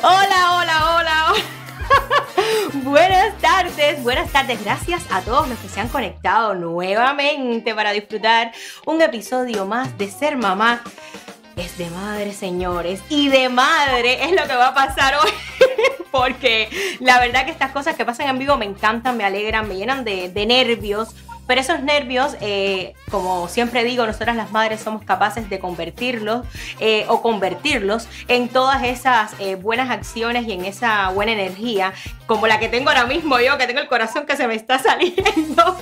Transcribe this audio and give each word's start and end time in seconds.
Hola, 0.00 0.56
hola, 0.56 0.96
hola. 0.96 1.34
buenas 2.82 3.36
tardes, 3.42 4.02
buenas 4.02 4.32
tardes. 4.32 4.64
Gracias 4.64 5.02
a 5.10 5.20
todos 5.20 5.46
los 5.46 5.58
que 5.58 5.68
se 5.68 5.80
han 5.80 5.88
conectado 5.88 6.54
nuevamente 6.54 7.74
para 7.74 7.92
disfrutar 7.92 8.52
un 8.86 9.02
episodio 9.02 9.66
más 9.66 9.98
de 9.98 10.10
Ser 10.10 10.38
Mamá. 10.38 10.82
Es 11.56 11.76
de 11.76 11.90
madre, 11.90 12.32
señores. 12.32 13.02
Y 13.10 13.28
de 13.28 13.50
madre 13.50 14.24
es 14.24 14.32
lo 14.32 14.48
que 14.48 14.56
va 14.56 14.68
a 14.68 14.74
pasar 14.74 15.16
hoy. 15.16 15.30
Porque 16.10 16.70
la 17.00 17.20
verdad 17.20 17.44
que 17.44 17.50
estas 17.50 17.72
cosas 17.72 17.94
que 17.94 18.06
pasan 18.06 18.28
en 18.28 18.38
vivo 18.38 18.56
me 18.56 18.64
encantan, 18.64 19.18
me 19.18 19.24
alegran, 19.24 19.68
me 19.68 19.76
llenan 19.76 20.04
de, 20.04 20.30
de 20.30 20.46
nervios 20.46 21.14
pero 21.52 21.60
esos 21.60 21.82
nervios, 21.82 22.34
eh, 22.40 22.94
como 23.10 23.46
siempre 23.46 23.84
digo, 23.84 24.06
nosotras 24.06 24.36
las 24.36 24.52
madres 24.52 24.80
somos 24.80 25.04
capaces 25.04 25.50
de 25.50 25.58
convertirlos 25.58 26.46
eh, 26.80 27.04
o 27.08 27.20
convertirlos 27.20 28.08
en 28.28 28.48
todas 28.48 28.82
esas 28.84 29.34
eh, 29.38 29.56
buenas 29.56 29.90
acciones 29.90 30.48
y 30.48 30.52
en 30.52 30.64
esa 30.64 31.10
buena 31.10 31.32
energía, 31.32 31.92
como 32.26 32.46
la 32.46 32.58
que 32.58 32.70
tengo 32.70 32.88
ahora 32.88 33.04
mismo 33.04 33.38
yo, 33.38 33.58
que 33.58 33.66
tengo 33.66 33.80
el 33.80 33.88
corazón 33.88 34.24
que 34.24 34.34
se 34.34 34.46
me 34.46 34.54
está 34.54 34.78
saliendo, 34.82 35.76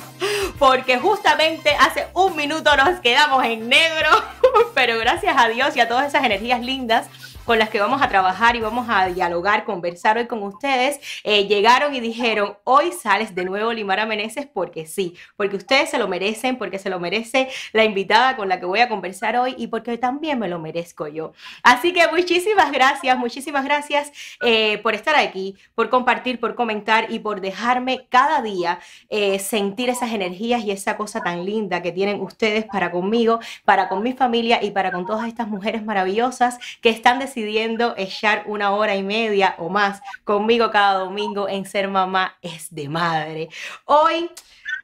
porque 0.59 0.99
justamente 0.99 1.71
hace 1.79 2.09
un 2.15 2.35
minuto 2.35 2.77
nos 2.77 2.99
quedamos 2.99 3.45
en 3.45 3.69
negro, 3.69 4.11
pero 4.75 4.99
gracias 4.99 5.37
a 5.39 5.47
Dios 5.47 5.77
y 5.77 5.81
a 5.83 5.87
todas 5.87 6.09
esas 6.09 6.25
energías 6.25 6.63
lindas 6.63 7.07
con 7.45 7.59
las 7.59 7.71
que 7.71 7.81
vamos 7.81 8.03
a 8.03 8.09
trabajar 8.09 8.57
y 8.57 8.61
vamos 8.61 8.87
a 8.89 9.07
dialogar, 9.07 9.65
conversar 9.65 10.19
hoy 10.19 10.27
con 10.27 10.43
ustedes, 10.43 11.01
eh, 11.25 11.47
llegaron 11.47 11.95
y 11.95 12.01
dijeron, 12.01 12.57
hoy 12.65 12.93
sales 12.93 13.35
de 13.35 13.45
nuevo 13.45 13.73
Limara 13.73 14.07
Meneses 14.07 14.47
porque 14.47 14.87
sí, 14.87 15.17
porque 15.37 15.57
ustedes 15.57 15.91
se 15.91 15.99
lo 15.99 16.07
merecen, 16.07 16.59
porque 16.59 16.79
se 16.79 16.91
lo 16.91 17.01
merece 17.01 17.49
la 17.73 17.85
invitada 17.85 18.37
con 18.37 18.49
la 18.49 18.61
que 18.61 18.67
voy 18.67 18.81
a 18.81 18.89
conversar 18.89 19.37
hoy 19.37 19.55
y 19.59 19.69
porque 19.69 19.99
también 19.99 20.39
me 20.39 20.49
lo 20.49 20.59
merezco 20.59 21.09
yo. 21.09 21.33
Así 21.63 21.93
que 21.93 22.07
muchísimas 22.09 22.71
gracias, 22.71 23.19
muchísimas 23.19 23.65
gracias 23.65 24.13
eh, 24.43 24.79
por 24.79 24.95
estar 24.95 25.17
aquí, 25.17 25.57
por 25.75 25.91
compartir, 25.91 26.39
por 26.41 26.55
comentar 26.55 27.11
y 27.11 27.19
por 27.21 27.41
dejarme 27.41 28.07
cada 28.11 28.43
día 28.43 28.79
eh, 29.09 29.39
sentir 29.39 29.89
esas 29.89 30.13
energías 30.13 30.63
y 30.65 30.71
esa 30.71 30.97
cosa 30.97 31.21
tan 31.21 31.45
linda 31.45 31.83
que 31.83 31.93
tienen 31.93 32.21
ustedes 32.21 32.65
para 32.67 32.91
conmigo, 32.91 33.41
para 33.65 33.89
con 33.89 34.03
mi 34.03 34.13
familia 34.13 34.63
y 34.63 34.71
para 34.71 34.93
con 34.93 35.07
todas 35.07 35.27
estas 35.27 35.49
mujeres 35.49 35.85
maravillosas 35.85 36.59
que 36.81 36.91
están 36.91 37.19
decidiendo 37.19 37.30
decidiendo 37.31 37.95
echar 37.97 38.43
una 38.47 38.73
hora 38.73 38.97
y 38.97 39.03
media 39.03 39.55
o 39.59 39.69
más 39.69 40.03
conmigo 40.25 40.71
cada 40.71 40.99
domingo 40.99 41.49
en 41.49 41.65
Ser 41.65 41.89
Mamá 41.89 42.37
es 42.43 42.75
de 42.75 42.89
Madre. 42.89 43.49
Hoy... 43.85 44.31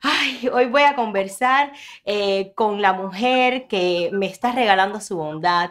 Ay, 0.03 0.49
hoy 0.53 0.67
voy 0.67 0.83
a 0.83 0.95
conversar 0.95 1.73
eh, 2.05 2.53
con 2.55 2.83
la 2.83 2.93
mujer 2.93 3.67
que 3.67 4.11
me 4.13 4.27
está 4.27 4.53
regalando 4.53 5.01
su 5.01 5.17
bondad, 5.17 5.71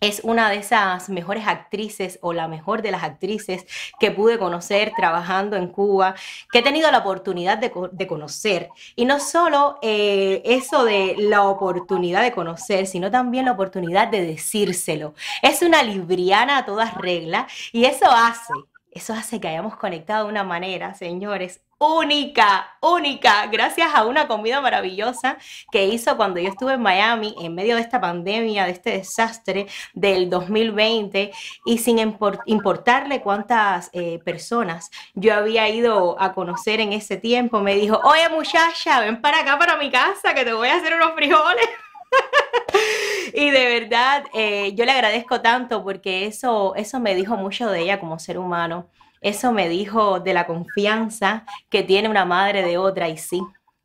es 0.00 0.20
una 0.24 0.48
de 0.50 0.56
esas 0.56 1.08
mejores 1.08 1.46
actrices 1.46 2.18
o 2.22 2.32
la 2.32 2.48
mejor 2.48 2.82
de 2.82 2.90
las 2.90 3.02
actrices 3.02 3.66
que 3.98 4.10
pude 4.10 4.38
conocer 4.38 4.92
trabajando 4.96 5.56
en 5.56 5.68
Cuba, 5.68 6.14
que 6.50 6.60
he 6.60 6.62
tenido 6.62 6.90
la 6.90 6.98
oportunidad 6.98 7.58
de, 7.58 8.06
conocer. 8.06 8.70
Y 8.96 9.04
no 9.04 9.20
solo 9.20 9.78
eh, 9.82 10.42
eso 10.44 10.84
de 10.84 11.16
la 11.18 11.42
oportunidad 11.44 12.22
de 12.22 12.32
conocer, 12.32 12.86
sino 12.86 13.10
también 13.10 13.44
la 13.44 13.52
oportunidad 13.52 14.08
de 14.08 14.24
decírselo. 14.24 15.14
Es 15.42 15.62
una 15.62 15.82
libriana 15.82 16.58
a 16.58 16.64
todas 16.64 16.94
reglas 16.94 17.52
y 17.72 17.84
eso 17.84 18.06
hace, 18.10 18.52
eso 18.90 19.12
hace 19.12 19.40
que 19.40 19.48
hayamos 19.48 19.76
conectado 19.76 20.24
de 20.24 20.30
una 20.30 20.44
manera, 20.44 20.94
señores, 20.94 21.60
única, 21.78 22.76
única, 22.82 23.46
gracias 23.46 23.88
a 23.94 24.04
una 24.04 24.28
comida 24.28 24.60
maravillosa 24.60 25.38
que 25.72 25.86
hizo 25.86 26.14
cuando 26.18 26.38
yo 26.38 26.50
estuve 26.50 26.74
en 26.74 26.82
Miami 26.82 27.34
en 27.40 27.54
medio 27.54 27.76
de 27.76 27.80
esta 27.80 27.98
pandemia, 28.00 28.66
de 28.66 28.72
este 28.72 28.90
desastre 28.90 29.66
del 29.94 30.28
2020 30.28 31.32
y 31.64 31.78
sin 31.78 31.98
importarle 32.44 33.22
cuántas 33.22 33.88
eh, 33.94 34.18
personas 34.22 34.90
yo 35.14 35.32
había 35.34 35.70
ido 35.70 36.20
a 36.20 36.34
conocer 36.34 36.80
en 36.80 36.92
ese 36.92 37.16
tiempo, 37.16 37.60
me 37.60 37.74
dijo, 37.74 37.98
oye 38.04 38.28
muchacha, 38.28 39.00
ven 39.00 39.22
para 39.22 39.40
acá, 39.40 39.58
para 39.58 39.76
mi 39.76 39.90
casa, 39.90 40.34
que 40.34 40.44
te 40.44 40.52
voy 40.52 40.68
a 40.68 40.76
hacer 40.76 40.94
unos 40.94 41.14
frijoles. 41.14 41.66
y 43.34 43.50
de 43.50 43.80
verdad, 43.80 44.24
eh, 44.34 44.74
yo 44.74 44.84
le 44.84 44.92
agradezco 44.92 45.40
tanto 45.40 45.82
porque 45.82 46.26
eso, 46.26 46.74
eso 46.74 47.00
me 47.00 47.14
dijo 47.14 47.36
mucho 47.36 47.70
de 47.70 47.80
ella 47.80 48.00
como 48.00 48.18
ser 48.18 48.38
humano. 48.38 48.88
Eso 49.20 49.52
me 49.52 49.68
dijo 49.68 50.20
de 50.20 50.32
la 50.32 50.46
confianza 50.46 51.44
que 51.68 51.82
tiene 51.82 52.08
una 52.08 52.24
madre 52.24 52.62
de 52.62 52.78
otra 52.78 53.08
y 53.08 53.18
sí. 53.18 53.42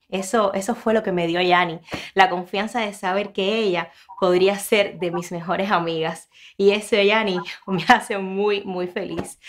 Eso, 0.10 0.54
eso 0.54 0.76
fue 0.76 0.94
lo 0.94 1.04
que 1.04 1.12
me 1.12 1.28
dio 1.28 1.42
Yani, 1.42 1.80
la 2.14 2.30
confianza 2.30 2.80
de 2.80 2.94
saber 2.94 3.34
que 3.34 3.60
ella 3.60 3.92
podría 4.20 4.58
ser 4.60 5.00
de 5.00 5.12
mis 5.12 5.32
mejores 5.32 5.72
amigas. 5.72 6.30
Y 6.58 6.72
eso, 6.72 6.96
Yani, 6.96 7.40
me 7.68 7.84
hace 7.88 8.18
muy, 8.18 8.64
muy 8.64 8.88
feliz. 8.88 9.40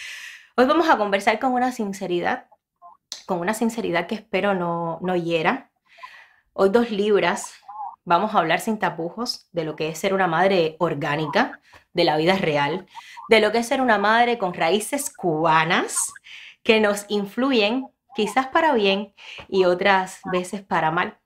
Hoy 0.57 0.65
vamos 0.65 0.89
a 0.89 0.97
conversar 0.97 1.39
con 1.39 1.53
una 1.53 1.71
sinceridad, 1.71 2.47
con 3.27 3.39
una 3.41 3.55
sinceridad 3.55 4.07
que 4.07 4.15
espero 4.17 4.55
no, 4.55 4.99
no 5.03 5.15
hiera. 5.15 5.71
Hoy 6.55 6.71
dos 6.71 6.91
libras, 6.91 7.53
vamos 8.07 8.35
a 8.35 8.39
hablar 8.39 8.61
sin 8.61 8.79
tapujos 8.79 9.49
de 9.53 9.65
lo 9.65 9.77
que 9.77 9.89
es 9.89 9.99
ser 9.99 10.15
una 10.15 10.29
madre 10.29 10.77
orgánica, 10.79 11.61
de 11.93 12.05
la 12.05 12.17
vida 12.17 12.37
real, 12.37 12.87
de 13.29 13.41
lo 13.41 13.53
que 13.53 13.59
es 13.59 13.67
ser 13.67 13.83
una 13.83 13.99
madre 13.99 14.39
con 14.39 14.55
raíces 14.55 15.13
cubanas 15.15 16.15
que 16.63 16.81
nos 16.81 17.05
influyen 17.09 17.89
quizás 18.15 18.47
para 18.47 18.73
bien 18.73 19.13
y 19.49 19.65
otras 19.65 20.21
veces 20.33 20.63
para 20.63 20.91
mal. 20.91 21.19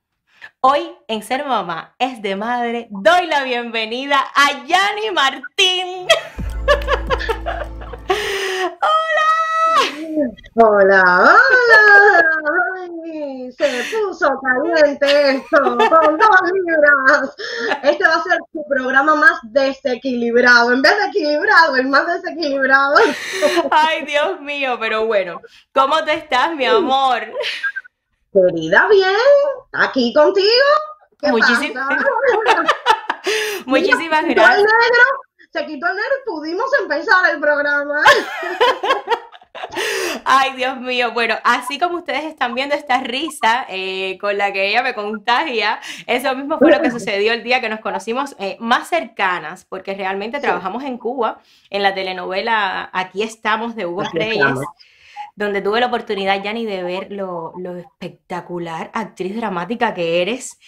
Hoy 0.61 0.91
en 1.07 1.23
Ser 1.23 1.45
Mamá 1.45 1.95
es 1.99 2.23
de 2.23 2.35
Madre 2.35 2.89
doy 2.91 3.27
la 3.27 3.45
bienvenida 3.45 4.19
a 4.35 4.65
Yani 4.65 5.11
Martín. 5.13 6.09
Hola, 8.09 9.40
hola. 10.55 11.37
Ay, 12.77 13.53
se 13.53 13.71
me 13.71 13.83
puso 13.85 14.29
caliente 14.41 15.37
esto 15.37 15.63
con 15.63 16.19
dos 16.19 16.41
libras. 16.53 17.37
Este 17.83 18.05
va 18.05 18.15
a 18.15 18.23
ser 18.23 18.39
tu 18.53 18.67
programa 18.69 19.15
más 19.15 19.39
desequilibrado. 19.45 20.73
En 20.73 20.83
vez 20.83 20.97
de 20.97 21.05
equilibrado, 21.07 21.77
el 21.77 21.89
más 21.89 22.07
desequilibrado. 22.07 22.97
Ay, 23.71 24.05
Dios 24.05 24.41
mío, 24.41 24.77
pero 24.81 25.07
bueno. 25.07 25.41
¿Cómo 25.73 26.03
te 26.05 26.15
estás, 26.15 26.55
mi 26.55 26.67
amor? 26.67 27.21
Querida, 28.33 28.87
bien. 28.89 29.15
Aquí 29.73 30.13
contigo. 30.15 30.47
Muchísimas, 31.23 32.03
Muchísimas 33.67 34.25
gracias. 34.25 34.67
se 35.53 35.67
quitó 35.67 35.87
el 35.87 35.97
negro 35.97 36.15
y 36.23 36.31
pudimos 36.31 36.71
empezar 36.81 37.31
el 37.35 37.41
programa. 37.41 38.03
Ay, 40.25 40.53
Dios 40.55 40.81
mío. 40.81 41.13
Bueno, 41.13 41.37
así 41.45 41.79
como 41.79 41.97
ustedes 41.97 42.25
están 42.25 42.55
viendo 42.55 42.75
esta 42.75 43.01
risa 43.01 43.67
eh, 43.69 44.19
con 44.21 44.37
la 44.37 44.53
que 44.53 44.69
ella 44.69 44.83
me 44.83 44.95
contagia, 44.95 45.81
eso 46.07 46.35
mismo 46.35 46.59
fue 46.59 46.71
lo 46.71 46.81
que 46.81 46.91
sucedió 46.91 47.33
el 47.33 47.43
día 47.43 47.61
que 47.61 47.69
nos 47.69 47.81
conocimos 47.81 48.35
eh, 48.39 48.57
más 48.61 48.89
cercanas, 48.89 49.65
porque 49.65 49.95
realmente 49.95 50.41
trabajamos 50.41 50.85
en 50.85 50.99
Cuba, 50.99 51.41
en 51.71 51.83
la 51.83 51.95
telenovela 51.95 52.91
Aquí 52.93 53.23
estamos 53.23 53.75
de 53.77 53.87
Hugo 53.87 54.03
Reyes. 54.13 54.59
donde 55.37 55.63
tuve 55.63 55.81
la 55.81 55.87
oportunidad, 55.87 56.43
Yanni, 56.43 56.67
de 56.67 56.83
ver 56.83 57.13
lo, 57.13 57.55
espectacular 57.79 58.91
actriz 58.93 59.37
dramática 59.37 59.95
que 59.95 60.21
eres 60.23 60.59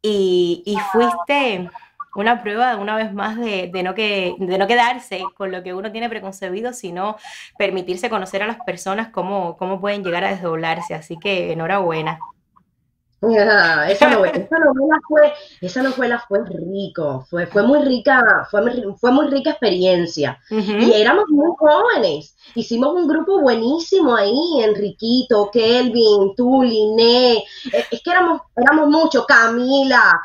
y, 0.00 0.62
y 0.64 0.76
fuiste 0.92 1.70
una 2.14 2.42
prueba 2.42 2.76
una 2.76 2.96
vez 2.96 3.12
más 3.12 3.38
de, 3.38 3.70
no 3.82 3.94
que, 3.94 4.34
de 4.38 4.58
no 4.58 4.66
quedarse 4.66 5.22
con 5.36 5.50
lo 5.50 5.62
que 5.62 5.74
uno 5.74 5.92
tiene 5.92 6.08
preconcebido, 6.08 6.72
sino 6.72 7.16
permitirse 7.58 8.10
conocer 8.10 8.42
a 8.42 8.46
las 8.46 8.58
personas 8.64 9.08
cómo, 9.08 9.56
cómo 9.56 9.80
pueden 9.80 10.04
llegar 10.04 10.24
a 10.24 10.30
desdoblarse. 10.30 10.94
Así 10.94 11.18
que 11.18 11.52
enhorabuena. 11.52 12.18
esa, 13.88 14.10
novela, 14.10 15.00
fue, 15.08 15.32
esa 15.60 15.82
novela 15.82 16.22
fue 16.28 16.40
rico, 16.44 17.24
fue, 17.30 17.46
fue 17.46 17.62
muy 17.62 17.82
rica, 17.82 18.46
fue, 18.50 18.60
fue 19.00 19.10
muy 19.10 19.28
rica 19.28 19.50
experiencia. 19.50 20.38
Y 20.50 20.92
éramos 20.92 21.26
muy 21.28 21.50
jóvenes. 21.56 22.36
Hicimos 22.54 22.94
un 22.94 23.08
grupo 23.08 23.40
buenísimo 23.40 24.14
ahí, 24.14 24.62
Enriquito, 24.62 25.50
Kelvin, 25.50 26.34
tú, 26.36 26.62
Liné, 26.62 27.44
es 27.72 28.02
que 28.02 28.10
éramos, 28.10 28.42
éramos 28.56 28.88
muchos, 28.88 29.24
Camila, 29.24 30.20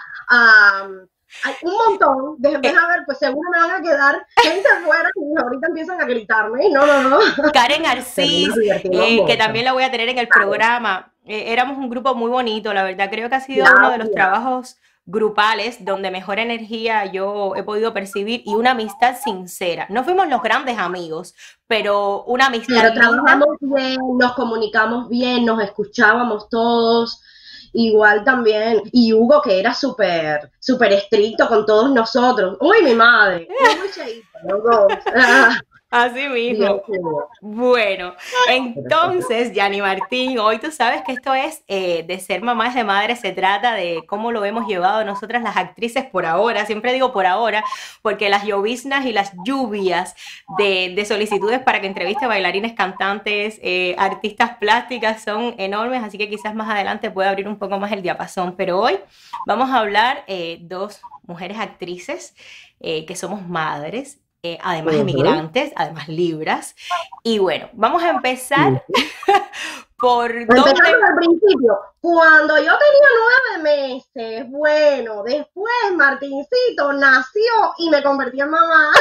hay 1.44 1.54
un 1.62 1.74
montón, 1.78 2.36
déjenme 2.38 2.70
a 2.70 2.88
ver, 2.88 3.04
pues 3.06 3.18
seguro 3.18 3.50
me 3.52 3.60
van 3.60 3.72
a 3.72 3.82
quedar 3.82 4.26
gente 4.42 4.68
afuera 4.70 5.10
y 5.16 5.42
ahorita 5.42 5.68
empiezan 5.68 6.02
a 6.02 6.06
gritarme. 6.06 6.70
No, 6.70 6.86
no, 6.86 7.10
no. 7.10 7.20
Karen 7.54 7.86
Arcis, 7.86 8.50
eh, 8.58 9.24
que 9.26 9.38
también 9.38 9.66
la 9.66 9.74
voy 9.74 9.84
a 9.84 9.92
tener 9.92 10.10
en 10.10 10.18
el 10.18 10.28
programa. 10.28 11.12
Eh, 11.26 11.52
éramos 11.52 11.78
un 11.78 11.90
grupo 11.90 12.16
muy 12.16 12.30
bonito, 12.30 12.74
la 12.74 12.84
verdad. 12.84 13.10
Creo 13.12 13.30
que 13.30 13.36
ha 13.36 13.42
sido 13.42 13.66
uno 13.78 13.92
de 13.92 13.98
los 13.98 14.12
trabajos 14.12 14.78
grupales 15.06 15.86
donde 15.86 16.12
mejor 16.12 16.38
energía 16.38 17.06
yo 17.06 17.54
he 17.56 17.64
podido 17.64 17.94
percibir 17.94 18.44
y 18.46 18.56
una 18.56 18.72
amistad 18.72 19.16
sincera. 19.22 19.88
No 19.90 20.04
fuimos 20.04 20.28
los 20.28 20.42
grandes 20.42 20.78
amigos, 20.78 21.34
pero 21.66 22.24
una 22.24 22.48
amistad. 22.48 22.76
Pero 22.82 22.94
trabajamos 22.94 23.58
bien, 23.62 23.98
nos 24.18 24.34
comunicamos 24.34 25.10
bien, 25.10 25.46
nos 25.46 25.62
escuchábamos 25.62 26.50
todos 26.50 27.22
igual 27.74 28.24
también, 28.24 28.82
y 28.92 29.14
Hugo 29.14 29.42
que 29.42 29.60
era 29.60 29.74
súper, 29.74 30.52
súper 30.60 30.94
estricto 30.94 31.48
con 31.48 31.66
todos 31.66 31.92
nosotros. 31.92 32.58
Uy, 32.60 32.84
mi 32.84 32.96
madre. 32.96 33.48
Así 35.90 36.28
mismo. 36.28 36.82
Bueno, 37.40 38.14
entonces, 38.50 39.54
Yanni 39.54 39.80
Martín, 39.80 40.38
hoy 40.38 40.60
tú 40.60 40.70
sabes 40.70 41.02
que 41.04 41.14
esto 41.14 41.34
es 41.34 41.64
eh, 41.70 42.04
de 42.06 42.20
ser 42.20 42.42
mamás 42.42 42.76
de 42.76 42.84
madre, 42.84 43.16
se 43.16 43.32
trata 43.32 43.74
de 43.74 44.04
cómo 44.06 44.34
lo 44.34 44.44
hemos 44.44 44.68
llevado 44.68 45.06
nosotras 45.06 45.42
las 45.44 45.56
actrices 45.56 46.04
por 46.04 46.26
ahora, 46.26 46.66
siempre 46.66 46.92
digo 46.92 47.14
por 47.14 47.26
ahora, 47.26 47.64
porque 48.02 48.28
las 48.28 48.44
lloviznas 48.44 49.06
y 49.06 49.14
las 49.14 49.32
lluvias 49.46 50.14
de, 50.58 51.06
solicitudes 51.08 51.62
para 51.62 51.80
que 51.80 51.88
entreviste 51.88 52.28
bailarines, 52.28 52.74
cantantes, 52.74 53.58
eh, 53.64 53.96
artistas 53.98 54.58
plásticas 54.58 55.24
son 55.24 55.56
enormes, 55.58 56.04
así 56.04 56.18
que 56.18 56.30
quizás 56.30 56.54
más 56.54 56.70
adelante 56.70 57.12
pueda 57.12 57.30
abrir 57.30 57.48
un 57.48 57.58
poco 57.58 57.80
más 57.80 57.94
el 57.94 58.02
diapasón, 58.02 58.56
pero 58.58 58.82
hoy 58.82 59.00
vamos 59.46 59.70
a 59.70 59.80
hablar 59.80 60.26
eh, 60.28 60.58
dos 60.64 61.00
mujeres 61.24 61.58
actrices 61.60 62.36
que 62.80 63.16
somos 63.16 63.48
madres 63.48 64.20
eh, 64.44 64.58
además 64.62 64.96
emigrantes, 64.96 65.72
además 65.76 66.08
libras. 66.08 66.76
Y 67.24 67.40
bueno, 67.40 67.70
vamos 67.74 68.04
a 68.04 68.10
empezar 68.10 68.84
por 69.98 70.32
dónde... 70.46 70.72
al 70.72 71.16
principio. 71.18 71.80
Cuando 72.00 72.58
yo 72.58 72.72
tenía 72.78 73.10
nueve 73.54 73.64
meses, 73.64 74.50
bueno, 74.50 75.24
después 75.24 75.74
Martincito 75.96 76.94
nació 76.94 77.74
y 77.80 77.90
me 77.90 78.04
convertí 78.04 78.40
en 78.40 78.50
mamá. 78.50 78.92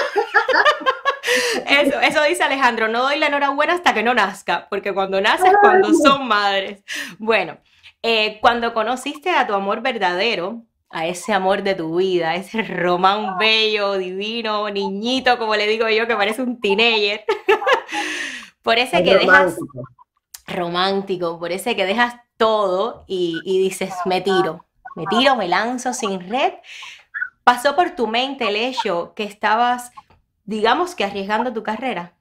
Eso, 1.69 2.01
eso 2.01 2.23
dice 2.23 2.45
Alejandro, 2.45 2.87
no 2.89 3.03
doy 3.03 3.19
la 3.19 3.27
enhorabuena 3.27 3.75
hasta 3.75 3.93
que 3.93 4.03
no 4.05 4.15
nazca, 4.15 4.69
porque 4.71 4.95
cuando 4.95 5.21
nace 5.21 5.49
es 5.49 5.57
cuando 5.61 5.93
son 5.93 6.29
madres. 6.29 6.83
Bueno, 7.19 7.59
eh, 8.03 8.39
cuando 8.41 8.73
conociste 8.73 9.31
a 9.31 9.47
tu 9.47 9.55
amor 9.55 9.83
verdadero, 9.83 10.63
a 10.91 11.07
ese 11.07 11.33
amor 11.33 11.63
de 11.63 11.75
tu 11.75 11.97
vida, 11.97 12.35
ese 12.35 12.63
román 12.63 13.39
bello, 13.39 13.95
divino, 13.95 14.69
niñito, 14.71 15.39
como 15.39 15.57
le 15.57 15.67
digo 15.67 15.89
yo, 15.89 16.07
que 16.07 16.17
parece 16.17 16.43
un 16.43 16.61
teenager. 16.61 17.25
por 18.63 18.79
ese 18.79 19.03
que 19.03 19.17
dejas 19.17 19.57
romántico, 20.47 21.39
por 21.39 21.53
ese 21.53 21.75
que 21.75 21.87
dejas 21.87 22.17
todo 22.37 23.05
y, 23.07 23.41
dices, 23.45 23.93
me 24.05 24.21
tiro, 24.21 24.65
me 24.95 25.07
tiro, 25.07 25.37
me 25.37 25.49
lanzo 25.49 25.93
sin 25.93 26.29
red. 26.29 26.55
¿Pasó 27.45 27.77
por 27.77 27.91
tu 27.91 28.07
mente 28.07 28.49
el 28.49 28.57
hecho 28.57 29.13
que 29.15 29.25
estabas, 29.25 29.93
digamos 30.45 30.95
que 30.95 31.05
arriesgando 31.05 31.53
tu 31.53 31.63
carrera? 31.63 32.15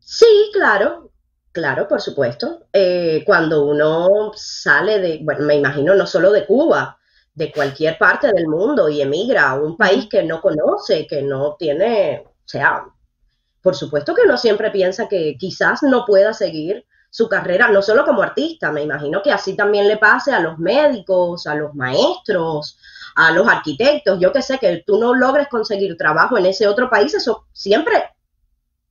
Sí, 0.00 0.50
claro. 0.52 1.10
Claro, 1.52 1.88
por 1.88 2.00
supuesto. 2.00 2.66
Eh, 2.72 3.22
cuando 3.26 3.64
uno 3.64 4.32
sale 4.34 4.98
de, 5.00 5.20
bueno, 5.22 5.44
me 5.44 5.56
imagino 5.56 5.94
no 5.94 6.06
solo 6.06 6.30
de 6.30 6.46
Cuba, 6.46 6.98
de 7.34 7.52
cualquier 7.52 7.98
parte 7.98 8.32
del 8.32 8.46
mundo 8.48 8.88
y 8.88 9.00
emigra 9.00 9.50
a 9.50 9.54
un 9.54 9.76
país 9.76 10.06
que 10.10 10.22
no 10.22 10.40
conoce, 10.40 11.06
que 11.06 11.22
no 11.22 11.56
tiene, 11.58 12.24
o 12.26 12.32
sea, 12.44 12.84
por 13.62 13.74
supuesto 13.76 14.14
que 14.14 14.22
uno 14.22 14.36
siempre 14.36 14.70
piensa 14.70 15.08
que 15.08 15.36
quizás 15.38 15.82
no 15.82 16.04
pueda 16.06 16.32
seguir 16.34 16.84
su 17.10 17.28
carrera, 17.28 17.68
no 17.70 17.82
solo 17.82 18.04
como 18.04 18.22
artista, 18.22 18.70
me 18.72 18.82
imagino 18.82 19.22
que 19.22 19.32
así 19.32 19.56
también 19.56 19.88
le 19.88 19.96
pase 19.96 20.32
a 20.32 20.40
los 20.40 20.58
médicos, 20.58 21.46
a 21.46 21.54
los 21.54 21.74
maestros, 21.74 22.78
a 23.14 23.32
los 23.32 23.48
arquitectos, 23.48 24.18
yo 24.20 24.32
que 24.32 24.42
sé, 24.42 24.58
que 24.58 24.84
tú 24.86 24.98
no 24.98 25.14
logres 25.14 25.48
conseguir 25.48 25.96
trabajo 25.96 26.36
en 26.38 26.46
ese 26.46 26.68
otro 26.68 26.90
país, 26.90 27.14
eso 27.14 27.46
siempre 27.52 27.94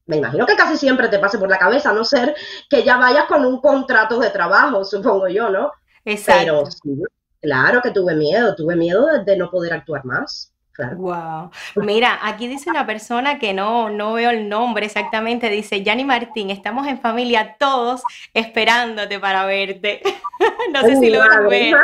me 0.07 0.17
imagino 0.17 0.45
que 0.45 0.55
casi 0.55 0.77
siempre 0.77 1.09
te 1.09 1.19
pase 1.19 1.37
por 1.37 1.49
la 1.49 1.57
cabeza, 1.57 1.91
a 1.91 1.93
no 1.93 2.03
ser 2.03 2.35
que 2.69 2.83
ya 2.83 2.97
vayas 2.97 3.25
con 3.25 3.45
un 3.45 3.61
contrato 3.61 4.19
de 4.19 4.29
trabajo, 4.29 4.83
supongo 4.85 5.27
yo, 5.27 5.49
¿no? 5.49 5.71
Exacto. 6.05 6.63
Pero 6.83 7.03
claro 7.41 7.81
que 7.81 7.91
tuve 7.91 8.15
miedo, 8.15 8.55
tuve 8.55 8.75
miedo 8.75 9.05
de, 9.23 9.37
no 9.37 9.51
poder 9.51 9.73
actuar 9.73 10.05
más. 10.05 10.53
Claro. 10.71 10.95
Wow. 10.97 11.51
Mira, 11.83 12.19
aquí 12.21 12.47
dice 12.47 12.69
una 12.69 12.85
persona 12.85 13.39
que 13.39 13.51
no, 13.51 13.89
no 13.89 14.13
veo 14.13 14.29
el 14.29 14.47
nombre 14.47 14.85
exactamente, 14.85 15.49
dice 15.49 15.81
Yanni 15.81 16.05
Martín, 16.05 16.51
estamos 16.51 16.85
en 16.85 17.01
familia 17.01 17.55
todos 17.57 18.03
esperándote 18.35 19.19
para 19.19 19.45
verte. 19.45 20.01
no 20.71 20.81
sé 20.81 20.97
si 20.97 21.09
lo 21.09 21.19
ver. 21.49 21.75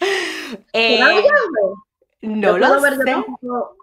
eh, 0.72 1.00
no 2.26 2.58
lo 2.58 2.80
sé. 2.80 3.24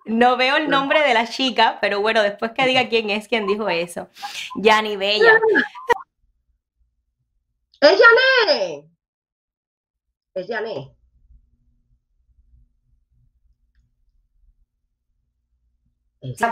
No 0.06 0.38
veo 0.38 0.58
el 0.58 0.70
nombre 0.70 1.02
de 1.02 1.14
la 1.14 1.28
chica, 1.28 1.78
pero 1.80 2.02
bueno, 2.02 2.22
después 2.22 2.52
que 2.52 2.66
diga 2.66 2.90
quién 2.90 3.10
es 3.10 3.28
quien 3.28 3.48
dijo 3.48 3.70
eso. 3.70 4.10
Yani 4.56 4.98
Bella. 4.98 5.40
¡Es 7.82 8.00
Yané! 8.00 8.90
Es 10.34 10.48
Yané. 10.48 10.96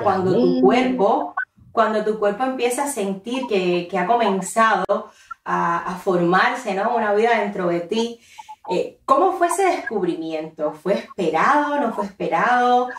cuando 0.04 0.34
tu 0.34 0.62
cuerpo, 0.62 1.34
cuando 1.72 2.04
tu 2.04 2.20
cuerpo 2.20 2.44
empieza 2.44 2.84
a 2.84 2.88
sentir 2.88 3.48
que, 3.48 3.90
ha 3.98 4.06
comenzado 4.06 5.12
a, 5.46 5.94
a, 5.94 5.96
formarse, 5.98 6.74
¿no? 6.74 6.96
Una 6.96 7.14
vida 7.14 7.40
dentro 7.40 7.68
de 7.68 7.82
ti, 7.82 8.20
eh, 8.70 9.00
¿Cómo 9.06 9.34
fue 9.34 9.48
ese 9.48 9.64
descubrimiento? 9.64 10.74
¿Fue 10.74 10.94
esperado? 10.94 11.80
¿No 11.80 11.94
fue 11.94 12.06
esperado? 12.06 12.90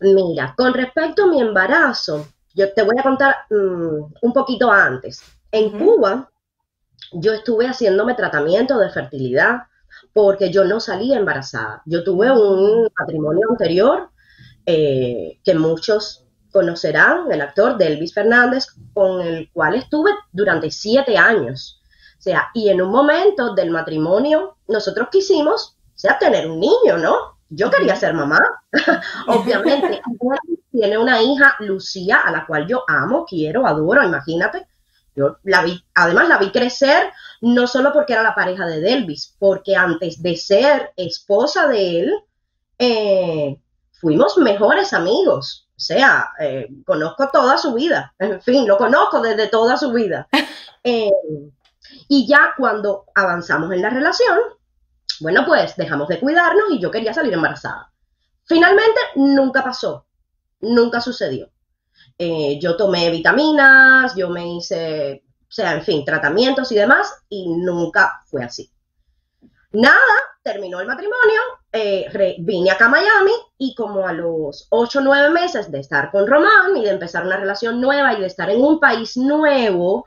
Mira, 0.00 0.54
con 0.56 0.74
respecto 0.74 1.24
a 1.24 1.28
mi 1.28 1.40
embarazo, 1.40 2.26
yo 2.54 2.72
te 2.72 2.82
voy 2.82 2.96
a 2.98 3.02
contar 3.02 3.36
mm, 3.50 4.14
un 4.22 4.32
poquito 4.32 4.70
antes. 4.70 5.22
En 5.50 5.78
Cuba, 5.78 6.30
yo 7.12 7.32
estuve 7.32 7.66
haciéndome 7.66 8.14
tratamiento 8.14 8.78
de 8.78 8.90
fertilidad 8.90 9.62
porque 10.12 10.50
yo 10.50 10.64
no 10.64 10.80
salía 10.80 11.18
embarazada. 11.18 11.82
Yo 11.86 12.04
tuve 12.04 12.30
un 12.30 12.88
matrimonio 12.98 13.48
anterior 13.50 14.10
eh, 14.66 15.38
que 15.42 15.54
muchos 15.54 16.24
conocerán, 16.52 17.30
el 17.30 17.40
actor 17.40 17.76
Delvis 17.76 18.14
Fernández, 18.14 18.66
con 18.92 19.20
el 19.20 19.50
cual 19.52 19.74
estuve 19.74 20.10
durante 20.32 20.70
siete 20.70 21.16
años 21.16 21.80
sea, 22.26 22.50
y 22.54 22.68
en 22.70 22.82
un 22.82 22.90
momento 22.90 23.54
del 23.54 23.70
matrimonio, 23.70 24.56
nosotros 24.66 25.08
quisimos, 25.12 25.76
o 25.78 25.98
sea, 25.98 26.18
tener 26.18 26.50
un 26.50 26.58
niño, 26.58 26.98
¿no? 26.98 27.36
Yo 27.48 27.70
quería 27.70 27.94
ser 27.94 28.14
mamá, 28.14 28.40
obviamente. 29.28 30.02
Tiene 30.72 30.98
una 30.98 31.22
hija, 31.22 31.54
Lucía, 31.60 32.18
a 32.18 32.32
la 32.32 32.44
cual 32.44 32.66
yo 32.66 32.82
amo, 32.88 33.24
quiero, 33.24 33.64
adoro, 33.64 34.02
imagínate. 34.02 34.66
Yo 35.14 35.36
la 35.44 35.62
vi, 35.62 35.80
además 35.94 36.28
la 36.28 36.38
vi 36.38 36.50
crecer, 36.50 37.12
no 37.40 37.68
solo 37.68 37.92
porque 37.92 38.14
era 38.14 38.24
la 38.24 38.34
pareja 38.34 38.66
de 38.66 38.80
Delvis, 38.80 39.36
porque 39.38 39.76
antes 39.76 40.20
de 40.20 40.36
ser 40.36 40.92
esposa 40.96 41.68
de 41.68 42.00
él, 42.00 42.12
eh, 42.78 43.56
fuimos 43.92 44.36
mejores 44.36 44.92
amigos. 44.92 45.68
O 45.76 45.80
sea, 45.80 46.30
eh, 46.40 46.68
conozco 46.84 47.30
toda 47.32 47.56
su 47.56 47.72
vida, 47.72 48.12
en 48.18 48.42
fin, 48.42 48.66
lo 48.66 48.76
conozco 48.76 49.20
desde 49.20 49.46
toda 49.46 49.76
su 49.76 49.92
vida. 49.92 50.26
Eh, 50.88 51.10
y 52.08 52.26
ya 52.26 52.54
cuando 52.56 53.04
avanzamos 53.14 53.72
en 53.72 53.82
la 53.82 53.90
relación, 53.90 54.38
bueno, 55.20 55.44
pues 55.46 55.76
dejamos 55.76 56.08
de 56.08 56.20
cuidarnos 56.20 56.70
y 56.70 56.80
yo 56.80 56.90
quería 56.90 57.14
salir 57.14 57.32
embarazada. 57.32 57.90
Finalmente, 58.44 59.00
nunca 59.16 59.64
pasó, 59.64 60.06
nunca 60.60 61.00
sucedió. 61.00 61.50
Eh, 62.18 62.58
yo 62.60 62.76
tomé 62.76 63.10
vitaminas, 63.10 64.14
yo 64.14 64.30
me 64.30 64.56
hice, 64.56 65.24
o 65.42 65.52
sea, 65.52 65.74
en 65.74 65.82
fin, 65.82 66.04
tratamientos 66.04 66.70
y 66.72 66.76
demás, 66.76 67.12
y 67.28 67.48
nunca 67.48 68.22
fue 68.26 68.44
así. 68.44 68.70
Nada, 69.72 69.98
terminó 70.42 70.80
el 70.80 70.86
matrimonio, 70.86 71.40
eh, 71.72 72.36
vine 72.38 72.70
acá 72.70 72.86
a 72.86 72.90
Miami 72.90 73.32
y 73.58 73.74
como 73.74 74.06
a 74.06 74.12
los 74.12 74.68
8 74.70 75.00
o 75.00 75.02
9 75.02 75.30
meses 75.30 75.70
de 75.70 75.80
estar 75.80 76.10
con 76.10 76.26
Román 76.26 76.76
y 76.76 76.84
de 76.84 76.90
empezar 76.90 77.26
una 77.26 77.36
relación 77.36 77.80
nueva 77.80 78.14
y 78.14 78.20
de 78.20 78.26
estar 78.26 78.48
en 78.48 78.62
un 78.62 78.80
país 78.80 79.16
nuevo, 79.16 80.06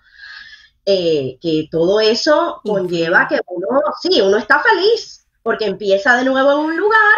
eh, 0.85 1.37
que 1.41 1.67
todo 1.71 1.99
eso 1.99 2.61
conlleva 2.63 3.27
que 3.27 3.39
uno, 3.47 3.81
sí, 4.01 4.21
uno 4.21 4.37
está 4.37 4.59
feliz 4.59 5.27
porque 5.43 5.65
empieza 5.65 6.15
de 6.17 6.25
nuevo 6.25 6.51
en 6.51 6.59
un 6.59 6.77
lugar, 6.77 7.17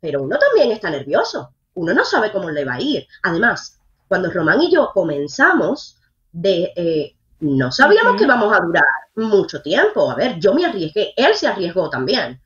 pero 0.00 0.22
uno 0.22 0.38
también 0.38 0.72
está 0.72 0.90
nervioso, 0.90 1.54
uno 1.74 1.94
no 1.94 2.04
sabe 2.04 2.32
cómo 2.32 2.50
le 2.50 2.64
va 2.64 2.74
a 2.74 2.80
ir. 2.80 3.06
Además, 3.22 3.80
cuando 4.08 4.30
Román 4.30 4.62
y 4.62 4.72
yo 4.72 4.90
comenzamos, 4.92 5.98
de, 6.32 6.72
eh, 6.76 7.16
no 7.40 7.70
sabíamos 7.70 8.16
que 8.16 8.24
íbamos 8.24 8.52
a 8.52 8.60
durar 8.60 8.84
mucho 9.16 9.62
tiempo. 9.62 10.10
A 10.10 10.14
ver, 10.14 10.38
yo 10.38 10.54
me 10.54 10.66
arriesgué, 10.66 11.12
él 11.16 11.34
se 11.34 11.46
arriesgó 11.46 11.88
también. 11.90 12.40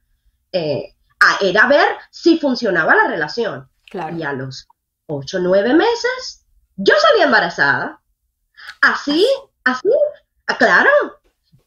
Eh, 0.53 0.95
era 1.41 1.67
ver 1.67 1.97
si 2.11 2.39
funcionaba 2.39 2.95
la 2.95 3.09
relación. 3.09 3.69
Y 3.93 4.23
a 4.23 4.33
los 4.33 4.69
ocho, 5.07 5.39
nueve 5.41 5.75
meses, 5.75 6.45
yo 6.77 6.95
salí 7.01 7.23
embarazada. 7.23 8.01
Así, 8.83 9.27
así, 9.65 9.89
Ah, 10.49 10.57
claro, 10.57 10.91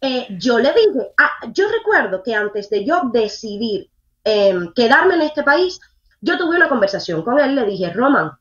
eh, 0.01 0.27
yo 0.39 0.57
le 0.59 0.73
dije, 0.73 1.13
ah, 1.17 1.31
yo 1.53 1.69
recuerdo 1.69 2.23
que 2.23 2.33
antes 2.33 2.69
de 2.69 2.83
yo 2.83 3.03
decidir 3.13 3.89
em, 4.23 4.73
quedarme 4.73 5.15
en 5.15 5.21
este 5.21 5.43
país, 5.43 5.79
yo 6.21 6.37
tuve 6.37 6.55
una 6.55 6.67
conversación 6.69 7.21
con 7.23 7.39
él, 7.39 7.55
le 7.55 7.65
dije, 7.65 7.93
Roman, 7.93 8.31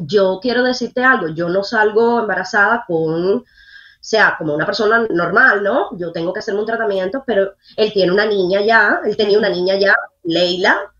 yo 0.00 0.40
quiero 0.42 0.64
decirte 0.64 1.04
algo, 1.04 1.28
yo 1.28 1.48
no 1.48 1.62
salgo 1.62 2.20
embarazada 2.20 2.84
con, 2.86 3.36
o 3.38 3.44
sea, 4.00 4.34
como 4.38 4.54
una 4.54 4.66
persona 4.66 5.06
normal, 5.10 5.62
¿no? 5.62 5.96
Yo 5.96 6.12
tengo 6.12 6.32
que 6.32 6.40
hacerme 6.40 6.60
un 6.60 6.66
tratamiento, 6.66 7.22
pero 7.26 7.54
él 7.76 7.92
tiene 7.92 8.12
una 8.12 8.26
niña 8.26 8.60
ya, 8.62 9.00
él 9.04 9.16
tenía 9.16 9.38
una 9.38 9.48
niña 9.48 9.76
ya, 9.76 9.94
Leila, 10.24 10.92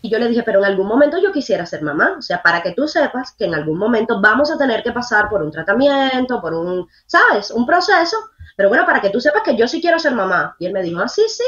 Y 0.00 0.10
yo 0.10 0.18
le 0.18 0.28
dije, 0.28 0.42
pero 0.42 0.60
en 0.60 0.64
algún 0.64 0.86
momento 0.86 1.18
yo 1.18 1.32
quisiera 1.32 1.66
ser 1.66 1.82
mamá, 1.82 2.16
o 2.18 2.22
sea, 2.22 2.42
para 2.42 2.62
que 2.62 2.72
tú 2.72 2.88
sepas 2.88 3.32
que 3.32 3.44
en 3.44 3.54
algún 3.54 3.78
momento 3.78 4.20
vamos 4.20 4.50
a 4.50 4.58
tener 4.58 4.82
que 4.82 4.92
pasar 4.92 5.28
por 5.28 5.42
un 5.42 5.50
tratamiento, 5.50 6.40
por 6.40 6.54
un, 6.54 6.88
¿sabes? 7.06 7.50
Un 7.50 7.66
proceso, 7.66 8.16
pero 8.56 8.68
bueno, 8.68 8.86
para 8.86 9.00
que 9.00 9.10
tú 9.10 9.20
sepas 9.20 9.42
que 9.42 9.56
yo 9.56 9.68
sí 9.68 9.80
quiero 9.80 9.98
ser 9.98 10.14
mamá. 10.14 10.56
Y 10.58 10.66
él 10.66 10.72
me 10.72 10.82
dijo, 10.82 11.00
ah, 11.00 11.08
sí, 11.08 11.22
sí, 11.28 11.44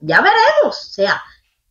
ya 0.00 0.20
veremos, 0.20 0.88
o 0.88 0.92
sea, 0.92 1.22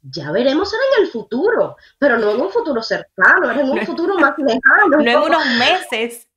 ya 0.01 0.31
veremos 0.31 0.73
en 0.73 1.03
el 1.03 1.11
futuro, 1.11 1.75
pero 1.99 2.17
no 2.17 2.31
en 2.31 2.41
un 2.41 2.49
futuro 2.49 2.81
cercano, 2.81 3.51
en 3.51 3.69
un 3.69 3.81
futuro 3.85 4.15
más 4.15 4.33
lejano. 4.37 4.97
No 4.97 4.99
en 5.01 5.17
unos 5.17 5.45
meses. 5.57 6.27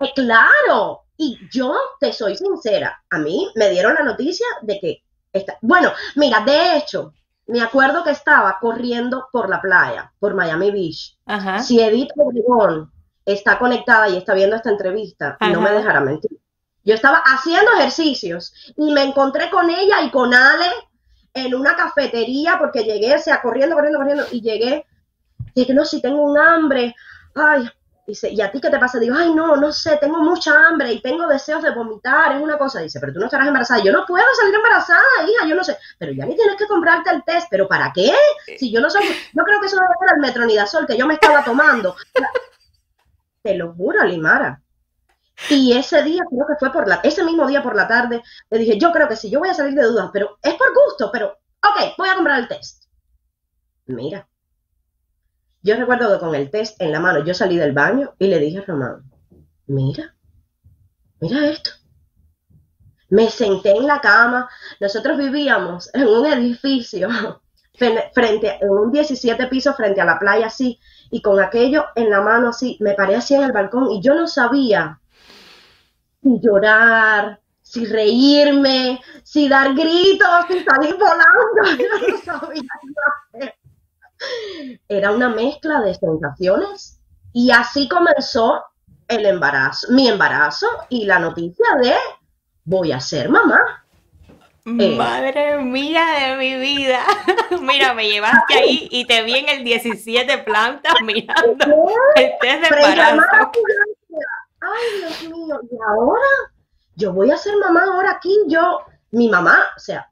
Eh, 0.00 0.12
claro, 0.14 1.04
y 1.16 1.38
yo 1.50 1.74
te 2.00 2.12
soy 2.12 2.36
sincera, 2.36 3.02
a 3.10 3.18
mí 3.18 3.50
me 3.54 3.70
dieron 3.70 3.94
la 3.94 4.02
noticia 4.02 4.46
de 4.62 4.78
que, 4.78 5.02
está, 5.32 5.56
bueno, 5.62 5.92
mira, 6.16 6.40
de 6.40 6.76
hecho, 6.76 7.12
me 7.46 7.60
acuerdo 7.60 8.02
que 8.02 8.10
estaba 8.10 8.58
corriendo 8.60 9.28
por 9.30 9.48
la 9.48 9.60
playa, 9.60 10.12
por 10.18 10.34
Miami 10.34 10.70
Beach. 10.70 11.16
Si 11.62 11.80
Edith 11.80 12.10
Obregón 12.16 12.92
está 13.24 13.58
conectada 13.58 14.08
y 14.08 14.16
está 14.16 14.34
viendo 14.34 14.56
esta 14.56 14.70
entrevista, 14.70 15.36
no 15.40 15.60
me 15.60 15.72
dejará 15.72 16.00
mentir. 16.00 16.38
Yo 16.84 16.94
estaba 16.94 17.18
haciendo 17.18 17.72
ejercicios 17.72 18.52
y 18.76 18.92
me 18.92 19.02
encontré 19.02 19.50
con 19.50 19.68
ella 19.70 20.02
y 20.02 20.10
con 20.10 20.32
Ale 20.32 20.70
en 21.34 21.54
una 21.54 21.76
cafetería 21.76 22.56
porque 22.58 22.84
llegué, 22.84 23.14
o 23.14 23.18
sea, 23.18 23.42
corriendo, 23.42 23.74
corriendo, 23.74 23.98
corriendo 23.98 24.24
y 24.30 24.40
llegué. 24.40 24.86
Dije, 25.54 25.74
no, 25.74 25.84
si 25.84 26.00
tengo 26.00 26.22
un 26.22 26.38
hambre. 26.38 26.94
Ay, 27.34 27.68
Dice, 28.06 28.30
¿y 28.30 28.40
a 28.40 28.52
ti 28.52 28.60
qué 28.60 28.70
te 28.70 28.78
pasa? 28.78 29.00
Digo, 29.00 29.16
ay, 29.18 29.34
no, 29.34 29.56
no 29.56 29.72
sé, 29.72 29.96
tengo 29.96 30.18
mucha 30.18 30.52
hambre 30.68 30.92
y 30.92 31.02
tengo 31.02 31.26
deseos 31.26 31.60
de 31.62 31.72
vomitar, 31.72 32.36
es 32.36 32.42
una 32.42 32.56
cosa. 32.56 32.80
Dice, 32.80 33.00
pero 33.00 33.12
tú 33.12 33.18
no 33.18 33.24
estarás 33.24 33.48
embarazada. 33.48 33.82
Yo 33.82 33.92
no 33.92 34.06
puedo 34.06 34.24
salir 34.38 34.54
embarazada, 34.54 35.02
hija, 35.26 35.48
yo 35.48 35.56
no 35.56 35.64
sé. 35.64 35.76
Pero 35.98 36.12
ya 36.12 36.24
ni 36.24 36.36
tienes 36.36 36.56
que 36.56 36.68
comprarte 36.68 37.10
el 37.10 37.24
test, 37.24 37.48
¿pero 37.50 37.66
para 37.66 37.92
qué? 37.92 38.12
Si 38.58 38.70
yo 38.70 38.80
no 38.80 38.88
soy, 38.88 39.04
yo 39.04 39.42
creo 39.42 39.60
que 39.60 39.66
eso 39.66 39.76
debe 39.76 39.94
ser 39.98 40.16
el 40.16 40.20
metronidazol 40.20 40.86
que 40.86 40.96
yo 40.96 41.06
me 41.06 41.14
estaba 41.14 41.42
tomando. 41.42 41.96
Te 43.42 43.56
lo 43.56 43.72
juro, 43.74 44.04
Limara. 44.04 44.62
Y 45.50 45.76
ese 45.76 46.02
día, 46.02 46.22
creo 46.28 46.46
que 46.46 46.56
fue 46.58 46.72
por 46.72 46.88
la, 46.88 47.00
ese 47.02 47.24
mismo 47.24 47.46
día 47.46 47.62
por 47.62 47.76
la 47.76 47.88
tarde, 47.88 48.22
le 48.50 48.58
dije, 48.58 48.78
yo 48.78 48.92
creo 48.92 49.08
que 49.08 49.16
sí, 49.16 49.30
yo 49.30 49.40
voy 49.40 49.48
a 49.48 49.54
salir 49.54 49.74
de 49.74 49.84
dudas, 49.84 50.10
pero 50.12 50.38
es 50.42 50.54
por 50.54 50.72
gusto, 50.72 51.10
pero, 51.12 51.38
ok, 51.62 51.94
voy 51.98 52.08
a 52.08 52.14
comprar 52.14 52.40
el 52.40 52.48
test. 52.48 52.84
Mira, 53.86 54.26
yo 55.66 55.74
recuerdo 55.74 56.12
que 56.12 56.20
con 56.24 56.34
el 56.34 56.48
test 56.48 56.80
en 56.80 56.92
la 56.92 57.00
mano 57.00 57.24
yo 57.24 57.34
salí 57.34 57.56
del 57.56 57.72
baño 57.72 58.14
y 58.20 58.28
le 58.28 58.38
dije 58.38 58.58
a 58.58 58.62
Román, 58.62 59.02
mira, 59.66 60.14
mira 61.20 61.46
esto. 61.48 61.70
Me 63.08 63.28
senté 63.30 63.72
en 63.72 63.86
la 63.86 64.00
cama. 64.00 64.48
Nosotros 64.80 65.18
vivíamos 65.18 65.92
en 65.92 66.06
un 66.06 66.24
edificio 66.26 67.08
frente 68.14 68.58
en 68.60 68.70
un 68.70 68.92
17 68.92 69.48
pisos 69.48 69.76
frente 69.76 70.00
a 70.00 70.04
la 70.04 70.20
playa 70.20 70.46
así 70.46 70.78
y 71.10 71.20
con 71.20 71.40
aquello 71.40 71.86
en 71.96 72.10
la 72.10 72.20
mano 72.20 72.50
así, 72.50 72.78
me 72.80 72.94
paré 72.94 73.16
así 73.16 73.34
en 73.34 73.42
el 73.42 73.52
balcón 73.52 73.90
y 73.90 74.00
yo 74.00 74.14
no 74.14 74.28
sabía 74.28 75.00
si 76.22 76.40
llorar, 76.40 77.40
si 77.60 77.84
reírme, 77.86 79.00
si 79.24 79.48
dar 79.48 79.74
gritos, 79.74 80.46
si 80.48 80.64
salir 80.64 80.94
volando, 80.94 81.82
yo 81.82 82.08
no 82.08 82.18
sabía 82.22 82.62
era 84.88 85.10
una 85.10 85.28
mezcla 85.28 85.80
de 85.80 85.94
sensaciones 85.94 87.00
y 87.32 87.50
así 87.50 87.88
comenzó 87.88 88.64
el 89.08 89.26
embarazo, 89.26 89.88
mi 89.92 90.08
embarazo 90.08 90.66
y 90.88 91.04
la 91.04 91.18
noticia 91.18 91.66
de 91.80 91.94
voy 92.64 92.92
a 92.92 93.00
ser 93.00 93.28
mamá. 93.28 93.84
Eh, 94.64 94.96
Madre 94.96 95.58
mía 95.58 96.04
de 96.18 96.36
mi 96.36 96.56
vida. 96.56 97.00
Mira, 97.60 97.94
me 97.94 98.08
llevaste 98.08 98.54
ahí 98.54 98.88
y 98.90 99.04
te 99.06 99.22
vi 99.22 99.36
en 99.36 99.48
el 99.48 99.64
17 99.64 100.38
plantas 100.38 100.94
mirando 101.04 101.56
el 102.16 102.32
test 102.40 102.62
de 102.62 102.76
embarazo. 102.76 103.22
Ay, 104.60 104.98
Dios 104.98 105.32
mío, 105.32 105.60
y 105.70 105.76
ahora 105.88 106.26
yo 106.96 107.12
voy 107.12 107.30
a 107.30 107.36
ser 107.36 107.56
mamá 107.58 107.84
ahora 107.84 108.12
aquí, 108.12 108.34
yo, 108.48 108.80
mi 109.12 109.28
mamá, 109.28 109.62
o 109.76 109.78
sea, 109.78 110.10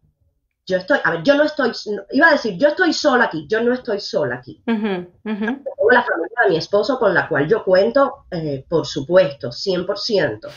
yo 0.67 0.79
estoy, 0.79 0.99
a 1.05 1.11
ver, 1.11 1.23
yo 1.23 1.35
no 1.35 1.43
estoy, 1.43 1.73
iba 2.13 2.29
a 2.29 2.33
decir, 2.33 2.57
yo 2.57 2.69
estoy 2.69 2.95
sola 2.95 3.25
aquí, 3.25 3.47
yo 3.49 3.63
no 3.63 3.75
estoy 3.75 4.01
sola 4.01 4.37
aquí. 4.37 4.63
Tengo 4.65 5.91
la 5.91 6.03
familia 6.03 6.39
de 6.45 6.51
mi 6.51 6.57
esposo 6.57 6.99
con 6.99 7.13
la 7.13 7.29
cual 7.29 7.47
yo 7.47 7.63
cuento, 7.63 8.25
eh, 8.31 8.65
por 8.67 8.87
supuesto, 8.87 9.51
100%. 9.51 10.49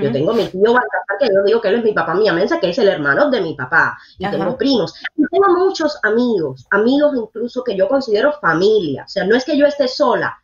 Yo 0.00 0.12
tengo 0.12 0.32
mi 0.32 0.46
tío 0.46 0.72
Baltasar, 0.72 1.18
que 1.18 1.26
yo 1.26 1.42
digo 1.44 1.60
que 1.60 1.68
él 1.68 1.76
es 1.76 1.84
mi 1.84 1.92
papá 1.92 2.14
mi 2.14 2.28
amensa, 2.28 2.60
que 2.60 2.70
es 2.70 2.78
el 2.78 2.88
hermano 2.88 3.30
de 3.30 3.40
mi 3.40 3.54
papá. 3.54 3.98
Y 4.18 4.28
tengo 4.28 4.56
primos. 4.56 4.94
Y 5.16 5.24
tengo 5.28 5.48
muchos 5.56 5.98
amigos, 6.02 6.66
amigos 6.70 7.14
incluso 7.16 7.62
que 7.62 7.76
yo 7.76 7.88
considero 7.88 8.32
familia. 8.40 9.04
O 9.04 9.08
sea, 9.08 9.24
no 9.24 9.36
es 9.36 9.44
que 9.44 9.56
yo 9.56 9.66
esté 9.66 9.86
sola, 9.86 10.40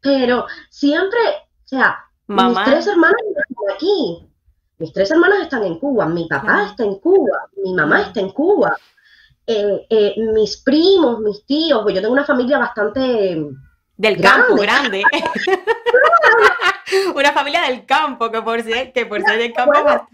pero 0.00 0.46
siempre, 0.68 1.20
o 1.64 1.68
sea, 1.68 1.98
mis 2.26 2.64
tres 2.64 2.86
hermanos 2.86 3.20
están 3.28 3.74
aquí. 3.74 4.31
Mis 4.82 4.92
tres 4.92 5.12
hermanos 5.12 5.42
están 5.42 5.62
en 5.62 5.78
Cuba, 5.78 6.06
mi 6.06 6.26
papá 6.26 6.64
está 6.64 6.82
en 6.82 6.96
Cuba, 6.96 7.48
mi 7.62 7.72
mamá 7.72 8.02
está 8.02 8.18
en 8.18 8.30
Cuba, 8.30 8.76
eh, 9.46 9.86
eh, 9.88 10.14
mis 10.34 10.56
primos, 10.56 11.20
mis 11.20 11.46
tíos, 11.46 11.84
pues 11.84 11.94
yo 11.94 12.00
tengo 12.00 12.12
una 12.12 12.24
familia 12.24 12.58
bastante... 12.58 13.46
Del 13.96 14.20
campo, 14.20 14.56
grande. 14.56 15.04
una 17.14 17.30
familia 17.30 17.62
del 17.68 17.86
campo, 17.86 18.28
que 18.28 18.42
por 18.42 18.60
ser, 18.60 18.92
que 18.92 19.06
por 19.06 19.22
ser 19.22 19.38
del 19.38 19.52
campo... 19.52 20.08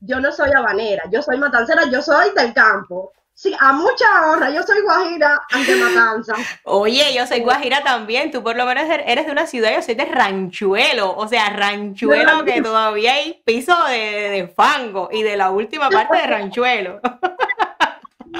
yo 0.00 0.20
no 0.20 0.32
soy 0.32 0.50
habanera, 0.50 1.04
yo 1.10 1.22
soy 1.22 1.38
matancera, 1.38 1.84
yo 1.90 2.02
soy 2.02 2.26
del 2.36 2.52
campo. 2.52 3.12
Sí, 3.38 3.54
a 3.60 3.72
mucha 3.72 4.04
honra, 4.26 4.50
yo 4.50 4.64
soy 4.64 4.82
guajira 4.82 5.40
ante 5.52 5.76
matanza. 5.76 6.34
Oye, 6.64 7.14
yo 7.14 7.24
soy 7.24 7.38
guajira 7.38 7.84
también, 7.84 8.32
tú 8.32 8.42
por 8.42 8.56
lo 8.56 8.66
menos 8.66 8.90
er-, 8.90 9.04
eres 9.06 9.26
de 9.26 9.30
una 9.30 9.46
ciudad, 9.46 9.70
yo 9.72 9.80
soy 9.80 9.94
de 9.94 10.06
ranchuelo, 10.06 11.16
o 11.16 11.28
sea, 11.28 11.48
ranchuelo 11.50 12.44
que 12.44 12.60
todavía 12.60 13.12
hay 13.12 13.40
piso 13.44 13.76
de, 13.88 14.52
fango 14.56 15.08
y 15.12 15.22
de 15.22 15.36
la 15.36 15.50
última 15.50 15.88
parte 15.88 16.16
de 16.16 16.26
ranchuelo. 16.26 17.00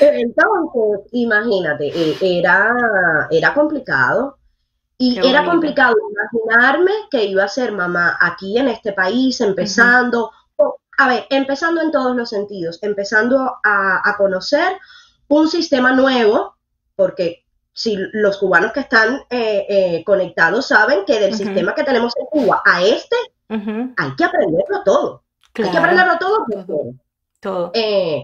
Entonces, 0.00 1.00
imagínate, 1.12 1.88
eh, 1.88 2.16
era, 2.22 3.28
era 3.30 3.52
complicado. 3.52 4.38
Y 4.96 5.18
era 5.18 5.44
complicado 5.44 5.94
imaginarme 6.10 6.92
que 7.10 7.24
iba 7.26 7.44
a 7.44 7.48
ser 7.48 7.72
mamá 7.72 8.16
aquí 8.18 8.56
en 8.56 8.68
este 8.68 8.94
país, 8.94 9.38
empezando, 9.42 10.30
a 11.00 11.08
ver, 11.08 11.26
empezando 11.30 11.80
en 11.80 11.90
todos 11.90 12.14
los 12.14 12.28
sentidos, 12.28 12.78
empezando 12.82 13.58
a, 13.64 14.14
conocer 14.18 14.76
un 15.28 15.48
sistema 15.48 15.92
nuevo, 15.92 16.56
porque 16.94 17.46
si 17.72 17.96
los 18.12 18.36
cubanos 18.36 18.72
que 18.72 18.80
están 18.80 19.22
eh, 19.30 19.64
eh, 19.66 20.04
conectados 20.04 20.66
saben 20.68 21.06
que 21.06 21.18
del 21.18 21.34
sistema 21.34 21.74
que 21.74 21.84
tenemos 21.84 22.12
en 22.18 22.26
Cuba 22.26 22.62
a 22.66 22.82
este, 22.82 23.16
hay 23.48 24.14
que 24.14 24.24
aprenderlo 24.24 24.82
todo. 24.84 25.24
Hay 25.54 25.70
que 25.70 25.78
aprenderlo 25.78 26.18
todo. 26.18 26.46
Todo. 27.40 27.70
Eh, 27.72 28.20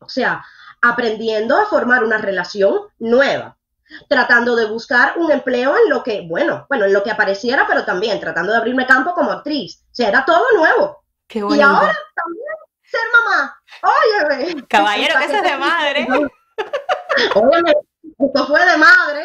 o 0.00 0.08
sea, 0.10 0.44
aprendiendo 0.82 1.56
a 1.56 1.64
formar 1.64 2.04
una 2.04 2.18
relación 2.18 2.74
nueva, 2.98 3.56
tratando 4.06 4.54
de 4.54 4.66
buscar 4.66 5.14
un 5.16 5.32
empleo 5.32 5.74
en 5.82 5.88
lo 5.88 6.02
que, 6.02 6.26
bueno, 6.28 6.66
bueno, 6.68 6.84
en 6.84 6.92
lo 6.92 7.02
que 7.02 7.10
apareciera, 7.10 7.64
pero 7.66 7.86
también 7.86 8.20
tratando 8.20 8.52
de 8.52 8.58
abrirme 8.58 8.86
campo 8.86 9.14
como 9.14 9.32
actriz. 9.32 9.82
O 9.84 9.94
sea, 9.94 10.10
era 10.10 10.26
todo 10.26 10.44
nuevo. 10.54 11.01
Y 11.30 11.60
ahora 11.60 11.96
también 12.14 12.54
ser 12.82 13.00
mamá. 13.12 13.62
Óyeme. 13.82 14.62
Caballero, 14.68 15.18
que 15.18 15.24
eso 15.24 15.36
es 15.36 15.42
de 15.42 15.56
madre. 15.56 16.06
Óyeme, 17.34 17.72
esto 18.18 18.46
fue 18.46 18.64
de 18.64 18.76
madre. 18.76 19.22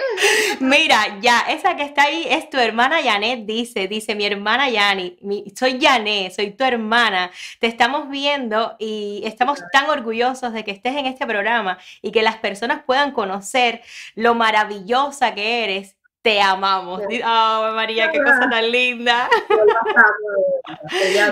Mira, 0.60 1.20
ya, 1.20 1.42
esa 1.50 1.76
que 1.76 1.84
está 1.84 2.04
ahí 2.04 2.26
es 2.30 2.50
tu 2.50 2.58
hermana 2.58 2.98
Janet, 3.04 3.46
dice, 3.46 3.88
dice 3.88 4.16
mi 4.16 4.26
hermana 4.26 4.70
Yani, 4.70 5.18
soy 5.56 5.80
Janet, 5.82 6.34
soy 6.34 6.52
tu 6.52 6.64
hermana, 6.64 7.32
te 7.60 7.68
estamos 7.68 8.10
viendo 8.10 8.76
y 8.80 9.22
estamos 9.26 9.60
tan 9.72 9.90
orgullosos 9.90 10.54
de 10.54 10.64
que 10.64 10.72
estés 10.72 10.96
en 10.96 11.06
este 11.06 11.28
programa 11.28 11.78
y 12.02 12.12
que 12.12 12.22
las 12.22 12.38
personas 12.38 12.84
puedan 12.86 13.12
conocer 13.12 13.82
lo 14.16 14.36
maravillosa 14.36 15.34
que 15.36 15.64
eres 15.64 15.97
te 16.28 16.42
amamos. 16.42 17.02
Oh, 17.26 17.72
María, 17.74 18.12
qué 18.12 18.20
cosa 18.22 18.50
tan 18.50 18.70
linda. 18.70 19.30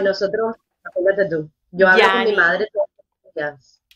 nosotros 0.01 0.55
tú. 1.29 1.49
Yo 1.71 1.89
hablo 1.89 2.05
con 2.09 2.23
mi 2.23 2.31
madre 2.33 2.67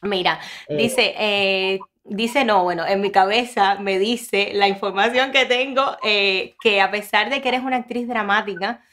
Mira, 0.01 0.41
eh, 0.67 0.75
dice, 0.75 1.15
eh, 1.17 1.79
dice 2.03 2.43
no, 2.43 2.63
bueno, 2.63 2.85
en 2.85 2.99
mi 2.99 3.11
cabeza 3.11 3.75
me 3.75 3.97
dice 3.97 4.51
la 4.53 4.67
información 4.67 5.31
que 5.31 5.45
tengo 5.45 5.97
eh, 6.03 6.55
que 6.61 6.81
a 6.81 6.91
pesar 6.91 7.29
de 7.29 7.41
que 7.41 7.47
eres 7.47 7.61
una 7.61 7.77
actriz 7.77 8.05
dramática, 8.05 8.83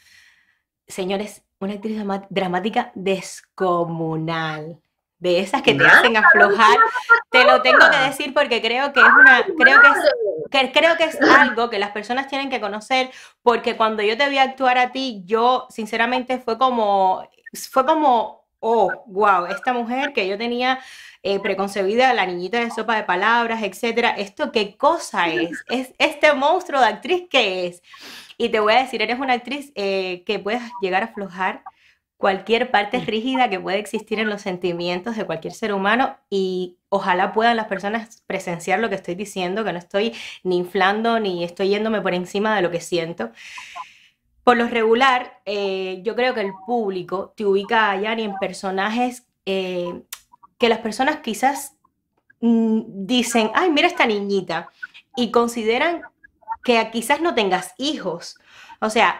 señores, 0.87 1.43
una 1.59 1.73
actriz 1.73 2.01
dramática 2.29 2.93
descomunal 2.95 4.79
de 5.19 5.39
esas 5.39 5.61
que 5.61 5.73
te 5.73 5.85
hacen 5.85 6.15
aflojar. 6.15 6.77
Te 7.29 7.43
lo 7.43 7.61
tengo 7.61 7.89
que 7.89 7.97
decir 7.97 8.33
porque 8.33 8.61
creo 8.61 8.93
que 8.93 8.99
es 8.99 9.05
una, 9.05 9.45
creo 9.57 9.81
que 9.81 10.59
es, 10.59 10.71
creo 10.71 10.97
que 10.97 11.03
es 11.05 11.21
algo 11.21 11.69
que 11.69 11.79
las 11.79 11.91
personas 11.91 12.27
tienen 12.27 12.49
que 12.49 12.61
conocer, 12.61 13.11
porque 13.41 13.75
cuando 13.75 14.03
yo 14.03 14.17
te 14.17 14.29
vi 14.29 14.37
actuar 14.37 14.77
a 14.77 14.91
ti, 14.91 15.23
yo 15.25 15.67
sinceramente 15.69 16.39
fue 16.39 16.57
como 16.57 17.27
fue 17.71 17.85
como 17.85 18.45
oh, 18.59 18.91
wow, 19.05 19.45
esta 19.45 19.73
mujer 19.73 20.13
que 20.13 20.27
yo 20.27 20.37
tenía 20.37 20.79
eh, 21.23 21.39
preconcebida, 21.39 22.13
la 22.13 22.25
niñita 22.25 22.59
de 22.59 22.71
sopa 22.71 22.95
de 22.95 23.03
palabras, 23.03 23.63
etcétera, 23.63 24.11
¿esto 24.11 24.51
qué 24.51 24.77
cosa 24.77 25.27
es? 25.29 25.63
¿Es 25.67 25.93
este 25.97 26.33
monstruo 26.33 26.79
de 26.79 26.87
actriz 26.87 27.23
qué 27.29 27.67
es? 27.67 27.81
Y 28.37 28.49
te 28.49 28.59
voy 28.59 28.73
a 28.73 28.79
decir, 28.79 29.01
eres 29.01 29.19
una 29.19 29.33
actriz 29.33 29.71
eh, 29.75 30.23
que 30.25 30.39
puedes 30.39 30.61
llegar 30.81 31.03
a 31.03 31.07
aflojar 31.07 31.63
cualquier 32.17 32.71
parte 32.71 32.99
rígida 32.99 33.49
que 33.49 33.59
puede 33.59 33.77
existir 33.77 34.19
en 34.19 34.29
los 34.29 34.41
sentimientos 34.41 35.15
de 35.15 35.25
cualquier 35.25 35.53
ser 35.53 35.73
humano 35.73 36.17
y 36.29 36.77
ojalá 36.89 37.31
puedan 37.31 37.57
las 37.57 37.67
personas 37.67 38.23
presenciar 38.25 38.79
lo 38.79 38.89
que 38.89 38.95
estoy 38.95 39.15
diciendo, 39.15 39.63
que 39.63 39.71
no 39.71 39.79
estoy 39.79 40.13
ni 40.43 40.57
inflando 40.57 41.19
ni 41.19 41.43
estoy 41.43 41.69
yéndome 41.69 42.01
por 42.01 42.13
encima 42.13 42.55
de 42.55 42.63
lo 42.63 42.71
que 42.71 42.81
siento. 42.81 43.31
Por 44.43 44.57
lo 44.57 44.67
regular, 44.67 45.41
eh, 45.45 46.01
yo 46.03 46.15
creo 46.15 46.33
que 46.33 46.41
el 46.41 46.53
público 46.65 47.33
te 47.35 47.45
ubica 47.45 47.91
a 47.91 47.99
Yanni 47.99 48.23
en 48.23 48.37
personajes 48.37 49.27
eh, 49.45 50.01
que 50.57 50.69
las 50.69 50.79
personas 50.79 51.17
quizás 51.17 51.75
mm, 52.39 52.81
dicen, 53.05 53.51
ay, 53.53 53.69
mira 53.69 53.87
esta 53.87 54.07
niñita, 54.07 54.69
y 55.15 55.31
consideran 55.31 56.01
que 56.63 56.89
quizás 56.91 57.21
no 57.21 57.35
tengas 57.35 57.73
hijos. 57.77 58.37
O 58.79 58.89
sea, 58.89 59.19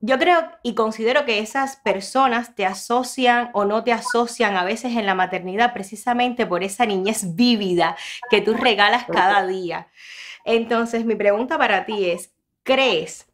yo 0.00 0.18
creo 0.18 0.50
y 0.62 0.74
considero 0.74 1.24
que 1.24 1.38
esas 1.38 1.76
personas 1.76 2.54
te 2.54 2.66
asocian 2.66 3.50
o 3.54 3.64
no 3.64 3.82
te 3.82 3.92
asocian 3.92 4.56
a 4.56 4.64
veces 4.64 4.96
en 4.96 5.06
la 5.06 5.14
maternidad 5.14 5.72
precisamente 5.72 6.46
por 6.46 6.62
esa 6.62 6.86
niñez 6.86 7.34
vívida 7.34 7.96
que 8.30 8.40
tú 8.40 8.54
regalas 8.54 9.04
cada 9.06 9.46
día. 9.46 9.88
Entonces, 10.44 11.04
mi 11.04 11.14
pregunta 11.14 11.58
para 11.58 11.86
ti 11.86 12.10
es, 12.10 12.32
¿crees 12.62 13.26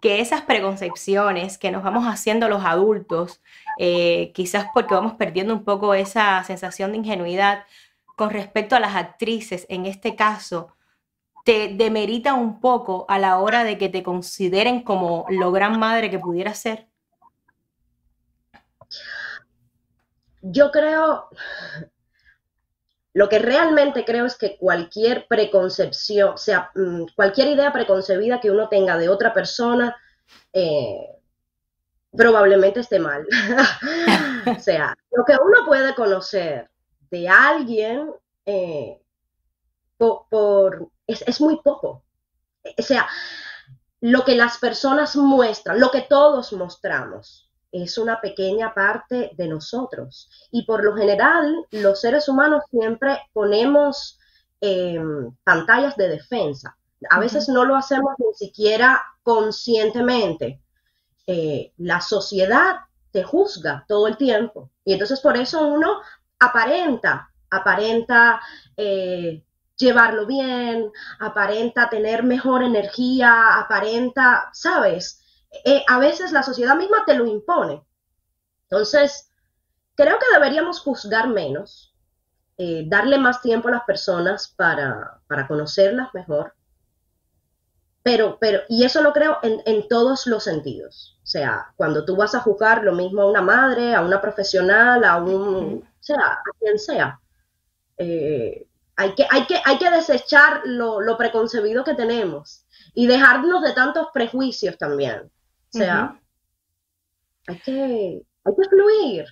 que 0.00 0.20
esas 0.20 0.42
preconcepciones 0.42 1.58
que 1.58 1.70
nos 1.70 1.82
vamos 1.82 2.06
haciendo 2.06 2.48
los 2.48 2.64
adultos, 2.64 3.42
eh, 3.78 4.32
quizás 4.34 4.66
porque 4.72 4.94
vamos 4.94 5.14
perdiendo 5.14 5.52
un 5.54 5.64
poco 5.64 5.94
esa 5.94 6.42
sensación 6.44 6.92
de 6.92 6.98
ingenuidad 6.98 7.64
con 8.16 8.30
respecto 8.30 8.76
a 8.76 8.80
las 8.80 8.96
actrices, 8.96 9.66
en 9.68 9.86
este 9.86 10.16
caso, 10.16 10.76
te 11.48 11.72
demerita 11.74 12.34
un 12.34 12.60
poco 12.60 13.06
a 13.08 13.18
la 13.18 13.38
hora 13.38 13.64
de 13.64 13.78
que 13.78 13.88
te 13.88 14.02
consideren 14.02 14.82
como 14.82 15.24
lo 15.30 15.50
gran 15.50 15.78
madre 15.78 16.10
que 16.10 16.18
pudiera 16.18 16.52
ser? 16.52 16.88
Yo 20.42 20.70
creo, 20.70 21.30
lo 23.14 23.30
que 23.30 23.38
realmente 23.38 24.04
creo 24.04 24.26
es 24.26 24.36
que 24.36 24.58
cualquier 24.58 25.26
preconcepción, 25.26 26.34
o 26.34 26.36
sea, 26.36 26.70
mm, 26.74 27.04
cualquier 27.16 27.48
idea 27.48 27.72
preconcebida 27.72 28.40
que 28.40 28.50
uno 28.50 28.68
tenga 28.68 28.98
de 28.98 29.08
otra 29.08 29.32
persona, 29.32 29.96
eh, 30.52 31.16
probablemente 32.14 32.80
esté 32.80 32.98
mal. 32.98 33.26
o 34.58 34.60
sea, 34.60 34.94
lo 35.12 35.24
que 35.24 35.32
uno 35.32 35.64
puede 35.64 35.94
conocer 35.94 36.68
de 37.10 37.26
alguien 37.26 38.12
eh, 38.44 39.00
por, 39.98 40.90
es, 41.06 41.40
muy 41.40 41.60
poco. 41.62 42.04
O 42.76 42.82
sea, 42.82 43.08
lo 44.00 44.24
que 44.24 44.36
las 44.36 44.58
personas 44.58 45.16
muestran, 45.16 45.80
lo 45.80 45.90
que 45.90 46.02
todos 46.02 46.52
mostramos, 46.52 47.50
es 47.70 47.98
una 47.98 48.20
pequeña 48.20 48.72
parte 48.72 49.32
de 49.36 49.48
nosotros. 49.48 50.30
Y 50.50 50.64
por 50.64 50.84
lo 50.84 50.96
general, 50.96 51.66
los 51.70 52.00
seres 52.00 52.28
humanos 52.28 52.64
siempre 52.70 53.18
ponemos 53.32 54.18
em, 54.60 55.30
pantallas 55.44 55.96
de 55.96 56.08
defensa. 56.08 56.76
A 57.10 57.20
veces 57.20 57.48
no 57.48 57.64
lo 57.64 57.76
hacemos 57.76 58.14
ni 58.18 58.32
siquiera 58.34 59.02
conscientemente. 59.22 60.62
Eh, 61.26 61.72
la 61.76 62.00
sociedad 62.00 62.76
te 63.10 63.22
juzga 63.22 63.84
todo 63.86 64.06
el 64.06 64.16
tiempo. 64.16 64.70
Y 64.84 64.92
entonces 64.94 65.20
por 65.20 65.36
eso 65.36 65.66
uno 65.66 66.00
aparenta, 66.38 67.30
aparenta 67.50 68.40
eh, 68.76 69.44
llevarlo 69.78 70.26
bien, 70.26 70.90
aparenta 71.20 71.88
tener 71.88 72.22
mejor 72.22 72.62
energía, 72.62 73.58
aparenta, 73.58 74.50
¿sabes? 74.52 75.22
Eh, 75.64 75.82
a 75.88 75.98
veces 75.98 76.32
la 76.32 76.42
sociedad 76.42 76.76
misma 76.76 77.04
te 77.06 77.14
lo 77.14 77.26
impone. 77.26 77.82
Entonces, 78.64 79.30
creo 79.94 80.18
que 80.18 80.26
deberíamos 80.32 80.80
juzgar 80.80 81.28
menos, 81.28 81.94
eh, 82.58 82.84
darle 82.86 83.18
más 83.18 83.40
tiempo 83.40 83.68
a 83.68 83.72
las 83.72 83.84
personas 83.84 84.48
para, 84.48 85.20
para 85.26 85.46
conocerlas 85.46 86.12
mejor. 86.12 86.54
Pero, 88.02 88.38
pero, 88.40 88.60
y 88.68 88.84
eso 88.84 89.02
lo 89.02 89.12
creo 89.12 89.38
en, 89.42 89.60
en, 89.66 89.86
todos 89.88 90.26
los 90.26 90.44
sentidos. 90.44 91.18
O 91.22 91.26
sea, 91.26 91.72
cuando 91.76 92.04
tú 92.04 92.16
vas 92.16 92.34
a 92.34 92.40
juzgar 92.40 92.82
lo 92.82 92.92
mismo 92.92 93.22
a 93.22 93.30
una 93.30 93.42
madre, 93.42 93.94
a 93.94 94.00
una 94.00 94.20
profesional, 94.20 95.04
a 95.04 95.16
un, 95.16 95.82
o 95.82 96.02
sea, 96.02 96.16
a 96.16 96.58
quien 96.58 96.78
sea. 96.78 97.20
Eh, 97.98 98.67
hay 98.98 99.14
que, 99.14 99.24
hay 99.30 99.46
que, 99.46 99.60
hay 99.64 99.78
que 99.78 99.90
desechar 99.90 100.62
lo, 100.64 101.16
preconcebido 101.16 101.84
que 101.84 101.94
tenemos 101.94 102.66
y 102.94 103.06
dejarnos 103.06 103.62
de 103.62 103.72
tantos 103.72 104.08
prejuicios 104.12 104.76
también. 104.76 105.30
O 105.72 105.78
sea, 105.78 106.20
hay, 107.46 107.60
que, 107.60 108.22
hay 108.44 108.52
que 108.56 108.68
fluir. 108.68 109.24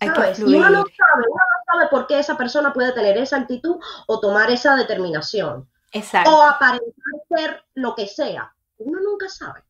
Y 0.00 0.54
uno 0.54 0.70
no, 0.70 0.84
sabe, 0.96 1.24
uno 1.28 1.42
no 1.44 1.72
sabe 1.72 1.88
por 1.90 2.06
qué 2.06 2.18
esa 2.18 2.38
persona 2.38 2.72
puede 2.72 2.92
tener 2.92 3.18
esa 3.18 3.36
actitud 3.36 3.76
o 4.06 4.20
tomar 4.20 4.50
esa 4.50 4.74
determinación. 4.74 5.68
Exacto. 5.92 6.34
O 6.34 6.42
aparentar 6.42 6.94
ser 7.28 7.62
lo 7.74 7.94
que 7.94 8.06
sea. 8.06 8.54
Uno 8.78 9.00
nunca 9.00 9.28
sabe. 9.28 9.62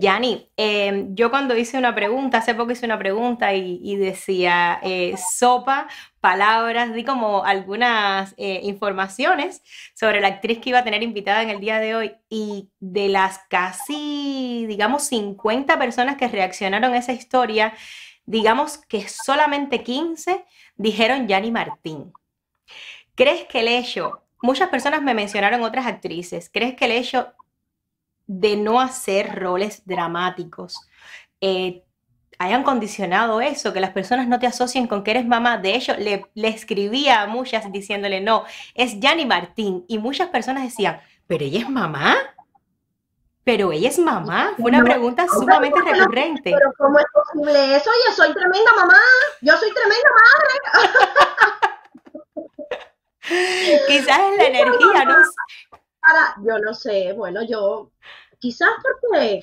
Yani, 0.00 0.48
em, 0.56 1.14
yo 1.14 1.30
cuando 1.30 1.56
hice 1.56 1.78
una 1.78 1.94
pregunta, 1.94 2.38
hace 2.38 2.54
poco 2.54 2.72
hice 2.72 2.86
una 2.86 2.98
pregunta 2.98 3.52
y, 3.54 3.96
decía 3.96 4.78
eh, 4.82 5.14
sopa, 5.16 5.88
palabras, 6.20 6.94
di 6.94 7.04
como 7.04 7.44
algunas 7.44 8.34
eh, 8.36 8.60
informaciones 8.62 9.62
sobre 9.94 10.20
la 10.20 10.28
actriz 10.28 10.58
que 10.58 10.70
iba 10.70 10.78
a 10.80 10.84
tener 10.84 11.02
invitada 11.02 11.42
en 11.42 11.50
el 11.50 11.60
día 11.60 11.78
de 11.78 11.94
hoy 11.96 12.12
y 12.28 12.70
de 12.80 13.08
las 13.08 13.40
casi, 13.48 14.66
digamos, 14.68 15.04
50 15.04 15.78
personas 15.78 16.16
que 16.16 16.28
reaccionaron 16.28 16.94
a 16.94 16.98
esa 16.98 17.12
historia, 17.12 17.74
digamos 18.24 18.78
que 18.78 19.08
solamente 19.08 19.82
15 19.82 20.44
dijeron 20.76 21.28
Yani 21.28 21.50
Martín. 21.50 22.12
¿Crees 23.14 23.44
que 23.44 23.60
el 23.60 23.68
hecho, 23.68 24.22
muchas 24.42 24.68
personas 24.70 25.02
me 25.02 25.14
mencionaron 25.14 25.62
otras 25.62 25.86
actrices, 25.86 26.50
¿crees 26.52 26.74
que 26.76 26.86
el 26.86 26.92
hecho 26.92 27.34
de 28.32 28.56
no 28.56 28.80
hacer 28.80 29.38
roles 29.38 29.82
dramáticos 29.84 30.88
eh, 31.40 31.84
hayan 32.38 32.64
condicionado 32.64 33.40
eso, 33.40 33.72
que 33.72 33.80
las 33.80 33.90
personas 33.90 34.26
no 34.26 34.38
te 34.38 34.46
asocien 34.46 34.86
con 34.86 35.04
que 35.04 35.12
eres 35.12 35.26
mamá. 35.26 35.58
De 35.58 35.74
hecho, 35.74 35.94
le, 35.96 36.26
le 36.34 36.48
escribía 36.48 37.22
a 37.22 37.26
muchas 37.26 37.70
diciéndole, 37.70 38.20
no, 38.20 38.44
es 38.74 38.98
Yanni 38.98 39.26
Martín. 39.26 39.84
Y 39.86 39.98
muchas 39.98 40.28
personas 40.28 40.64
decían, 40.64 41.00
¿pero 41.26 41.44
ella 41.44 41.60
es 41.60 41.68
mamá? 41.68 42.16
¿Pero 43.44 43.70
ella 43.70 43.88
es 43.88 43.98
mamá? 43.98 44.54
Fue 44.56 44.70
una 44.70 44.82
pregunta 44.82 45.26
sumamente 45.28 45.80
recurrente. 45.82 46.52
¿Pero 46.52 46.72
cómo 46.78 46.98
es 46.98 47.06
posible 47.12 47.76
eso? 47.76 47.90
Oye, 47.90 48.16
soy 48.16 48.32
tremenda 48.32 48.72
mamá. 48.76 49.00
Yo 49.40 49.56
soy 49.56 49.70
tremenda 49.72 50.10
madre. 50.22 50.54
Quizás 53.88 54.18
es 54.18 54.36
la 54.36 54.44
energía, 54.46 55.04
¿no? 55.04 55.16
yo 56.44 56.58
no 56.58 56.74
sé, 56.74 57.12
bueno, 57.12 57.42
yo 57.42 57.92
quizás 58.42 58.70
porque, 58.82 59.40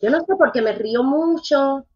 yo 0.00 0.10
no 0.10 0.20
sé, 0.20 0.34
porque 0.38 0.62
me 0.62 0.72
río 0.72 1.02
mucho, 1.02 1.86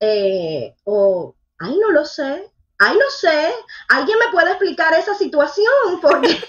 eh, 0.00 0.74
o, 0.82 1.36
ay, 1.60 1.78
no 1.78 1.92
lo 1.92 2.04
sé, 2.04 2.50
ay, 2.78 2.98
no 2.98 3.08
sé, 3.08 3.54
alguien 3.88 4.18
me 4.18 4.32
puede 4.32 4.50
explicar 4.50 4.92
esa 4.94 5.14
situación, 5.14 6.00
porque... 6.02 6.42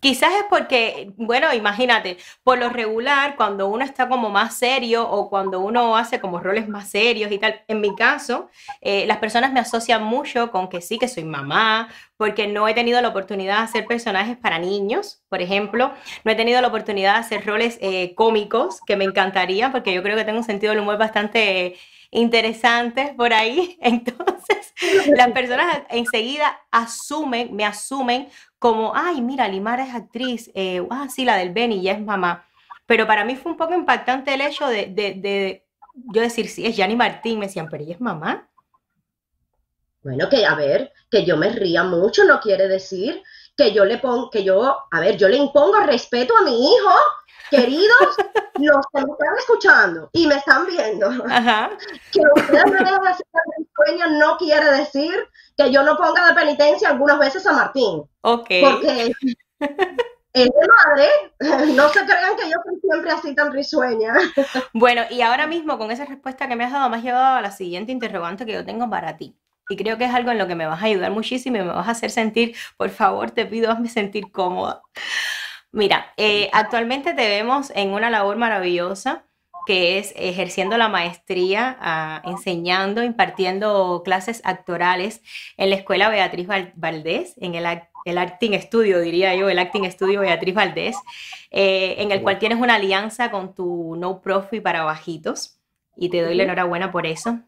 Quizás 0.00 0.32
es 0.34 0.44
porque, 0.48 1.12
bueno, 1.16 1.52
imagínate, 1.52 2.18
por 2.42 2.58
lo 2.58 2.70
regular, 2.70 3.36
cuando 3.36 3.68
uno 3.68 3.84
está 3.84 4.08
como 4.08 4.30
más 4.30 4.56
serio 4.56 5.08
o 5.08 5.28
cuando 5.28 5.60
uno 5.60 5.96
hace 5.96 6.20
como 6.20 6.40
roles 6.40 6.68
más 6.68 6.90
serios 6.90 7.32
y 7.32 7.38
tal, 7.38 7.62
en 7.68 7.80
mi 7.80 7.94
caso, 7.94 8.48
eh, 8.80 9.06
las 9.06 9.18
personas 9.18 9.52
me 9.52 9.60
asocian 9.60 10.02
mucho 10.02 10.50
con 10.50 10.68
que 10.68 10.80
sí, 10.80 10.98
que 10.98 11.08
soy 11.08 11.24
mamá, 11.24 11.88
porque 12.16 12.46
no 12.46 12.68
he 12.68 12.74
tenido 12.74 13.00
la 13.00 13.08
oportunidad 13.08 13.58
de 13.58 13.64
hacer 13.64 13.86
personajes 13.86 14.36
para 14.36 14.58
niños, 14.58 15.22
por 15.28 15.40
ejemplo, 15.40 15.92
no 16.24 16.32
he 16.32 16.34
tenido 16.34 16.60
la 16.60 16.68
oportunidad 16.68 17.14
de 17.14 17.20
hacer 17.20 17.46
roles 17.46 17.78
eh, 17.80 18.14
cómicos, 18.14 18.80
que 18.86 18.96
me 18.96 19.04
encantaría, 19.04 19.72
porque 19.72 19.94
yo 19.94 20.02
creo 20.02 20.16
que 20.16 20.24
tengo 20.24 20.38
un 20.38 20.44
sentido 20.44 20.72
del 20.72 20.80
humor 20.80 20.98
bastante 20.98 21.76
interesantes 22.10 23.14
por 23.14 23.32
ahí. 23.32 23.78
Entonces, 23.82 24.74
las 25.16 25.30
personas 25.32 25.82
enseguida 25.88 26.60
asumen, 26.70 27.54
me 27.54 27.64
asumen 27.64 28.28
como, 28.58 28.92
ay, 28.94 29.20
mira, 29.20 29.48
Limara 29.48 29.86
es 29.86 29.94
actriz, 29.94 30.50
eh, 30.54 30.86
ah, 30.90 31.08
sí, 31.08 31.24
la 31.24 31.36
del 31.36 31.50
Benny 31.52 31.82
ya 31.82 31.92
es 31.92 32.00
mamá. 32.00 32.46
Pero 32.86 33.06
para 33.06 33.24
mí 33.24 33.36
fue 33.36 33.52
un 33.52 33.58
poco 33.58 33.74
impactante 33.74 34.34
el 34.34 34.40
hecho 34.40 34.66
de, 34.66 34.86
de, 34.86 35.64
yo 36.12 36.20
decir, 36.20 36.48
sí, 36.48 36.66
es 36.66 36.76
Yanni 36.76 36.96
Martín, 36.96 37.38
me 37.38 37.46
decían, 37.46 37.68
pero 37.70 37.84
ella 37.84 37.94
es 37.94 38.00
mamá. 38.00 38.48
Bueno, 40.02 40.28
que 40.28 40.44
a 40.44 40.54
ver, 40.54 40.92
que 41.10 41.24
yo 41.24 41.36
me 41.36 41.50
ría 41.50 41.84
mucho 41.84 42.24
no 42.24 42.40
quiere 42.40 42.68
decir 42.68 43.22
que 43.60 43.72
yo 43.72 43.84
le 43.84 43.98
pongo, 43.98 44.30
que 44.30 44.42
yo, 44.42 44.74
a 44.90 45.00
ver, 45.00 45.18
yo 45.18 45.28
le 45.28 45.36
impongo 45.36 45.80
respeto 45.80 46.34
a 46.34 46.40
mi 46.40 46.72
hijo, 46.72 46.94
queridos, 47.50 48.16
los 48.58 48.86
que 48.90 49.04
me 49.04 49.12
están 49.12 49.36
escuchando 49.38 50.08
y 50.14 50.26
me 50.26 50.36
están 50.36 50.66
viendo, 50.66 51.10
que 52.12 52.20
ustedes 52.36 52.66
me 52.66 52.78
dejen 52.78 53.06
así 53.06 53.22
tan 53.30 54.18
no 54.18 54.38
quiere 54.38 54.64
decir 54.78 55.12
que 55.58 55.70
yo 55.70 55.82
no 55.82 55.96
ponga 55.98 56.28
de 56.28 56.34
penitencia 56.34 56.88
algunas 56.88 57.18
veces 57.18 57.46
a 57.46 57.52
Martín. 57.52 58.02
Ok. 58.22 58.48
Porque 58.62 59.12
es 60.32 60.46
de 60.46 60.68
madre, 60.68 61.08
no 61.74 61.88
se 61.90 62.04
crean 62.04 62.36
que 62.36 62.48
yo 62.48 62.56
soy 62.64 62.80
siempre 62.80 63.10
así 63.10 63.34
tan 63.34 63.52
risueña. 63.52 64.14
Bueno, 64.72 65.02
y 65.10 65.20
ahora 65.20 65.46
mismo 65.46 65.76
con 65.76 65.90
esa 65.90 66.06
respuesta 66.06 66.48
que 66.48 66.56
me 66.56 66.64
has 66.64 66.72
dado, 66.72 66.88
me 66.88 66.96
has 66.96 67.02
llevado 67.02 67.36
a 67.36 67.42
la 67.42 67.50
siguiente 67.50 67.92
interrogante 67.92 68.46
que 68.46 68.52
yo 68.52 68.64
tengo 68.64 68.88
para 68.88 69.18
ti. 69.18 69.36
Y 69.70 69.76
creo 69.76 69.96
que 69.96 70.04
es 70.04 70.12
algo 70.12 70.32
en 70.32 70.38
lo 70.38 70.48
que 70.48 70.56
me 70.56 70.66
vas 70.66 70.82
a 70.82 70.86
ayudar 70.86 71.12
muchísimo 71.12 71.56
y 71.56 71.60
me 71.60 71.66
vas 71.66 71.86
a 71.86 71.92
hacer 71.92 72.10
sentir, 72.10 72.56
por 72.76 72.90
favor, 72.90 73.30
te 73.30 73.46
pido, 73.46 73.70
hazme 73.70 73.88
sentir 73.88 74.30
cómoda. 74.32 74.82
Mira, 75.70 76.12
eh, 76.16 76.50
actualmente 76.52 77.14
te 77.14 77.28
vemos 77.28 77.70
en 77.76 77.90
una 77.90 78.10
labor 78.10 78.36
maravillosa 78.36 79.24
que 79.66 79.98
es 79.98 80.12
ejerciendo 80.16 80.76
la 80.76 80.88
maestría, 80.88 81.76
ah, 81.80 82.22
enseñando, 82.24 83.04
impartiendo 83.04 84.02
clases 84.04 84.40
actorales 84.44 85.22
en 85.56 85.70
la 85.70 85.76
Escuela 85.76 86.08
Beatriz 86.08 86.48
Valdés, 86.74 87.34
en 87.40 87.54
el, 87.54 87.64
el 88.04 88.18
Acting 88.18 88.60
Studio, 88.60 89.00
diría 89.00 89.36
yo, 89.36 89.48
el 89.48 89.60
Acting 89.60 89.88
Studio 89.92 90.22
Beatriz 90.22 90.54
Valdés, 90.54 90.96
eh, 91.52 91.94
en 91.98 92.10
el 92.10 92.22
cual 92.22 92.40
tienes 92.40 92.58
una 92.58 92.74
alianza 92.74 93.30
con 93.30 93.54
tu 93.54 93.94
No 93.94 94.20
Profit 94.20 94.64
para 94.64 94.82
bajitos 94.82 95.60
y 95.96 96.08
te 96.08 96.22
doy 96.22 96.34
la 96.34 96.42
enhorabuena 96.42 96.90
por 96.90 97.06
eso. 97.06 97.38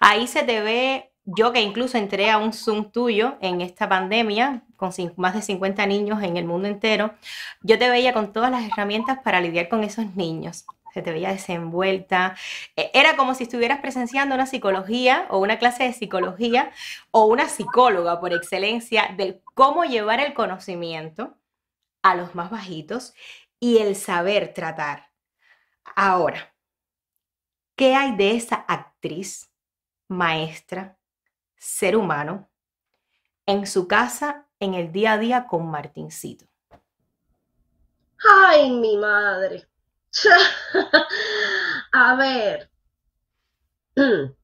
Ahí 0.00 0.26
se 0.26 0.44
te 0.44 0.62
ve 0.62 1.07
yo 1.36 1.52
que 1.52 1.60
incluso 1.60 1.98
entré 1.98 2.30
a 2.30 2.38
un 2.38 2.54
Zoom 2.54 2.90
tuyo 2.90 3.36
en 3.42 3.60
esta 3.60 3.86
pandemia, 3.86 4.62
con 4.76 4.92
más 5.16 5.34
de 5.34 5.42
50 5.42 5.84
niños 5.86 6.22
en 6.22 6.38
el 6.38 6.46
mundo 6.46 6.68
entero, 6.68 7.14
yo 7.60 7.78
te 7.78 7.90
veía 7.90 8.14
con 8.14 8.32
todas 8.32 8.50
las 8.50 8.64
herramientas 8.64 9.18
para 9.22 9.40
lidiar 9.40 9.68
con 9.68 9.84
esos 9.84 10.16
niños. 10.16 10.64
Se 10.94 11.02
te 11.02 11.12
veía 11.12 11.28
desenvuelta. 11.28 12.34
E, 12.76 12.90
era 12.94 13.14
como 13.16 13.34
si 13.34 13.42
estuvieras 13.44 13.80
presenciando 13.80 14.34
una 14.34 14.46
psicología 14.46 15.26
o 15.28 15.38
una 15.38 15.58
clase 15.58 15.84
de 15.84 15.92
psicología 15.92 16.70
o 17.10 17.26
una 17.26 17.48
psicóloga 17.48 18.20
por 18.20 18.32
excelencia 18.32 19.14
del 19.18 19.42
cómo 19.54 19.84
llevar 19.84 20.20
el 20.20 20.32
conocimiento 20.32 21.36
a 22.02 22.14
los 22.14 22.34
más 22.34 22.50
bajitos 22.50 23.12
y 23.60 23.78
el 23.78 23.96
saber 23.96 24.54
tratar. 24.54 25.10
Ahora, 25.94 26.54
¿qué 27.76 27.94
hay 27.94 28.16
de 28.16 28.34
esa 28.36 28.56
actriz, 28.66 29.50
maestra, 30.08 30.97
ser 31.58 31.96
humano 31.96 32.50
en 33.46 33.66
su 33.66 33.88
casa 33.88 34.46
en 34.60 34.74
el 34.74 34.92
día 34.92 35.12
a 35.12 35.18
día 35.18 35.46
con 35.46 35.70
Martincito? 35.70 36.46
Ay, 38.24 38.70
mi 38.70 38.96
madre. 38.96 39.68
a 41.92 42.16
ver, 42.16 42.70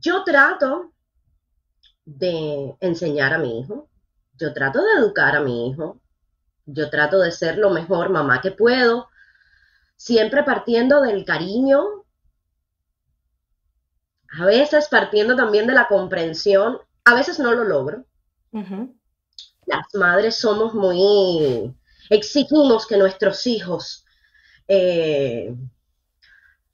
yo 0.00 0.24
trato 0.24 0.92
de 2.04 2.76
enseñar 2.80 3.34
a 3.34 3.38
mi 3.38 3.60
hijo, 3.60 3.88
yo 4.34 4.52
trato 4.52 4.82
de 4.82 4.92
educar 4.94 5.36
a 5.36 5.40
mi 5.40 5.68
hijo, 5.68 6.00
yo 6.66 6.88
trato 6.90 7.20
de 7.20 7.32
ser 7.32 7.58
lo 7.58 7.70
mejor 7.70 8.10
mamá 8.10 8.40
que 8.40 8.52
puedo, 8.52 9.08
siempre 9.96 10.42
partiendo 10.42 11.02
del 11.02 11.24
cariño, 11.24 11.99
a 14.38 14.44
veces 14.44 14.88
partiendo 14.88 15.34
también 15.34 15.66
de 15.66 15.74
la 15.74 15.88
comprensión, 15.88 16.78
a 17.04 17.14
veces 17.14 17.38
no 17.38 17.52
lo 17.52 17.64
logro. 17.64 18.04
Las 19.66 19.94
madres 19.94 20.36
somos 20.36 20.74
muy, 20.74 21.74
exigimos 22.08 22.86
que 22.86 22.96
nuestros 22.96 23.46
hijos 23.46 24.04
eh, 24.68 25.54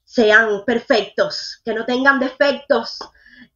sean 0.05 0.64
perfectos, 0.64 1.61
que 1.64 1.75
no 1.75 1.85
tengan 1.85 2.19
defectos, 2.19 2.99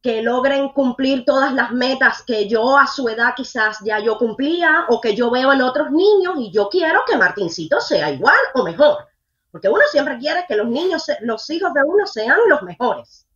que 0.01 0.21
logren 0.21 0.69
cumplir 0.69 1.25
todas 1.25 1.53
las 1.53 1.71
metas 1.71 2.23
que 2.23 2.47
yo 2.47 2.77
a 2.77 2.87
su 2.87 3.07
edad 3.07 3.33
quizás 3.35 3.77
ya 3.83 3.99
yo 3.99 4.17
cumplía 4.17 4.85
o 4.89 4.99
que 4.99 5.15
yo 5.15 5.29
veo 5.29 5.53
en 5.53 5.61
otros 5.61 5.91
niños 5.91 6.35
y 6.39 6.51
yo 6.51 6.69
quiero 6.69 7.01
que 7.05 7.17
Martincito 7.17 7.79
sea 7.79 8.11
igual 8.11 8.37
o 8.55 8.63
mejor, 8.63 9.07
porque 9.51 9.69
uno 9.69 9.81
siempre 9.91 10.17
quiere 10.17 10.45
que 10.47 10.55
los 10.55 10.67
niños, 10.67 11.05
los 11.21 11.47
hijos 11.51 11.73
de 11.73 11.83
uno 11.83 12.07
sean 12.07 12.39
los 12.47 12.63
mejores. 12.63 13.27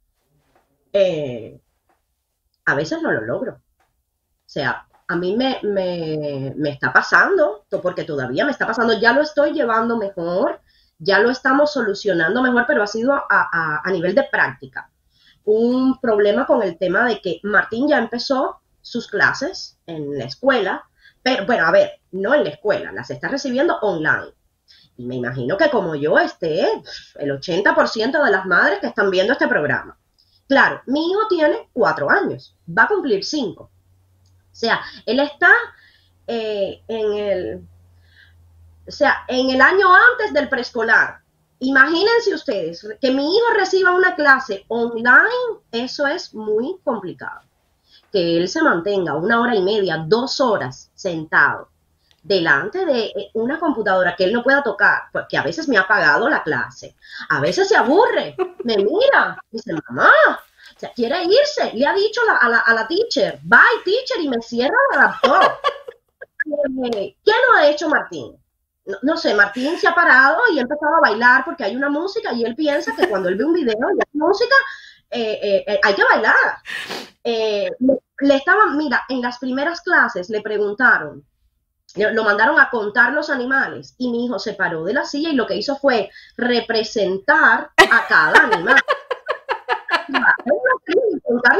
Eh, 0.97 1.59
a 2.63 2.73
veces 2.73 3.01
no 3.01 3.11
lo 3.11 3.19
logro. 3.19 3.55
O 3.55 3.59
sea, 4.45 4.87
a 5.09 5.15
mí 5.17 5.35
me, 5.35 5.59
me, 5.63 6.69
está 6.69 6.93
pasando, 6.93 7.65
porque 7.83 8.05
todavía 8.05 8.45
me 8.45 8.51
está 8.51 8.65
pasando, 8.65 8.97
ya 8.97 9.11
lo 9.11 9.21
estoy 9.21 9.51
llevando 9.51 9.97
mejor, 9.97 10.61
ya 10.97 11.19
lo 11.19 11.31
estamos 11.31 11.73
solucionando 11.73 12.41
mejor, 12.41 12.63
pero 12.65 12.81
ha 12.81 12.87
sido 12.87 13.11
a, 13.13 13.81
a, 13.83 13.91
nivel 13.91 14.15
de 14.15 14.23
práctica. 14.31 14.89
Un 15.43 15.99
problema 15.99 16.45
con 16.45 16.63
el 16.63 16.77
tema 16.77 17.05
de 17.05 17.19
que 17.19 17.41
Martín 17.43 17.89
ya 17.89 17.97
empezó 17.97 18.61
sus 18.81 19.09
clases 19.09 19.77
en 19.87 20.17
la 20.17 20.23
escuela, 20.23 20.85
pero 21.21 21.45
bueno, 21.45 21.65
a 21.65 21.71
ver, 21.71 21.99
no 22.11 22.33
en 22.33 22.45
la 22.45 22.51
escuela, 22.51 22.93
las 22.93 23.09
está 23.09 23.27
recibiendo 23.27 23.79
online. 23.81 24.33
Y 24.95 25.05
me 25.05 25.15
imagino 25.15 25.57
que 25.57 25.69
como 25.69 25.95
yo 25.95 26.17
esté, 26.19 26.65
el 27.15 27.31
80% 27.31 28.23
de 28.23 28.31
las 28.31 28.45
madres 28.45 28.79
que 28.79 28.87
están 28.87 29.11
viendo 29.11 29.33
este 29.33 29.49
programa. 29.49 29.97
Claro, 30.47 30.81
mi 30.85 31.09
hijo 31.09 31.27
tiene 31.27 31.69
cuatro 31.73 32.09
años, 32.09 32.55
va 32.67 32.83
a 32.83 32.87
cumplir 32.87 33.23
cinco. 33.23 33.63
O 33.63 34.55
sea, 34.57 34.79
él 35.05 35.19
está 35.19 35.51
eh, 36.27 36.81
en 36.87 37.13
el, 37.13 37.67
o 38.87 38.91
sea, 38.91 39.25
en 39.27 39.49
el 39.49 39.59
año 39.59 39.87
antes 39.93 40.33
del 40.33 40.49
preescolar. 40.49 41.19
Imagínense 41.59 42.33
ustedes 42.33 42.87
que 43.01 43.11
mi 43.11 43.35
hijo 43.35 43.47
reciba 43.55 43.95
una 43.95 44.15
clase 44.15 44.65
online, 44.67 45.59
eso 45.71 46.05
es 46.05 46.33
muy 46.33 46.77
complicado. 46.83 47.41
Que 48.11 48.37
él 48.37 48.47
se 48.47 48.61
mantenga 48.61 49.15
una 49.15 49.41
hora 49.41 49.55
y 49.55 49.61
media, 49.61 50.05
dos 50.07 50.39
horas 50.39 50.91
sentado 50.93 51.69
delante 52.25 52.85
de 52.85 53.05
eh, 53.05 53.29
una 53.35 53.59
computadora 53.59 54.15
que 54.15 54.23
él 54.23 54.33
no 54.33 54.41
pueda 54.41 54.63
tocar, 54.63 55.03
porque 55.13 55.37
a 55.37 55.43
veces 55.43 55.67
me 55.69 55.77
ha 55.77 55.87
pagado 55.87 56.27
la 56.27 56.41
clase, 56.41 56.95
a 57.29 57.39
veces 57.39 57.67
se 57.67 57.75
aburre, 57.75 58.35
me 58.63 58.77
mira, 58.77 59.37
dice, 59.51 59.73
mamá, 59.87 60.11
quiere 60.95 61.23
irse, 61.23 61.71
le 61.73 61.85
ha 61.85 61.93
dicho 61.93 62.21
a, 62.41 62.49
la, 62.49 62.59
a 62.59 62.73
la 62.73 62.87
teacher, 62.87 63.39
bye 63.43 63.59
teacher, 63.83 64.19
y 64.21 64.29
me 64.29 64.41
cierra 64.41 64.75
el 64.91 64.99
laptop. 64.99 65.59
Eh, 66.93 67.15
¿Qué 67.25 67.31
no 67.31 67.57
ha 67.57 67.67
hecho 67.67 67.89
Martín? 67.89 68.35
No, 69.03 69.17
sé, 69.17 69.33
Martín 69.35 69.77
se 69.77 69.87
ha 69.87 69.95
parado 69.95 70.41
y 70.51 70.59
ha 70.59 70.63
empezado 70.63 70.95
a 70.95 71.01
bailar 71.01 71.43
porque 71.45 71.63
hay 71.63 71.75
una 71.75 71.89
música 71.89 72.33
y 72.33 72.43
él 72.43 72.55
piensa 72.55 72.95
que 72.95 73.07
cuando 73.07 73.29
él 73.29 73.35
ve 73.35 73.45
un 73.45 73.53
video 73.53 73.73
y 73.73 73.99
hay 73.99 74.13
música, 74.13 74.55
eh, 75.09 75.79
hay 75.83 75.93
que 75.93 76.03
bailar. 76.03 76.35
le 77.23 78.35
estaban, 78.35 78.77
mira, 78.77 79.03
en 79.09 79.21
las 79.21 79.39
primeras 79.39 79.81
clases 79.81 80.29
le 80.29 80.41
preguntaron, 80.41 81.23
lo 81.95 82.23
mandaron 82.23 82.59
a 82.59 82.69
contar 82.69 83.13
los 83.13 83.29
animales 83.29 83.95
y 83.97 84.09
mi 84.09 84.25
hijo 84.25 84.39
se 84.39 84.53
paró 84.53 84.83
de 84.83 84.93
la 84.93 85.05
silla 85.05 85.29
y 85.29 85.35
lo 85.35 85.47
que 85.47 85.55
hizo 85.55 85.77
fue 85.77 86.09
representar 86.37 87.71
a 87.77 88.07
cada 88.07 88.43
animal. 88.43 88.75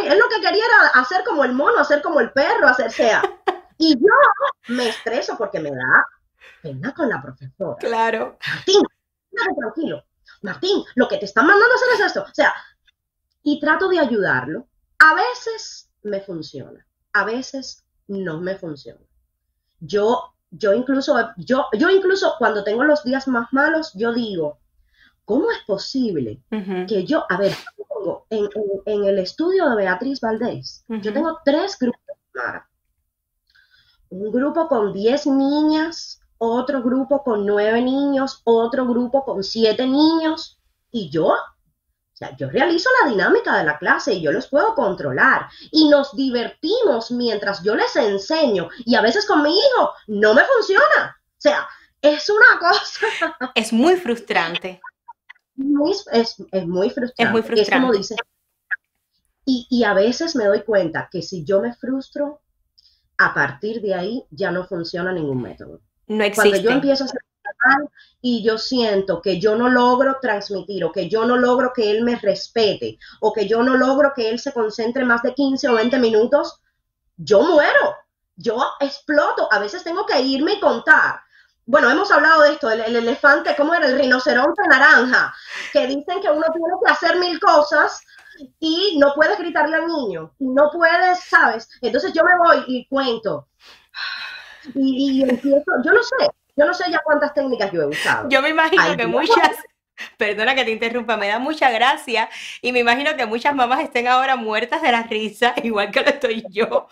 él 0.08 0.20
lo 0.20 0.30
que 0.30 0.42
quería 0.42 0.66
era 0.66 1.00
hacer 1.00 1.24
como 1.24 1.44
el 1.44 1.54
mono, 1.54 1.80
hacer 1.80 2.02
como 2.02 2.20
el 2.20 2.32
perro, 2.32 2.68
hacer 2.68 2.92
sea. 2.92 3.22
Y 3.78 3.96
yo 3.96 4.74
me 4.74 4.90
estreso 4.90 5.38
porque 5.38 5.60
me 5.60 5.70
da 5.70 6.06
pena 6.62 6.94
con 6.94 7.10
la 7.10 7.22
profesora. 7.22 7.78
Claro. 7.80 8.38
Martín, 8.48 8.82
tranquilo. 9.58 10.04
Martín, 10.42 10.84
lo 10.96 11.08
que 11.08 11.18
te 11.18 11.26
están 11.26 11.48
mandando 11.48 11.74
a 11.74 11.76
hacer 11.76 11.88
es 11.94 12.06
esto. 12.08 12.24
O 12.24 12.34
sea, 12.34 12.54
y 13.44 13.60
trato 13.60 13.88
de 13.90 14.00
ayudarlo. 14.00 14.68
A 15.00 15.14
veces 15.14 15.90
me 16.04 16.22
funciona, 16.22 16.86
a 17.14 17.26
veces 17.26 17.84
no 18.08 18.40
me 18.40 18.56
funciona. 18.56 19.02
Yo, 19.86 20.34
yo 20.52 20.74
incluso, 20.74 21.16
yo, 21.38 21.66
yo 21.78 21.90
incluso 21.90 22.34
cuando 22.38 22.64
tengo 22.64 22.84
los 22.84 23.04
días 23.04 23.28
más 23.28 23.52
malos, 23.52 23.92
yo 23.94 24.14
digo, 24.14 24.60
¿cómo 25.26 25.52
es 25.52 25.60
posible 25.66 26.42
que 26.88 27.06
yo, 27.06 27.26
a 27.30 27.38
ver, 27.38 27.54
en, 28.30 29.06
el 29.06 29.20
estudio 29.20 29.70
de 29.70 29.76
Beatriz 29.76 30.22
Valdés, 30.22 30.86
yo 30.88 31.14
tengo 31.14 31.40
tres 31.44 31.78
grupos, 31.80 32.02
Un 34.10 34.32
grupo 34.32 34.68
con 34.68 34.94
diez 34.94 35.26
niñas, 35.26 36.22
otro 36.38 36.82
grupo 36.82 37.24
con 37.24 37.46
nueve 37.46 37.82
niños, 37.82 38.42
otro 38.44 38.86
grupo 38.86 39.24
con 39.26 39.44
siete 39.44 39.86
niños, 39.88 40.60
y 40.92 41.10
yo 41.10 41.34
o 42.16 42.18
sea, 42.18 42.34
yo 42.38 42.50
realizo 42.50 42.90
la 43.02 43.10
dinámica 43.10 43.58
de 43.58 43.66
la 43.66 43.78
clase 43.78 44.14
y 44.14 44.22
yo 44.22 44.32
los 44.32 44.48
puedo 44.48 44.74
controlar. 44.74 45.50
Y 45.70 45.90
nos 45.90 46.16
divertimos 46.16 47.12
mientras 47.12 47.62
yo 47.62 47.76
les 47.76 47.94
enseño. 47.98 48.70
Y 48.86 48.96
a 48.96 49.02
veces 49.02 49.26
con 49.26 49.44
mi 49.44 49.50
hijo 49.50 49.92
no 50.08 50.34
me 50.34 50.44
funciona. 50.46 51.20
O 51.28 51.42
sea, 51.42 51.68
es 52.02 52.30
una 52.30 52.58
cosa. 52.60 53.52
Es 53.54 53.74
muy 53.74 53.98
frustrante. 53.98 54.80
es, 56.14 56.40
muy 56.66 56.90
frustrante. 56.90 57.24
Es 57.24 57.32
muy 57.32 57.42
frustrante. 57.42 57.86
como 57.86 57.92
dice. 57.92 58.16
Y, 59.44 59.68
y 59.70 59.84
a 59.84 59.94
veces 59.94 60.38
me 60.38 60.46
doy 60.46 60.64
cuenta 60.64 61.10
que 61.12 61.22
si 61.22 61.44
yo 61.44 61.60
me 61.60 61.74
frustro, 61.74 62.40
a 63.18 63.34
partir 63.34 63.82
de 63.82 63.94
ahí 63.94 64.24
ya 64.32 64.52
no 64.52 64.66
funciona 64.66 65.12
ningún 65.12 65.42
método. 65.42 65.82
No 66.08 66.24
existe. 66.24 66.50
Cuando 66.50 66.70
yo 66.70 66.76
empiezo 66.76 67.04
a 67.04 67.08
hacer 67.08 67.20
y 68.22 68.44
yo 68.44 68.58
siento 68.58 69.22
que 69.22 69.40
yo 69.40 69.56
no 69.56 69.70
logro 69.70 70.18
transmitir 70.22 70.84
o 70.84 70.92
que 70.92 71.10
yo 71.10 71.26
no 71.26 71.38
logro 71.38 71.72
que 71.74 71.92
él 71.92 72.04
me 72.04 72.16
respete 72.16 72.98
o 73.22 73.34
que 73.34 73.48
yo 73.48 73.64
no 73.64 73.76
logro 73.78 74.14
que 74.16 74.30
él 74.30 74.40
se 74.40 74.54
concentre 74.54 75.06
más 75.06 75.22
de 75.22 75.34
15 75.34 75.70
o 75.70 75.74
20 75.74 76.00
minutos, 76.00 76.62
yo 77.18 77.42
muero, 77.44 77.96
yo 78.36 78.64
exploto. 78.80 79.52
A 79.52 79.60
veces 79.60 79.84
tengo 79.84 80.06
que 80.06 80.20
irme 80.22 80.54
y 80.54 80.60
contar. 80.60 81.22
Bueno, 81.68 81.90
hemos 81.90 82.12
hablado 82.12 82.44
de 82.44 82.54
esto, 82.54 82.70
el, 82.70 82.82
elefante, 82.96 83.56
¿cómo 83.58 83.74
era? 83.74 83.88
El 83.88 83.98
rinoceronte 83.98 84.62
naranja, 84.70 85.34
que 85.74 85.88
dicen 85.88 86.22
que 86.22 86.30
uno 86.30 86.46
tiene 86.54 86.74
que 86.86 86.92
hacer 86.92 87.18
mil 87.18 87.40
cosas 87.40 88.02
y 88.60 88.98
no 89.00 89.14
puedes 89.16 89.40
gritarle 89.40 89.78
al 89.78 89.88
niño, 89.88 90.36
y 90.38 90.46
no 90.46 90.70
puedes, 90.72 91.24
¿sabes? 91.24 91.68
Entonces 91.82 92.14
yo 92.14 92.24
me 92.24 92.38
voy 92.38 92.64
y 92.68 92.88
cuento. 92.88 93.48
Y, 94.76 95.22
y 95.22 95.24
empiezo, 95.24 95.72
yo 95.84 95.92
no 95.92 96.04
sé, 96.04 96.30
yo 96.56 96.66
no 96.66 96.74
sé 96.74 96.86
ya 96.90 97.02
cuántas 97.04 97.34
técnicas 97.34 97.72
yo 97.72 97.84
he 97.84 97.88
usado. 97.88 98.30
Yo 98.30 98.42
me 98.42 98.50
imagino 98.50 98.96
que 98.96 99.08
muchas, 99.08 99.52
perdona 100.18 100.56
que 100.56 100.64
te 100.64 100.72
interrumpa, 100.72 101.18
me 101.18 101.28
da 101.28 101.40
mucha 101.40 101.70
gracia 101.70 102.30
y 102.62 102.72
me 102.72 102.80
imagino 102.80 103.16
que 103.16 103.26
muchas 103.26 103.54
mamás 103.54 103.82
estén 103.82 104.08
ahora 104.08 104.36
muertas 104.36 104.82
de 104.82 104.92
la 104.92 105.04
risa, 105.04 105.54
igual 105.64 105.92
que 105.92 106.02
lo 106.02 106.10
estoy 106.10 106.46
yo. 106.50 106.88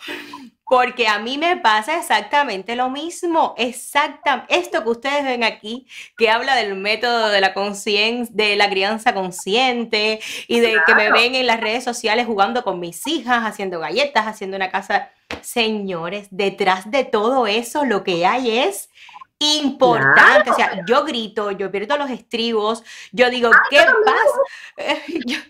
Porque 0.66 1.06
a 1.06 1.18
mí 1.18 1.36
me 1.36 1.58
pasa 1.58 1.98
exactamente 1.98 2.74
lo 2.74 2.88
mismo, 2.88 3.54
exactamente 3.58 4.54
esto 4.56 4.82
que 4.82 4.88
ustedes 4.88 5.22
ven 5.22 5.44
aquí, 5.44 5.86
que 6.16 6.30
habla 6.30 6.56
del 6.56 6.74
método 6.74 7.28
de 7.28 7.42
la 7.42 7.52
conciencia, 7.52 8.34
de 8.34 8.56
la 8.56 8.70
crianza 8.70 9.12
consciente 9.12 10.20
y 10.48 10.60
de 10.60 10.78
que 10.86 10.94
me 10.94 11.12
ven 11.12 11.34
en 11.34 11.46
las 11.46 11.60
redes 11.60 11.84
sociales 11.84 12.26
jugando 12.26 12.64
con 12.64 12.80
mis 12.80 13.06
hijas, 13.06 13.44
haciendo 13.44 13.78
galletas, 13.78 14.26
haciendo 14.26 14.56
una 14.56 14.70
casa. 14.70 15.10
Señores, 15.42 16.28
detrás 16.30 16.90
de 16.90 17.04
todo 17.04 17.46
eso 17.46 17.84
lo 17.84 18.02
que 18.02 18.24
hay 18.24 18.58
es 18.58 18.88
importante. 19.44 20.50
O 20.50 20.54
sea, 20.54 20.84
yo 20.86 21.04
grito, 21.04 21.50
yo 21.50 21.70
pierdo 21.70 21.96
los 21.96 22.10
estribos, 22.10 22.82
yo 23.12 23.30
digo, 23.30 23.50
¿qué 23.70 23.84
pasa? 24.04 25.44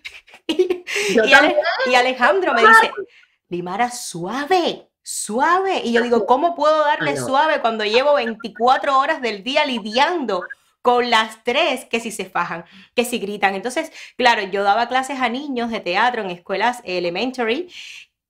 y, 0.46 1.94
Alejandro 1.94 2.54
me 2.54 2.61
dice, 2.61 2.92
Limara, 3.48 3.90
suave, 3.90 4.88
suave. 5.02 5.83
Y 5.85 5.92
yo 5.92 6.02
digo, 6.02 6.26
¿cómo 6.26 6.54
puedo 6.54 6.78
darle 6.85 7.16
suave 7.16 7.61
cuando 7.61 7.85
llevo 7.85 8.14
24 8.14 8.98
horas 8.98 9.22
del 9.22 9.42
día 9.42 9.64
lidiando? 9.64 10.42
con 10.85 11.09
las 11.09 11.42
tres 11.44 11.87
que 11.87 11.98
si 11.98 12.11
se 12.11 12.26
fajan, 12.26 12.66
que 12.94 13.07
si 13.07 13.18
gritan. 13.18 13.54
Entonces, 13.54 13.90
claro, 14.18 14.42
yo 14.42 14.62
daba 14.62 14.87
clases 14.87 15.18
a 15.18 15.30
niños 15.30 15.70
de 15.70 15.80
teatro 15.80 16.20
en 16.20 16.28
escuelas 16.28 16.83
elementary 16.85 17.72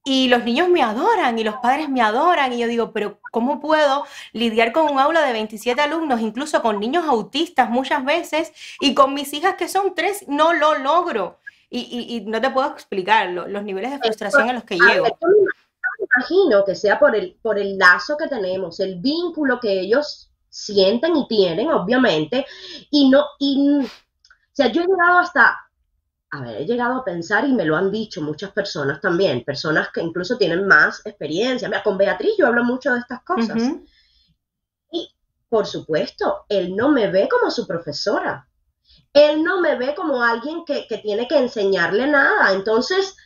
y 0.07 0.29
los 0.29 0.45
niños 0.45 0.69
me 0.69 0.83
adoran 0.83 1.39
y 1.39 1.45
los 1.45 1.57
padres 1.57 1.89
me 1.89 2.03
adoran 2.03 2.53
y 2.53 2.59
yo 2.59 2.69
digo, 2.69 2.93
pero 2.93 3.19
¿cómo 3.33 3.59
puedo 3.59 4.05
lidiar 4.35 4.73
con 4.73 4.93
un 4.93 4.99
aula 4.99 5.23
de 5.23 5.33
27 5.33 5.81
alumnos, 5.81 6.21
incluso 6.21 6.61
con 6.61 6.79
niños 6.79 7.07
autistas 7.09 7.71
muchas 7.71 8.05
veces 8.05 8.53
y 8.81 8.95
con 8.95 9.15
mis 9.15 9.33
hijas 9.33 9.55
que 9.55 9.67
son 9.67 9.95
tres? 9.95 10.29
No 10.29 10.53
lo 10.53 10.79
logro. 10.79 11.39
Y, 11.71 12.23
no 12.27 12.41
te 12.41 12.51
puedo 12.51 12.69
explicar 12.69 13.31
los 13.31 13.65
niveles 13.65 13.91
de 13.91 13.99
frustración 13.99 14.49
a 14.49 14.53
los 14.53 14.63
que 14.63 14.77
llego. 14.77 15.07
yo 15.07 15.17
me 15.29 16.07
imagino 16.17 16.65
que 16.65 16.77
sea 16.77 17.01
por 17.01 17.17
el, 17.17 17.37
por 17.43 17.59
el 17.59 17.77
lazo 17.77 18.17
que 18.17 18.29
tenemos, 18.29 18.79
el 18.79 19.01
vínculo 19.01 19.59
que 19.59 19.81
ellos 19.81 20.31
sienten 20.49 21.17
y 21.17 21.27
tienen, 21.27 21.73
obviamente, 21.73 22.47
y 22.91 23.11
no, 23.11 23.25
y, 23.41 23.81
o 23.81 23.89
sea, 24.53 24.69
yo 24.69 24.83
he 24.83 24.87
llegado 24.87 25.19
hasta 25.19 25.64
a 26.35 26.41
ver, 26.41 26.57
he 26.57 26.67
llegado 26.67 26.97
a 26.97 27.05
pensar 27.05 27.45
y 27.45 27.53
me 27.53 27.65
lo 27.65 27.77
han 27.77 27.93
dicho 27.93 28.21
muchas 28.21 28.51
personas 28.51 29.01
también, 29.01 29.45
personas 29.45 29.91
que 29.93 30.01
incluso 30.01 30.37
tienen 30.37 30.67
más 30.67 31.01
experiencia. 31.07 31.69
Mira, 31.69 31.85
con 31.85 31.97
Beatriz 31.97 32.33
yo 32.37 32.49
hablo 32.49 32.65
mucho 32.65 32.93
de 32.93 32.99
estas 32.99 33.23
cosas. 33.23 33.57
Y, 34.91 35.15
por 35.49 35.65
supuesto, 35.65 36.45
él 36.49 36.75
no 36.75 36.89
me 36.91 37.09
ve 37.09 37.29
como 37.29 37.53
su 37.53 37.69
profesora. 37.69 38.49
Él 39.13 39.45
no 39.45 39.61
me 39.61 39.77
ve 39.77 39.95
como 39.95 40.25
alguien 40.25 40.65
que, 40.65 40.89
tiene 41.01 41.29
que 41.29 41.39
enseñarle 41.39 42.09
nada. 42.09 42.53
Entonces, 42.53 43.17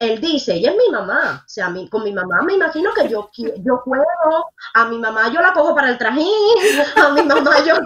él 0.00 0.20
dice, 0.20 0.54
ella 0.54 0.72
es 0.72 0.76
mi 0.76 0.90
mamá. 0.90 1.44
O 1.46 1.48
sea, 1.48 1.72
con 1.88 2.02
mi 2.02 2.12
mamá 2.12 2.42
me 2.42 2.54
imagino 2.54 2.92
que 2.94 3.08
yo, 3.08 3.30
yo 3.36 3.76
juego, 3.76 4.50
a 4.74 4.88
mi 4.88 4.98
mamá 4.98 5.32
yo 5.32 5.40
la 5.40 5.52
cojo 5.52 5.72
para 5.72 5.90
el 5.90 5.98
trajín, 5.98 6.26
a 6.96 7.10
mi 7.10 7.22
mamá 7.22 7.64
yo... 7.64 7.76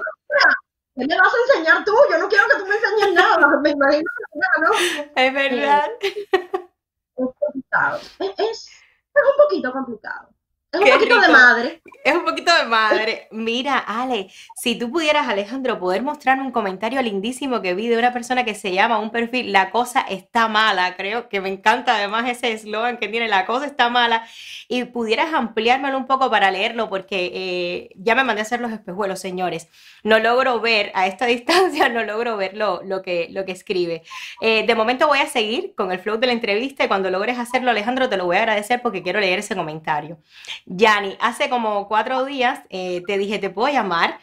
¿Qué 0.99 1.07
me 1.07 1.17
vas 1.17 1.33
a 1.33 1.57
enseñar 1.57 1.85
tú? 1.85 1.93
Yo 2.11 2.19
no 2.19 2.29
quiero 2.29 2.45
que 2.49 2.57
tú 2.57 2.67
me 2.67 2.75
enseñes 2.75 3.15
nada. 3.15 3.47
Me 3.63 3.71
imagino 3.71 4.11
que 4.17 4.61
no. 4.61 4.73
Es 5.15 5.33
verdad. 5.33 5.91
es 6.01 7.29
complicado. 7.39 8.01
es 8.19 8.69
un 9.15 9.45
poquito 9.45 9.73
complicado. 9.73 10.29
Es 10.71 10.81
un 10.81 10.91
poquito 10.91 11.21
de 11.21 11.29
madre. 11.29 11.83
Es 12.05 12.15
un 12.15 12.25
poquito 12.27 12.53
de 12.55 12.67
madre. 12.67 13.29
Mira, 13.31 13.79
Ale, 13.79 14.29
si 14.55 14.79
tú 14.79 14.91
pudieras, 14.91 15.27
Alejandro, 15.27 15.79
poder 15.79 16.03
mostrar 16.03 16.39
un 16.41 16.53
comentario 16.53 17.01
lindísimo 17.01 17.63
que 17.63 17.73
vi 17.73 17.89
de 17.89 17.97
una 17.97 18.13
persona 18.13 18.45
que 18.45 18.55
se 18.55 18.73
llama 18.73 18.99
un 18.99 19.11
perfil 19.11 19.51
La 19.51 19.71
cosa 19.71 20.03
está 20.03 20.47
mala, 20.47 20.95
creo 20.97 21.31
que 21.31 21.41
me 21.41 21.49
encanta 21.49 21.97
además 21.97 22.29
ese 22.29 22.53
eslogan 22.53 22.99
que 22.99 23.09
tiene 23.09 23.29
La 23.29 23.47
cosa 23.47 23.65
está 23.65 23.89
mala, 23.89 24.27
y 24.69 24.85
pudieras 24.85 25.33
ampliármelo 25.33 25.97
un 25.97 26.07
poco 26.07 26.31
para 26.31 26.51
leerlo, 26.51 26.91
porque 26.91 27.31
eh, 27.33 27.91
ya 27.97 28.15
me 28.15 28.25
mandé 28.25 28.43
a 28.43 28.45
hacer 28.45 28.61
los 28.61 28.71
espejuelos, 28.71 29.21
señores. 29.21 29.69
No 30.03 30.19
logro 30.19 30.61
ver, 30.61 30.93
a 30.95 31.07
esta 31.07 31.25
distancia, 31.27 31.89
no 31.89 32.05
logro 32.05 32.37
ver 32.37 32.55
lo, 32.55 32.83
que, 33.03 33.29
lo 33.31 33.47
que 33.47 33.53
escribe. 33.53 34.03
Eh, 34.43 34.67
de 34.67 34.75
momento 34.75 35.09
voy 35.09 35.21
a 35.21 35.27
seguir 35.27 35.75
con 35.75 35.93
el 35.93 35.99
flow 35.99 36.19
de 36.19 36.27
la 36.27 36.35
entrevista 36.35 36.85
y 36.85 36.89
cuando 36.89 37.11
logres 37.11 37.39
hacerlo, 37.39 37.71
Alejandro, 37.71 38.11
te 38.11 38.19
lo 38.19 38.27
voy 38.27 38.37
a 38.37 38.41
agradecer 38.41 38.83
porque 38.83 39.03
quiero 39.03 39.19
leer 39.19 39.39
ese 39.39 39.57
comentario. 39.57 40.19
Yani, 40.67 41.17
hace 41.21 41.49
como 41.49 41.89
cuatro 41.89 42.25
días 42.25 42.61
eh, 42.71 43.03
te 43.07 43.19
dije, 43.19 43.39
te 43.39 43.51
puedo 43.51 43.73
llamar 43.73 44.19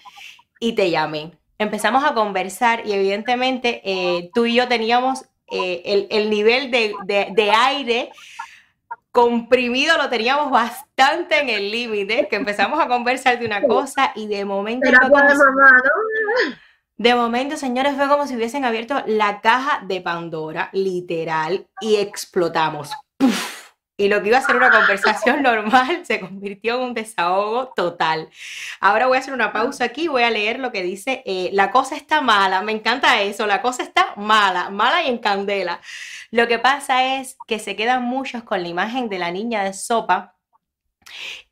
y 0.59 0.73
te 0.73 0.89
llamé. 0.89 1.31
Empezamos 1.57 2.03
a 2.03 2.13
conversar 2.13 2.85
y 2.85 2.93
evidentemente 2.93 3.81
eh, 3.85 4.29
tú 4.33 4.45
y 4.45 4.55
yo 4.55 4.67
teníamos 4.67 5.25
eh, 5.47 6.07
el, 6.09 6.29
nivel 6.29 6.71
de, 6.71 7.51
aire 7.55 8.11
comprimido 9.11 9.95
lo 9.97 10.09
teníamos 10.09 10.51
bastante 10.51 11.39
en 11.39 11.49
el 11.49 11.71
límite, 11.71 12.27
que 12.27 12.35
empezamos 12.35 12.79
a 12.79 12.87
conversar 12.87 13.39
de 13.39 13.45
una 13.45 13.61
cosa 13.61 14.11
y 14.15 14.27
de 14.27 14.43
momento... 14.43 14.89
De 16.97 17.13
momento, 17.13 17.57
señores, 17.57 17.95
fue 17.95 18.07
como 18.07 18.25
si 18.25 18.35
hubiesen 18.37 18.63
abierto 18.63 19.03
la 19.05 19.41
caja 19.41 19.83
de 19.85 19.99
Pandora, 19.99 20.69
literal, 20.71 21.67
y 21.81 21.97
explotamos. 21.97 22.89
Y 23.97 24.09
lo 24.09 24.21
que 24.21 24.27
iba 24.27 24.37
a 24.37 24.41
ser 24.41 24.57
una 24.57 24.71
conversación 24.71 25.41
normal 25.43 26.05
se 26.05 26.19
convirtió 26.19 26.75
en 26.75 26.81
un 26.81 26.93
desahogo 26.93 27.73
total. 27.75 28.29
Ahora 28.81 29.07
voy 29.07 29.17
a 29.17 29.19
hacer 29.21 29.33
una 29.33 29.53
pausa 29.53 29.85
aquí, 29.85 30.07
voy 30.07 30.23
a 30.23 30.31
leer 30.31 30.59
lo 30.59 30.71
que 30.71 30.83
dice, 30.83 31.23
eh, 31.25 31.49
la 31.53 31.71
cosa 31.71 31.95
está 31.95 32.21
mala, 32.21 32.61
me 32.61 32.73
encanta 32.73 33.21
eso, 33.21 33.47
la 33.47 33.61
cosa 33.61 33.83
está 33.83 34.13
mala, 34.17 34.69
mala 34.69 35.03
y 35.03 35.07
en 35.07 35.19
candela. 35.19 35.79
Lo 36.31 36.47
que 36.47 36.59
pasa 36.59 37.17
es 37.17 37.37
que 37.47 37.59
se 37.59 37.75
quedan 37.75 38.03
muchos 38.03 38.43
con 38.43 38.61
la 38.61 38.67
imagen 38.67 39.07
de 39.07 39.19
la 39.19 39.31
niña 39.31 39.63
de 39.63 39.73
sopa 39.73 40.35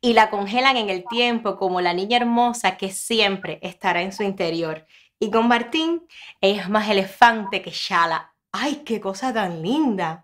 y 0.00 0.12
la 0.12 0.30
congelan 0.30 0.76
en 0.76 0.90
el 0.90 1.04
tiempo 1.08 1.56
como 1.56 1.80
la 1.80 1.94
niña 1.94 2.18
hermosa 2.18 2.76
que 2.76 2.90
siempre 2.90 3.58
estará 3.62 4.02
en 4.02 4.12
su 4.12 4.22
interior. 4.22 4.86
Y 5.18 5.30
con 5.30 5.48
Martín, 5.48 6.06
es 6.40 6.68
más 6.68 6.88
elefante 6.88 7.62
que 7.62 7.70
Shala. 7.70 8.34
¡Ay, 8.52 8.82
qué 8.84 9.00
cosa 9.00 9.32
tan 9.32 9.62
linda! 9.62 10.23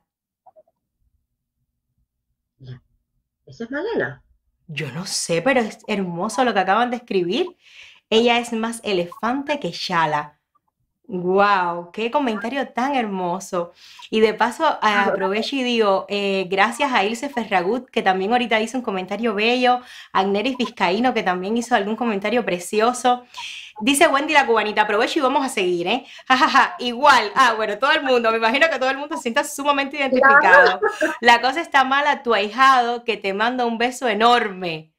¿Esa 3.50 3.64
es 3.64 3.70
Malena? 3.72 4.22
Yo 4.68 4.92
no 4.92 5.06
sé, 5.06 5.42
pero 5.42 5.58
es 5.60 5.78
hermoso 5.88 6.44
lo 6.44 6.54
que 6.54 6.60
acaban 6.60 6.90
de 6.90 6.98
escribir. 6.98 7.56
Ella 8.08 8.38
es 8.38 8.52
más 8.52 8.80
elefante 8.84 9.58
que 9.58 9.72
Shala. 9.72 10.39
¡Wow! 11.12 11.90
¡Qué 11.90 12.08
comentario 12.08 12.68
tan 12.68 12.94
hermoso! 12.94 13.72
Y 14.10 14.20
de 14.20 14.32
paso 14.32 14.78
aprovecho 14.80 15.56
y 15.56 15.64
digo, 15.64 16.06
eh, 16.08 16.46
gracias 16.48 16.92
a 16.92 17.02
Ilse 17.02 17.28
Ferragut, 17.28 17.90
que 17.90 18.00
también 18.00 18.30
ahorita 18.30 18.60
hizo 18.60 18.78
un 18.78 18.84
comentario 18.84 19.34
bello, 19.34 19.80
a 20.12 20.20
Agneris 20.20 20.56
Vizcaíno, 20.56 21.12
que 21.12 21.24
también 21.24 21.56
hizo 21.56 21.74
algún 21.74 21.96
comentario 21.96 22.44
precioso. 22.44 23.24
Dice 23.80 24.06
Wendy 24.06 24.34
la 24.34 24.46
cubanita, 24.46 24.82
aprovecho 24.82 25.18
y 25.18 25.22
vamos 25.22 25.44
a 25.44 25.48
seguir, 25.48 25.88
¿eh? 25.88 26.06
Jajaja, 26.28 26.76
igual. 26.78 27.32
Ah, 27.34 27.54
bueno, 27.56 27.76
todo 27.76 27.90
el 27.90 28.04
mundo, 28.04 28.30
me 28.30 28.36
imagino 28.36 28.68
que 28.70 28.78
todo 28.78 28.90
el 28.90 28.98
mundo 28.98 29.16
se 29.16 29.22
sienta 29.22 29.42
sumamente 29.42 29.96
identificado. 29.96 30.78
La 31.20 31.40
cosa 31.40 31.60
está 31.60 31.82
mala, 31.82 32.22
tu 32.22 32.34
ahijado, 32.34 33.02
que 33.02 33.16
te 33.16 33.34
manda 33.34 33.66
un 33.66 33.78
beso 33.78 34.06
enorme. 34.06 34.92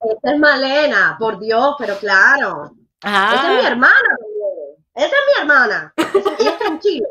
Esta 0.00 0.34
es 0.34 0.38
Malena, 0.38 1.16
por 1.18 1.40
Dios, 1.40 1.74
pero 1.80 1.98
claro. 1.98 2.70
Ah. 3.02 3.32
Esa 3.34 3.54
es 3.54 3.60
mi 3.60 3.66
hermana 3.66 4.08
Esa 4.98 5.06
es 5.06 5.12
mi 5.12 5.40
hermana. 5.42 5.94
Ella 6.40 6.50
está 6.50 6.66
en 6.66 6.80
Chile. 6.80 7.06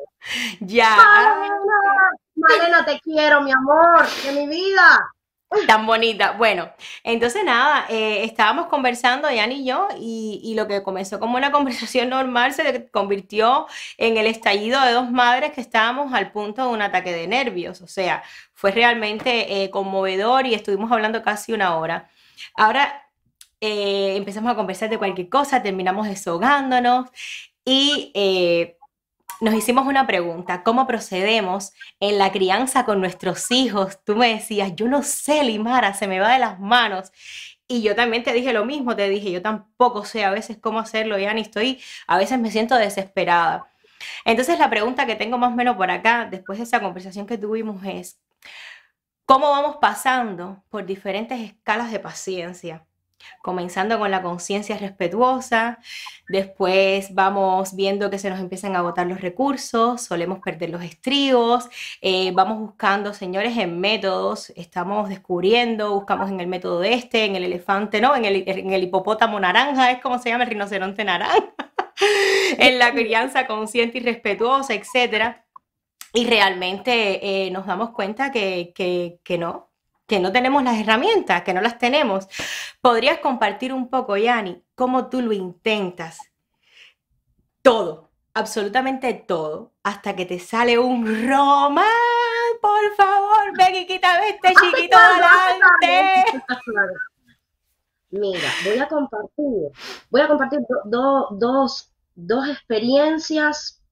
Ya. 0.59 0.93
Malena, 0.93 2.11
Malena, 2.35 2.85
te 2.85 2.99
quiero, 2.99 3.41
mi 3.41 3.51
amor, 3.53 4.05
de 4.25 4.31
mi 4.33 4.45
vida. 4.45 5.13
Tan 5.65 5.85
bonita. 5.85 6.31
Bueno, 6.31 6.69
entonces 7.01 7.45
nada, 7.45 7.85
eh, 7.87 8.25
estábamos 8.25 8.65
conversando, 8.65 9.29
Jan 9.29 9.53
y 9.53 9.65
yo, 9.65 9.87
y, 9.97 10.53
lo 10.57 10.67
que 10.67 10.83
comenzó 10.83 11.17
como 11.21 11.37
una 11.37 11.49
conversación 11.53 12.09
normal 12.09 12.51
se 12.51 12.89
convirtió 12.89 13.67
en 13.97 14.17
el 14.17 14.27
estallido 14.27 14.81
de 14.81 14.91
dos 14.91 15.09
madres 15.09 15.53
que 15.53 15.61
estábamos 15.61 16.13
al 16.13 16.33
punto 16.33 16.63
de 16.63 16.73
un 16.73 16.81
ataque 16.81 17.13
de 17.13 17.25
nervios. 17.25 17.81
O 17.81 17.87
sea, 17.87 18.21
fue 18.53 18.71
realmente 18.71 19.63
eh, 19.63 19.69
conmovedor 19.69 20.45
y 20.45 20.55
estuvimos 20.55 20.91
hablando 20.91 21.23
casi 21.23 21.53
una 21.53 21.77
hora. 21.77 22.09
Ahora, 22.53 23.09
eh, 23.61 24.17
empezamos 24.17 24.51
a 24.51 24.55
conversar 24.55 24.89
de 24.89 24.97
cualquier 24.97 25.29
cosa, 25.29 25.63
terminamos 25.63 26.09
desahogándonos 26.09 27.09
y 27.67 28.13
eh, 28.13 28.77
nos 29.41 29.53
hicimos 29.53 29.85
una 29.87 30.07
pregunta, 30.07 30.63
¿cómo 30.63 30.87
procedemos 30.87 31.73
en 31.99 32.17
la 32.17 32.31
crianza 32.31 32.85
con 32.85 33.01
nuestros 33.01 33.51
hijos? 33.51 33.99
Tú 34.05 34.15
me 34.15 34.29
decías, 34.29 34.73
yo 34.73 34.87
no 34.87 35.03
sé, 35.03 35.43
Limara, 35.43 35.93
se 35.93 36.07
me 36.07 36.21
va 36.21 36.31
de 36.31 36.39
las 36.39 36.61
manos. 36.61 37.11
Y 37.67 37.81
yo 37.81 37.93
también 37.93 38.23
te 38.23 38.31
dije 38.31 38.53
lo 38.53 38.63
mismo, 38.63 38.95
te 38.95 39.09
dije, 39.09 39.31
yo 39.33 39.41
tampoco 39.41 40.05
sé 40.05 40.23
a 40.23 40.31
veces 40.31 40.57
cómo 40.61 40.79
hacerlo, 40.79 41.19
ya 41.19 41.33
ni 41.33 41.41
estoy, 41.41 41.81
a 42.07 42.17
veces 42.17 42.39
me 42.39 42.51
siento 42.51 42.75
desesperada. 42.75 43.67
Entonces 44.23 44.59
la 44.59 44.69
pregunta 44.69 45.05
que 45.05 45.15
tengo 45.15 45.37
más 45.37 45.51
o 45.51 45.55
menos 45.55 45.75
por 45.75 45.91
acá, 45.91 46.25
después 46.31 46.59
de 46.59 46.63
esa 46.63 46.79
conversación 46.79 47.27
que 47.27 47.37
tuvimos, 47.37 47.83
es, 47.83 48.17
¿cómo 49.25 49.49
vamos 49.49 49.75
pasando 49.81 50.63
por 50.69 50.85
diferentes 50.85 51.37
escalas 51.41 51.91
de 51.91 51.99
paciencia? 51.99 52.86
Comenzando 53.41 53.99
con 53.99 54.11
la 54.11 54.21
conciencia 54.21 54.77
respetuosa, 54.77 55.79
después 56.27 57.13
vamos 57.13 57.75
viendo 57.75 58.09
que 58.09 58.19
se 58.19 58.29
nos 58.29 58.39
empiezan 58.39 58.75
a 58.75 58.79
agotar 58.79 59.07
los 59.07 59.21
recursos, 59.21 60.01
solemos 60.01 60.39
perder 60.39 60.69
los 60.69 60.83
estribos, 60.83 61.69
eh, 62.01 62.31
vamos 62.33 62.59
buscando, 62.59 63.13
señores, 63.13 63.57
en 63.57 63.79
métodos, 63.79 64.51
estamos 64.55 65.09
descubriendo, 65.09 65.93
buscamos 65.93 66.29
en 66.29 66.39
el 66.39 66.47
método 66.47 66.79
de 66.79 66.93
este, 66.93 67.25
en 67.25 67.35
el 67.35 67.43
elefante, 67.43 68.01
¿no? 68.01 68.15
En 68.15 68.25
el, 68.25 68.83
hipopótamo 68.83 69.39
naranja, 69.39 69.91
es 69.91 70.01
como 70.01 70.19
se 70.19 70.29
llama 70.29 70.43
el 70.43 70.49
rinoceronte 70.49 71.03
naranja, 71.03 71.53
en 72.57 72.79
la 72.79 72.91
crianza 72.93 73.47
consciente 73.47 73.97
y 73.99 74.01
respetuosa, 74.01 74.73
etc. 74.73 75.37
Y 76.13 76.25
realmente 76.25 77.45
eh, 77.45 77.51
nos 77.51 77.65
damos 77.65 77.91
cuenta 77.91 78.31
que, 78.31 78.71
que, 78.75 79.19
que 79.23 79.37
no, 79.37 79.66
que 80.07 80.19
no 80.19 80.31
tenemos 80.31 80.63
las 80.63 80.79
herramientas, 80.79 81.43
que 81.43 81.53
no 81.53 81.61
las 81.61 81.77
tenemos. 81.77 82.27
¿Podrías 82.81 83.19
compartir 83.19 83.73
un 83.73 83.89
poco, 83.89 84.15
Yani, 84.17 84.63
cómo 84.73 85.09
tú 85.09 85.21
lo 85.21 85.33
intentas? 85.33 86.19
Todo, 87.61 88.09
absolutamente 88.33 89.13
todo, 89.13 89.73
hasta 89.83 90.15
que 90.15 90.25
te 90.25 90.39
sale 90.39 90.79
un 90.79 91.05
román. 91.27 91.85
Por 92.61 92.95
favor, 92.95 93.57
ven 93.57 93.75
y 93.75 93.85
quítame 93.85 94.29
este 94.29 94.53
chiquito 94.53 94.97
adelante. 94.97 96.43
Mira, 98.09 98.49
voy 98.63 98.79
a 98.79 98.87
compartir, 98.87 99.71
voy 100.09 100.21
a 100.21 100.27
compartir 100.29 100.59
dos, 100.85 101.93
experiencias, 102.49 103.83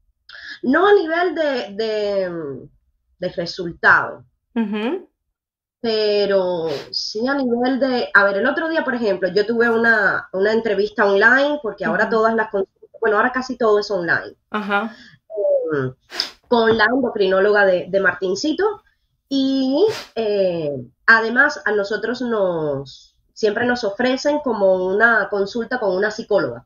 no 0.63 0.87
a 0.87 0.93
nivel 0.93 1.35
de, 1.35 2.49
de, 3.19 3.29
resultado, 3.35 4.23
pero 5.85 6.67
sí 6.89 7.27
a 7.27 7.35
nivel 7.35 7.79
de, 7.79 8.09
a 8.11 8.23
ver, 8.23 8.37
el 8.37 8.47
otro 8.47 8.67
día, 8.69 8.83
por 8.83 8.95
ejemplo, 8.95 9.29
yo 9.29 9.45
tuve 9.45 9.69
una, 9.69 10.27
entrevista 10.51 11.05
online, 11.05 11.59
porque 11.61 11.85
ahora 11.85 12.09
todas 12.09 12.33
las, 12.33 12.49
bueno, 12.99 13.17
ahora 13.17 13.31
casi 13.31 13.55
todo 13.55 13.77
es 13.77 13.91
online, 13.91 14.35
em, 14.51 15.93
con 16.47 16.75
la 16.75 16.85
endocrinóloga 16.85 17.67
de, 17.67 17.85
de 17.87 17.99
Martincito, 17.99 18.81
y 19.29 19.85
eh, 20.15 20.71
además 21.05 21.61
a 21.65 21.71
nosotros 21.71 22.19
nos, 22.23 23.15
siempre 23.33 23.67
nos 23.67 23.83
ofrecen 23.83 24.39
como 24.39 24.87
una 24.87 25.29
consulta 25.29 25.79
con 25.79 25.95
una 25.95 26.09
psicóloga. 26.09 26.65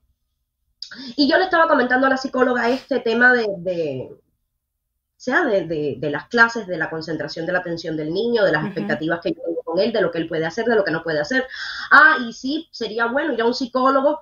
Y 1.17 1.29
yo 1.29 1.38
le 1.38 1.43
estaba 1.43 1.67
comentando 1.67 2.08
a 2.08 2.12
la 2.12 2.17
psicóloga 2.17 2.69
este 2.69 3.01
tema 3.01 3.34
de 3.34 4.15
sea 5.19 5.43
de, 5.43 5.97
las 6.01 6.29
clases, 6.29 6.65
de 6.65 6.77
la 6.77 6.89
concentración 6.89 7.45
de 7.45 7.51
la 7.51 7.60
atención 7.60 7.97
del 7.97 8.13
niño, 8.13 8.45
de 8.45 8.53
las 8.53 8.63
expectativas 8.63 9.19
que 9.21 9.34
yo 9.34 9.41
tengo 9.43 9.62
con 9.63 9.77
él, 9.77 9.91
de 9.91 10.01
lo 10.01 10.12
que 10.12 10.17
él 10.17 10.29
puede 10.29 10.45
hacer, 10.45 10.63
de 10.63 10.77
lo 10.77 10.86
que 10.86 10.91
no 10.91 11.03
puede 11.03 11.19
hacer. 11.19 11.45
Ah, 11.91 12.15
y 12.25 12.32
sí, 12.32 12.69
sería 12.71 13.08
bueno 13.08 13.34
ir 13.34 13.41
a 13.41 13.45
un 13.45 13.53
psicólogo, 13.53 14.21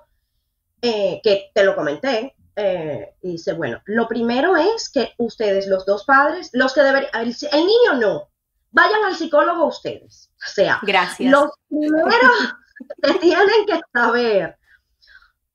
eh, 0.82 1.20
que 1.22 1.52
te 1.54 1.62
lo 1.62 1.76
comenté, 1.76 2.34
eh, 2.56 3.14
y 3.22 3.32
dice, 3.32 3.52
bueno, 3.52 3.80
lo 3.84 4.08
primero 4.08 4.56
es 4.56 4.88
que 4.88 5.12
ustedes, 5.18 5.68
los 5.68 5.86
dos 5.86 6.04
padres, 6.04 6.50
los 6.52 6.74
que 6.74 6.82
deberían, 6.82 7.12
el, 7.14 7.28
el, 7.52 7.60
niño 7.64 7.94
no, 8.00 8.28
vayan 8.72 9.04
al 9.04 9.14
psicólogo 9.14 9.66
ustedes. 9.66 10.32
O 10.44 10.50
sea, 10.50 10.80
Gracias. 10.82 11.30
los 11.30 11.52
primeros 11.68 12.54
que 13.04 13.14
tienen 13.20 13.66
que 13.68 13.80
saber 13.94 14.58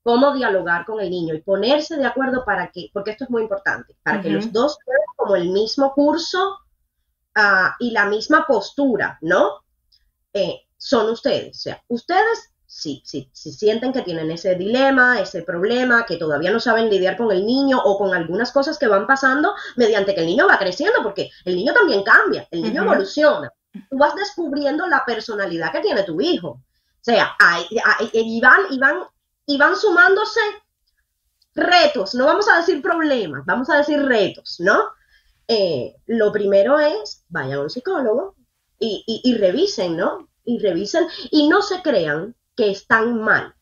cómo 0.04 0.32
dialogar 0.32 0.84
con 0.84 1.00
el 1.00 1.10
niño 1.10 1.34
y 1.34 1.40
ponerse 1.40 1.96
de 1.96 2.04
acuerdo 2.04 2.44
para 2.44 2.70
que, 2.70 2.90
porque 2.92 3.12
esto 3.12 3.24
es 3.24 3.30
muy 3.30 3.42
importante, 3.42 3.96
para 4.02 4.20
que 4.20 4.30
los 4.30 4.52
dos 4.52 4.78
tengan 4.84 5.00
como 5.16 5.34
el 5.34 5.48
mismo 5.48 5.92
curso 5.94 6.58
ah, 7.34 7.74
y 7.80 7.90
la 7.90 8.04
misma 8.04 8.46
postura, 8.46 9.18
¿no? 9.22 9.62
Eh, 10.32 10.60
son 10.76 11.08
ustedes. 11.08 11.56
O 11.56 11.60
sea, 11.60 11.82
ustedes 11.88 12.50
si, 12.66 13.02
si, 13.04 13.30
si, 13.32 13.52
sienten 13.52 13.92
que 13.92 14.02
tienen 14.02 14.30
ese 14.32 14.56
dilema, 14.56 15.20
ese 15.20 15.42
problema, 15.42 16.04
que 16.04 16.16
todavía 16.16 16.50
no 16.50 16.58
saben 16.58 16.90
lidiar 16.90 17.16
con 17.16 17.30
el 17.30 17.46
niño 17.46 17.80
o 17.82 17.96
con 17.96 18.12
algunas 18.12 18.50
cosas 18.50 18.78
que 18.78 18.88
van 18.88 19.06
pasando 19.06 19.54
mediante 19.76 20.12
que 20.12 20.20
el 20.20 20.26
niño 20.26 20.48
va 20.48 20.58
creciendo, 20.58 21.02
porque 21.02 21.30
el 21.44 21.54
niño 21.54 21.72
también 21.72 22.02
cambia, 22.02 22.48
el 22.50 22.62
niño 22.62 22.82
evoluciona. 22.82 23.50
Tú 23.88 23.96
vas 23.96 24.14
descubriendo 24.16 24.88
la 24.88 25.04
personalidad 25.06 25.70
que 25.70 25.80
tiene 25.80 26.02
tu 26.02 26.20
hijo. 26.20 26.48
O 26.48 27.04
sea, 27.04 27.36
hay, 27.38 27.64
y, 28.12 28.40
van, 28.40 28.60
y 28.70 28.78
van 28.78 29.04
y 29.46 29.58
van 29.58 29.76
sumándose 29.76 30.40
retos, 31.54 32.14
no 32.14 32.26
vamos 32.26 32.48
a 32.48 32.58
decir 32.58 32.82
problemas, 32.82 33.44
vamos 33.46 33.70
a 33.70 33.76
decir 33.76 34.02
retos, 34.02 34.56
¿no? 34.58 34.90
Eh, 35.46 35.94
lo 36.06 36.32
primero 36.32 36.78
es, 36.78 37.24
vayan 37.28 37.58
a 37.58 37.62
un 37.62 37.70
psicólogo 37.70 38.34
y, 38.78 39.36
revisen, 39.38 39.96
¿no? 39.96 40.28
Y 40.44 40.58
revisen 40.58 41.06
y 41.30 41.48
no 41.48 41.62
se 41.62 41.80
crean 41.82 42.34
que 42.56 42.70
están 42.70 43.22
mal. 43.22 43.54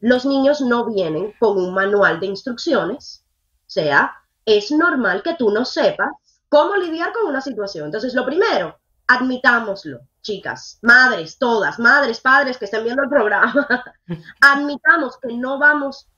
Los 0.00 0.24
niños 0.24 0.60
no 0.60 0.86
vienen 0.86 1.34
con 1.38 1.56
un 1.58 1.74
manual 1.74 2.20
de 2.20 2.26
instrucciones, 2.26 3.24
o 3.60 3.70
sea, 3.70 4.14
es 4.44 4.70
normal 4.70 5.22
que 5.22 5.34
tú 5.34 5.50
no 5.50 5.64
sepas 5.64 6.10
cómo 6.48 6.76
lidiar 6.76 7.12
con 7.12 7.26
una 7.26 7.40
situación. 7.40 7.86
Entonces, 7.86 8.14
lo 8.14 8.24
primero, 8.24 8.78
admitámoslo 9.06 10.00
chicas, 10.26 10.78
madres, 10.82 11.38
todas, 11.38 11.78
madres, 11.78 12.20
padres 12.20 12.58
que 12.58 12.64
estén 12.64 12.82
viendo 12.82 13.04
el 13.04 13.08
programa, 13.08 13.66
admitamos 14.40 15.18
que 15.18 15.32
no 15.34 15.58
vamos 15.58 16.08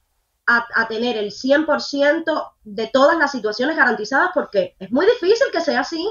a, 0.46 0.88
tener 0.88 1.18
el 1.18 1.30
100% 1.30 2.52
de 2.64 2.86
todas 2.86 3.18
las 3.18 3.32
situaciones 3.32 3.76
garantizadas 3.76 4.30
porque 4.32 4.74
es 4.78 4.90
muy 4.90 5.04
difícil 5.04 5.48
que 5.52 5.60
sea 5.60 5.80
así. 5.80 6.02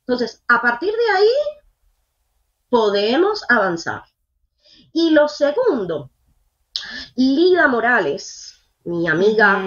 Entonces, 0.00 0.42
a 0.48 0.60
partir 0.60 0.92
de 0.92 1.16
ahí, 1.16 1.32
podemos 2.68 3.44
avanzar. 3.48 4.02
Y 4.92 5.10
lo 5.10 5.28
segundo, 5.28 6.10
Lida 7.14 7.68
Morales, 7.68 8.54
mi 8.82 9.06
amiga, 9.06 9.62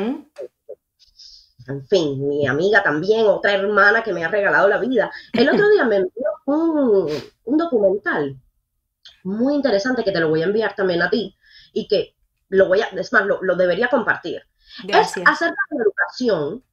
en 1.72 1.88
fin, 1.88 2.28
mi 2.28 2.48
amiga 2.48 2.84
también, 2.84 3.26
otra 3.26 3.54
hermana 3.54 4.04
que 4.04 4.14
me 4.14 4.24
ha 4.24 4.28
regalado 4.28 4.68
la 4.68 4.78
vida, 4.78 5.12
el 5.34 5.50
otro 5.50 5.70
día 5.70 5.86
me 5.86 5.98
envió 5.98 6.28
un, 6.46 7.58
documental 7.58 8.40
muy 9.24 9.56
interesante 9.56 10.04
que 10.04 10.12
te 10.12 10.20
lo 10.20 10.30
voy 10.30 10.42
a 10.42 10.46
enviar 10.46 10.76
también 10.76 11.02
a 11.02 11.10
ti 11.10 11.36
y 11.74 11.88
que 11.88 12.16
lo 12.50 12.68
voy 12.68 12.82
a, 12.82 12.88
es 12.88 13.14
más, 13.14 13.26
lo, 13.26 13.56
debería 13.56 13.90
compartir. 13.90 14.42
Es 14.88 15.18
acerca 15.26 15.62
de 15.70 15.78
la 15.78 15.84
educación, 15.84 16.64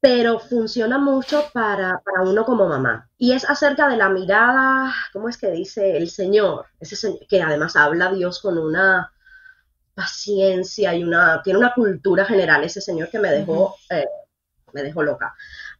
pero 0.00 0.38
funciona 0.38 0.98
mucho 0.98 1.44
para, 1.52 2.02
uno 2.22 2.44
como 2.44 2.68
mamá. 2.68 3.08
Y 3.18 3.32
es 3.32 3.48
acerca 3.48 3.88
de 3.88 3.96
la 3.96 4.08
mirada, 4.08 4.94
¿cómo 5.12 5.28
es 5.28 5.36
que 5.36 5.50
dice 5.50 5.96
el 5.96 6.10
Señor? 6.10 6.66
Ese 6.80 7.18
que 7.28 7.42
además 7.42 7.76
habla 7.76 8.12
Dios 8.12 8.40
con 8.40 8.58
una 8.58 9.12
paciencia 9.96 10.94
y 10.94 11.02
una, 11.02 11.42
tiene 11.42 11.58
una 11.58 11.72
cultura 11.74 12.26
general, 12.26 12.62
ese 12.62 12.82
Señor 12.82 13.08
que 13.08 13.18
me 13.18 13.30
dejó, 13.30 13.74
eh, 13.90 14.06
me 14.74 14.82
dejó 14.82 15.02
loca 15.02 15.34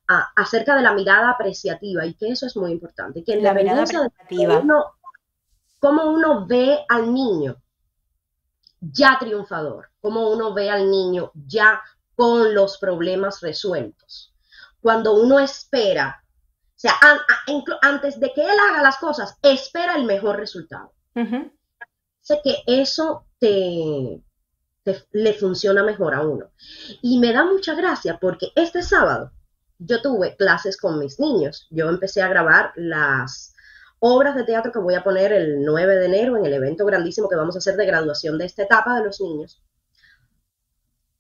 acerca 0.09 0.76
de 0.76 0.83
la 0.83 0.94
mirada 0.94 1.31
apreciativa 1.31 2.07
y 2.07 2.14
que 2.14 2.29
eso 2.29 2.46
es 2.46 2.57
muy 2.57 2.70
importante. 2.70 3.24
Que 3.24 3.40
la, 3.40 3.52
mirada 3.52 3.83
apreciativa. 3.83 4.59
Uno, 4.59 4.94
cómo 5.79 6.11
uno 6.11 6.46
ve 6.46 6.85
al 6.88 7.12
niño 7.12 7.57
ya 8.81 9.16
triunfador, 9.18 9.90
cómo 10.00 10.31
uno 10.31 10.55
ve 10.55 10.70
al 10.70 10.90
niño 10.90 11.33
ya 11.35 11.83
con 12.14 12.55
los 12.55 12.79
problemas 12.79 13.40
resueltos. 13.40 14.33
Cuando 14.81 15.14
uno 15.14 15.40
espera, 15.40 16.23
o 16.23 16.79
sea, 16.79 16.94
antes 17.83 18.21
de 18.21 18.33
que 18.33 18.42
él 18.42 18.56
haga 18.71 18.83
las 18.83 18.98
cosas, 18.98 19.37
espera 19.42 19.96
el 19.96 20.04
mejor 20.04 20.37
resultado. 20.37 20.92
Sé 22.27 22.40
que 22.42 22.56
eso 22.66 23.24
te, 23.38 24.20
le 25.12 25.33
funciona 25.35 25.85
mejor 25.85 26.12
a 26.12 26.22
uno. 26.22 26.50
Y 27.00 27.20
me 27.20 27.33
da 27.33 27.44
mucha 27.44 27.77
gracia 27.77 28.18
porque 28.20 28.48
este 28.56 28.83
sábado 28.83 29.31
yo 29.79 30.02
tuve 30.02 30.35
clases 30.35 30.77
con 30.77 30.98
mis 30.98 31.20
niños. 31.20 31.68
Yo 31.70 31.88
empecé 31.88 32.22
a 32.22 32.29
grabar 32.29 32.72
las 32.74 33.54
obras 34.00 34.35
de 34.35 34.42
teatro 34.42 34.72
que 34.72 34.81
voy 34.81 34.94
a 34.94 35.04
poner 35.04 35.33
el 35.33 35.62
9 35.64 35.94
de 35.94 36.06
enero 36.06 36.37
en 36.37 36.44
el 36.46 36.54
evento 36.54 36.85
grandísimo 36.85 37.29
que 37.29 37.37
vamos 37.37 37.54
a 37.54 37.58
hacer 37.58 37.77
de 37.77 37.87
graduación 37.87 38.38
de 38.38 38.46
esta 38.46 38.64
etapa 38.64 38.98
de 38.98 39.04
los 39.04 39.20
niños. 39.20 39.62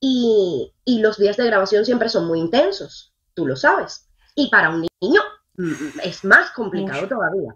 Y, 0.00 0.72
los 0.86 1.18
días 1.18 1.36
de 1.36 1.46
grabación 1.46 1.84
siempre 1.84 2.08
son 2.08 2.26
muy 2.26 2.40
intensos, 2.40 3.14
tú 3.32 3.46
lo 3.46 3.54
sabes. 3.54 4.08
Y 4.34 4.50
para 4.50 4.70
un 4.70 4.84
niño 5.00 5.20
mm, 5.56 6.00
es 6.02 6.24
más 6.24 6.50
complicado 6.50 7.06
todavía. 7.06 7.54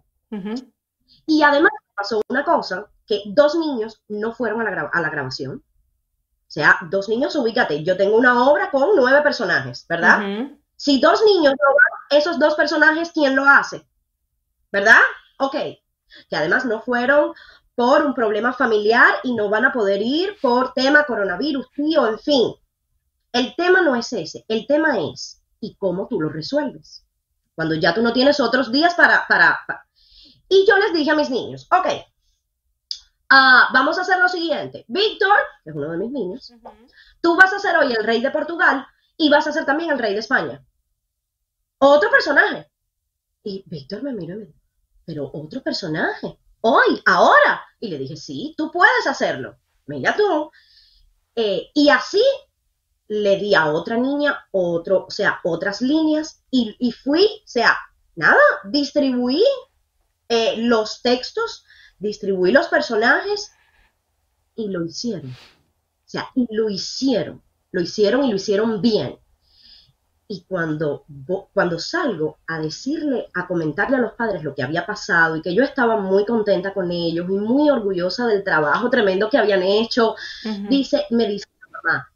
Y 1.27 1.43
además 1.43 1.73
pasó 1.97 2.23
una 2.29 2.45
cosa 2.45 2.89
que 3.11 3.25
dos 3.27 3.57
niños 3.57 4.01
no 4.07 4.33
fueron 4.33 4.61
a 4.61 4.71
la, 4.71 4.83
a 4.93 5.01
la 5.01 5.11
grabación. 5.11 5.57
O 5.57 6.53
sea, 6.53 6.79
dos 6.91 7.09
niños, 7.09 7.35
ubícate, 7.35 7.83
yo 7.83 7.97
tengo 7.97 8.17
una 8.17 8.49
obra 8.49 8.71
con 8.71 8.91
nueve 8.95 9.21
personajes, 9.21 9.85
¿verdad? 9.89 10.49
Si 10.77 11.01
dos 11.01 11.21
niños 11.25 11.55
no 11.59 11.67
van, 11.67 12.19
esos 12.19 12.39
dos 12.39 12.55
personajes, 12.55 13.11
¿quién 13.13 13.35
lo 13.35 13.45
hace? 13.45 13.85
¿Verdad? 14.71 15.01
Ok. 15.41 15.55
Que 16.29 16.37
además 16.37 16.65
no 16.65 16.81
fueron 16.83 17.35
por 17.75 18.05
un 18.07 18.15
problema 18.15 18.53
familiar 18.53 19.13
y 19.25 19.35
no 19.35 19.49
van 19.49 19.65
a 19.65 19.73
poder 19.73 20.01
ir 20.03 20.37
por 20.41 20.73
tema 20.73 21.03
coronavirus, 21.03 21.69
tío, 21.73 22.07
en 22.07 22.19
fin. 22.21 22.55
El 23.33 23.57
tema 23.57 23.83
no 23.83 23.97
es 23.97 24.13
ese, 24.13 24.45
el 24.47 24.69
tema 24.69 25.01
es 25.01 25.43
y 25.61 25.75
cómo 25.77 26.07
tú 26.07 26.21
lo 26.21 26.29
resuelves. 26.29 27.05
Cuando 27.57 27.75
ya 27.75 27.93
tú 27.93 28.03
no 28.03 28.13
tienes 28.13 28.39
otros 28.39 28.71
días 28.71 28.95
para... 28.95 29.27
para, 29.27 29.59
Y 30.49 30.65
yo 30.69 30.77
les 30.79 30.93
dije 30.93 31.11
a 31.11 31.17
mis 31.17 31.31
niños, 31.31 31.67
ok, 31.73 31.87
ah, 33.31 33.69
vamos 33.73 33.99
a 33.99 34.03
hacer 34.03 34.19
lo 34.19 34.29
siguiente. 34.29 34.85
Víctor, 34.89 35.39
que 35.65 35.71
es 35.71 35.77
uno 35.77 35.91
de 35.91 35.99
mis 35.99 36.11
niños, 36.11 36.53
tú 37.21 37.37
vas 37.37 37.53
a 37.53 37.59
ser 37.59 37.77
hoy 37.77 37.93
el 37.93 38.05
rey 38.05 38.21
de 38.21 38.31
Portugal 38.31 38.87
y 39.17 39.31
vas 39.31 39.47
a 39.47 39.53
ser 39.53 39.65
también 39.65 39.91
el 39.91 39.99
rey 39.99 40.15
de 40.15 40.21
España. 40.21 40.65
Otro 41.79 42.11
personaje. 42.11 42.71
Y 43.43 43.65
Víctor 43.67 44.03
me 44.03 44.13
miró 44.13 44.35
y 44.35 44.39
me 44.39 44.47
dijo, 44.47 44.59
pero 45.05 45.31
otro 45.33 45.63
personaje, 45.63 46.39
hoy, 46.61 47.03
ahora. 47.07 47.65
Y 47.81 47.89
le 47.89 47.99
dije, 47.99 48.17
sí, 48.17 48.55
tú 48.57 48.71
puedes 48.71 49.07
hacerlo. 49.07 49.57
Mira 49.87 50.15
tú. 50.15 50.51
Eh, 51.35 51.71
y 51.75 51.89
así 51.89 52.23
le 53.09 53.39
di 53.39 53.55
a 53.55 53.67
otra 53.73 53.97
niña 53.97 54.47
otro, 54.53 55.07
o 55.07 55.11
sea, 55.11 55.41
otras 55.43 55.81
líneas 55.81 56.45
y, 56.51 56.93
fui, 56.93 57.25
o 57.25 57.49
sea, 57.49 57.77
nada, 58.15 58.39
distribuí 58.65 59.43
eh, 60.29 60.55
los 60.59 61.03
textos, 61.03 61.65
distribuí 62.01 62.51
los 62.51 62.69
personajes 62.69 63.53
y 64.57 64.69
lo 64.69 64.85
hicieron. 64.85 65.31
O 65.31 66.09
sea, 66.11 66.29
y 66.35 66.53
lo 66.53 66.69
hicieron, 66.69 67.43
lo 67.71 67.81
hicieron 67.81 68.25
y 68.25 68.31
lo 68.31 68.37
hicieron 68.37 68.83
bien. 68.83 69.19
Y 70.27 70.45
cuando, 70.49 71.05
cuando 71.53 71.79
salgo 71.79 72.39
a 72.47 72.61
decirle, 72.61 73.29
a 73.35 73.47
comentarle 73.47 73.97
a 73.97 74.01
los 74.01 74.13
padres 74.13 74.43
lo 74.43 74.55
que 74.55 74.63
había 74.63 74.87
pasado 74.87 75.37
y 75.37 75.43
que 75.43 75.55
yo 75.55 75.63
estaba 75.63 75.97
muy 75.97 76.25
contenta 76.25 76.73
con 76.73 76.91
ellos 76.91 77.27
y 77.29 77.33
muy 77.33 77.69
orgullosa 77.69 78.27
del 78.27 78.45
trabajo 78.45 78.91
tremendo 78.91 79.29
que 79.29 79.39
habían 79.39 79.63
hecho, 79.63 80.15
dice, 80.69 81.05
me 81.11 81.27
dice 81.27 81.47
mamá, 81.71 82.11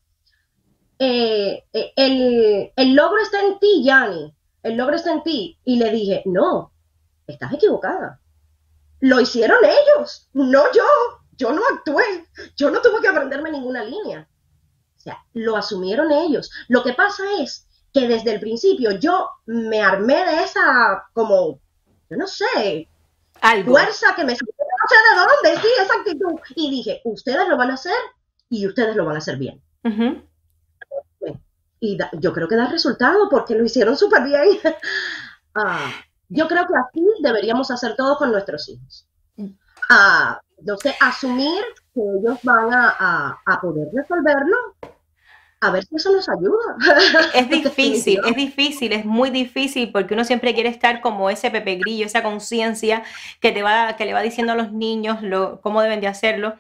eh, 0.98 1.64
eh, 1.72 2.72
el, 2.76 2.94
logro 2.94 3.20
está 3.20 3.40
en 3.44 3.58
ti, 3.58 3.82
Yanni, 3.84 4.32
el 4.62 4.76
logro 4.76 4.96
está 4.96 5.12
en 5.12 5.22
ti. 5.22 5.58
Y 5.64 5.76
le 5.76 5.90
dije, 5.90 6.22
no, 6.26 6.72
estás 7.26 7.52
equivocada. 7.52 8.20
Lo 9.04 9.20
hicieron 9.20 9.58
ellos, 9.64 10.28
no 10.32 10.64
yo. 10.72 10.84
Yo 11.36 11.52
no 11.52 11.62
actué, 11.72 12.28
yo 12.56 12.70
no 12.70 12.80
tuve 12.80 13.00
que 13.00 13.08
aprenderme 13.08 13.50
ninguna 13.50 13.82
línea. 13.82 14.28
O 14.96 15.00
sea, 15.00 15.18
lo 15.32 15.56
asumieron 15.56 16.12
ellos. 16.12 16.48
Lo 16.68 16.84
que 16.84 16.92
pasa 16.92 17.24
es 17.40 17.66
que 17.92 18.06
desde 18.06 18.34
el 18.34 18.40
principio 18.40 18.92
yo 18.92 19.28
me 19.46 19.82
armé 19.82 20.24
de 20.24 20.44
esa, 20.44 21.08
como, 21.12 21.58
yo 22.08 22.16
no 22.16 22.28
sé, 22.28 22.88
fuerza 23.64 24.14
que 24.14 24.24
me 24.24 24.32
no 24.32 24.38
sé 24.38 24.96
de 25.10 25.52
dónde, 25.52 25.60
sí, 25.60 25.68
esa 25.82 25.94
actitud. 25.94 26.40
Y 26.54 26.70
dije, 26.70 27.00
ustedes 27.02 27.48
lo 27.48 27.56
van 27.56 27.72
a 27.72 27.74
hacer 27.74 27.98
y 28.48 28.64
ustedes 28.68 28.94
lo 28.94 29.04
van 29.04 29.16
a 29.16 29.18
hacer 29.18 29.36
bien 29.36 29.60
y 31.84 31.98
yo 32.18 32.32
creo 32.32 32.48
que 32.48 32.56
da 32.56 32.66
resultado 32.68 33.28
porque 33.28 33.54
lo 33.54 33.64
hicieron 33.64 33.96
súper 33.96 34.24
bien. 34.24 34.58
Ah, 35.56 35.92
yo 36.34 36.48
creo 36.48 36.66
que 36.66 36.74
así 36.76 37.06
deberíamos 37.22 37.70
hacer 37.70 37.94
todo 37.96 38.16
con 38.16 38.32
nuestros 38.32 38.68
hijos. 38.68 39.06
Ah, 39.88 40.40
no 40.62 40.76
sé, 40.78 40.94
asumir 41.00 41.62
que 41.94 42.00
ellos 42.00 42.38
van 42.42 42.72
a, 42.72 43.38
poder 43.60 43.88
resolverlo 43.92 44.56
a 45.60 45.70
ver 45.70 45.84
si 45.84 45.96
eso 45.96 46.12
nos 46.12 46.28
ayuda. 46.28 46.76
Es 47.34 47.48
difícil, 47.64 48.20
es 48.26 48.36
difícil, 48.36 48.92
es 48.92 49.04
muy 49.04 49.30
difícil 49.30 49.92
porque 49.92 50.14
uno 50.14 50.24
siempre 50.24 50.52
quiere 50.54 50.68
estar 50.68 51.00
como 51.00 51.30
ese 51.30 51.50
Pepe 51.50 51.76
Grillo, 51.76 52.04
esa 52.04 52.22
conciencia 52.22 53.02
que 53.40 53.52
te 53.52 53.62
va, 53.62 53.96
que 53.96 54.04
le 54.04 54.12
va 54.12 54.20
diciendo 54.20 54.52
a 54.52 54.56
los 54.56 54.72
niños 54.72 55.22
lo, 55.22 55.60
cómo 55.60 55.80
deben 55.80 56.00
de 56.00 56.08
hacerlo. 56.08 56.56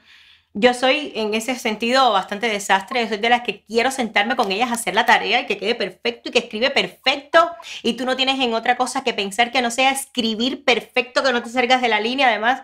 Yo 0.56 0.72
soy 0.72 1.12
en 1.16 1.34
ese 1.34 1.56
sentido 1.56 2.12
bastante 2.12 2.48
desastre. 2.48 3.08
soy 3.08 3.18
de 3.18 3.28
las 3.28 3.42
que 3.42 3.62
quiero 3.62 3.90
sentarme 3.90 4.36
con 4.36 4.52
ellas 4.52 4.70
a 4.70 4.74
hacer 4.74 4.94
la 4.94 5.04
tarea 5.04 5.40
y 5.40 5.46
que 5.46 5.58
quede 5.58 5.74
perfecto 5.74 6.28
y 6.28 6.32
que 6.32 6.38
escribe 6.38 6.70
perfecto. 6.70 7.50
Y 7.82 7.94
tú 7.94 8.06
no 8.06 8.14
tienes 8.14 8.38
en 8.38 8.54
otra 8.54 8.76
cosa 8.76 9.02
que 9.02 9.12
pensar 9.12 9.50
que 9.50 9.62
no 9.62 9.72
sea 9.72 9.90
escribir 9.90 10.64
perfecto, 10.64 11.24
que 11.24 11.32
no 11.32 11.42
te 11.42 11.50
salgas 11.50 11.82
de 11.82 11.88
la 11.88 11.98
línea. 11.98 12.28
Además, 12.28 12.62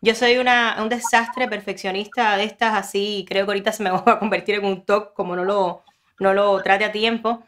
yo 0.00 0.14
soy 0.14 0.38
una, 0.38 0.76
un 0.80 0.88
desastre 0.88 1.48
perfeccionista 1.48 2.36
de 2.36 2.44
estas 2.44 2.74
así. 2.74 3.24
Creo 3.28 3.46
que 3.46 3.50
ahorita 3.50 3.72
se 3.72 3.82
me 3.82 3.90
va 3.90 4.04
a 4.06 4.18
convertir 4.20 4.54
en 4.54 4.66
un 4.66 4.84
TOC 4.84 5.12
como 5.12 5.34
no 5.34 5.44
lo, 5.44 5.82
no 6.20 6.34
lo 6.34 6.62
trate 6.62 6.84
a 6.84 6.92
tiempo. 6.92 7.42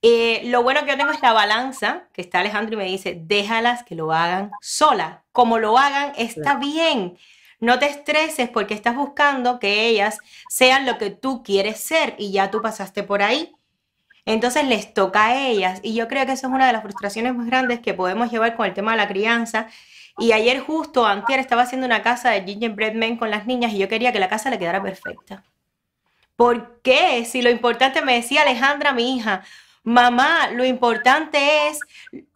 Eh, 0.00 0.40
lo 0.46 0.62
bueno 0.62 0.80
que 0.84 0.92
yo 0.92 0.96
tengo 0.96 1.12
es 1.12 1.20
la 1.20 1.34
balanza, 1.34 2.04
que 2.14 2.22
está 2.22 2.40
Alejandro 2.40 2.74
y 2.74 2.78
me 2.78 2.86
dice, 2.86 3.18
déjalas 3.20 3.84
que 3.84 3.94
lo 3.94 4.10
hagan 4.10 4.52
sola. 4.62 5.22
Como 5.32 5.58
lo 5.58 5.76
hagan, 5.76 6.14
está 6.16 6.54
bien. 6.54 7.18
No 7.62 7.78
te 7.78 7.86
estreses 7.86 8.48
porque 8.50 8.74
estás 8.74 8.96
buscando 8.96 9.60
que 9.60 9.86
ellas 9.86 10.18
sean 10.48 10.84
lo 10.84 10.98
que 10.98 11.10
tú 11.10 11.44
quieres 11.44 11.78
ser 11.78 12.16
y 12.18 12.32
ya 12.32 12.50
tú 12.50 12.60
pasaste 12.60 13.04
por 13.04 13.22
ahí. 13.22 13.54
Entonces 14.26 14.64
les 14.64 14.92
toca 14.92 15.26
a 15.26 15.46
ellas 15.46 15.78
y 15.84 15.94
yo 15.94 16.08
creo 16.08 16.26
que 16.26 16.32
eso 16.32 16.48
es 16.48 16.52
una 16.52 16.66
de 16.66 16.72
las 16.72 16.82
frustraciones 16.82 17.36
más 17.36 17.46
grandes 17.46 17.78
que 17.78 17.94
podemos 17.94 18.32
llevar 18.32 18.56
con 18.56 18.66
el 18.66 18.74
tema 18.74 18.90
de 18.90 18.96
la 18.96 19.06
crianza. 19.06 19.68
Y 20.18 20.32
ayer 20.32 20.58
justo, 20.58 21.06
antier, 21.06 21.38
estaba 21.38 21.62
haciendo 21.62 21.86
una 21.86 22.02
casa 22.02 22.30
de 22.30 22.42
gingerbread 22.42 22.94
men 22.94 23.16
con 23.16 23.30
las 23.30 23.46
niñas 23.46 23.72
y 23.72 23.78
yo 23.78 23.88
quería 23.88 24.12
que 24.12 24.18
la 24.18 24.28
casa 24.28 24.50
le 24.50 24.58
quedara 24.58 24.82
perfecta. 24.82 25.44
¿Por 26.34 26.80
qué? 26.82 27.24
Si 27.24 27.42
lo 27.42 27.50
importante 27.50 28.02
me 28.02 28.14
decía 28.14 28.42
Alejandra, 28.42 28.92
mi 28.92 29.16
hija, 29.16 29.44
Mamá, 29.84 30.50
lo 30.52 30.64
importante 30.64 31.68
es 31.68 31.80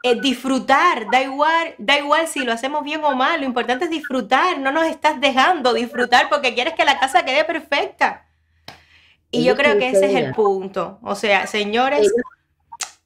eh, 0.02 0.20
disfrutar, 0.20 1.08
da 1.12 1.22
igual, 1.22 1.74
da 1.78 1.96
igual 1.96 2.26
si 2.26 2.44
lo 2.44 2.52
hacemos 2.52 2.82
bien 2.82 3.04
o 3.04 3.14
mal, 3.14 3.38
lo 3.40 3.46
importante 3.46 3.84
es 3.84 3.90
disfrutar, 3.90 4.58
no 4.58 4.72
nos 4.72 4.86
estás 4.86 5.20
dejando 5.20 5.72
disfrutar 5.72 6.28
porque 6.28 6.54
quieres 6.54 6.74
que 6.74 6.84
la 6.84 6.98
casa 6.98 7.24
quede 7.24 7.44
perfecta. 7.44 8.26
Y 9.30 9.44
yo 9.44 9.54
creo 9.56 9.78
que 9.78 9.90
ese 9.90 10.06
es 10.06 10.14
el 10.14 10.32
punto. 10.32 10.98
O 11.02 11.14
sea, 11.14 11.46
señores, 11.46 12.12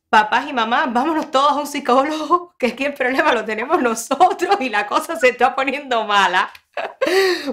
papás 0.09 0.49
y 0.49 0.53
mamás, 0.53 0.93
vámonos 0.93 1.31
todos 1.31 1.53
a 1.53 1.61
un 1.61 1.67
psicólogo, 1.67 2.55
que 2.59 2.69
es 2.69 2.75
que 2.75 2.87
el 2.87 2.95
problema 2.95 3.33
lo 3.33 3.45
tenemos 3.45 3.81
nosotros 3.83 4.57
y 4.61 4.69
la 4.71 4.87
cosa 4.87 5.17
se 5.17 5.31
está 5.31 5.55
poniendo 5.55 6.05
mala. 6.05 6.51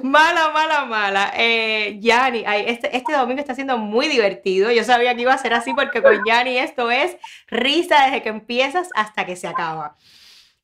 Mala, 0.03 0.49
mala, 0.49 0.85
mala. 0.85 1.33
Eh, 1.35 1.97
Yanni, 1.99 2.43
este, 2.65 2.95
este 2.95 3.13
domingo 3.13 3.39
está 3.39 3.55
siendo 3.55 3.77
muy 3.77 4.07
divertido. 4.07 4.71
Yo 4.71 4.83
sabía 4.83 5.15
que 5.15 5.21
iba 5.21 5.33
a 5.33 5.37
ser 5.37 5.53
así 5.53 5.73
porque 5.73 6.01
con 6.01 6.23
Yanni 6.25 6.57
esto 6.57 6.91
es 6.91 7.17
risa 7.47 8.05
desde 8.05 8.21
que 8.21 8.29
empiezas 8.29 8.89
hasta 8.95 9.25
que 9.25 9.35
se 9.35 9.47
acaba. 9.47 9.95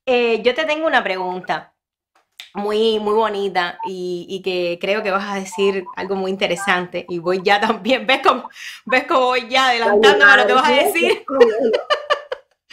Eh, 0.05 0.41
yo 0.43 0.53
te 0.53 0.65
tengo 0.65 0.85
una 0.85 1.03
pregunta 1.03 1.73
muy, 2.53 2.99
muy 2.99 3.13
bonita 3.13 3.79
y, 3.85 4.41
que 4.43 4.77
creo 4.79 5.01
que 5.01 5.11
vas 5.11 5.31
a 5.31 5.39
decir 5.39 5.85
algo 5.95 6.15
muy 6.15 6.31
interesante. 6.31 7.05
Y 7.09 7.19
voy 7.19 7.41
ya 7.43 7.59
también, 7.59 8.05
¿ves 8.05 8.21
cómo, 8.23 8.49
ves 8.85 9.05
cómo 9.07 9.27
voy 9.27 9.47
ya 9.49 9.69
adelantándome 9.69 10.31
a 10.31 10.37
lo 10.37 10.47
que 10.47 10.53
vas 10.53 10.69
a 10.69 10.73
decir? 10.73 11.25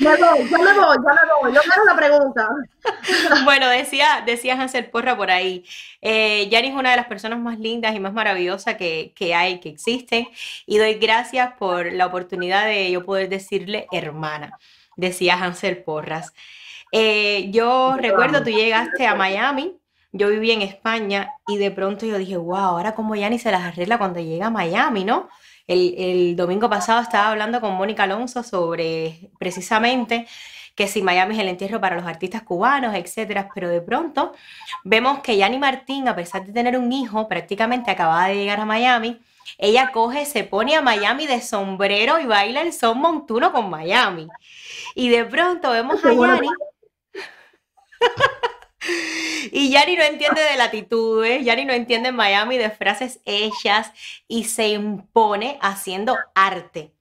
Me 0.00 0.16
voy, 0.16 0.48
ya 0.50 0.58
me 0.58 0.72
voy, 0.78 0.96
ya 0.96 1.12
me 1.12 1.32
voy. 1.42 1.54
Yo 1.54 1.60
quiero 1.60 1.82
una 1.82 1.96
pregunta. 1.96 2.48
Bueno, 3.44 3.68
decía, 3.68 4.22
decía 4.24 4.54
Hansel 4.54 4.86
Porra 4.90 5.16
por 5.16 5.30
ahí. 5.30 5.64
Eh, 6.00 6.48
Yanni 6.48 6.68
es 6.68 6.74
una 6.74 6.90
de 6.90 6.96
las 6.96 7.06
personas 7.06 7.38
más 7.38 7.58
lindas 7.58 7.94
y 7.94 8.00
más 8.00 8.12
maravillosas 8.14 8.76
que, 8.76 9.12
que, 9.14 9.34
hay, 9.34 9.60
que 9.60 9.68
existen. 9.68 10.26
Y 10.66 10.78
doy 10.78 10.94
gracias 10.94 11.52
por 11.58 11.92
la 11.92 12.06
oportunidad 12.06 12.64
de 12.64 12.90
yo 12.90 13.04
poder 13.04 13.28
decirle 13.28 13.86
hermana, 13.92 14.58
decía 14.96 15.34
Hansel 15.34 15.82
Porras. 15.82 16.32
Eh, 16.92 17.50
yo 17.50 17.96
recuerdo, 17.98 18.42
tú 18.42 18.50
llegaste 18.50 19.06
a 19.06 19.14
Miami, 19.14 19.76
yo 20.12 20.28
viví 20.28 20.50
en 20.50 20.62
España 20.62 21.34
y 21.46 21.58
de 21.58 21.70
pronto 21.70 22.06
yo 22.06 22.18
dije, 22.18 22.36
wow, 22.36 22.56
ahora 22.56 22.94
como 22.94 23.14
Yanni 23.14 23.38
se 23.38 23.52
las 23.52 23.62
arregla 23.62 23.98
cuando 23.98 24.20
llega 24.20 24.46
a 24.46 24.50
Miami, 24.50 25.04
¿no? 25.04 25.28
El, 25.70 26.34
domingo 26.34 26.68
pasado 26.68 27.00
estaba 27.00 27.28
hablando 27.28 27.60
con 27.60 27.74
Mónica 27.74 28.02
Alonso 28.02 28.42
sobre 28.42 29.30
precisamente 29.38 30.26
que 30.74 30.88
si 30.88 31.00
Miami 31.00 31.34
es 31.36 31.40
el 31.40 31.48
entierro 31.48 31.80
para 31.80 31.94
los 31.94 32.06
artistas 32.06 32.42
cubanos, 32.42 32.92
etcétera, 32.96 33.48
pero 33.54 33.68
de 33.68 33.80
pronto 33.80 34.32
vemos 34.82 35.20
que 35.20 35.36
Yanni 35.36 35.58
Martín, 35.58 36.08
a 36.08 36.16
pesar 36.16 36.44
de 36.44 36.52
tener 36.52 36.76
un 36.76 36.90
hijo, 36.92 37.28
prácticamente 37.28 37.92
acababa 37.92 38.26
de 38.26 38.34
llegar 38.34 38.58
a 38.58 38.64
Miami, 38.64 39.20
ella 39.58 39.92
coge, 39.92 40.26
se 40.26 40.42
pone 40.42 40.74
a 40.74 40.82
Miami 40.82 41.28
de 41.28 41.40
sombrero 41.40 42.18
y 42.18 42.26
baila 42.26 42.62
el 42.62 42.72
son 42.72 42.98
montuno 42.98 43.52
con 43.52 43.70
Miami. 43.70 44.26
Y 44.96 45.08
de 45.08 45.24
pronto 45.24 45.70
vemos 45.70 46.04
a 46.04 46.12
Yanni 46.12 46.48
Y 49.52 49.70
Yari 49.70 49.96
no 49.96 50.02
entiende 50.02 50.40
de 50.42 50.56
latitudes, 50.56 51.44
Yari 51.44 51.64
no 51.64 51.72
entiende 51.72 52.10
en 52.10 52.16
Miami 52.16 52.58
de 52.58 52.70
frases 52.70 53.20
hechas 53.24 53.92
y 54.28 54.44
se 54.44 54.68
impone 54.68 55.58
haciendo 55.60 56.16
arte. 56.34 56.94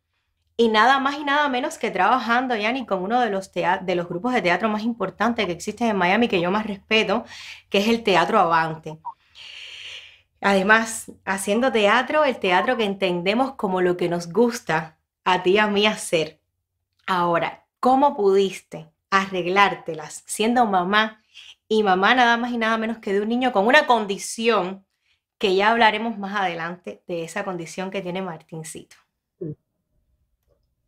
Y 0.58 0.68
nada 0.68 1.00
más 1.00 1.16
y 1.18 1.24
nada 1.24 1.48
menos 1.48 1.78
que 1.78 1.90
trabajando, 1.90 2.54
Yani, 2.54 2.86
con 2.86 3.02
uno 3.02 3.22
de 3.22 3.30
los, 3.30 3.52
de 3.54 3.96
los 3.96 4.10
grupos 4.10 4.34
de 4.34 4.42
teatro 4.42 4.68
más 4.68 4.84
importantes 4.84 5.46
que 5.46 5.54
existen 5.54 5.88
en 5.88 5.96
Miami, 5.96 6.28
que 6.28 6.42
yo 6.42 6.52
más 6.52 6.66
respeto, 6.66 7.24
que 7.70 7.78
es 7.78 7.88
el 7.88 8.04
Teatro 8.04 8.40
Avante. 8.40 9.00
Además, 10.42 11.12
haciendo 11.24 11.72
teatro, 11.72 12.26
el 12.26 12.40
teatro 12.40 12.76
que 12.76 12.84
entendemos 12.84 13.54
como 13.56 13.80
lo 13.80 13.96
que 13.96 14.10
nos 14.10 14.28
gusta 14.32 14.98
a 15.24 15.44
ti 15.44 15.52
y 15.52 15.58
a 15.60 15.68
mí 15.68 15.86
hacer. 15.86 16.42
Ahora, 17.08 17.66
¿cómo 17.80 18.18
pudiste 18.18 18.90
arreglártelas 19.10 20.24
siendo 20.26 20.66
mamá 20.66 21.19
y 21.70 21.84
mamá 21.84 22.16
nada 22.16 22.36
más 22.36 22.52
y 22.52 22.58
nada 22.58 22.78
menos 22.78 22.98
que 22.98 23.14
de 23.14 23.22
un 23.22 23.30
niño 23.30 23.54
con 23.54 23.68
una 23.68 23.86
condición 23.88 24.86
que 25.38 25.56
ya 25.56 25.72
hablaremos 25.72 26.18
más 26.18 26.36
adelante 26.36 27.04
de 27.08 27.24
esa 27.24 27.46
condición 27.46 27.92
que 27.92 28.02
tiene 28.02 28.22
Martincito? 28.22 28.98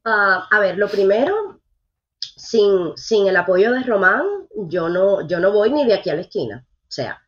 Ah, 0.03 0.47
a 0.51 0.59
ver, 0.59 0.77
lo 0.77 0.89
primero, 0.89 1.61
sin, 2.19 2.97
sin 2.97 3.27
el 3.27 3.37
apoyo 3.37 3.71
de 3.71 3.83
Román, 3.83 4.25
yo 4.55 4.89
no, 4.89 5.25
yo 5.27 5.39
no 5.39 5.53
voy 5.53 5.71
ni 5.71 5.85
de 5.85 5.93
aquí 5.93 6.09
a 6.09 6.15
la 6.15 6.21
esquina. 6.21 6.65
O 6.67 6.91
sea, 6.91 7.21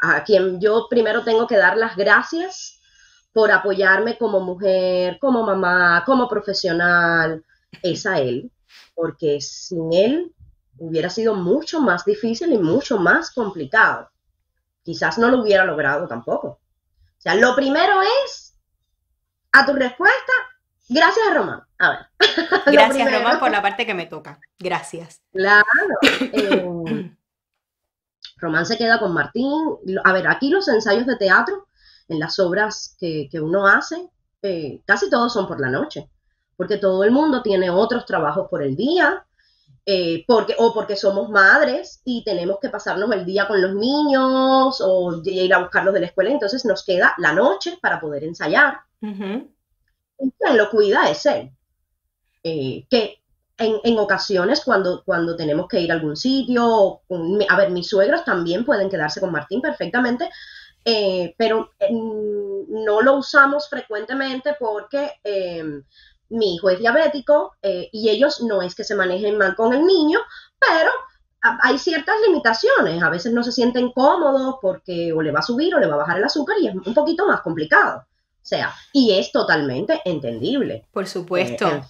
a 0.00 0.22
quien 0.22 0.60
yo 0.60 0.86
primero 0.90 1.24
tengo 1.24 1.46
que 1.46 1.56
dar 1.56 1.76
las 1.78 1.96
gracias 1.96 2.80
por 3.32 3.50
apoyarme 3.50 4.18
como 4.18 4.40
mujer, 4.40 5.18
como 5.18 5.42
mamá, 5.42 6.04
como 6.04 6.28
profesional, 6.28 7.42
es 7.82 8.04
a 8.04 8.20
él, 8.20 8.52
porque 8.94 9.40
sin 9.40 9.92
él 9.92 10.34
hubiera 10.78 11.10
sido 11.10 11.34
mucho 11.34 11.80
más 11.80 12.04
difícil 12.04 12.52
y 12.52 12.58
mucho 12.58 12.98
más 12.98 13.30
complicado. 13.30 14.10
Quizás 14.82 15.18
no 15.18 15.28
lo 15.28 15.42
hubiera 15.42 15.64
logrado 15.64 16.06
tampoco. 16.08 16.48
O 16.48 17.20
sea, 17.20 17.34
lo 17.34 17.54
primero 17.54 18.00
es, 18.24 18.56
a 19.52 19.66
tu 19.66 19.72
respuesta, 19.72 20.32
gracias 20.88 21.26
a 21.28 21.34
Román. 21.34 21.62
A 21.78 21.90
ver. 21.90 21.98
Gracias, 22.66 23.12
Román, 23.12 23.38
por 23.38 23.50
la 23.50 23.62
parte 23.62 23.86
que 23.86 23.94
me 23.94 24.06
toca. 24.06 24.40
Gracias. 24.58 25.22
Claro. 25.32 25.64
Eh, 26.32 27.16
Román 28.38 28.66
se 28.66 28.76
queda 28.76 28.98
con 28.98 29.12
Martín. 29.12 29.52
A 30.04 30.12
ver, 30.12 30.28
aquí 30.28 30.50
los 30.50 30.68
ensayos 30.68 31.06
de 31.06 31.16
teatro, 31.16 31.68
en 32.08 32.18
las 32.18 32.38
obras 32.38 32.96
que, 32.98 33.28
uno 33.34 33.66
hace, 33.66 34.08
eh, 34.42 34.80
casi 34.86 35.10
todos 35.10 35.32
son 35.32 35.46
por 35.46 35.60
la 35.60 35.68
noche, 35.68 36.08
porque 36.56 36.78
todo 36.78 37.04
el 37.04 37.10
mundo 37.10 37.42
tiene 37.42 37.70
otros 37.70 38.06
trabajos 38.06 38.48
por 38.48 38.62
el 38.62 38.76
día, 38.76 39.26
eh, 39.90 40.22
porque, 40.26 40.54
o 40.58 40.74
porque 40.74 40.96
somos 40.96 41.30
madres 41.30 42.02
y 42.04 42.22
tenemos 42.22 42.58
que 42.60 42.68
pasarnos 42.68 43.10
el 43.10 43.24
día 43.24 43.48
con 43.48 43.62
los 43.62 43.74
niños 43.74 44.82
o 44.82 45.22
ir 45.24 45.54
a 45.54 45.60
buscarlos 45.60 45.94
de 45.94 46.00
la 46.00 46.06
escuela, 46.08 46.28
entonces 46.28 46.66
nos 46.66 46.84
queda 46.84 47.14
la 47.16 47.32
noche 47.32 47.78
para 47.80 47.98
poder 47.98 48.22
ensayar. 48.22 48.80
Y 49.00 50.30
quien 50.38 50.58
lo 50.58 50.68
cuida 50.68 51.08
es 51.08 51.24
él. 51.24 51.50
Eh, 52.42 52.84
que 52.90 53.22
en, 53.56 53.98
ocasiones 53.98 54.60
cuando, 54.62 55.02
cuando 55.06 55.34
tenemos 55.36 55.66
que 55.66 55.80
ir 55.80 55.90
a 55.90 55.94
algún 55.94 56.18
sitio, 56.18 57.00
a 57.48 57.56
ver, 57.56 57.70
mis 57.70 57.88
suegros 57.88 58.26
también 58.26 58.66
pueden 58.66 58.90
quedarse 58.90 59.20
con 59.20 59.32
Martín 59.32 59.62
perfectamente, 59.62 60.28
eh, 60.84 61.34
pero 61.38 61.70
no 61.88 63.00
lo 63.00 63.16
usamos 63.16 63.70
frecuentemente 63.70 64.54
porque 64.60 65.12
eh, 65.24 65.64
mi 66.30 66.54
hijo 66.54 66.70
es 66.70 66.78
diabético 66.78 67.54
eh, 67.62 67.88
y 67.92 68.08
ellos 68.10 68.42
no 68.42 68.62
es 68.62 68.74
que 68.74 68.84
se 68.84 68.94
manejen 68.94 69.38
mal 69.38 69.54
con 69.54 69.72
el 69.72 69.84
niño, 69.84 70.20
pero 70.58 70.90
hay 71.40 71.78
ciertas 71.78 72.16
limitaciones. 72.26 73.02
A 73.02 73.10
veces 73.10 73.32
no 73.32 73.42
se 73.42 73.52
sienten 73.52 73.92
cómodos 73.92 74.56
porque 74.60 75.12
o 75.12 75.22
le 75.22 75.30
va 75.30 75.40
a 75.40 75.42
subir 75.42 75.74
o 75.74 75.78
le 75.78 75.86
va 75.86 75.94
a 75.94 75.98
bajar 75.98 76.18
el 76.18 76.24
azúcar 76.24 76.56
y 76.60 76.68
es 76.68 76.74
un 76.74 76.94
poquito 76.94 77.26
más 77.26 77.40
complicado. 77.40 77.98
O 77.98 78.46
sea, 78.48 78.72
y 78.92 79.12
es 79.12 79.30
totalmente 79.30 80.00
entendible. 80.04 80.86
Por 80.92 81.06
supuesto. 81.06 81.82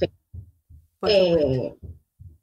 Eh, 1.07 1.76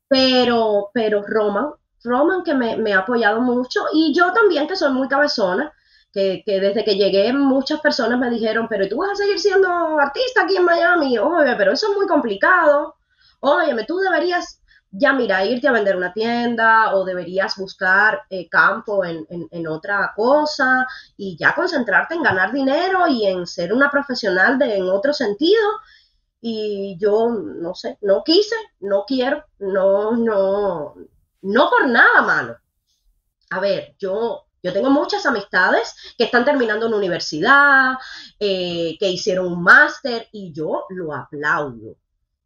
pero, 0.07 0.89
pero 0.93 1.23
Roman, 1.23 1.71
Roman 2.03 2.43
que 2.43 2.53
me, 2.53 2.93
ha 2.93 2.99
apoyado 2.99 3.41
mucho 3.41 3.81
y 3.93 4.13
yo 4.13 4.31
también 4.31 4.67
que 4.67 4.75
soy 4.75 4.93
muy 4.93 5.07
cabezona, 5.07 5.73
que, 6.15 6.59
desde 6.59 6.85
que 6.85 6.95
llegué 6.95 7.33
muchas 7.33 7.81
personas 7.81 8.17
me 8.17 8.29
dijeron, 8.29 8.67
pero 8.69 8.87
tú 8.87 8.97
vas 8.97 9.11
a 9.11 9.15
seguir 9.15 9.37
siendo 9.37 9.67
artista 9.99 10.43
aquí 10.43 10.55
en 10.55 10.63
Miami, 10.63 11.17
oye, 11.17 11.55
pero 11.57 11.73
eso 11.73 11.91
es 11.91 11.97
muy 11.97 12.07
complicado, 12.07 12.95
óyeme, 13.41 13.83
tú 13.83 13.97
deberías 13.97 14.61
ya 14.97 15.11
mira, 15.11 15.43
irte 15.43 15.67
a 15.67 15.73
vender 15.73 15.97
una 15.97 16.13
tienda 16.13 16.95
o 16.95 17.03
deberías 17.03 17.57
buscar 17.57 18.21
eh, 18.29 18.47
campo 18.47 19.03
en, 19.03 19.27
en, 19.29 19.67
otra 19.67 20.13
cosa 20.15 20.87
y 21.17 21.35
ya 21.37 21.53
concentrarte 21.53 22.15
en 22.15 22.23
ganar 22.23 22.53
dinero 22.53 23.05
y 23.07 23.27
en 23.27 23.45
ser 23.45 23.73
una 23.73 23.91
profesional 23.91 24.57
de, 24.57 24.77
en 24.77 24.87
otro 24.87 25.11
sentido 25.11 25.59
y 26.39 26.95
yo 26.97 27.27
no 27.29 27.75
sé, 27.75 27.97
no 28.01 28.23
quise, 28.23 28.55
no 28.79 29.03
quiero, 29.05 29.43
no, 29.59 30.15
no, 30.15 30.95
no 31.41 31.69
por 31.69 31.89
nada 31.89 32.21
malo. 32.21 32.57
A 33.49 33.59
ver, 33.59 33.95
yo, 33.99 34.44
yo 34.65 34.73
tengo 34.73 34.89
muchas 34.89 35.27
amistades 35.27 35.95
que 36.17 36.23
están 36.23 36.43
terminando 36.43 36.87
una 36.87 36.97
universidad, 36.97 37.97
eh, 38.39 38.97
que 38.99 39.09
hicieron 39.09 39.45
un 39.45 39.61
máster 39.61 40.27
y 40.31 40.51
yo 40.51 40.85
lo 40.89 41.13
aplaudo. 41.13 41.97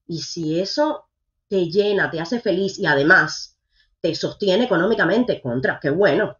Y 0.06 0.20
si 0.20 0.60
eso 0.60 1.08
te 1.48 1.70
llena, 1.70 2.12
te 2.12 2.20
hace 2.20 2.42
feliz 2.42 2.78
y 2.78 2.86
además 2.86 3.58
te 4.02 4.14
sostiene 4.16 4.66
económicamente, 4.66 5.42
contra, 5.42 5.80
qué 5.80 5.92
bueno. 5.92 6.38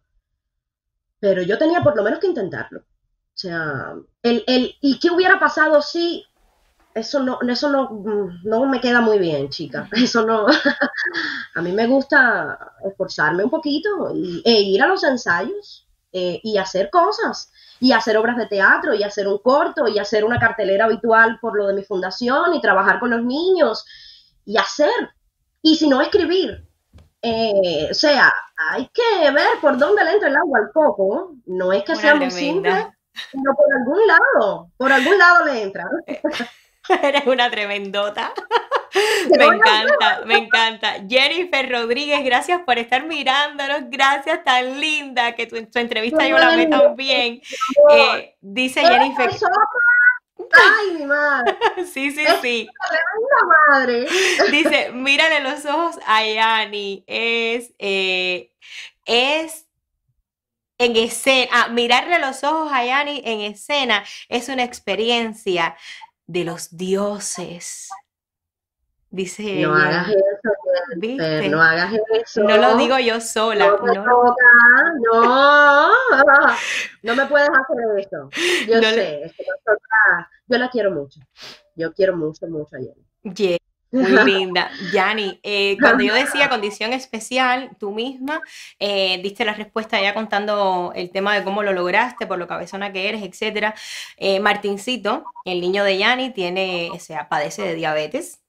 Pero 1.18 1.40
yo 1.40 1.56
tenía 1.56 1.82
por 1.82 1.96
lo 1.96 2.02
menos 2.02 2.20
que 2.20 2.26
intentarlo. 2.26 2.80
O 2.80 3.38
sea, 3.40 3.94
el, 4.22 4.44
el, 4.46 4.74
¿y 4.82 4.98
qué 4.98 5.10
hubiera 5.10 5.40
pasado 5.40 5.80
si 5.80 6.26
eso 7.00 7.20
no, 7.20 7.38
eso 7.48 7.70
no, 7.70 8.34
no 8.44 8.66
me 8.66 8.80
queda 8.80 9.00
muy 9.00 9.18
bien, 9.18 9.48
chica. 9.48 9.88
Eso 9.92 10.24
no. 10.24 10.46
a 11.54 11.62
mí 11.62 11.72
me 11.72 11.86
gusta 11.86 12.74
esforzarme 12.84 13.44
un 13.44 13.50
poquito 13.50 14.12
y, 14.14 14.42
e 14.44 14.60
ir 14.60 14.82
a 14.82 14.86
los 14.86 15.02
ensayos 15.04 15.88
eh, 16.12 16.40
y 16.42 16.58
hacer 16.58 16.90
cosas. 16.90 17.52
Y 17.80 17.92
hacer 17.92 18.16
obras 18.18 18.36
de 18.36 18.46
teatro, 18.46 18.94
y 18.94 19.02
hacer 19.02 19.26
un 19.26 19.38
corto, 19.38 19.88
y 19.88 19.98
hacer 19.98 20.24
una 20.24 20.38
cartelera 20.38 20.84
habitual 20.84 21.38
por 21.40 21.56
lo 21.56 21.66
de 21.66 21.72
mi 21.72 21.82
fundación, 21.82 22.54
y 22.54 22.60
trabajar 22.60 23.00
con 23.00 23.08
los 23.08 23.24
niños, 23.24 23.86
y 24.44 24.58
hacer. 24.58 24.90
Y 25.62 25.76
si 25.76 25.88
no, 25.88 26.02
escribir. 26.02 26.66
Eh, 27.22 27.88
o 27.90 27.94
sea, 27.94 28.32
hay 28.72 28.90
que 28.92 29.30
ver 29.30 29.60
por 29.62 29.78
dónde 29.78 30.04
le 30.04 30.12
entra 30.12 30.28
el 30.28 30.36
agua 30.36 30.58
al 30.58 30.72
coco. 30.72 31.36
No 31.46 31.72
es 31.72 31.82
que 31.84 31.96
sea 31.96 32.14
muy 32.14 32.30
simple, 32.30 32.70
sino 33.30 33.54
por 33.54 33.66
algún 33.74 34.06
lado. 34.06 34.70
Por 34.76 34.92
algún 34.92 35.18
lado 35.18 35.44
le 35.46 35.62
entra. 35.62 35.88
Eres 37.02 37.26
una 37.26 37.50
tremendota. 37.50 38.32
me 39.36 39.44
encanta, 39.44 40.22
me 40.26 40.36
encanta. 40.38 40.94
Jennifer 41.08 41.70
Rodríguez, 41.70 42.24
gracias 42.24 42.60
por 42.62 42.78
estar 42.78 43.06
mirándonos. 43.06 43.82
Gracias, 43.88 44.42
tan 44.44 44.80
linda, 44.80 45.34
que 45.34 45.46
tu, 45.46 45.56
entrevista 45.78 46.26
yo 46.26 46.38
la 46.38 46.56
ve 46.56 46.66
tan 46.66 46.96
bien. 46.96 47.40
Eh, 47.90 48.36
dice 48.40 48.80
Jennifer. 48.80 49.30
Ay, 50.52 50.98
mi 50.98 51.04
madre. 51.04 51.56
Sí, 51.92 52.10
sí, 52.10 52.24
sí. 52.42 52.68
madre. 53.68 54.06
Dice, 54.50 54.90
mírale 54.92 55.40
los 55.40 55.64
ojos 55.64 55.98
a 56.06 56.24
Yani. 56.24 57.04
Es, 57.06 57.72
eh, 57.78 58.52
es 59.04 59.66
en 60.78 60.96
escena. 60.96 61.50
Ah, 61.52 61.68
mirarle 61.68 62.18
los 62.18 62.42
ojos 62.42 62.70
a 62.72 62.84
Yani 62.84 63.22
en 63.24 63.40
escena 63.42 64.04
es 64.28 64.48
una 64.48 64.64
experiencia 64.64 65.76
de 66.30 66.44
los 66.44 66.76
dioses. 66.76 67.88
Dice 69.12 69.62
no 69.62 69.74
hagas 69.74 70.08
eso, 70.08 71.50
no 71.50 71.60
hagas 71.60 71.92
eso. 72.12 72.44
No 72.44 72.56
lo 72.56 72.76
digo 72.76 72.96
yo 73.00 73.20
sola. 73.20 73.66
No, 73.66 74.36
no, 75.02 75.92
no, 77.02 77.16
me 77.16 77.26
puedes 77.26 77.48
hacer 77.48 77.78
eso. 77.98 78.30
Yo 78.68 78.80
sé, 78.80 79.34
yo 80.46 80.58
la 80.58 80.70
quiero 80.70 80.92
mucho. 80.92 81.18
Yo 81.74 81.92
quiero 81.92 82.16
mucho, 82.16 82.46
mucho 82.46 82.76
a 82.76 82.78
Jenny. 82.78 83.04
Muy 83.92 84.12
linda. 84.24 84.70
Yani, 84.92 85.40
eh, 85.42 85.76
cuando 85.80 86.04
yo 86.04 86.14
decía 86.14 86.48
condición 86.48 86.92
especial, 86.92 87.76
tú 87.78 87.90
misma 87.90 88.40
eh, 88.78 89.20
diste 89.22 89.44
la 89.44 89.54
respuesta 89.54 90.00
ya 90.00 90.14
contando 90.14 90.92
el 90.94 91.10
tema 91.10 91.34
de 91.34 91.42
cómo 91.44 91.62
lo 91.62 91.72
lograste, 91.72 92.26
por 92.26 92.38
lo 92.38 92.46
cabezona 92.46 92.92
que 92.92 93.08
eres, 93.08 93.22
etc. 93.22 93.74
Eh, 94.16 94.40
Martincito, 94.40 95.24
el 95.44 95.60
niño 95.60 95.84
de 95.84 95.98
Yani, 95.98 96.30
tiene, 96.30 96.90
o 96.92 96.98
sea, 97.00 97.28
padece 97.28 97.62
de 97.62 97.74
diabetes. 97.74 98.40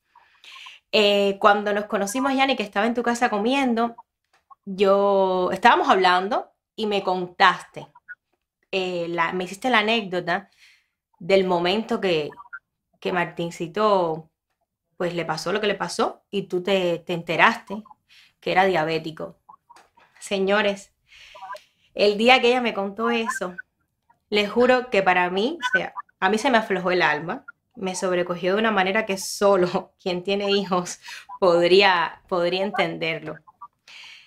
cuando 1.39 1.73
nos 1.73 1.85
conocimos, 1.85 2.33
Yani, 2.33 2.55
que 2.55 2.63
estaba 2.63 2.85
en 2.85 2.93
tu 2.93 3.03
casa 3.03 3.29
comiendo, 3.29 3.95
yo 4.65 5.49
estábamos 5.51 5.89
hablando 5.89 6.51
y 6.75 6.85
me 6.87 7.03
contaste, 7.03 7.87
la, 8.71 9.33
me 9.33 9.45
hiciste 9.45 9.69
la 9.69 9.79
anécdota 9.79 10.49
del 11.19 11.45
momento 11.45 11.99
que, 12.01 12.29
que 12.99 13.11
Martincito 13.13 14.30
pues 15.01 15.15
le 15.15 15.25
pasó 15.25 15.51
lo 15.51 15.59
que 15.59 15.65
le 15.65 15.73
pasó 15.73 16.21
y 16.29 16.43
tú 16.43 16.61
te, 16.61 17.03
enteraste 17.07 17.81
que 18.39 18.51
era 18.51 18.65
diabético. 18.65 19.35
Señores, 20.19 20.93
el 21.95 22.19
día 22.19 22.39
que 22.39 22.49
ella 22.49 22.61
me 22.61 22.75
contó 22.75 23.09
eso, 23.09 23.55
les 24.29 24.51
juro 24.51 24.91
que 24.91 25.01
para 25.01 25.27
mí, 25.31 25.57
o 25.59 25.75
sea, 25.75 25.95
a 26.19 26.29
mí 26.29 26.37
se 26.37 26.51
me 26.51 26.59
aflojó 26.59 26.91
el 26.91 27.01
alma, 27.01 27.45
me 27.73 27.95
sobrecogió 27.95 28.53
de 28.53 28.59
una 28.59 28.69
manera 28.69 29.07
que 29.07 29.17
solo 29.17 29.91
quien 29.99 30.21
tiene 30.21 30.51
hijos 30.51 30.99
podría, 31.39 32.21
podría 32.27 32.63
entenderlo. 32.63 33.39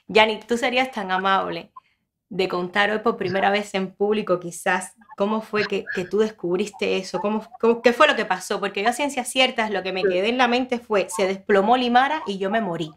Yani, 0.09 0.41
tú 0.41 0.59
serías 0.59 0.91
tan 0.91 1.12
amable 1.12 1.70
de 2.35 2.49
contar 2.49 2.91
hoy 2.91 2.99
por 2.99 3.16
primera 3.16 3.51
vez 3.51 3.74
en 3.74 3.95
público 3.95 4.41
quizás 4.41 4.95
¿Cómo 5.16 5.41
fue 5.41 5.64
que, 5.64 5.85
tú 6.11 6.18
descubriste 6.18 6.97
eso? 6.97 7.20
¿Cómo, 7.20 7.47
qué 7.82 7.93
fue 7.93 8.09
lo 8.09 8.16
que 8.16 8.24
pasó? 8.24 8.59
Porque 8.59 8.82
yo 8.82 8.89
a 8.89 8.93
ciencias 8.93 9.28
ciertas 9.28 9.70
lo 9.70 9.82
que 9.82 9.93
me 9.93 10.03
quedé 10.03 10.28
en 10.28 10.39
la 10.39 10.49
mente 10.49 10.80
fue, 10.80 11.07
se 11.09 11.26
desplomó 11.26 11.76
Limara 11.76 12.22
y 12.26 12.39
yo 12.39 12.51
me 12.51 12.61
morí. 12.61 12.91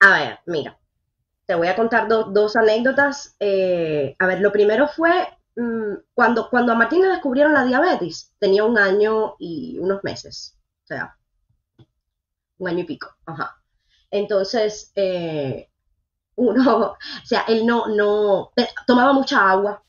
A 0.00 0.18
ver, 0.18 0.40
mira, 0.46 0.76
te 1.46 1.54
voy 1.54 1.68
a 1.68 1.76
contar 1.76 2.08
dos 2.08 2.56
anécdotas. 2.56 3.36
Eh, 3.38 4.16
a 4.18 4.26
ver, 4.26 4.40
lo 4.40 4.50
primero 4.50 4.88
fue 4.88 5.28
mm, 5.54 5.94
cuando, 6.12 6.50
cuando 6.50 6.72
a 6.72 6.76
Martín 6.76 7.02
le 7.02 7.08
descubrieron 7.08 7.54
la 7.54 7.64
diabetes, 7.64 8.34
tenía 8.40 8.64
un 8.64 8.78
año 8.78 9.36
y 9.38 9.78
unos 9.78 10.02
meses, 10.02 10.58
o 10.84 10.86
sea, 10.88 11.16
un 12.58 12.68
año 12.68 12.80
y 12.80 12.84
pico, 12.84 13.14
ajá. 13.26 13.56
Entonces, 14.10 14.90
eh, 14.96 15.67
uno, 16.38 16.78
o 16.92 16.96
sea, 17.26 17.44
él 17.48 17.66
no, 17.66 17.88
no, 17.88 18.52
tomaba 18.86 19.12
mucha 19.12 19.50
agua, 19.50 19.82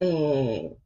eh, 0.00 0.76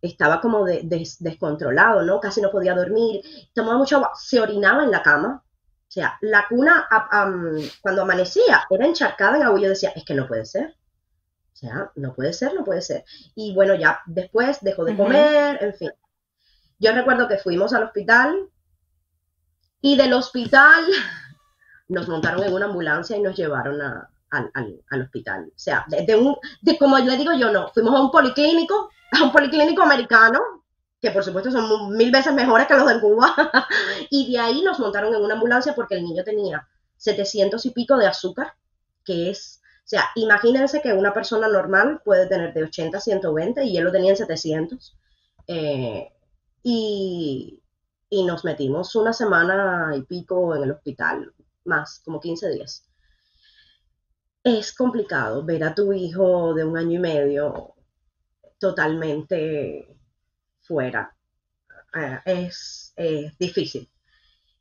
estaba 0.00 0.40
como 0.40 0.64
descontrolado, 0.64 2.02
¿no? 2.02 2.20
Casi 2.20 2.40
no 2.40 2.50
podía 2.50 2.74
dormir, 2.74 3.22
tomaba 3.52 3.78
mucha 3.78 3.96
agua, 3.96 4.12
se 4.14 4.40
orinaba 4.40 4.84
en 4.84 4.90
la 4.90 5.02
cama, 5.02 5.42
o 5.90 5.92
sea, 5.92 6.16
la 6.20 6.46
cuna 6.48 6.86
cuando 7.80 8.02
amanecía 8.02 8.64
era 8.70 8.86
encharcada 8.86 9.36
en 9.36 9.42
agua 9.42 9.58
y 9.58 9.64
yo 9.64 9.70
decía, 9.70 9.90
es 9.96 10.04
que 10.04 10.14
no 10.14 10.28
puede 10.28 10.46
ser. 10.46 10.76
O 11.52 11.56
sea, 11.56 11.90
no 11.96 12.14
puede 12.14 12.32
ser, 12.32 12.54
no 12.54 12.64
puede 12.64 12.80
ser. 12.80 13.04
Y 13.34 13.52
bueno, 13.54 13.74
ya 13.74 14.00
después 14.06 14.60
dejó 14.62 14.84
de 14.84 14.96
comer, 14.96 15.58
en 15.60 15.74
fin. 15.74 15.90
Yo 16.78 16.92
recuerdo 16.92 17.26
que 17.26 17.38
fuimos 17.38 17.74
al 17.74 17.82
hospital 17.82 18.48
y 19.82 19.96
del 19.96 20.12
hospital 20.12 20.84
nos 21.88 22.08
montaron 22.08 22.44
en 22.44 22.52
una 22.52 22.66
ambulancia 22.66 23.16
y 23.16 23.20
nos 23.20 23.36
llevaron 23.36 23.78
al, 24.30 25.02
hospital. 25.02 25.46
O 25.48 25.58
sea, 25.58 25.84
de, 25.88 26.16
un, 26.16 26.36
de 26.62 26.78
como 26.78 26.98
le 26.98 27.16
digo 27.16 27.32
yo, 27.34 27.50
no, 27.52 27.68
fuimos 27.68 27.94
a 27.94 28.02
un 28.02 28.10
policlínico, 28.10 28.90
a 29.12 29.24
un 29.24 29.32
policlínico 29.32 29.82
americano, 29.82 30.40
que 31.00 31.10
por 31.10 31.24
supuesto 31.24 31.50
son 31.50 31.96
mil 31.96 32.10
veces 32.10 32.32
mejores 32.34 32.66
que 32.66 32.74
los 32.74 32.86
de 32.86 33.00
Cuba, 33.00 33.34
y 34.10 34.32
de 34.32 34.38
ahí 34.38 34.62
nos 34.62 34.78
montaron 34.78 35.14
en 35.14 35.22
una 35.22 35.34
ambulancia 35.34 35.74
porque 35.74 35.94
el 35.96 36.04
niño 36.04 36.24
tenía 36.24 36.68
700 36.96 37.64
y 37.66 37.70
pico 37.70 37.96
de 37.96 38.06
azúcar, 38.06 38.54
que 39.04 39.30
es, 39.30 39.62
o 39.78 39.88
sea, 39.90 40.04
imagínense 40.14 40.82
que 40.82 40.92
una 40.92 41.12
persona 41.12 41.48
normal 41.48 42.00
puede 42.04 42.26
tener 42.26 42.52
de 42.52 42.64
80 42.64 42.98
a 42.98 43.00
120 43.00 43.64
y 43.64 43.76
él 43.76 43.84
lo 43.84 43.92
tenía 43.92 44.10
en 44.10 44.16
700. 44.16 44.96
Eh, 45.46 46.12
y, 46.62 47.60
y 48.10 48.24
nos 48.24 48.44
metimos 48.44 48.94
una 48.94 49.12
semana 49.12 49.92
y 49.96 50.02
pico 50.02 50.54
en 50.54 50.64
el 50.64 50.72
hospital, 50.72 51.32
más, 51.64 52.02
como 52.04 52.20
15 52.20 52.50
días. 52.50 52.89
Es 54.42 54.72
complicado 54.72 55.44
ver 55.44 55.64
a 55.64 55.74
tu 55.74 55.92
hijo 55.92 56.54
de 56.54 56.64
un 56.64 56.76
año 56.78 56.96
y 56.96 56.98
medio 56.98 57.74
totalmente 58.58 59.98
fuera. 60.62 61.14
Eh, 61.94 62.20
es, 62.24 62.94
difícil. 63.38 63.88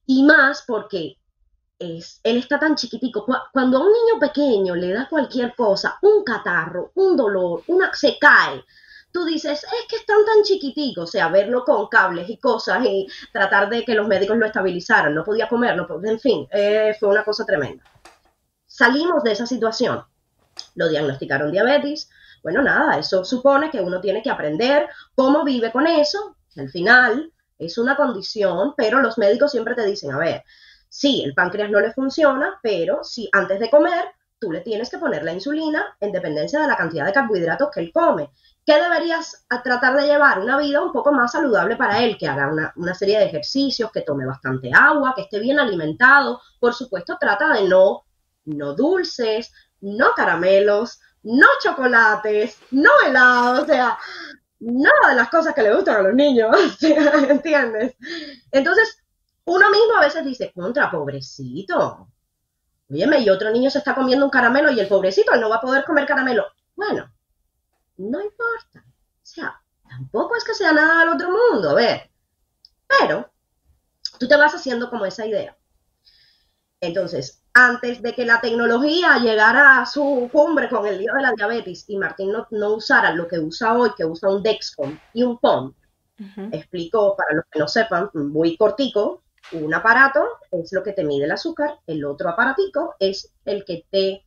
Y 0.05 0.23
más 0.23 0.63
porque 0.67 1.17
es, 1.77 2.19
él 2.23 2.37
está 2.37 2.59
tan 2.59 2.75
chiquitico. 2.75 3.25
Cuando 3.53 3.77
a 3.77 3.81
un 3.81 3.93
niño 3.93 4.19
pequeño 4.19 4.75
le 4.75 4.91
da 4.93 5.07
cualquier 5.07 5.55
cosa, 5.55 5.97
un 6.01 6.23
catarro, 6.23 6.91
un 6.95 7.15
dolor, 7.15 7.63
una, 7.67 7.93
se 7.93 8.17
cae, 8.19 8.63
tú 9.11 9.23
dices, 9.25 9.63
es 9.63 9.87
que 9.87 9.97
están 9.97 10.25
tan 10.25 10.43
chiquiticos, 10.43 11.09
o 11.09 11.11
sea, 11.11 11.29
verlo 11.29 11.63
con 11.63 11.87
cables 11.87 12.29
y 12.29 12.37
cosas 12.37 12.85
y 12.85 13.07
tratar 13.31 13.69
de 13.69 13.83
que 13.83 13.95
los 13.95 14.07
médicos 14.07 14.37
lo 14.37 14.45
estabilizaran, 14.45 15.13
no 15.15 15.23
podía 15.23 15.47
comer, 15.47 15.75
no 15.75 15.87
en 16.03 16.19
fin, 16.19 16.47
eh, 16.51 16.95
fue 16.99 17.09
una 17.09 17.23
cosa 17.23 17.45
tremenda. 17.45 17.83
Salimos 18.79 19.23
de 19.23 19.33
esa 19.33 19.45
situación, 19.45 20.05
lo 20.75 20.87
diagnosticaron 20.87 21.51
diabetes, 21.51 22.09
bueno, 22.41 22.61
nada, 22.61 22.97
eso 22.97 23.25
supone 23.25 23.69
que 23.69 23.81
uno 23.81 23.99
tiene 23.99 24.23
que 24.23 24.29
aprender 24.29 24.87
cómo 25.15 25.43
vive 25.43 25.69
con 25.73 25.85
eso. 25.85 26.37
Al 26.55 26.69
final 26.69 27.33
es 27.57 27.77
una 27.77 27.97
condición, 27.97 28.75
pero 28.77 29.01
los 29.01 29.17
médicos 29.17 29.51
siempre 29.51 29.75
te 29.75 29.85
dicen, 29.85 30.13
a 30.13 30.17
ver, 30.17 30.45
sí, 30.87 31.21
el 31.25 31.33
páncreas 31.33 31.69
no 31.69 31.81
le 31.81 31.91
funciona, 31.91 32.57
pero 32.63 33.03
si 33.03 33.27
antes 33.33 33.59
de 33.59 33.69
comer 33.69 34.05
tú 34.39 34.49
le 34.49 34.61
tienes 34.61 34.89
que 34.89 34.97
poner 34.97 35.23
la 35.23 35.33
insulina 35.33 35.97
en 35.99 36.13
dependencia 36.13 36.61
de 36.61 36.67
la 36.67 36.77
cantidad 36.77 37.05
de 37.05 37.11
carbohidratos 37.11 37.71
que 37.73 37.81
él 37.81 37.91
come. 37.93 38.31
¿Qué 38.65 38.81
deberías 38.81 39.45
tratar 39.61 39.97
de 39.97 40.07
llevar? 40.07 40.39
Una 40.39 40.57
vida 40.57 40.81
un 40.81 40.93
poco 40.93 41.11
más 41.11 41.33
saludable 41.33 41.75
para 41.75 42.01
él, 42.01 42.17
que 42.17 42.29
haga 42.29 42.47
una, 42.47 42.71
una, 42.77 42.93
serie 42.93 43.19
de 43.19 43.25
ejercicios, 43.25 43.91
que 43.91 44.03
tome 44.03 44.25
bastante 44.25 44.71
agua, 44.73 45.11
que 45.13 45.23
esté 45.23 45.39
bien 45.41 45.59
alimentado. 45.59 46.39
Por 46.61 46.73
supuesto, 46.73 47.17
trata 47.19 47.51
de 47.51 47.67
no, 47.67 48.05
no 48.49 48.75
dulces, 48.75 49.51
no 49.81 50.13
caramelos, 50.15 50.99
no 51.23 51.47
chocolates, 51.61 52.57
no 52.71 52.89
helados, 53.05 53.63
o 53.63 53.65
sea, 53.65 53.97
nada 54.59 55.09
de 55.09 55.15
las 55.15 55.29
cosas 55.29 55.53
que 55.53 55.63
le 55.63 55.73
gustan 55.73 55.97
a 55.97 56.01
los 56.01 56.13
niños, 56.13 56.55
¿entiendes? 56.81 57.95
Entonces, 58.51 59.03
uno 59.45 59.69
mismo 59.69 59.95
a 59.97 60.01
veces 60.01 60.25
dice, 60.25 60.51
contra, 60.53 60.91
pobrecito. 60.91 62.09
Óyeme, 62.89 63.19
y 63.19 63.29
otro 63.29 63.51
niño 63.51 63.69
se 63.69 63.79
está 63.79 63.93
comiendo 63.95 64.25
un 64.25 64.31
caramelo 64.31 64.71
y 64.71 64.79
el 64.79 64.87
pobrecito 64.87 65.35
no 65.35 65.49
va 65.49 65.57
a 65.57 65.61
poder 65.61 65.85
comer 65.85 66.05
caramelo. 66.05 66.45
Bueno, 66.75 67.11
no 67.97 68.21
importa. 68.21 68.83
O 68.85 69.25
sea, 69.31 69.61
tampoco 69.87 70.35
es 70.35 70.43
que 70.43 70.53
sea 70.53 70.73
nada 70.73 70.99
del 70.99 71.09
otro 71.09 71.29
mundo, 71.29 71.71
a 71.71 71.73
ver. 71.75 72.09
Pero 72.87 73.31
tú 74.19 74.27
te 74.27 74.35
vas 74.35 74.53
haciendo 74.55 74.89
como 74.89 75.05
esa 75.05 75.25
idea. 75.25 75.55
Entonces, 76.81 77.41
antes 77.53 78.01
de 78.01 78.13
que 78.13 78.25
la 78.25 78.39
tecnología 78.39 79.17
llegara 79.17 79.81
a 79.81 79.85
su 79.85 80.29
cumbre 80.31 80.69
con 80.69 80.85
el 80.87 80.97
lío 80.97 81.13
de 81.13 81.21
la 81.21 81.33
diabetes 81.33 81.85
y 81.87 81.97
Martín 81.97 82.31
no, 82.51 82.73
usara 82.73 83.13
lo 83.13 83.27
que 83.27 83.39
usa 83.39 83.77
hoy, 83.77 83.91
que 83.97 84.05
usa 84.05 84.29
un 84.29 84.41
Dexcom 84.41 84.97
y 85.13 85.23
un 85.23 85.37
POM, 85.39 85.73
explico 86.51 87.15
para 87.15 87.33
los 87.33 87.45
que 87.51 87.59
no 87.59 87.67
sepan, 87.67 88.09
muy 88.13 88.57
cortico, 88.57 89.23
un 89.53 89.73
aparato 89.73 90.21
es 90.51 90.71
lo 90.73 90.83
que 90.83 90.93
te 90.93 91.03
mide 91.03 91.25
el 91.25 91.31
azúcar, 91.31 91.79
el 91.87 92.03
otro 92.05 92.29
aparatico 92.29 92.95
es 92.99 93.31
el 93.45 93.65
que 93.65 93.85
te 93.89 94.25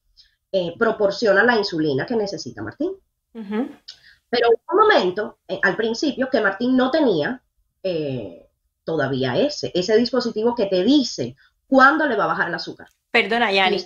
eh, 0.52 0.74
proporciona 0.78 1.44
la 1.44 1.56
insulina 1.56 2.06
que 2.06 2.16
necesita 2.16 2.62
Martín. 2.62 2.92
Pero 3.32 4.48
un 4.48 4.78
momento, 4.78 5.38
eh, 5.48 5.60
al 5.62 5.76
principio, 5.76 6.28
que 6.30 6.40
Martín 6.40 6.76
no 6.76 6.90
tenía 6.90 7.42
eh, 7.82 8.48
todavía 8.84 9.38
ese, 9.38 9.70
ese 9.74 9.96
dispositivo 9.96 10.54
que 10.54 10.66
te 10.66 10.82
dice 10.84 11.36
cuándo 11.72 12.06
le 12.06 12.16
va 12.16 12.24
a 12.24 12.26
bajar 12.26 12.48
el 12.48 12.54
azúcar. 12.54 12.86
Perdona, 13.10 13.50
Yani. 13.50 13.82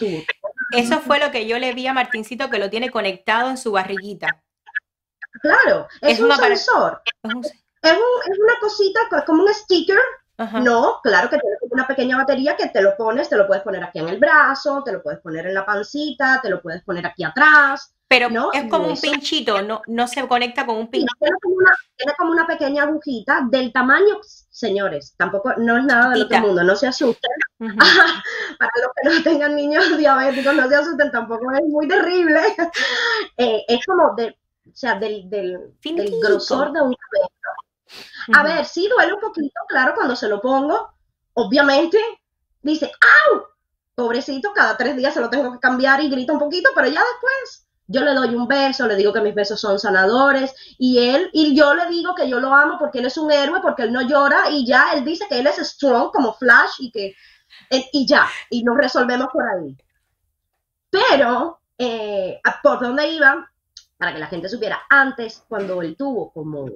Eso 0.73 1.01
fue 1.01 1.21
lo 1.21 1.31
que 1.31 1.47
yo 1.47 1.57
le 1.61 1.73
vi 1.73 1.87
a 1.87 1.93
Martincito 1.93 2.51
que 2.51 2.59
lo 2.59 2.69
tiene 2.69 2.91
conectado 2.91 3.49
en 3.49 3.57
su 3.57 3.71
barriguita. 3.71 4.43
Claro, 5.41 5.87
es, 6.01 6.19
un 6.19 6.33
sensor. 6.33 7.01
Es, 7.23 7.93
una 7.93 8.59
cosita, 8.61 9.01
como 9.25 9.45
un 9.45 9.55
sticker. 9.55 10.01
No, 10.39 11.01
claro 11.03 11.31
que 11.31 11.39
tiene 11.39 11.57
una 11.71 11.87
pequeña 11.87 12.19
batería 12.19 12.57
que 12.57 12.69
te 12.69 12.83
lo 12.83 12.95
pones, 12.97 13.29
te 13.29 13.37
lo 13.37 13.47
puedes 13.47 13.63
poner 13.63 13.83
aquí 13.83 14.01
en 14.01 14.09
el 14.09 14.19
brazo, 14.19 14.83
te 14.85 14.93
lo 14.93 15.03
puedes 15.03 15.21
poner 15.21 15.47
en 15.47 15.55
la 15.55 15.65
pancita, 15.65 16.41
te 16.43 16.51
lo 16.51 16.61
puedes 16.61 16.83
poner 16.83 17.07
aquí 17.07 17.25
atrás. 17.25 17.95
Pero 18.09 18.31
¿no? 18.31 18.53
es 18.53 18.71
como 18.71 18.89
un 18.89 19.01
pinchito, 19.01 19.63
no, 19.63 19.83
no 19.89 20.07
se 20.07 20.27
conecta 20.29 20.65
con 20.65 20.77
un 20.77 20.89
pinchito. 20.89 21.13
Tiene 21.19 22.13
como, 22.19 22.31
una, 22.31 22.47
pequeña 22.47 22.85
agujita 22.85 23.49
del 23.51 23.73
tamaño, 23.73 24.21
señores, 24.23 25.15
tampoco, 25.17 25.55
no 25.57 25.79
es 25.79 25.85
nada 25.85 26.11
del 26.11 26.23
otro 26.23 26.39
mundo, 26.39 26.63
no 26.63 26.77
se 26.77 26.87
asusten. 26.87 27.31
Para 27.59 28.71
los 28.81 28.91
que 28.95 29.09
no 29.09 29.23
tengan 29.25 29.57
niños 29.57 29.97
diabéticos, 29.99 30.55
no 30.55 30.69
se 30.69 30.77
asusten, 30.77 31.11
tampoco 31.11 31.51
es 31.53 31.65
muy 31.67 31.89
terrible. 31.89 32.41
Eh, 33.39 33.65
es 33.69 33.85
como 33.85 34.15
de, 34.17 34.31
o 34.31 34.75
sea, 34.75 34.99
del, 34.99 35.29
del, 35.29 35.73
grosor 36.23 36.73
de 36.73 36.81
un 36.81 36.95
cabello. 36.95 37.31
A 38.35 38.43
ver, 38.43 38.65
sí 38.67 38.89
duele 38.89 39.15
un 39.15 39.21
poquito, 39.21 39.61
claro, 39.69 39.95
cuando 39.95 40.17
se 40.17 40.29
lo 40.29 40.41
pongo, 40.41 40.93
obviamente, 41.35 41.99
dice, 42.63 42.91
¡au! 43.31 43.45
Pobrecito, 43.95 44.53
cada 44.53 44.77
tres 44.77 44.97
días 44.97 45.15
se 45.15 45.21
lo 45.21 45.31
tengo 45.31 45.53
que 45.53 45.59
cambiar 45.59 46.03
y 46.03 46.11
grita 46.11 46.33
un 46.33 46.39
poquito, 46.39 46.71
pero 46.75 46.89
ya 46.89 47.01
después 47.01 47.67
yo 47.89 48.03
le 48.03 48.15
doy 48.15 48.35
un 48.35 48.49
beso, 48.49 48.87
le 48.87 48.97
digo 48.97 49.13
que 49.13 49.21
mis 49.21 49.35
besos 49.35 49.61
son 49.61 49.79
sanadores 49.79 50.55
y 50.79 50.99
él 50.99 51.31
y 51.33 51.55
yo 51.55 51.75
le 51.75 51.87
digo 51.87 52.15
que 52.15 52.29
yo 52.29 52.41
lo 52.41 52.53
amo 52.53 52.77
porque 52.79 52.99
él 52.99 53.07
es 53.07 53.17
un 53.17 53.31
héroe, 53.31 53.61
porque 53.63 53.85
él 53.85 53.93
no 53.93 54.03
llora 54.03 54.51
y 54.51 54.67
ya 54.67 54.93
él 54.93 55.05
dice 55.05 55.27
que 55.29 55.39
él 55.39 55.47
es 55.47 55.57
strong 55.57 56.11
como 56.13 56.35
Flash 56.35 56.75
y 56.81 56.91
que 56.91 57.15
eh, 57.71 57.89
y 57.93 58.07
ya 58.07 58.27
y 58.51 58.65
nos 58.65 58.77
resolvemos 58.77 59.29
por 59.33 59.45
ahí. 59.49 59.77
Pero 60.91 61.61
eh, 61.79 62.41
por 62.63 62.81
dónde 62.81 63.09
iba 63.09 63.51
para 63.97 64.13
que 64.13 64.19
la 64.19 64.27
gente 64.27 64.49
supiera 64.49 64.83
antes 64.91 65.45
cuando 65.49 65.81
él 65.81 65.97
tuvo 65.97 66.33
como 66.33 66.67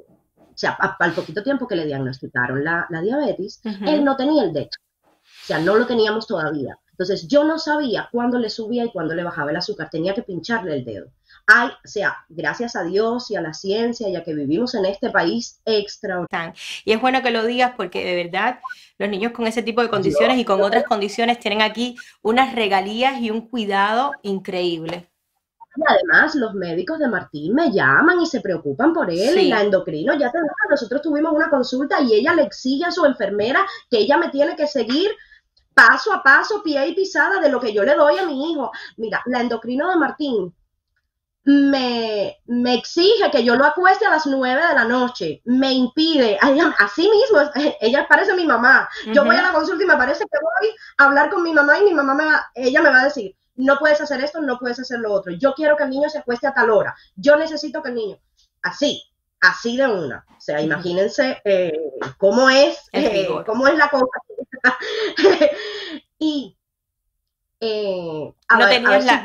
o 0.61 0.67
sea, 0.69 0.73
al 0.73 1.15
poquito 1.15 1.43
tiempo 1.43 1.67
que 1.67 1.75
le 1.75 1.87
diagnosticaron 1.87 2.63
la, 2.63 2.87
diabetes, 3.03 3.63
él 3.87 4.05
no 4.05 4.15
tenía 4.15 4.43
el 4.43 4.53
DEX. 4.53 4.77
O 5.07 5.47
sea, 5.47 5.59
no 5.59 5.77
lo 5.77 5.87
teníamos 5.87 6.27
todavía. 6.27 6.77
Entonces 6.91 7.27
yo 7.29 7.45
no 7.45 7.59
sabía 7.59 8.11
cuándo 8.13 8.39
le 8.39 8.51
subía 8.51 8.85
y 8.85 8.91
cuándo 8.91 9.15
le 9.15 9.25
bajaba 9.25 9.53
el 9.53 9.57
azúcar, 9.57 9.89
tenía 9.89 10.13
que 10.13 10.21
pincharle 10.21 10.75
el 10.75 10.85
dedo. 10.85 11.07
Ay, 11.47 11.69
o 11.69 11.89
sea, 11.89 12.15
gracias 12.29 12.77
a 12.77 12.85
Dios 12.85 13.31
y 13.31 13.37
a 13.37 13.41
la 13.41 13.55
ciencia 13.55 14.07
y 14.07 14.17
a 14.17 14.23
que 14.23 14.35
vivimos 14.35 14.75
en 14.75 14.85
este 14.85 15.09
país 15.09 15.63
extraordinario. 15.65 16.53
Y 16.85 16.93
es 16.93 17.01
bueno 17.01 17.23
que 17.23 17.31
lo 17.31 17.47
digas 17.47 17.73
porque 17.75 18.05
de 18.05 18.25
verdad 18.25 18.61
los 18.99 19.09
niños 19.09 19.33
con 19.33 19.47
ese 19.47 19.63
tipo 19.63 19.81
de 19.81 19.89
condiciones 19.89 20.37
y 20.37 20.45
con 20.45 20.61
otras 20.61 20.85
condiciones 20.85 21.41
tienen 21.41 21.63
aquí 21.63 21.97
unas 22.21 22.55
regalías 22.55 23.19
y 23.23 23.31
un 23.31 23.49
cuidado 23.49 24.13
increíble. 24.21 25.10
Y 25.77 25.83
además, 25.87 26.35
los 26.35 26.55
médicos 26.55 26.99
de 26.99 27.09
Martín 27.09 27.55
me 27.55 27.71
llaman 27.71 28.21
y 28.21 28.27
se 28.27 28.41
preocupan 28.41 28.93
por 28.93 29.11
él. 29.11 29.39
Y 29.39 29.49
la 29.49 29.63
endocrino 29.63 30.15
ya 30.15 30.31
te 30.31 30.39
nosotros 30.69 31.03
tuvimos 31.03 31.33
una 31.33 31.51
consulta 31.51 32.01
y 32.01 32.15
ella 32.15 32.35
le 32.35 32.43
exige 32.43 32.85
a 32.85 32.91
su 32.91 33.05
enfermera 33.05 33.65
que 33.91 33.99
ella 33.99 34.17
me 34.17 34.29
tiene 34.29 34.57
que 34.57 34.67
seguir 34.67 35.11
paso 35.75 36.13
a 36.13 36.23
paso, 36.23 36.63
pie 36.63 36.89
y 36.89 36.95
pisada 36.95 37.41
de 37.41 37.49
lo 37.49 37.61
que 37.61 37.73
yo 37.73 37.85
le 37.85 37.95
doy 37.95 38.19
a 38.19 38.27
mi 38.27 38.53
hijo. 38.53 38.71
Mira, 38.97 39.23
la 39.27 39.41
endocrino 39.41 39.91
de 39.91 39.97
Martín 39.97 40.55
me, 41.45 42.37
me, 42.47 42.75
exige 42.75 43.31
que 43.31 43.43
yo 43.43 43.57
lo 43.57 43.65
acueste 43.65 44.05
a 44.07 44.11
las 44.11 44.27
nueve 44.27 44.67
de 44.67 44.75
la 44.75 44.85
noche, 44.85 45.41
me 45.45 45.73
impide, 45.73 46.39
así 46.79 47.09
mismo, 47.09 47.51
ella 47.81 48.07
parece 48.09 48.35
mi 48.35 48.47
mamá. 48.47 48.89
Yo 49.13 49.25
voy 49.25 49.37
a 49.37 49.43
la 49.43 49.53
consulta 49.53 49.83
y 49.83 49.87
me 49.87 49.97
parece 49.97 50.25
que 50.25 50.39
voy 50.41 50.75
a 50.99 51.05
hablar 51.05 51.31
con 51.31 51.43
mi 51.43 51.53
mamá 51.53 51.79
y 51.79 51.85
mi 51.85 51.95
mamá 51.95 52.15
me 52.15 52.27
va, 52.27 52.47
ella 52.55 52.83
me 52.83 52.91
va 52.91 53.01
a 53.01 53.05
decir, 53.05 53.35
no 53.61 53.79
puedes 53.79 54.01
hacer 54.01 54.23
esto, 54.23 54.41
no 54.41 54.59
puedes 54.59 54.81
hacer 54.81 54.99
lo 54.99 55.13
otro. 55.13 55.33
Yo 55.33 55.55
quiero 55.55 55.77
que 55.77 55.85
el 55.85 55.91
niño 55.91 56.09
se 56.09 56.19
acueste 56.19 56.47
a 56.47 56.55
tal 56.55 56.71
hora. 56.71 56.95
Yo 57.17 57.37
necesito 57.37 57.83
que 57.83 57.91
el 57.91 57.95
niño, 57.95 58.19
así, 58.63 59.03
así 59.41 59.77
de 59.77 59.87
una. 59.87 60.25
O 60.37 60.41
sea, 60.41 60.61
imagínense 60.61 61.41
eh, 61.45 61.73
cómo 62.19 62.49
es, 62.51 62.89
eh, 62.93 63.29
cómo 63.47 63.69
es 63.69 63.77
la 63.77 63.89
cosa. 63.91 64.07
y 66.19 66.57
eh, 67.63 68.33
no, 68.59 68.69
tenías 68.69 69.05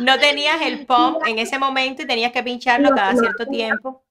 no, 0.00 0.18
tenías, 0.18 0.60
el 0.62 0.86
pump 0.86 1.26
en 1.26 1.38
ese 1.38 1.58
momento 1.58 2.02
y 2.02 2.06
tenías 2.06 2.30
que 2.32 2.42
pincharlo 2.42 2.90
cada 2.90 3.16
cierto 3.16 3.46
tiempo. 3.46 4.04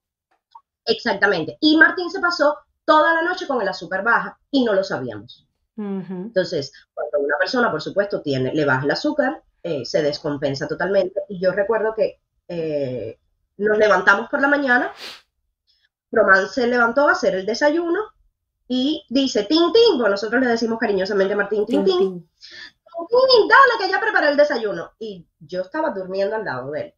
Exactamente. 0.86 1.58
Y 1.62 1.78
Martín 1.78 2.10
se 2.10 2.20
pasó 2.20 2.58
toda 2.86 3.14
la 3.14 3.22
noche 3.22 3.46
con 3.46 3.62
el 3.62 3.68
azúcar 3.68 4.04
baja 4.04 4.40
y 4.50 4.64
no 4.64 4.74
lo 4.74 4.84
sabíamos. 4.84 5.47
Entonces, 5.78 6.72
cuando 6.94 7.20
una 7.20 7.38
persona, 7.38 7.70
por 7.70 7.82
supuesto, 7.82 8.22
tiene, 8.22 8.52
le 8.54 8.66
baja 8.66 8.84
el 8.84 8.92
azúcar, 8.92 9.44
eh, 9.62 9.86
se 9.86 10.02
descompensa 10.02 10.68
totalmente. 10.68 11.22
Y 11.30 11.40
yo 11.40 11.52
recuerdo 11.52 11.94
que 11.96 12.20
eh, 12.48 13.20
nos 13.58 13.78
levantamos 13.78 14.30
por 14.30 14.42
la 14.42 14.48
mañana, 14.48 14.92
Román 16.12 16.48
se 16.48 16.68
levantó 16.68 17.08
a 17.08 17.12
hacer 17.12 17.36
el 17.36 17.46
desayuno 17.46 18.00
y 18.68 19.06
dice, 19.10 19.44
tin, 19.44 19.72
tin, 19.72 20.00
pues 20.00 20.10
nosotros 20.10 20.42
le 20.42 20.50
decimos 20.50 20.80
cariñosamente 20.80 21.34
a 21.34 21.38
Martín, 21.38 21.66
tin, 21.66 21.84
tin, 21.84 21.98
tin, 21.98 22.30
dale 23.48 23.74
que 23.80 23.90
ya 23.90 24.00
preparé 24.00 24.30
el 24.30 24.38
desayuno. 24.38 24.94
Y 25.00 25.28
yo 25.40 25.62
estaba 25.62 25.92
durmiendo 25.92 26.36
al 26.36 26.46
lado 26.46 26.72
de 26.72 26.82
él. 26.82 26.94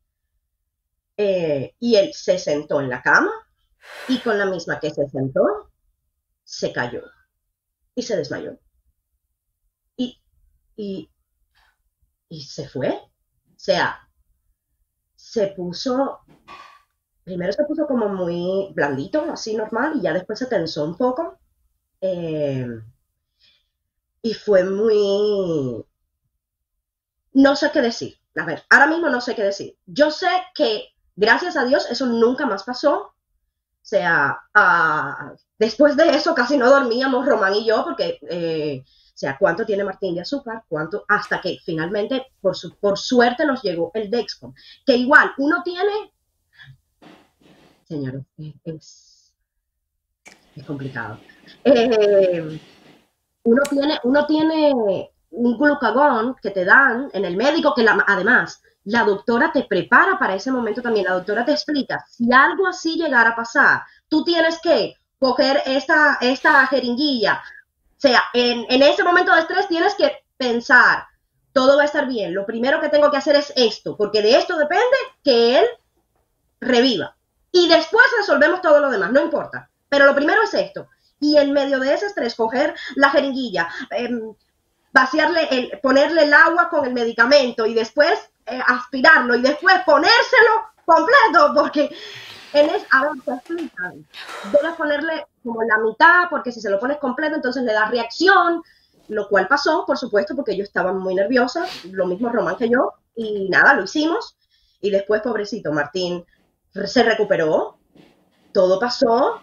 Eh, 1.18 1.76
y 1.80 1.96
él 1.96 2.12
se 2.14 2.40
sentó 2.40 2.80
en 2.80 2.90
la 2.90 3.02
cama 3.02 3.32
y 4.08 4.20
con 4.20 4.38
la 4.38 4.46
misma 4.46 4.80
que 4.80 4.90
se 4.90 5.06
sentó, 5.10 5.70
se 6.46 6.72
cayó 6.72 7.04
y 7.94 8.04
se 8.04 8.16
desmayó. 8.16 8.58
Y, 10.82 11.12
y, 12.30 12.42
se 12.44 12.70
fue. 12.70 12.88
O 12.90 13.58
sea, 13.58 14.00
se 15.14 15.48
puso, 15.48 16.22
primero 17.26 17.52
se 17.52 17.66
puso 17.66 17.86
como 17.86 18.08
muy 18.08 18.72
blandito, 18.74 19.30
así 19.30 19.58
normal, 19.58 19.98
y 19.98 20.04
ya 20.04 20.14
después 20.14 20.40
se 20.40 20.46
tensó 20.46 20.86
un 20.86 20.96
poco 20.96 21.38
eh, 22.00 22.66
y 24.22 24.34
fue 24.34 24.64
muy... 24.64 25.86
No 27.34 27.56
sé 27.58 27.72
qué 27.72 27.82
decir. 27.82 28.18
A 28.38 28.46
ver, 28.46 28.64
ahora 28.70 28.88
mismo 28.88 29.10
no 29.10 29.20
sé 29.20 29.36
qué 29.36 29.44
decir. 29.44 29.78
Yo 29.86 30.12
sé 30.12 30.30
que, 30.56 30.94
gracias 31.18 31.58
a 31.58 31.66
Dios, 31.66 31.88
eso 31.92 32.06
nunca 32.06 32.46
más 32.46 32.64
pasó. 32.64 33.00
O 33.02 33.14
sea, 33.82 34.40
ah, 34.54 35.34
después 35.58 35.98
de 35.98 36.12
eso 36.12 36.34
casi 36.34 36.58
no 36.58 36.70
dormíamos 36.70 37.26
Román 37.26 37.56
y 37.56 37.66
yo 37.66 37.84
porque, 37.84 38.18
eh, 38.30 38.86
o 39.20 39.22
sea, 39.22 39.38
¿cuánto 39.38 39.66
tiene 39.66 39.84
Martín 39.84 40.16
de 40.16 40.22
azúcar? 40.22 40.64
¿Cuánto? 40.70 41.04
Hasta 41.10 41.42
que 41.42 41.58
finalmente, 41.66 42.28
por, 42.40 42.56
su, 42.56 42.74
por 42.78 42.98
suerte, 42.98 43.46
nos 43.46 43.62
llegó 43.62 43.92
el 43.94 44.10
Dexcom. 44.10 44.54
Que 44.86 44.96
igual, 44.96 45.32
uno 45.40 45.62
tiene... 45.62 46.14
Señores, 47.84 48.24
es, 48.64 49.34
es 50.56 50.64
complicado. 50.64 51.20
Eh, 51.66 52.62
uno, 53.44 53.62
tiene, 53.70 54.00
uno 54.06 54.26
tiene 54.26 55.12
un 55.32 55.58
glucagón 55.58 56.38
que 56.42 56.52
te 56.52 56.64
dan 56.64 57.10
en 57.12 57.26
el 57.26 57.36
médico, 57.36 57.74
que 57.76 57.86
además 57.86 58.62
la 58.86 59.04
doctora 59.04 59.52
te 59.52 59.66
prepara 59.66 60.18
para 60.18 60.36
ese 60.36 60.50
momento 60.50 60.82
también, 60.82 61.08
la 61.08 61.16
doctora 61.16 61.44
te 61.44 61.52
explica, 61.52 62.06
si 62.08 62.32
algo 62.32 62.68
así 62.68 62.96
llegara 62.96 63.32
a 63.32 63.36
pasar, 63.36 63.82
tú 64.08 64.24
tienes 64.24 64.62
que 64.62 64.96
coger 65.18 65.62
esta, 65.66 66.20
esta 66.22 66.66
jeringuilla, 66.68 67.44
o 68.00 68.02
sea, 68.02 68.24
en, 68.34 68.82
ese 68.82 69.04
momento 69.04 69.34
de 69.34 69.42
estrés 69.42 69.68
tienes 69.68 69.94
que 69.96 70.24
pensar, 70.38 71.06
todo 71.52 71.76
va 71.76 71.82
a 71.82 71.86
estar 71.86 72.08
bien, 72.08 72.34
lo 72.34 72.46
primero 72.46 72.80
que 72.80 72.88
tengo 72.88 73.12
que 73.12 73.18
hacer 73.18 73.36
es 73.36 73.52
esto, 73.58 73.98
porque 73.98 74.22
de 74.22 74.38
esto 74.38 74.58
depende 74.58 74.96
que 75.22 75.60
él 75.60 75.66
reviva. 76.62 77.18
Y 77.52 77.68
después 77.68 78.06
resolvemos 78.18 78.62
todo 78.62 78.80
lo 78.80 78.90
demás, 78.90 79.12
no 79.12 79.22
importa. 79.22 79.70
Pero 79.90 80.06
lo 80.06 80.16
primero 80.16 80.44
es 80.44 80.54
esto 80.54 80.88
y 81.20 81.38
en 81.38 81.52
medio 81.52 81.80
de 81.80 81.94
ese 81.94 82.06
estrés 82.06 82.36
coger 82.36 82.74
la 82.96 83.10
jeringuilla, 83.10 83.68
em, 83.92 84.34
vaciarle, 84.94 85.48
el, 85.52 85.80
ponerle 85.82 86.24
el 86.24 86.34
agua 86.34 86.70
con 86.70 86.86
el 86.86 86.94
medicamento 86.94 87.66
y 87.66 87.74
después 87.74 88.18
eh, 88.46 88.62
aspirarlo 88.66 89.36
y 89.36 89.42
después 89.42 89.76
ponérselo 89.86 90.70
completo, 90.86 91.54
porque 91.54 91.94
en 92.54 92.70
es, 92.70 92.86
a 92.92 93.04
ver, 93.04 93.12
te 93.24 93.32
explican, 93.32 94.06
debes 94.52 94.76
ponerle 94.78 95.26
como 95.44 95.64
la 95.64 95.78
mitad, 95.78 96.24
porque 96.30 96.52
si 96.52 96.62
se 96.62 96.70
lo 96.70 96.80
pones 96.80 96.98
completo, 96.98 97.36
entonces 97.36 97.64
le 97.64 97.74
da 97.74 97.90
reacción, 97.90 98.62
lo 99.08 99.28
cual 99.28 99.48
pasó, 99.48 99.86
por 99.86 99.98
supuesto, 99.98 100.36
porque 100.36 100.56
yo 100.56 100.64
estaba 100.64 100.94
muy 100.94 101.16
nerviosa, 101.16 101.66
lo 101.92 102.06
mismo 102.06 102.30
Román 102.30 102.58
que 102.58 102.70
yo, 102.70 102.94
y 103.16 103.50
nada, 103.50 103.74
lo 103.74 103.84
hicimos, 103.84 104.38
y 104.82 104.92
después, 104.92 105.22
pobrecito, 105.22 105.72
Martín 105.72 106.26
se 106.86 107.04
recuperó, 107.04 107.78
todo 108.54 108.80
pasó, 108.80 109.42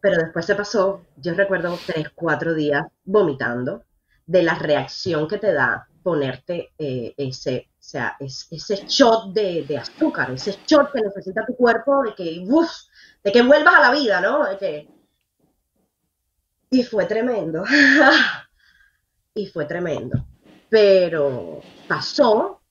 pero 0.00 0.16
después 0.18 0.44
se 0.44 0.54
pasó, 0.54 1.02
yo 1.16 1.34
recuerdo 1.34 1.78
tres, 1.86 2.08
cuatro 2.14 2.54
días 2.54 2.84
vomitando 3.04 3.84
de 4.26 4.42
la 4.42 4.54
reacción 4.54 5.28
que 5.28 5.38
te 5.38 5.52
da 5.52 5.88
ponerte 6.02 6.72
eh, 6.78 7.14
ese, 7.16 7.68
o 7.82 7.84
sea, 7.84 8.16
ese 8.20 8.86
shot 8.86 9.32
de, 9.32 9.76
azúcar, 9.76 10.30
ese 10.30 10.56
shot 10.64 10.92
que 10.92 11.00
necesita 11.00 11.44
tu 11.44 11.56
cuerpo 11.56 12.04
de 12.04 12.14
que, 12.14 12.46
de 13.24 13.32
que 13.32 13.42
vuelvas 13.42 13.74
a 13.74 13.80
la 13.80 13.90
vida, 13.90 14.20
¿no? 14.20 14.46
Y 16.70 16.84
fue 16.84 17.06
tremendo. 17.06 17.64
y 19.34 19.46
fue 19.48 19.64
tremendo. 19.64 20.24
Pero 20.70 21.60
pasó 21.88 22.62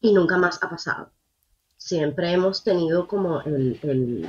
y 0.00 0.12
nunca 0.12 0.38
más 0.38 0.62
ha 0.62 0.70
pasado. 0.70 1.10
Siempre 1.76 2.30
hemos 2.30 2.62
tenido 2.62 3.08
como 3.08 3.40
el 3.40 4.28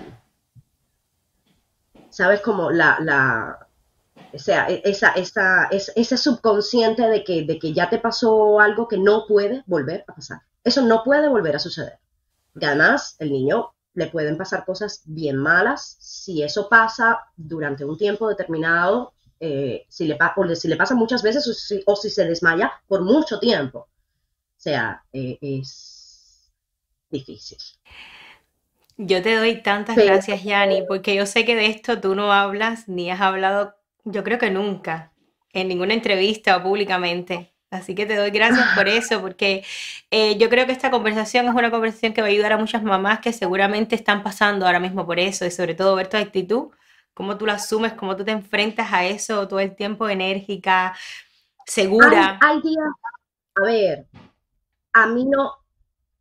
¿sabes? 2.10 2.42
Como 2.42 2.72
la 2.72 3.65
o 4.36 4.40
sea, 4.40 4.70
e, 4.70 4.82
esa, 4.84 5.10
esa, 5.12 5.70
ese 5.72 6.18
subconsciente 6.18 7.04
de 7.04 7.24
que, 7.24 7.44
de 7.44 7.58
que 7.58 7.74
ya 7.74 7.90
te 7.90 8.00
pasó 8.00 8.60
algo 8.60 8.88
que 8.88 8.98
no 8.98 9.26
puede 9.28 9.64
volver 9.66 10.04
a 10.08 10.14
pasar. 10.14 10.42
Eso 10.64 10.82
no 10.82 11.04
puede 11.04 11.30
volver 11.30 11.56
a 11.56 11.60
suceder. 11.60 12.00
Y 12.60 12.66
además, 12.66 13.16
el 13.20 13.32
niño 13.32 13.74
le 13.94 14.08
pueden 14.08 14.38
pasar 14.38 14.66
cosas 14.66 15.02
bien 15.06 15.38
malas 15.38 15.98
si 16.00 16.44
eso 16.44 16.68
pasa 16.70 17.20
durante 17.36 17.86
un 17.86 17.98
tiempo 17.98 18.28
determinado, 18.28 19.14
eh, 19.40 19.86
si, 19.90 20.06
le, 20.06 20.18
o 20.36 20.56
si 20.56 20.68
le 20.68 20.76
pasa 20.76 20.96
muchas 20.96 21.24
veces 21.24 21.48
o 21.86 21.96
si, 21.96 22.10
se 22.10 22.26
desmaya 22.26 22.72
por 22.88 23.04
mucho 23.04 23.40
tiempo. 23.40 23.80
O 23.80 23.90
sea, 24.58 25.04
eh, 25.14 25.38
es 25.42 26.52
difícil. 27.10 27.58
Yo 28.98 29.22
te 29.22 29.36
doy 29.36 29.62
tantas 29.62 29.98
gracias, 29.98 30.44
Yani, 30.44 30.84
porque 30.88 31.16
yo 31.16 31.26
sé 31.26 31.44
que 31.44 31.56
de 31.56 31.68
esto 31.68 32.00
tú 32.00 32.16
no 32.16 32.32
hablas 32.32 32.88
ni 32.88 33.12
has 33.12 33.20
hablado, 33.20 33.75
yo 34.06 34.24
creo 34.24 34.40
que 34.40 34.52
nunca, 34.52 35.12
en 35.52 35.68
ninguna 35.68 35.94
entrevista 35.94 36.56
o 36.58 36.64
públicamente. 36.64 37.54
Así 37.72 37.96
que 37.96 38.06
te 38.06 38.16
doy 38.16 38.30
gracias 38.30 38.66
por 38.76 38.88
eso, 38.88 39.22
porque 39.22 39.66
eh, 40.12 40.38
yo 40.38 40.50
creo 40.50 40.66
que 40.66 40.72
esta 40.72 40.92
conversación 40.92 41.48
es 41.48 41.54
una 41.54 41.72
conversación 41.72 42.14
que 42.14 42.22
va 42.22 42.28
a 42.28 42.30
ayudar 42.30 42.54
a 42.54 42.58
muchas 42.58 42.84
mamás 42.84 43.20
que 43.20 43.34
seguramente 43.34 43.96
están 43.96 44.24
pasando 44.24 44.66
ahora 44.66 44.80
mismo 44.80 45.06
por 45.06 45.20
eso 45.20 45.46
y 45.46 45.52
sobre 45.52 45.74
todo 45.74 45.96
ver 45.96 46.08
tu 46.08 46.18
actitud, 46.18 46.70
cómo 47.14 47.38
tú 47.38 47.46
la 47.46 47.54
asumes, 47.54 47.94
cómo 47.94 48.16
tú 48.16 48.24
te 48.24 48.32
enfrentas 48.32 48.94
a 48.94 49.06
eso 49.06 49.48
todo 49.48 49.60
el 49.60 49.76
tiempo 49.76 50.08
enérgica, 50.08 50.96
segura. 51.66 52.40
Hay, 52.42 52.62
días, 52.62 52.90
a 53.56 53.66
ver, 53.66 54.06
a 54.94 55.08
mí 55.08 55.26
no, 55.26 55.52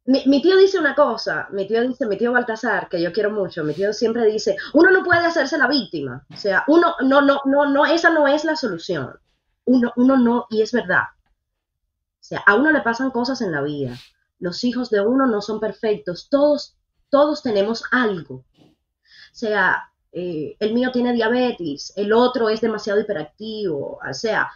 mi, 0.07 0.43
tío 0.43 0.57
dice 0.57 0.79
una 0.79 0.95
cosa, 0.95 1.49
mi 1.51 1.67
tío 1.67 1.81
dice, 1.87 2.07
mi 2.07 2.19
tío 2.19 2.33
Baltasar, 2.33 2.89
que 2.89 3.01
yo 3.01 3.13
quiero 3.13 3.31
mucho, 3.31 3.65
mi 3.65 3.73
tío 3.73 3.93
siempre 3.93 4.27
dice, 4.27 4.57
uno 4.75 4.91
no 4.91 5.03
puede 5.03 5.25
hacerse 5.25 5.57
la 5.57 5.67
víctima, 5.67 6.27
o 6.33 6.37
sea, 6.37 6.65
uno, 6.67 6.95
no, 7.03 7.23
no, 7.23 7.41
no, 7.47 7.67
no, 7.67 7.87
esa 7.87 8.11
no 8.11 8.29
es 8.29 8.45
la 8.45 8.55
solución, 8.55 9.19
uno, 9.65 9.93
uno 9.97 10.17
no, 10.19 10.47
y 10.51 10.61
es 10.61 10.73
verdad, 10.73 11.05
o 11.25 12.21
sea, 12.21 12.43
a 12.47 12.55
uno 12.55 12.71
le 12.71 12.83
pasan 12.83 13.11
cosas 13.11 13.41
en 13.41 13.53
la 13.53 13.63
vida, 13.63 13.97
los 14.41 14.63
hijos 14.65 14.91
de 14.91 15.01
uno 15.01 15.27
no 15.27 15.41
son 15.41 15.59
perfectos, 15.59 16.29
todos, 16.29 16.77
todos 17.09 17.43
tenemos 17.43 17.85
algo, 17.91 18.35
o 18.35 19.35
sea, 19.37 19.91
eh, 20.13 20.55
el 20.61 20.75
mío 20.75 20.93
tiene 20.93 21.15
diabetes, 21.15 21.95
el 21.97 22.13
otro 22.13 22.51
es 22.51 22.61
demasiado 22.61 23.01
hiperactivo, 23.01 23.99
o 24.07 24.15
sea, 24.15 24.51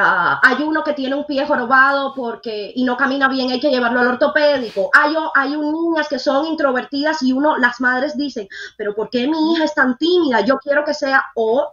Ah, 0.00 0.40
hay 0.44 0.62
uno 0.62 0.84
que 0.84 0.92
tiene 0.92 1.16
un 1.16 1.26
pie 1.26 1.44
jorobado 1.44 2.14
porque 2.14 2.72
y 2.74 2.84
no 2.84 2.96
camina 2.96 3.28
bien, 3.28 3.50
hay 3.50 3.58
que 3.58 3.70
llevarlo 3.70 3.98
al 3.98 4.06
ortopédico. 4.06 4.90
Hay, 4.94 5.14
hay 5.34 5.56
niñas 5.56 6.08
que 6.08 6.20
son 6.20 6.46
introvertidas 6.46 7.20
y 7.22 7.32
uno, 7.32 7.58
las 7.58 7.80
madres 7.80 8.16
dicen, 8.16 8.48
pero 8.76 8.94
¿por 8.94 9.10
qué 9.10 9.26
mi 9.26 9.52
hija 9.52 9.64
es 9.64 9.74
tan 9.74 9.98
tímida? 9.98 10.42
Yo 10.42 10.58
quiero 10.58 10.84
que 10.84 10.94
sea 10.94 11.24
o 11.34 11.72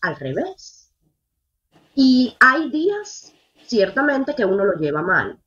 al 0.00 0.16
revés. 0.16 0.90
Y 1.94 2.34
hay 2.40 2.70
días, 2.70 3.34
ciertamente, 3.66 4.34
que 4.34 4.46
uno 4.46 4.64
lo 4.64 4.78
lleva 4.78 5.02
mal. 5.02 5.38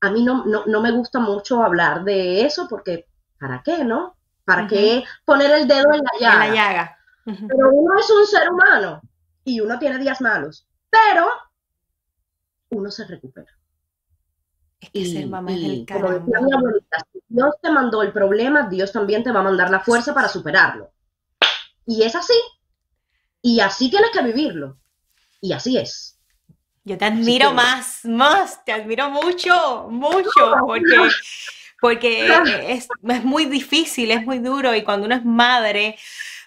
A 0.00 0.10
mí 0.10 0.24
no, 0.24 0.44
no, 0.44 0.80
me 0.80 0.90
gusta 0.90 1.20
mucho 1.20 1.62
hablar 1.62 2.02
de 2.02 2.44
eso 2.44 2.66
porque, 2.68 3.06
¿para 3.38 3.62
qué, 3.62 3.84
no? 3.84 4.16
¿Para 4.44 4.66
qué 4.66 5.04
poner 5.24 5.50
el 5.52 5.68
dedo 5.68 5.92
en 5.92 6.02
la 6.02 6.10
llaga? 6.20 6.46
En 6.46 6.50
la 6.50 6.54
llaga. 6.54 6.98
Pero 7.24 7.70
uno 7.72 7.98
es 7.98 8.10
un 8.10 8.26
ser 8.26 8.50
humano 8.50 9.00
y 9.44 9.60
uno 9.60 9.78
tiene 9.78 9.98
días 9.98 10.20
malos 10.20 10.67
pero 10.90 11.28
uno 12.70 12.90
se 12.90 13.06
recupera. 13.06 13.52
Es 14.80 14.90
que 14.90 15.06
ser 15.06 15.26
mamá 15.26 15.52
es 15.52 15.64
el 15.64 15.86
como 15.86 16.08
mi 16.20 16.52
abuelita, 16.52 16.98
si 17.12 17.20
Dios 17.28 17.54
te 17.60 17.70
mandó 17.70 18.02
el 18.02 18.12
problema, 18.12 18.68
Dios 18.68 18.92
también 18.92 19.24
te 19.24 19.32
va 19.32 19.40
a 19.40 19.44
mandar 19.44 19.70
la 19.70 19.80
fuerza 19.80 20.14
para 20.14 20.28
superarlo. 20.28 20.90
Y 21.84 22.02
es 22.02 22.14
así. 22.14 22.34
Y 23.42 23.60
así 23.60 23.90
tienes 23.90 24.10
que 24.10 24.22
vivirlo. 24.22 24.78
Y 25.40 25.52
así 25.52 25.76
es. 25.78 26.18
Yo 26.84 26.96
te 26.96 27.04
admiro 27.04 27.52
más, 27.52 28.04
más, 28.04 28.64
te 28.64 28.72
admiro 28.72 29.10
mucho, 29.10 29.88
mucho, 29.90 30.54
porque, 30.66 31.10
porque 31.80 32.72
es, 32.72 32.88
es 33.02 33.24
muy 33.24 33.44
difícil, 33.44 34.10
es 34.10 34.24
muy 34.24 34.38
duro 34.38 34.74
y 34.74 34.82
cuando 34.82 35.04
uno 35.04 35.14
es 35.14 35.24
madre, 35.24 35.98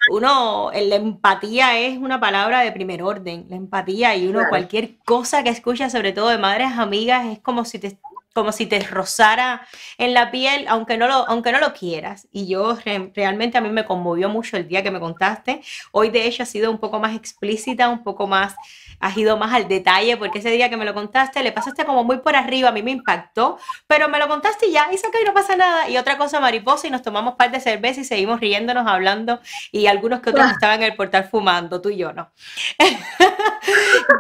uno, 0.09 0.71
la 0.73 0.95
empatía 0.95 1.77
es 1.77 1.97
una 1.97 2.19
palabra 2.19 2.61
de 2.61 2.71
primer 2.71 3.03
orden, 3.03 3.45
la 3.49 3.55
empatía 3.55 4.15
y 4.15 4.27
uno 4.27 4.41
cualquier 4.49 4.97
cosa 5.05 5.43
que 5.43 5.49
escucha, 5.49 5.89
sobre 5.89 6.11
todo 6.11 6.29
de 6.29 6.37
madres 6.37 6.71
amigas, 6.77 7.27
es 7.27 7.39
como 7.39 7.65
si 7.65 7.77
te 7.79 7.97
como 8.33 8.51
si 8.51 8.65
te 8.65 8.79
rozara 8.79 9.67
en 9.97 10.13
la 10.13 10.31
piel, 10.31 10.65
aunque 10.69 10.97
no 10.97 11.07
lo, 11.07 11.27
aunque 11.27 11.51
no 11.51 11.59
lo 11.59 11.73
quieras. 11.73 12.27
Y 12.31 12.47
yo 12.47 12.77
realmente 13.13 13.57
a 13.57 13.61
mí 13.61 13.69
me 13.69 13.85
conmovió 13.85 14.29
mucho 14.29 14.57
el 14.57 14.67
día 14.67 14.83
que 14.83 14.91
me 14.91 14.99
contaste. 14.99 15.61
Hoy 15.91 16.09
de 16.09 16.25
hecho 16.25 16.43
ha 16.43 16.45
sido 16.45 16.71
un 16.71 16.77
poco 16.77 16.99
más 16.99 17.15
explícita, 17.15 17.89
un 17.89 18.03
poco 18.03 18.27
más 18.27 18.55
has 19.01 19.17
ido 19.17 19.37
más 19.37 19.53
al 19.53 19.67
detalle, 19.67 20.15
porque 20.17 20.39
ese 20.39 20.51
día 20.51 20.69
que 20.69 20.77
me 20.77 20.85
lo 20.85 20.93
contaste, 20.93 21.43
le 21.43 21.51
pasaste 21.51 21.85
como 21.85 22.03
muy 22.03 22.19
por 22.19 22.35
arriba, 22.35 22.69
a 22.69 22.71
mí 22.71 22.83
me 22.83 22.91
impactó, 22.91 23.57
pero 23.87 24.07
me 24.07 24.19
lo 24.19 24.27
contaste 24.27 24.67
y 24.67 24.71
ya, 24.71 24.89
y 24.91 24.95
que 24.95 25.25
no 25.25 25.33
pasa 25.33 25.55
nada. 25.55 25.89
Y 25.89 25.97
otra 25.97 26.17
cosa 26.17 26.39
mariposa, 26.39 26.87
y 26.87 26.91
nos 26.91 27.01
tomamos 27.01 27.35
par 27.35 27.51
de 27.51 27.59
cerveza 27.59 28.01
y 28.01 28.05
seguimos 28.05 28.39
riéndonos, 28.39 28.87
hablando, 28.87 29.39
y 29.71 29.87
algunos 29.87 30.21
que 30.21 30.29
otros 30.29 30.45
ah. 30.47 30.51
estaban 30.51 30.83
en 30.83 30.91
el 30.91 30.95
portal 30.95 31.27
fumando, 31.29 31.81
tú 31.81 31.89
y 31.89 31.97
yo 31.97 32.13
no. 32.13 32.31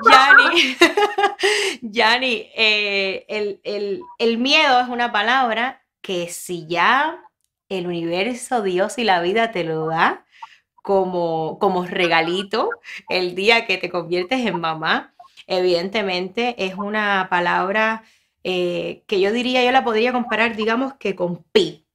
Yani, 0.09 0.77
Yani 1.81 2.49
eh, 2.55 3.25
el, 3.63 4.01
el 4.19 4.37
miedo 4.37 4.79
es 4.79 4.87
una 4.87 5.11
palabra 5.11 5.83
que 6.01 6.29
si 6.29 6.67
ya 6.67 7.17
el 7.69 7.87
universo, 7.87 8.61
Dios 8.61 8.97
y 8.97 9.03
la 9.03 9.21
vida 9.21 9.51
te 9.51 9.63
lo 9.63 9.87
da, 9.87 10.25
como, 10.81 11.59
como 11.59 11.85
regalito 11.85 12.69
el 13.09 13.35
día 13.35 13.65
que 13.65 13.77
te 13.77 13.89
conviertes 13.89 14.45
en 14.45 14.59
mamá. 14.59 15.13
Evidentemente 15.47 16.55
es 16.57 16.75
una 16.75 17.27
palabra 17.29 18.03
eh, 18.43 19.03
que 19.07 19.19
yo 19.19 19.31
diría, 19.31 19.63
yo 19.63 19.71
la 19.71 19.83
podría 19.83 20.11
comparar, 20.11 20.55
digamos 20.55 20.93
que 20.95 21.15
con 21.15 21.43
pi. 21.51 21.85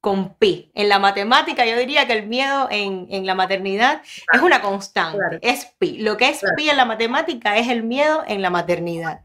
Con 0.00 0.34
pi. 0.34 0.70
En 0.74 0.88
la 0.88 0.98
matemática 0.98 1.66
yo 1.66 1.76
diría 1.76 2.06
que 2.06 2.12
el 2.12 2.28
miedo 2.28 2.68
en, 2.70 3.26
la 3.26 3.34
maternidad 3.34 4.02
es 4.32 4.40
una 4.40 4.60
constante, 4.60 5.38
es 5.42 5.66
pi. 5.78 5.98
Lo 5.98 6.16
que 6.16 6.28
es 6.28 6.40
pi 6.56 6.70
en 6.70 6.76
la 6.76 6.84
matemática 6.84 7.56
es 7.56 7.68
el 7.68 7.82
miedo 7.82 8.22
en 8.26 8.42
la 8.42 8.50
maternidad. 8.50 9.22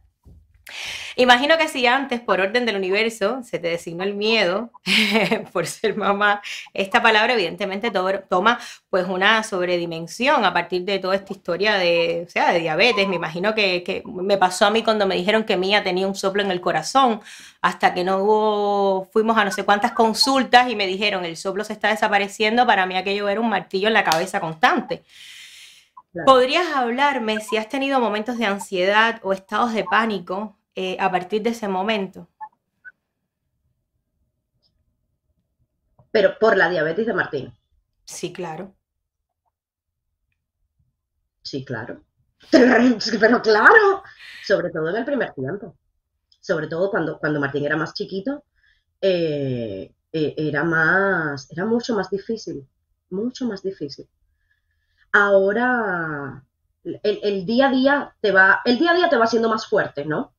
Imagino 1.15 1.57
que 1.57 1.67
si 1.67 1.85
antes, 1.85 2.21
por 2.21 2.39
orden 2.39 2.65
del 2.65 2.75
universo, 2.75 3.43
se 3.43 3.59
te 3.59 3.67
designó 3.67 4.03
el 4.03 4.15
miedo 4.15 4.71
por 5.53 5.67
ser 5.67 5.95
mamá, 5.95 6.41
esta 6.73 7.01
palabra 7.01 7.33
evidentemente 7.33 7.91
toma 7.91 8.59
pues 8.89 9.07
una 9.07 9.43
sobredimensión 9.43 10.45
a 10.45 10.53
partir 10.53 10.83
de 10.85 10.99
toda 10.99 11.15
esta 11.15 11.33
historia 11.33 11.75
de, 11.75 12.25
o 12.27 12.29
sea, 12.29 12.51
de 12.51 12.59
diabetes. 12.59 13.07
Me 13.07 13.15
imagino 13.15 13.53
que, 13.53 14.03
me 14.05 14.37
pasó 14.37 14.65
a 14.65 14.71
mí 14.71 14.83
cuando 14.83 15.05
me 15.05 15.15
dijeron 15.15 15.43
que 15.43 15.57
Mía 15.57 15.83
tenía 15.83 16.07
un 16.07 16.15
soplo 16.15 16.41
en 16.41 16.51
el 16.51 16.61
corazón, 16.61 17.21
hasta 17.61 17.93
que 17.93 18.03
no 18.03 18.17
hubo, 18.17 19.09
fuimos 19.11 19.37
a 19.37 19.45
no 19.45 19.51
sé 19.51 19.63
cuántas 19.63 19.91
consultas 19.91 20.69
y 20.69 20.75
me 20.75 20.87
dijeron, 20.87 21.25
el 21.25 21.37
soplo 21.37 21.63
se 21.63 21.73
está 21.73 21.89
desapareciendo, 21.89 22.65
para 22.65 22.85
mí 22.85 22.95
aquello 22.97 23.29
era 23.29 23.39
un 23.39 23.49
martillo 23.49 23.87
en 23.87 23.93
la 23.93 24.03
cabeza 24.03 24.39
constante. 24.39 25.03
¿Podrías 26.25 26.67
hablarme 26.75 27.39
si 27.39 27.57
has 27.57 27.67
tenido 27.69 27.99
momentos 27.99 28.37
de 28.37 28.45
ansiedad 28.45 29.19
o 29.23 29.33
estados 29.33 29.73
de 29.73 29.83
pánico 29.83 30.55
eh, 30.75 30.97
a 30.99 31.11
partir 31.11 31.41
de 31.41 31.51
ese 31.51 31.67
momento? 31.67 32.29
Pero 36.11 36.37
por 36.39 36.57
la 36.57 36.69
diabetes 36.69 37.07
de 37.07 37.13
Martín. 37.13 37.53
Sí, 38.05 38.31
claro. 38.31 38.75
Sí, 41.41 41.65
claro. 41.65 42.03
Pero 42.51 43.41
claro, 43.41 44.03
sobre 44.45 44.69
todo 44.69 44.89
en 44.89 44.97
el 44.97 45.05
primer 45.05 45.33
tiempo. 45.33 45.77
Sobre 46.39 46.67
todo 46.67 46.91
cuando, 46.91 47.17
cuando 47.19 47.39
Martín 47.39 47.65
era 47.65 47.77
más 47.77 47.93
chiquito, 47.93 48.43
eh, 49.01 49.93
eh, 50.11 50.35
era 50.37 50.63
más, 50.63 51.49
era 51.51 51.65
mucho 51.65 51.95
más 51.95 52.09
difícil, 52.09 52.67
mucho 53.09 53.45
más 53.45 53.63
difícil 53.63 54.07
ahora 55.13 56.43
el, 56.83 57.45
día 57.45 57.67
a 57.67 57.71
día 57.71 58.15
te 58.19 58.31
va, 58.31 58.61
el 58.65 58.77
día 58.77 58.91
a 58.91 58.95
día 58.95 59.09
te 59.09 59.15
va 59.15 59.25
haciendo 59.25 59.47
más 59.47 59.67
fuerte, 59.67 60.03
¿no? 60.03 60.33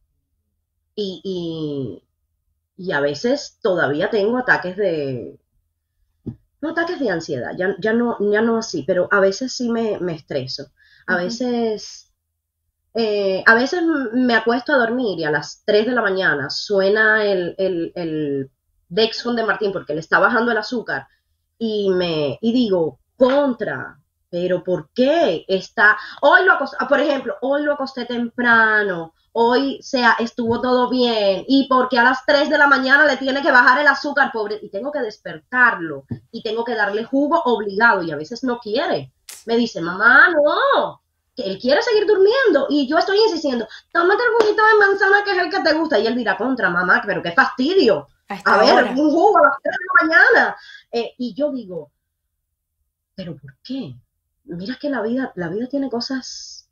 Y, 0.97 2.01
y, 2.77 2.93
a 2.93 3.01
veces 3.01 3.59
todavía 3.63 4.11
tengo 4.11 4.39
ataques 4.39 4.77
de, 4.77 5.39
no 6.61 6.71
ataques 6.71 7.01
de 7.01 7.11
ansiedad, 7.11 7.53
ya, 7.57 7.75
ya, 7.81 7.93
no, 7.93 8.17
ya 8.21 8.43
no 8.43 8.59
así, 8.59 8.85
pero 8.87 9.09
a 9.11 9.21
veces 9.21 9.53
sí 9.53 9.71
me, 9.71 9.99
estreso. 10.13 10.71
A 11.07 11.17
veces, 11.17 12.13
eh, 12.95 13.43
a 13.47 13.55
veces 13.55 13.83
me 14.13 14.35
acuesto 14.35 14.73
a 14.73 14.79
dormir 14.79 15.19
y 15.19 15.25
a 15.25 15.31
las 15.31 15.63
3 15.67 15.87
de 15.87 15.93
la 15.93 16.03
mañana 16.03 16.49
suena 16.51 17.25
el, 17.25 17.55
el, 17.59 17.93
el 17.95 18.51
Dexcon 18.89 19.37
de 19.37 19.45
Martín 19.45 19.73
porque 19.73 19.95
le 19.95 20.01
está 20.01 20.19
bajando 20.19 20.53
el 20.53 20.59
azúcar 20.59 21.09
y 21.59 21.91
me, 21.91 22.39
y 22.41 22.53
digo, 22.53 23.01
contra, 23.17 23.99
pero 24.35 24.65
¿por 24.65 24.91
qué 24.93 25.45
está? 25.47 25.97
Hoy 26.21 26.45
lo 26.45 26.55
acosté, 26.55 26.77
por 26.89 26.99
ejemplo, 26.99 27.37
hoy 27.41 27.63
lo 27.63 27.75
acosté 27.75 28.05
temprano, 28.05 29.15
hoy 29.31 29.79
sea, 29.81 30.17
estuvo 30.19 30.61
todo 30.61 30.91
bien, 30.91 31.45
y 31.47 31.69
porque 31.69 32.01
a 32.01 32.03
las 32.03 32.27
3 32.27 32.51
de 32.51 32.59
la 32.59 32.67
mañana 32.67 33.07
le 33.07 33.17
tiene 33.17 33.41
que 33.43 33.53
bajar 33.53 33.79
el 33.79 33.87
azúcar, 33.87 34.33
pobre, 34.33 34.59
y 34.61 34.71
tengo 34.71 34.91
que 34.91 34.99
despertarlo, 34.99 36.07
y 36.33 36.43
tengo 36.43 36.65
que 36.65 36.75
darle 36.75 37.05
jugo 37.05 37.43
obligado, 37.45 38.03
y 38.03 38.11
a 38.11 38.17
veces 38.17 38.43
no 38.43 38.59
quiere. 38.59 39.13
Me 39.47 39.57
dice, 39.57 39.81
mamá, 39.81 40.31
no, 40.31 41.01
que 41.37 41.45
él 41.45 41.57
quiere 41.61 41.81
seguir 41.83 42.05
durmiendo, 42.05 42.67
y 42.71 42.89
yo 42.89 42.99
estoy 42.99 43.19
insistiendo, 43.19 43.69
tómate 43.93 44.21
el 44.21 44.45
juguito 44.45 44.65
de 44.67 44.85
manzana 44.85 45.23
que 45.23 45.31
es 45.31 45.39
el 45.39 45.49
que 45.49 45.61
te 45.61 45.75
gusta, 45.75 45.97
y 45.97 46.09
él 46.09 46.17
dirá, 46.17 46.37
contra 46.37 46.71
mamá, 46.71 47.01
pero 47.07 47.23
qué 47.23 47.31
fastidio. 47.31 48.09
A, 48.27 48.59
ver, 48.59 48.87
un 48.97 49.11
jugo 49.13 49.39
a 49.39 49.43
las 49.43 49.57
3 49.63 49.77
de 49.79 49.85
la 49.87 50.09
mañana. 50.09 50.57
Eh, 50.91 51.15
y 51.19 51.35
yo 51.35 51.53
digo, 51.53 51.93
¿pero 53.15 53.37
por 53.37 53.55
qué? 53.63 53.95
Mira 54.45 54.79
que 54.81 54.91
la 54.91 55.03
vida, 55.03 55.33
la 55.35 55.49
vida 55.49 55.69
tiene 55.69 55.91
cosas 55.91 56.69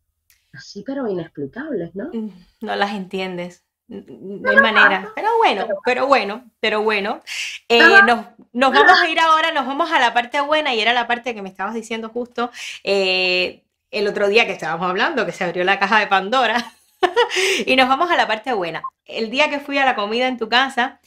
así, 0.52 0.82
pero 0.86 1.08
inexplicables, 1.08 1.94
¿no? 1.94 2.10
Mm, 2.12 2.30
no 2.60 2.76
las 2.76 2.92
entiendes. 2.92 3.64
No 3.88 4.50
hay 4.50 4.56
manera. 4.56 5.10
Pero 5.14 5.28
bueno, 5.38 5.66
pero 5.84 6.06
bueno, 6.06 6.50
pero 6.60 6.82
bueno. 6.82 7.20
Eh, 7.68 7.78
nos, 8.06 8.26
nos, 8.52 8.72
vamos 8.72 9.00
a 9.00 9.08
ir 9.08 9.18
ahora, 9.20 9.52
nos 9.52 9.66
vamos 9.66 9.90
a 9.92 10.00
la 10.00 10.14
parte 10.14 10.40
buena 10.40 10.74
y 10.74 10.80
era 10.80 10.92
la 10.92 11.06
parte 11.06 11.34
que 11.34 11.42
me 11.42 11.50
estabas 11.50 11.74
diciendo 11.74 12.08
justo 12.08 12.50
eh, 12.84 13.64
el 13.90 14.08
otro 14.08 14.28
día 14.28 14.46
que 14.46 14.52
estábamos 14.52 14.88
hablando, 14.88 15.26
que 15.26 15.32
se 15.32 15.44
abrió 15.44 15.64
la 15.64 15.78
caja 15.78 15.98
de 15.98 16.06
Pandora. 16.06 16.72
y 17.66 17.76
nos 17.76 17.88
vamos 17.88 18.10
a 18.10 18.16
la 18.16 18.26
parte 18.26 18.52
buena. 18.52 18.82
El 19.04 19.30
día 19.30 19.50
que 19.50 19.60
fui 19.60 19.78
a 19.78 19.84
la 19.84 19.94
comida 19.94 20.28
en 20.28 20.38
tu 20.38 20.48
casa, 20.48 21.00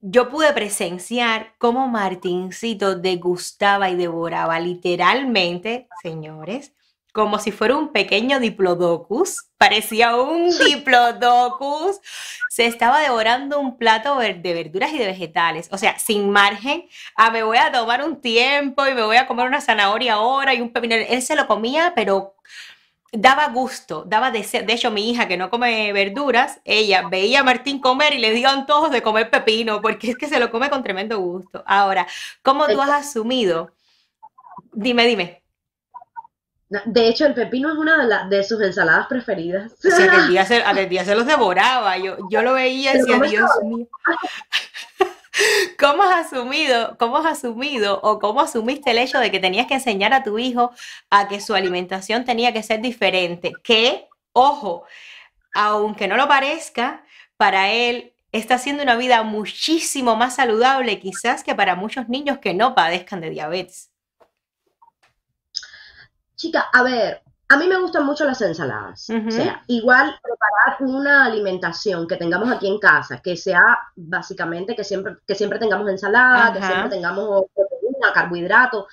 yo 0.00 0.28
pude 0.28 0.52
presenciar 0.52 1.54
cómo 1.58 1.88
Martincito 1.88 2.96
degustaba 2.96 3.90
y 3.90 3.96
devoraba 3.96 4.58
literalmente, 4.60 5.88
señores, 6.02 6.72
como 7.12 7.38
si 7.38 7.52
fuera 7.52 7.76
un 7.76 7.92
pequeño 7.92 8.40
diplodocus. 8.40 9.44
Parecía 9.58 10.16
un 10.16 10.50
diplodocus. 10.66 12.00
Se 12.48 12.66
estaba 12.66 13.00
devorando 13.00 13.60
un 13.60 13.76
plato 13.76 14.18
de 14.18 14.34
verduras 14.34 14.92
y 14.92 14.98
de 14.98 15.06
vegetales. 15.06 15.68
O 15.70 15.78
sea, 15.78 15.98
sin 15.98 16.30
margen. 16.30 16.86
Ah, 17.14 17.30
me 17.30 17.42
voy 17.42 17.58
a 17.58 17.70
tomar 17.70 18.02
un 18.02 18.20
tiempo 18.20 18.86
y 18.86 18.94
me 18.94 19.02
voy 19.02 19.16
a 19.16 19.26
comer 19.26 19.46
una 19.46 19.60
zanahoria 19.60 20.14
ahora 20.14 20.54
y 20.54 20.60
un 20.60 20.72
pepino. 20.72 20.94
Él 20.94 21.22
se 21.22 21.36
lo 21.36 21.46
comía, 21.46 21.92
pero 21.94 22.34
daba 23.12 23.48
gusto, 23.48 24.04
daba 24.06 24.30
deseo. 24.30 24.64
De 24.64 24.72
hecho, 24.72 24.90
mi 24.90 25.10
hija 25.10 25.28
que 25.28 25.36
no 25.36 25.50
come 25.50 25.92
verduras, 25.92 26.60
ella 26.64 27.08
veía 27.08 27.40
a 27.40 27.44
Martín 27.44 27.78
comer 27.78 28.14
y 28.14 28.18
le 28.18 28.32
dio 28.32 28.48
antojos 28.48 28.90
de 28.90 29.02
comer 29.02 29.30
pepino, 29.30 29.82
porque 29.82 30.10
es 30.10 30.16
que 30.16 30.28
se 30.28 30.40
lo 30.40 30.50
come 30.50 30.70
con 30.70 30.82
tremendo 30.82 31.18
gusto. 31.18 31.62
Ahora, 31.66 32.06
¿cómo 32.42 32.66
tú 32.66 32.80
has 32.80 32.90
asumido? 32.90 33.72
Dime, 34.72 35.06
dime. 35.06 35.42
De 36.86 37.06
hecho, 37.06 37.26
el 37.26 37.34
pepino 37.34 37.70
es 37.70 37.76
una 37.76 38.26
de, 38.28 38.44
sus 38.44 38.62
ensaladas 38.62 39.06
preferidas. 39.06 39.72
O 39.72 39.90
sea, 39.90 40.06
aquel 40.06 40.28
día 40.28 40.44
se, 40.46 40.62
día 40.86 41.04
se 41.04 41.14
los 41.14 41.26
devoraba. 41.26 41.98
Yo, 41.98 42.16
yo 42.30 42.40
lo 42.40 42.54
veía 42.54 42.94
y 42.94 42.98
decía, 42.98 43.18
Dios 43.18 43.50
mío. 43.62 43.86
¿Cómo 45.78 46.02
has 46.02 46.26
asumido, 46.26 46.96
cómo 46.98 47.16
has 47.18 47.26
asumido 47.26 48.00
o 48.02 48.18
cómo 48.18 48.40
asumiste 48.40 48.90
el 48.90 48.98
hecho 48.98 49.18
de 49.18 49.30
que 49.30 49.40
tenías 49.40 49.66
que 49.66 49.74
enseñar 49.74 50.12
a 50.12 50.22
tu 50.22 50.38
hijo 50.38 50.72
a 51.10 51.28
que 51.28 51.40
su 51.40 51.54
alimentación 51.54 52.24
tenía 52.24 52.52
que 52.52 52.62
ser 52.62 52.80
diferente? 52.80 53.52
Que, 53.62 54.08
ojo, 54.32 54.84
aunque 55.54 56.08
no 56.08 56.16
lo 56.16 56.28
parezca, 56.28 57.04
para 57.36 57.70
él 57.70 58.14
está 58.30 58.54
haciendo 58.54 58.82
una 58.82 58.96
vida 58.96 59.22
muchísimo 59.22 60.16
más 60.16 60.36
saludable 60.36 60.98
quizás 61.00 61.42
que 61.42 61.54
para 61.54 61.76
muchos 61.76 62.08
niños 62.08 62.38
que 62.38 62.54
no 62.54 62.74
padezcan 62.74 63.20
de 63.20 63.30
diabetes. 63.30 63.90
Chica, 66.36 66.68
a 66.72 66.82
ver, 66.82 67.22
a 67.52 67.56
mí 67.58 67.66
me 67.66 67.78
gustan 67.78 68.06
mucho 68.06 68.24
las 68.24 68.40
ensaladas. 68.40 69.10
O 69.10 69.30
sea, 69.30 69.62
igual 69.66 70.18
preparar 70.22 70.80
una 70.80 71.26
alimentación 71.26 72.06
que 72.08 72.16
tengamos 72.16 72.50
aquí 72.50 72.66
en 72.66 72.78
casa, 72.78 73.20
que 73.20 73.36
sea 73.36 73.60
básicamente 73.94 74.74
que 74.74 74.84
siempre, 74.84 75.16
que 75.26 75.34
siempre 75.34 75.58
tengamos 75.58 75.86
ensalada, 75.90 76.54
que 76.54 76.62
siempre 76.62 76.88
tengamos 76.88 77.44
proteína, 77.54 78.12
carbohidratos. 78.14 78.86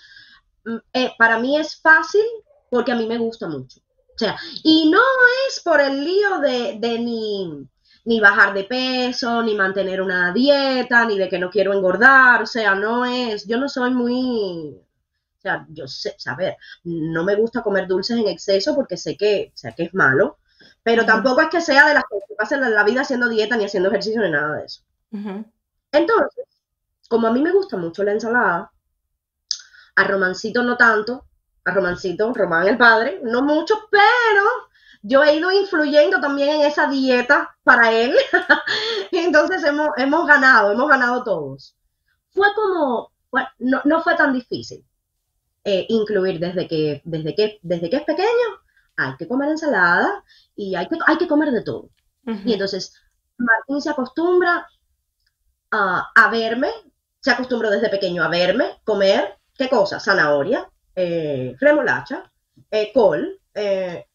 Mm, 0.65 0.75
eh, 0.91 1.13
para 1.17 1.39
mí 1.39 1.57
es 1.57 1.79
fácil 1.81 2.25
porque 2.69 2.91
a 2.91 2.95
mí 2.95 3.07
me 3.07 3.17
gusta 3.17 3.47
mucho. 3.47 3.79
O 3.79 4.17
sea, 4.17 4.35
y 4.61 4.89
no 4.91 5.03
es 5.47 5.61
por 5.61 5.79
el 5.79 6.03
lío 6.03 6.39
de, 6.39 6.79
de 6.79 6.99
ni, 6.99 7.65
ni 8.03 8.19
bajar 8.19 8.53
de 8.53 8.65
peso, 8.65 9.41
ni 9.41 9.55
mantener 9.55 10.01
una 10.01 10.33
dieta, 10.33 11.05
ni 11.05 11.17
de 11.17 11.29
que 11.29 11.39
no 11.39 11.49
quiero 11.49 11.71
engordar. 11.73 12.43
O 12.43 12.45
sea, 12.45 12.75
no 12.75 13.05
es, 13.05 13.47
yo 13.47 13.57
no 13.57 13.69
soy 13.69 13.91
muy 13.91 14.81
o 15.39 15.41
sea, 15.41 15.65
yo 15.69 15.87
sé, 15.87 16.17
a 16.25 16.35
ver, 16.35 16.57
no 16.83 17.23
me 17.23 17.35
gusta 17.35 17.63
comer 17.63 17.87
dulces 17.87 18.17
en 18.17 18.27
exceso 18.27 18.75
porque 18.75 18.97
sé 18.97 19.15
que, 19.15 19.53
sé 19.55 19.73
que 19.75 19.83
es 19.83 19.93
malo, 19.93 20.37
pero 20.83 21.05
tampoco 21.05 21.39
es 21.39 21.47
que 21.47 21.61
sea 21.61 21.87
de 21.87 21.93
las 21.93 22.03
que 22.03 22.35
pasen 22.35 22.59
la 22.59 22.83
vida 22.83 23.01
haciendo 23.01 23.29
dieta 23.29 23.55
ni 23.55 23.63
haciendo 23.63 23.87
ejercicio 23.87 24.21
ni 24.21 24.31
nada 24.31 24.57
de 24.57 24.65
eso. 24.65 24.81
Entonces, 25.93 26.45
como 27.07 27.27
a 27.27 27.31
mí 27.31 27.41
me 27.41 27.53
gusta 27.53 27.77
mucho 27.77 28.03
la 28.03 28.11
ensalada, 28.11 28.71
a 29.95 30.03
Romancito 30.03 30.61
no 30.61 30.75
tanto, 30.75 31.25
a 31.63 31.71
Romancito, 31.71 32.33
Román 32.33 32.67
el 32.67 32.77
padre, 32.77 33.21
no 33.23 33.41
mucho, 33.41 33.87
pero 33.89 34.43
yo 35.03 35.23
he 35.23 35.37
ido 35.37 35.53
influyendo 35.53 36.19
también 36.19 36.49
en 36.49 36.61
esa 36.63 36.87
dieta 36.87 37.55
para 37.63 37.93
él. 37.93 38.13
entonces 39.13 39.63
hemos, 39.63 39.89
hemos 39.95 40.27
ganado, 40.27 40.73
hemos 40.73 40.89
ganado 40.89 41.23
todos. 41.23 41.77
Fue 42.31 42.47
como, 42.55 43.13
bueno, 43.31 43.47
no, 43.59 43.81
no 43.85 44.03
fue 44.03 44.15
tan 44.17 44.33
difícil. 44.33 44.83
Eh, 45.65 45.85
incluir 45.89 46.39
desde 46.39 46.67
que, 46.67 47.01
desde, 47.03 47.35
que, 47.35 47.59
desde 47.61 47.89
que 47.89 47.97
es 47.97 48.03
pequeño, 48.03 48.47
hay 48.95 49.15
que 49.17 49.27
comer 49.27 49.49
ensalada 49.49 50.23
y 50.55 50.73
hay 50.75 50.87
que, 50.87 50.97
hay 51.05 51.17
que 51.17 51.27
comer 51.27 51.51
de 51.51 51.63
todo. 51.63 51.89
Y 52.45 52.53
entonces 52.53 52.93
Martín 53.37 53.81
se 53.81 53.89
acostumbra 53.89 54.67
a, 55.71 56.29
verme, 56.31 56.69
se 57.19 57.31
acostumbró 57.31 57.71
desde 57.71 57.89
pequeño 57.89 58.23
a 58.23 58.27
verme 58.27 58.79
comer, 58.83 59.37
¿qué 59.55 59.67
cosa? 59.67 59.99
Zanahoria, 59.99 60.69
eh, 60.95 61.55
remolacha, 61.59 62.31
eh, 62.69 62.91
col, 62.93 63.39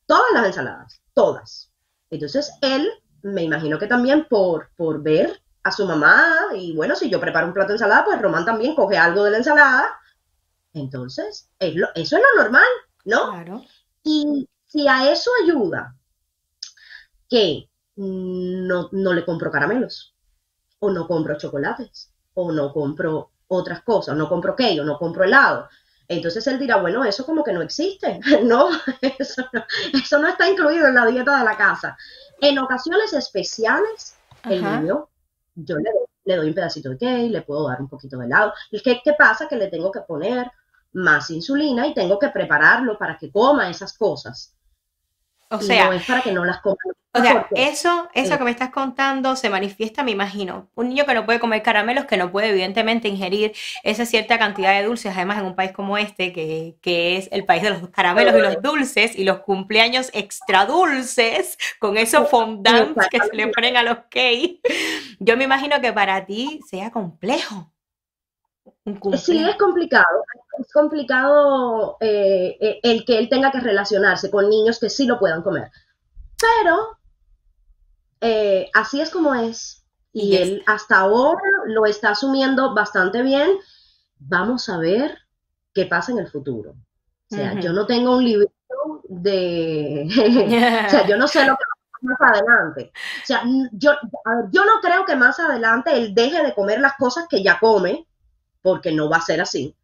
todas 0.07 0.32
las 0.32 0.47
ensaladas, 0.47 1.03
todas. 1.12 1.72
Entonces 2.11 2.53
él, 2.62 2.88
me 3.22 3.42
imagino 3.42 3.78
que 3.78 3.86
también 3.86 4.26
por, 4.30 4.70
por 4.76 5.03
ver 5.03 5.42
a 5.64 5.72
su 5.72 5.86
mamá, 5.86 6.51
y 6.55 6.74
bueno, 6.76 6.95
si 6.95 7.11
yo 7.11 7.20
preparo 7.20 7.49
un 7.49 7.53
plato 7.53 7.68
de 7.68 7.74
ensalada, 7.74 8.05
pues 8.05 8.22
Román 8.22 8.45
también 8.45 8.74
coge 8.76 8.97
algo 8.97 9.24
de 9.24 9.32
la 9.32 9.38
ensalada 9.38 9.99
entonces, 10.75 11.49
eso 11.61 11.87
es 11.95 12.11
lo 12.12 12.43
normal, 12.43 12.66
¿no? 13.05 13.31
Claro. 13.31 13.64
Y 14.03 14.49
si 14.66 14.89
a 14.89 15.11
eso 15.11 15.31
ayuda 15.43 15.95
que 17.31 17.68
no, 17.97 18.89
le 18.93 19.25
compro 19.25 19.51
caramelos, 19.51 20.14
o 20.81 20.91
no 20.91 21.07
compro 21.07 21.39
chocolates, 21.39 22.12
o 22.35 22.51
no 22.51 22.72
compro 22.72 23.31
otras 23.47 23.83
cosas, 23.83 24.16
no 24.16 24.29
compro 24.29 24.57
qué, 24.57 24.81
o 24.81 24.85
no 24.85 24.99
compro 24.99 25.25
helado. 25.25 25.68
Entonces 26.09 26.45
él 26.49 26.59
dirá, 26.59 26.77
bueno, 26.77 27.05
eso 27.05 27.25
como 27.25 27.45
que 27.45 27.53
no 27.53 27.62
existe, 27.62 28.18
no, 28.43 28.68
eso 29.01 30.18
no, 30.18 30.29
está 30.29 30.51
incluido 30.51 30.89
en 30.89 30.97
la 30.97 31.07
dieta 31.07 31.39
de 31.39 31.45
la 31.45 31.57
casa. 31.57 31.97
En 32.41 32.59
ocasiones 32.59 33.12
especiales, 33.12 34.16
el 34.45 34.62
niño, 34.62 35.09
yo 35.55 35.77
le 35.77 35.91
doy, 35.91 36.07
le 36.25 36.37
doy, 36.37 36.49
un 36.49 36.55
pedacito 36.55 36.91
de 36.91 36.99
cake, 36.99 37.31
le 37.31 37.43
puedo 37.43 37.68
dar 37.68 37.81
un 37.81 37.89
poquito 37.89 38.18
de 38.18 38.27
helado. 38.27 38.53
¿Y 38.72 38.83
qué, 38.83 39.01
qué 39.05 39.14
pasa? 39.16 39.47
Que 39.49 39.57
le 39.57 39.68
tengo 39.68 39.93
que 39.93 40.01
poner 40.01 40.51
más 40.95 41.30
insulina 41.30 41.86
y 41.86 41.95
tengo 41.95 42.18
que 42.18 42.28
prepararlo 42.28 42.97
para 42.99 43.18
que 43.18 43.30
coma 43.30 43.68
esas 43.68 43.97
cosas. 43.97 44.55
O 45.51 45.61
sea, 45.61 45.86
no 45.86 45.92
es 45.92 46.05
para 46.05 46.20
que 46.20 46.32
no 46.32 46.45
las 46.45 46.61
coma. 46.61 46.76
O 47.16 47.20
sea, 47.20 47.47
eso, 47.55 48.09
eso 48.12 48.38
que 48.38 48.42
me 48.42 48.51
estás 48.51 48.70
contando 48.70 49.36
se 49.36 49.49
manifiesta, 49.49 50.03
me 50.03 50.11
imagino. 50.11 50.68
Un 50.74 50.88
niño 50.88 51.07
que 51.07 51.14
no 51.14 51.24
puede 51.24 51.38
comer 51.38 51.62
caramelos, 51.62 52.07
que 52.07 52.16
no 52.16 52.32
puede 52.32 52.49
evidentemente 52.49 53.07
ingerir 53.07 53.53
esa 53.84 54.05
cierta 54.05 54.36
cantidad 54.36 54.74
de 54.74 54.84
dulces, 54.84 55.12
además 55.14 55.38
en 55.38 55.47
un 55.47 55.55
país 55.55 55.70
como 55.70 55.97
este, 55.97 56.32
que, 56.32 56.76
que 56.80 57.16
es 57.16 57.28
el 57.30 57.45
país 57.45 57.62
de 57.62 57.70
los 57.70 57.88
caramelos 57.90 58.34
y 58.34 58.40
los 58.40 58.61
dulces 58.61 59.16
y 59.16 59.22
los 59.22 59.40
cumpleaños 59.40 60.11
extra 60.12 60.66
dulces, 60.66 61.57
con 61.78 61.97
esos 61.99 62.28
fondants 62.28 63.07
que 63.09 63.20
se 63.20 63.36
le 63.36 63.47
ponen 63.47 63.76
a 63.76 63.84
los 63.84 63.99
cakes. 64.11 64.59
Yo 65.20 65.36
me 65.36 65.45
imagino 65.45 65.80
que 65.80 65.92
para 65.92 66.26
ti 66.26 66.59
sea 66.68 66.90
complejo. 66.90 67.70
Sí, 69.17 69.43
es 69.45 69.57
complicado. 69.57 70.25
Es 70.59 70.73
complicado 70.73 71.97
eh, 72.01 72.57
eh, 72.61 72.81
el 72.83 73.05
que 73.05 73.19
él 73.19 73.29
tenga 73.29 73.51
que 73.51 73.61
relacionarse 73.61 74.31
con 74.31 74.49
niños 74.49 74.79
que 74.79 74.91
sí 74.91 75.07
lo 75.07 75.19
puedan 75.19 75.43
comer. 75.43 75.71
Pero 76.39 76.99
eh, 78.21 78.71
así 78.75 79.01
es 79.01 79.11
como 79.11 79.35
es. 79.35 79.85
Y 80.12 80.37
él 80.37 80.62
hasta 80.67 80.99
ahora 80.99 81.43
lo 81.67 81.87
está 81.87 82.11
asumiendo 82.11 82.75
bastante 82.75 83.23
bien. 83.23 83.51
Vamos 84.19 84.69
a 84.69 84.79
ver 84.79 85.19
qué 85.73 85.87
pasa 85.87 86.12
en 86.12 86.19
el 86.19 86.29
futuro. 86.29 86.71
O 87.31 87.35
sea, 87.35 87.59
yo 87.59 87.73
no 87.73 87.85
tengo 87.87 88.17
un 88.17 88.25
libro 88.25 88.47
de... 89.09 90.07
o 90.87 90.91
sea, 90.91 91.07
yo 91.07 91.17
no 91.17 91.27
sé 91.27 91.41
lo 91.41 91.57
que 91.57 91.65
va 91.65 91.75
a 91.75 91.91
pasar 91.91 92.03
más 92.03 92.33
adelante. 92.33 92.93
O 93.23 93.27
sea, 93.27 93.43
yo, 93.73 93.93
yo 94.53 94.65
no 94.65 94.81
creo 94.81 95.05
que 95.05 95.17
más 95.17 95.41
adelante 95.41 95.97
él 95.97 96.15
deje 96.15 96.45
de 96.45 96.55
comer 96.55 96.81
las 96.81 96.95
cosas 96.95 97.27
que 97.29 97.43
ya 97.43 97.59
come 97.59 98.07
porque 98.65 98.93
no 98.93 99.11
va 99.11 99.19
a 99.19 99.21
ser 99.21 99.43
así. 99.43 99.77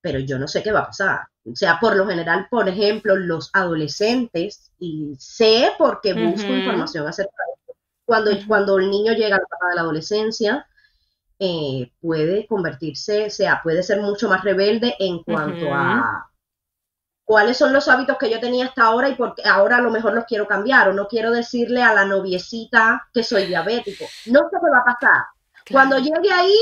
Pero 0.00 0.18
yo 0.18 0.38
no 0.38 0.48
sé 0.48 0.62
qué 0.62 0.72
va 0.72 0.80
a 0.80 0.86
pasar. 0.86 1.20
O 1.44 1.54
sea, 1.54 1.78
por 1.78 1.94
lo 1.94 2.06
general, 2.08 2.48
por 2.50 2.66
ejemplo, 2.70 3.14
los 3.16 3.50
adolescentes, 3.52 4.72
y 4.78 5.14
sé 5.18 5.72
porque 5.76 6.14
busco 6.14 6.48
información 6.48 7.06
acerca 7.06 7.36
de 7.66 7.74
cuando, 8.06 8.30
cuando 8.48 8.78
el 8.78 8.90
niño 8.90 9.12
llega 9.12 9.36
a 9.36 9.40
la 9.40 9.44
etapa 9.44 9.68
de 9.68 9.74
la 9.74 9.80
adolescencia, 9.82 10.66
eh, 11.38 11.92
puede 12.00 12.46
convertirse, 12.46 13.26
o 13.26 13.30
sea, 13.30 13.60
puede 13.62 13.82
ser 13.82 14.00
mucho 14.00 14.26
más 14.26 14.42
rebelde 14.42 14.94
en 14.98 15.22
cuanto 15.22 15.66
a 15.74 16.30
cuáles 17.24 17.58
son 17.58 17.74
los 17.74 17.88
hábitos 17.88 18.16
que 18.16 18.30
yo 18.30 18.40
tenía 18.40 18.66
hasta 18.66 18.84
ahora 18.84 19.10
y 19.10 19.16
porque 19.16 19.42
ahora 19.44 19.76
a 19.76 19.82
lo 19.82 19.90
mejor 19.90 20.14
los 20.14 20.24
quiero 20.24 20.46
cambiar 20.46 20.88
o 20.88 20.94
no 20.94 21.08
quiero 21.08 21.30
decirle 21.30 21.82
a 21.82 21.92
la 21.92 22.06
noviecita 22.06 23.06
que 23.12 23.22
soy 23.22 23.46
diabético. 23.46 24.06
No 24.26 24.40
sé 24.48 24.56
qué 24.62 24.70
va 24.72 24.78
a 24.78 24.94
pasar. 24.94 25.26
Cuando 25.70 25.98
llegue 25.98 26.32
ahí, 26.32 26.56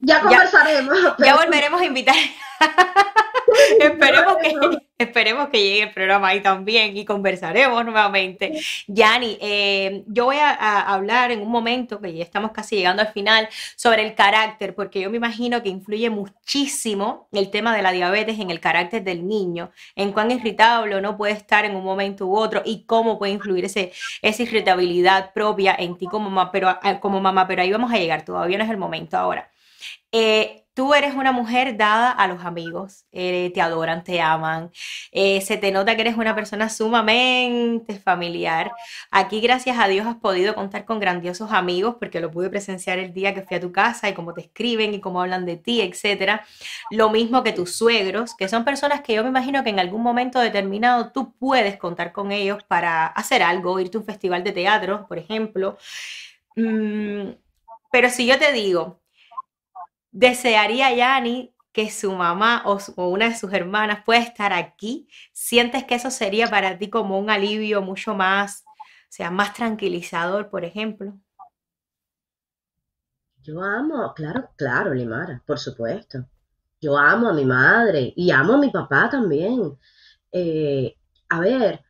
ya 0.00 0.20
conversaremos. 0.20 0.98
Ya, 1.18 1.36
volveremos 1.36 1.80
a 1.80 1.84
invitar. 1.84 2.16
esperemos, 3.80 4.36
que, 4.36 4.54
esperemos 4.98 5.48
que 5.48 5.62
llegue 5.62 5.82
el 5.82 5.92
programa 5.92 6.28
ahí 6.28 6.40
también 6.40 6.96
y 6.96 7.04
conversaremos 7.04 7.84
nuevamente. 7.84 8.58
Yani, 8.86 9.36
eh, 9.40 10.04
yo 10.06 10.24
voy 10.26 10.36
a, 10.36 10.80
hablar 10.80 11.32
en 11.32 11.42
un 11.42 11.50
momento, 11.50 12.00
que 12.00 12.14
ya 12.14 12.24
estamos 12.24 12.52
casi 12.52 12.76
llegando 12.76 13.02
al 13.02 13.12
final, 13.12 13.48
sobre 13.76 14.06
el 14.06 14.14
carácter, 14.14 14.74
porque 14.74 15.00
yo 15.00 15.10
me 15.10 15.18
imagino 15.18 15.62
que 15.62 15.68
influye 15.68 16.08
muchísimo 16.08 17.28
el 17.32 17.50
tema 17.50 17.76
de 17.76 17.82
la 17.82 17.92
diabetes 17.92 18.38
en 18.38 18.50
el 18.50 18.60
carácter 18.60 19.04
del 19.04 19.26
niño, 19.26 19.70
en 19.96 20.12
cuán 20.12 20.30
irritable 20.30 20.96
o 20.96 21.00
no 21.00 21.16
puede 21.16 21.34
estar 21.34 21.64
en 21.66 21.76
un 21.76 21.84
momento 21.84 22.26
u 22.26 22.36
otro 22.36 22.62
y 22.64 22.84
cómo 22.84 23.18
puede 23.18 23.32
influir 23.32 23.66
ese, 23.66 23.92
esa 24.22 24.42
irritabilidad 24.42 25.32
propia 25.34 25.76
en 25.78 25.98
ti 25.98 26.06
como 26.06 26.30
mamá, 26.30 26.50
pero, 26.50 26.78
como 27.00 27.20
mamá, 27.20 27.46
pero 27.46 27.62
ahí 27.62 27.70
vamos 27.70 27.92
a 27.92 27.98
llegar, 27.98 28.24
todavía 28.24 28.56
no 28.56 28.64
es 28.64 28.70
el 28.70 28.78
momento 28.78 29.18
ahora. 29.18 29.50
Eh, 30.12 30.64
tú 30.74 30.94
eres 30.94 31.14
una 31.14 31.32
mujer 31.32 31.76
dada 31.76 32.10
a 32.10 32.26
los 32.26 32.44
amigos, 32.44 33.04
eh, 33.12 33.50
te 33.52 33.60
adoran, 33.60 34.02
te 34.02 34.20
aman, 34.20 34.70
eh, 35.12 35.40
se 35.42 35.56
te 35.56 35.72
nota 35.72 35.94
que 35.94 36.00
eres 36.02 36.16
una 36.16 36.34
persona 36.34 36.68
sumamente 36.68 37.98
familiar. 37.98 38.72
Aquí, 39.10 39.40
gracias 39.40 39.78
a 39.78 39.88
Dios, 39.88 40.06
has 40.06 40.16
podido 40.16 40.54
contar 40.54 40.84
con 40.84 40.98
grandiosos 41.00 41.52
amigos, 41.52 41.96
porque 42.00 42.20
lo 42.20 42.30
pude 42.30 42.50
presenciar 42.50 42.98
el 42.98 43.12
día 43.12 43.34
que 43.34 43.42
fui 43.42 43.56
a 43.56 43.60
tu 43.60 43.72
casa 43.72 44.08
y 44.08 44.14
cómo 44.14 44.32
te 44.32 44.42
escriben 44.42 44.94
y 44.94 45.00
cómo 45.00 45.20
hablan 45.20 45.44
de 45.44 45.56
ti, 45.56 45.82
etc. 45.82 46.40
Lo 46.90 47.10
mismo 47.10 47.42
que 47.42 47.52
tus 47.52 47.76
suegros, 47.76 48.34
que 48.34 48.48
son 48.48 48.64
personas 48.64 49.02
que 49.02 49.14
yo 49.14 49.22
me 49.22 49.28
imagino 49.30 49.62
que 49.64 49.70
en 49.70 49.80
algún 49.80 50.02
momento 50.02 50.40
determinado 50.40 51.12
tú 51.12 51.34
puedes 51.34 51.76
contar 51.78 52.12
con 52.12 52.32
ellos 52.32 52.62
para 52.64 53.06
hacer 53.06 53.42
algo, 53.42 53.78
irte 53.80 53.98
a 53.98 54.00
un 54.00 54.06
festival 54.06 54.44
de 54.44 54.52
teatro, 54.52 55.06
por 55.08 55.18
ejemplo. 55.18 55.76
Mm, 56.56 57.30
pero 57.92 58.10
si 58.10 58.26
yo 58.26 58.38
te 58.38 58.52
digo, 58.52 58.99
desearía, 60.10 60.94
Yani, 60.94 61.54
que 61.72 61.90
su 61.90 62.12
mamá 62.12 62.62
o, 62.66 62.78
una 63.08 63.28
de 63.28 63.36
sus 63.36 63.52
hermanas 63.52 64.02
puede 64.04 64.20
estar 64.20 64.52
aquí, 64.52 65.08
¿sientes 65.32 65.84
que 65.84 65.94
eso 65.94 66.10
sería 66.10 66.48
para 66.48 66.78
ti 66.78 66.90
como 66.90 67.18
un 67.18 67.30
alivio 67.30 67.82
mucho 67.82 68.14
más, 68.14 68.64
o 68.66 69.10
sea, 69.12 69.30
más 69.30 69.54
tranquilizador, 69.54 70.50
por 70.50 70.64
ejemplo? 70.64 71.18
Yo 73.42 73.62
amo, 73.62 74.12
claro, 74.14 74.50
claro, 74.56 74.92
Limara, 74.92 75.42
por 75.46 75.58
supuesto. 75.58 76.26
Yo 76.80 76.96
amo 76.98 77.28
a 77.28 77.32
mi 77.32 77.44
madre 77.44 78.12
y 78.16 78.30
amo 78.30 78.54
a 78.54 78.58
mi 78.58 78.70
papá 78.70 79.08
también. 79.10 79.78
Eh, 80.32 80.96
a 81.28 81.40
ver, 81.40 81.84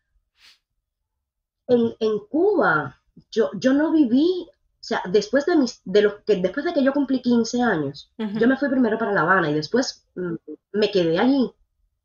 en, 1.67 1.95
en 1.99 2.19
Cuba 2.29 3.01
yo, 3.31 3.51
yo 3.55 3.73
no 3.73 3.93
viví 3.93 4.49
sea, 4.91 5.03
después 5.09 5.47
de, 5.47 5.57
mis, 5.57 5.81
de 5.85 6.03
lo 6.03 6.25
que, 6.25 6.37
después 6.37 6.67
de 6.67 6.73
que 6.73 6.83
yo 6.83 6.93
cumplí 6.93 7.23
15 7.23 7.63
años, 7.63 8.11
yo 8.19 8.49
me 8.49 8.57
fui 8.57 8.69
primero 8.69 8.99
para 8.99 9.13
La 9.13 9.23
Habana 9.23 9.51
y 9.51 9.55
después 9.55 10.07
mm, 10.17 10.35
me 10.73 10.91
quedé 10.91 11.19
allí, 11.19 11.53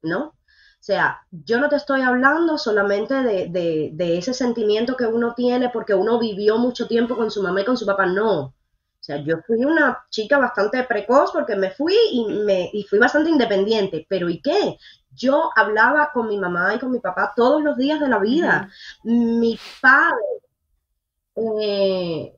¿no? 0.04 0.28
O 0.28 0.34
sea, 0.86 1.22
yo 1.32 1.60
no 1.60 1.68
te 1.68 1.78
estoy 1.78 2.02
hablando 2.02 2.60
solamente 2.60 3.16
de, 3.16 3.92
de, 3.92 4.18
ese 4.18 4.36
sentimiento 4.36 4.96
que 4.96 5.08
uno 5.08 5.34
tiene 5.34 5.70
porque 5.70 5.96
uno 5.96 6.20
vivió 6.20 6.60
mucho 6.60 6.88
tiempo 6.88 7.16
con 7.16 7.32
su 7.32 7.42
mamá 7.42 7.62
y 7.62 7.66
con 7.66 7.76
su 7.76 7.88
papá, 7.88 8.06
no. 8.06 8.40
O 8.42 8.54
sea, 9.00 9.18
yo 9.18 9.38
fui 9.48 9.66
una 9.66 10.06
chica 10.12 10.38
bastante 10.38 10.84
precoz 10.84 11.32
porque 11.32 11.56
me 11.56 11.72
fui 11.72 11.96
y, 12.12 12.26
me, 12.26 12.70
y 12.72 12.84
fui 12.84 13.00
bastante 13.00 13.32
independiente, 13.32 14.06
pero 14.08 14.30
¿y 14.30 14.42
qué? 14.42 14.78
Yo 15.12 15.50
hablaba 15.56 16.12
con 16.14 16.28
mi 16.28 16.38
mamá 16.38 16.76
y 16.76 16.80
con 16.80 16.92
mi 16.92 17.00
papá 17.00 17.34
todos 17.36 17.64
los 17.64 17.78
días 17.78 18.00
de 18.00 18.10
la 18.10 18.20
vida. 18.20 18.70
Mi 19.04 19.58
padre 19.82 20.22
eh, 21.36 22.36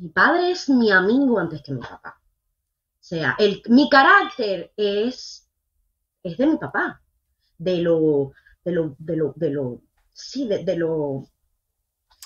mi 0.00 0.08
padre 0.08 0.50
es 0.50 0.68
mi 0.68 0.90
amigo 0.90 1.38
antes 1.38 1.62
que 1.62 1.72
mi 1.72 1.80
papá. 1.80 2.18
O 2.18 3.02
sea, 3.02 3.36
el, 3.38 3.62
mi 3.68 3.88
carácter 3.90 4.72
es, 4.76 5.48
es 6.22 6.36
de 6.38 6.46
mi 6.46 6.56
papá, 6.56 7.02
de 7.58 7.78
lo, 7.78 8.32
de 8.64 8.72
lo, 8.72 8.96
de 8.98 9.16
lo, 9.16 9.32
de 9.36 9.50
lo, 9.50 9.82
sí, 10.12 10.48
de, 10.48 10.76
lo, 10.76 11.24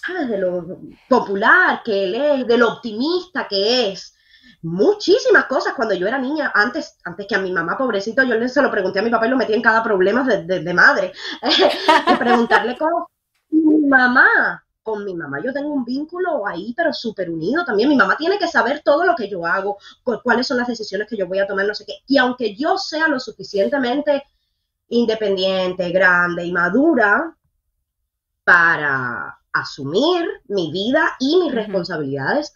¿sabes? 0.06 0.28
De 0.28 0.38
lo 0.38 0.80
popular 1.08 1.82
que 1.84 2.04
él 2.04 2.14
es, 2.14 2.46
de 2.46 2.58
lo 2.58 2.74
optimista 2.74 3.48
que 3.48 3.90
es. 3.90 4.14
Muchísimas 4.62 5.46
cosas 5.46 5.74
cuando 5.74 5.94
yo 5.94 6.06
era 6.06 6.18
niña, 6.18 6.52
antes, 6.54 6.96
antes 7.04 7.26
que 7.26 7.34
a 7.34 7.40
mi 7.40 7.50
mamá, 7.50 7.76
pobrecito, 7.76 8.22
yo 8.22 8.48
se 8.48 8.62
lo 8.62 8.70
pregunté 8.70 9.00
a 9.00 9.02
mi 9.02 9.10
papá 9.10 9.26
y 9.26 9.30
lo 9.30 9.36
metí 9.36 9.52
en 9.52 9.62
cada 9.62 9.82
problema 9.82 10.22
de, 10.24 10.60
de 10.60 10.74
madre. 10.74 11.12
de 12.08 12.16
preguntarle 12.16 12.76
cómo. 12.78 13.10
Mi 13.50 13.86
mamá 13.86 14.63
con 14.84 15.04
mi 15.04 15.14
mamá 15.14 15.40
yo 15.42 15.52
tengo 15.52 15.70
un 15.70 15.84
vínculo 15.84 16.46
ahí, 16.46 16.74
pero 16.76 16.92
súper 16.92 17.30
unido 17.30 17.64
también. 17.64 17.88
Mi 17.88 17.96
mamá 17.96 18.16
tiene 18.16 18.38
que 18.38 18.46
saber 18.46 18.82
todo 18.84 19.04
lo 19.04 19.16
que 19.16 19.28
yo 19.28 19.44
hago, 19.46 19.78
cuáles 20.22 20.46
son 20.46 20.58
las 20.58 20.68
decisiones 20.68 21.08
que 21.08 21.16
yo 21.16 21.26
voy 21.26 21.38
a 21.40 21.46
tomar, 21.46 21.66
no 21.66 21.74
sé 21.74 21.86
qué. 21.86 21.94
Y 22.06 22.18
aunque 22.18 22.54
yo 22.54 22.76
sea 22.76 23.08
lo 23.08 23.18
suficientemente 23.18 24.22
independiente, 24.88 25.90
grande 25.90 26.44
y 26.44 26.52
madura 26.52 27.34
para 28.44 29.40
asumir 29.52 30.26
mi 30.48 30.70
vida 30.70 31.16
y 31.18 31.38
mis 31.38 31.52
responsabilidades, 31.52 32.54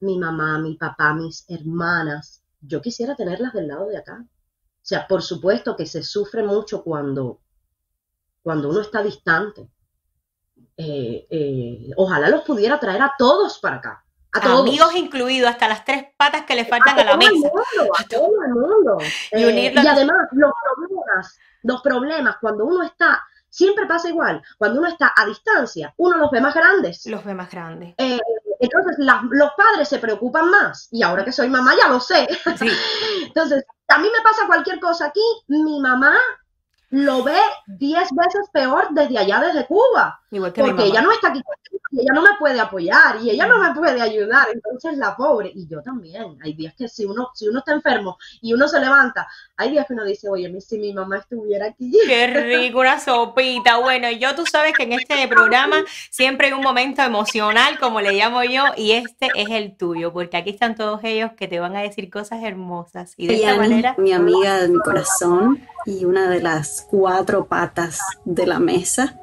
mi 0.00 0.18
mamá, 0.18 0.58
mi 0.58 0.76
papá, 0.76 1.12
mis 1.12 1.44
hermanas, 1.48 2.42
yo 2.62 2.80
quisiera 2.80 3.14
tenerlas 3.14 3.52
del 3.52 3.68
lado 3.68 3.86
de 3.88 3.98
acá. 3.98 4.24
O 4.24 4.88
sea, 4.88 5.06
por 5.06 5.22
supuesto 5.22 5.76
que 5.76 5.84
se 5.84 6.02
sufre 6.02 6.42
mucho 6.42 6.82
cuando, 6.82 7.40
cuando 8.42 8.70
uno 8.70 8.80
está 8.80 9.02
distante 9.02 9.68
eh, 10.76 11.26
eh, 11.30 11.90
ojalá 11.96 12.28
los 12.28 12.42
pudiera 12.42 12.78
traer 12.78 13.02
a 13.02 13.14
todos 13.18 13.58
para 13.58 13.76
acá. 13.76 14.04
A 14.32 14.40
todos. 14.40 14.60
Amigos 14.60 14.94
incluidos, 14.94 15.48
hasta 15.48 15.68
las 15.68 15.84
tres 15.84 16.06
patas 16.16 16.44
que 16.44 16.54
le 16.54 16.66
faltan 16.66 16.98
a, 16.98 17.04
la 17.04 17.16
mesa. 17.16 17.48
a 17.98 18.04
todo 18.10 18.30
el 18.46 18.54
mundo. 18.54 18.98
Y, 19.32 19.42
eh, 19.42 19.72
y 19.74 19.86
además, 19.86 20.28
los 20.32 20.52
problemas, 20.62 21.38
los 21.62 21.80
problemas, 21.80 22.36
cuando 22.38 22.66
uno 22.66 22.82
está, 22.82 23.24
siempre 23.48 23.86
pasa 23.86 24.10
igual, 24.10 24.42
cuando 24.58 24.80
uno 24.80 24.88
está 24.88 25.14
a 25.16 25.24
distancia, 25.24 25.94
uno 25.96 26.18
los 26.18 26.30
ve 26.30 26.42
más 26.42 26.54
grandes. 26.54 27.06
Los 27.06 27.24
ve 27.24 27.32
más 27.32 27.50
grandes. 27.50 27.94
entonces, 27.96 28.96
los 28.98 29.50
padres 29.56 29.88
se 29.88 29.98
preocupan 29.98 30.50
más. 30.50 30.88
Y 30.90 31.02
ahora 31.02 31.24
que 31.24 31.32
soy 31.32 31.48
mamá, 31.48 31.74
ya 31.74 31.88
lo 31.88 32.00
sé. 32.00 32.28
entonces, 33.24 33.64
a 33.88 33.98
mí 33.98 34.08
me 34.14 34.22
pasa 34.22 34.46
cualquier 34.46 34.78
cosa 34.80 35.06
aquí, 35.06 35.22
mi 35.46 35.80
mamá 35.80 36.18
lo 36.90 37.22
ve 37.24 37.38
diez 37.66 38.08
veces 38.12 38.48
peor 38.52 38.88
desde 38.90 39.18
allá, 39.18 39.40
desde 39.40 39.66
Cuba. 39.66 40.20
porque 40.30 40.84
ella 40.84 41.02
no 41.02 41.12
está 41.12 41.28
aquí 41.28 41.42
y 41.92 42.00
ella 42.00 42.12
no 42.12 42.22
me 42.22 42.30
puede 42.38 42.60
apoyar 42.60 43.16
y 43.22 43.30
ella 43.30 43.46
no 43.46 43.58
me 43.58 43.74
puede 43.74 44.00
ayudar. 44.00 44.48
Entonces 44.52 44.98
la 44.98 45.16
pobre, 45.16 45.50
y 45.54 45.66
yo 45.66 45.82
también, 45.82 46.36
hay 46.42 46.52
días 46.52 46.74
que 46.76 46.88
si 46.88 47.04
uno, 47.04 47.30
si 47.34 47.48
uno 47.48 47.60
está 47.60 47.72
enfermo 47.72 48.18
y 48.40 48.52
uno 48.52 48.68
se 48.68 48.80
levanta, 48.80 49.26
hay 49.56 49.70
días 49.70 49.86
que 49.86 49.94
uno 49.94 50.04
dice, 50.04 50.28
oye, 50.28 50.60
si 50.60 50.78
mi 50.78 50.92
mamá 50.92 51.18
estuviera 51.18 51.66
aquí. 51.66 51.92
Qué 52.06 52.26
rico, 52.26 52.80
una 52.80 53.00
sopita. 53.00 53.78
Bueno, 53.78 54.10
yo 54.10 54.34
tú 54.34 54.46
sabes 54.46 54.72
que 54.74 54.82
en 54.82 54.94
este 54.94 55.26
programa 55.28 55.76
siempre 56.10 56.48
hay 56.48 56.52
un 56.52 56.62
momento 56.62 57.02
emocional, 57.02 57.78
como 57.78 58.00
le 58.00 58.12
llamo 58.12 58.42
yo, 58.42 58.64
y 58.76 58.92
este 58.92 59.28
es 59.34 59.50
el 59.50 59.76
tuyo, 59.76 60.12
porque 60.12 60.36
aquí 60.36 60.50
están 60.50 60.74
todos 60.74 61.00
ellos 61.04 61.32
que 61.36 61.48
te 61.48 61.60
van 61.60 61.76
a 61.76 61.80
decir 61.80 62.10
cosas 62.10 62.42
hermosas. 62.42 63.14
Y 63.16 63.26
de 63.26 63.36
esta 63.36 63.56
manera... 63.56 63.94
Mi 63.98 64.12
amiga 64.12 64.58
de 64.58 64.68
mi 64.68 64.78
corazón 64.78 65.62
y 65.86 66.04
una 66.04 66.28
de 66.28 66.42
las 66.42 66.86
cuatro 66.90 67.46
patas 67.46 68.00
de 68.24 68.46
la 68.46 68.58
mesa, 68.58 69.18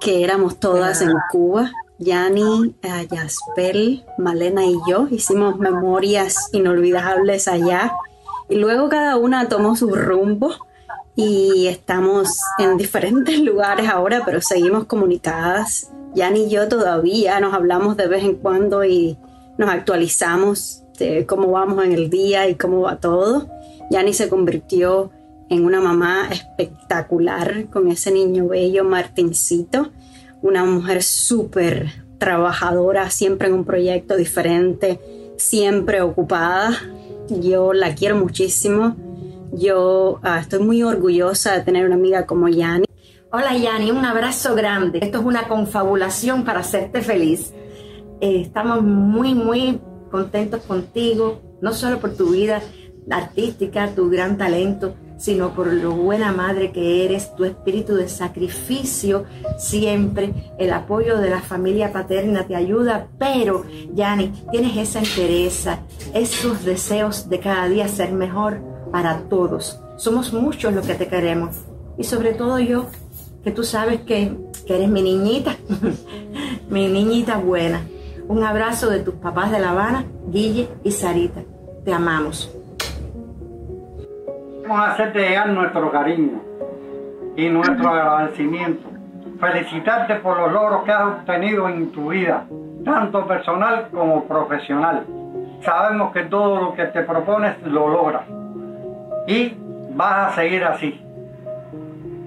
que 0.00 0.24
éramos 0.24 0.58
todas 0.58 1.00
en 1.02 1.12
Cuba. 1.30 1.70
Yani, 1.98 2.74
eh, 2.82 3.08
Yaspel, 3.10 4.04
Malena 4.18 4.64
y 4.64 4.74
yo 4.88 5.06
hicimos 5.10 5.58
memorias 5.58 6.48
inolvidables 6.52 7.46
allá. 7.46 7.92
Y 8.48 8.56
luego 8.56 8.88
cada 8.88 9.16
una 9.16 9.48
tomó 9.48 9.76
su 9.76 9.94
rumbo 9.94 10.50
y 11.14 11.66
estamos 11.66 12.40
en 12.58 12.76
diferentes 12.76 13.38
lugares 13.40 13.88
ahora, 13.88 14.22
pero 14.24 14.40
seguimos 14.40 14.86
comunicadas. 14.86 15.92
Yani 16.14 16.46
y 16.46 16.50
yo 16.50 16.68
todavía 16.68 17.38
nos 17.38 17.54
hablamos 17.54 17.96
de 17.96 18.08
vez 18.08 18.24
en 18.24 18.34
cuando 18.36 18.84
y 18.84 19.16
nos 19.58 19.70
actualizamos 19.70 20.82
de 20.98 21.26
cómo 21.26 21.50
vamos 21.50 21.84
en 21.84 21.92
el 21.92 22.10
día 22.10 22.48
y 22.48 22.56
cómo 22.56 22.80
va 22.80 22.96
todo. 22.96 23.48
Yani 23.90 24.12
se 24.14 24.28
convirtió 24.28 25.10
en 25.50 25.64
una 25.64 25.80
mamá 25.80 26.28
espectacular 26.30 27.66
con 27.70 27.88
ese 27.88 28.12
niño 28.12 28.46
bello 28.46 28.84
Martincito, 28.84 29.90
una 30.42 30.64
mujer 30.64 31.02
súper 31.02 32.04
trabajadora, 32.18 33.10
siempre 33.10 33.48
en 33.48 33.54
un 33.54 33.64
proyecto 33.64 34.16
diferente, 34.16 35.00
siempre 35.36 36.02
ocupada. 36.02 36.70
Yo 37.28 37.72
la 37.72 37.94
quiero 37.94 38.16
muchísimo. 38.16 38.96
Yo 39.52 40.20
ah, 40.22 40.38
estoy 40.38 40.60
muy 40.60 40.84
orgullosa 40.84 41.54
de 41.54 41.62
tener 41.62 41.84
una 41.84 41.96
amiga 41.96 42.26
como 42.26 42.48
Yani. 42.48 42.86
Hola 43.32 43.56
Yani, 43.56 43.90
un 43.90 44.04
abrazo 44.04 44.54
grande. 44.54 45.00
Esto 45.02 45.18
es 45.18 45.24
una 45.24 45.48
confabulación 45.48 46.44
para 46.44 46.60
hacerte 46.60 47.02
feliz. 47.02 47.52
Eh, 48.20 48.42
estamos 48.42 48.82
muy, 48.82 49.34
muy 49.34 49.80
contentos 50.10 50.62
contigo, 50.62 51.40
no 51.60 51.72
solo 51.72 51.98
por 51.98 52.14
tu 52.14 52.30
vida 52.30 52.62
artística, 53.10 53.88
tu 53.94 54.10
gran 54.10 54.36
talento, 54.36 54.94
sino 55.20 55.50
por 55.50 55.66
lo 55.66 55.92
buena 55.92 56.32
madre 56.32 56.72
que 56.72 57.04
eres, 57.04 57.36
tu 57.36 57.44
espíritu 57.44 57.94
de 57.94 58.08
sacrificio 58.08 59.26
siempre, 59.58 60.32
el 60.58 60.72
apoyo 60.72 61.18
de 61.18 61.28
la 61.28 61.42
familia 61.42 61.92
paterna 61.92 62.46
te 62.46 62.56
ayuda, 62.56 63.08
pero, 63.18 63.64
Yani, 63.94 64.32
tienes 64.50 64.78
esa 64.78 65.00
entereza, 65.00 65.80
esos 66.14 66.64
deseos 66.64 67.28
de 67.28 67.38
cada 67.38 67.68
día 67.68 67.86
ser 67.86 68.12
mejor 68.12 68.62
para 68.90 69.28
todos. 69.28 69.78
Somos 69.96 70.32
muchos 70.32 70.72
los 70.72 70.86
que 70.86 70.94
te 70.94 71.06
queremos 71.06 71.54
y 71.98 72.04
sobre 72.04 72.32
todo 72.32 72.58
yo, 72.58 72.86
que 73.44 73.50
tú 73.50 73.62
sabes 73.62 74.00
que, 74.00 74.34
que 74.66 74.74
eres 74.74 74.88
mi 74.88 75.02
niñita, 75.02 75.54
mi 76.70 76.88
niñita 76.88 77.36
buena. 77.36 77.82
Un 78.26 78.42
abrazo 78.42 78.88
de 78.88 79.00
tus 79.00 79.14
papás 79.14 79.50
de 79.50 79.58
La 79.58 79.72
Habana, 79.72 80.06
Guille 80.30 80.68
y 80.82 80.92
Sarita. 80.92 81.42
Te 81.84 81.92
amamos 81.92 82.50
a 84.78 84.92
hacerte 84.92 85.20
llegar 85.20 85.48
nuestro 85.48 85.90
cariño 85.90 86.40
y 87.36 87.48
nuestro 87.48 87.88
agradecimiento. 87.88 88.88
Felicitarte 89.40 90.16
por 90.16 90.38
los 90.38 90.52
logros 90.52 90.84
que 90.84 90.92
has 90.92 91.02
obtenido 91.02 91.68
en 91.68 91.90
tu 91.92 92.10
vida, 92.10 92.44
tanto 92.84 93.26
personal 93.26 93.88
como 93.90 94.24
profesional. 94.24 95.04
Sabemos 95.62 96.12
que 96.12 96.24
todo 96.24 96.60
lo 96.60 96.74
que 96.74 96.84
te 96.86 97.02
propones 97.02 97.60
lo 97.62 97.88
logras 97.88 98.22
y 99.26 99.54
vas 99.94 100.32
a 100.32 100.34
seguir 100.34 100.64
así. 100.64 101.00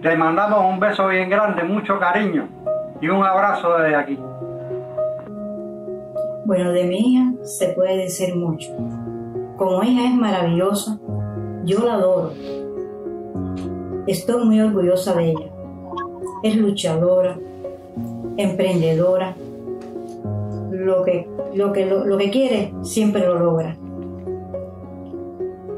Te 0.02 0.16
mandamos 0.16 0.66
un 0.66 0.80
beso 0.80 1.08
bien 1.08 1.30
grande, 1.30 1.64
mucho 1.64 2.00
cariño 2.00 2.48
y 3.02 3.10
un 3.10 3.24
abrazo 3.24 3.78
desde 3.78 3.96
aquí. 3.96 4.20
Bueno, 6.46 6.72
de 6.72 6.84
mi 6.86 6.98
hija 6.98 7.32
se 7.44 7.70
puede 7.70 7.98
decir 7.98 8.36
mucho. 8.36 8.70
Como 9.58 9.82
hija 9.84 10.08
es 10.08 10.16
maravillosa, 10.16 10.98
yo 11.64 11.80
la 11.86 11.96
adoro. 11.96 12.32
Estoy 14.08 14.46
muy 14.46 14.60
orgullosa 14.62 15.14
de 15.16 15.32
ella. 15.32 15.52
Es 16.44 16.56
luchadora, 16.56 17.38
emprendedora. 18.38 19.36
Lo 20.72 21.04
que, 21.04 21.28
lo 21.54 21.72
que, 21.72 21.86
lo, 21.86 22.18
que 22.18 22.30
quiere 22.30 22.74
siempre 22.82 23.26
lo 23.26 23.40
logra. 23.40 23.78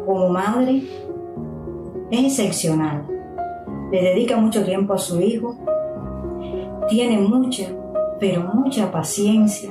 como 0.06 0.30
madre 0.30 0.84
es 2.12 2.24
excepcional. 2.24 3.06
Le 3.92 4.02
dedica 4.02 4.38
mucho 4.38 4.64
tiempo 4.64 4.94
a 4.94 4.98
su 4.98 5.22
hijo, 5.22 5.56
tiene 6.88 7.20
mucha, 7.20 7.68
pero 8.20 8.42
mucha 8.42 8.92
paciencia 8.92 9.70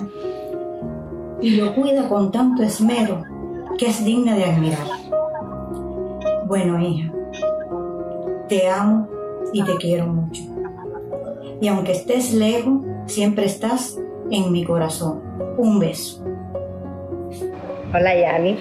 y 1.41 1.57
lo 1.57 1.74
cuida 1.74 2.09
con 2.09 2.32
tanto 2.32 2.62
esmero 2.62 3.23
que 3.77 3.86
es 3.86 4.05
digna 4.05 4.35
de 4.35 4.45
admirar. 4.45 5.03
Bueno, 6.56 6.78
hija, 6.78 7.10
te 8.48 8.68
amo 8.68 9.09
y 9.52 9.64
te 9.64 9.74
quiero 9.74 10.06
mucho. 10.06 10.40
Y 11.60 11.66
aunque 11.66 11.90
estés 11.90 12.32
lejos, 12.32 12.74
siempre 13.06 13.44
estás 13.47 13.98
en 14.31 14.52
mi 14.52 14.64
corazón. 14.64 15.20
Un 15.59 15.81
beso. 15.81 16.24
Hola 17.93 18.14
Yani. 18.14 18.56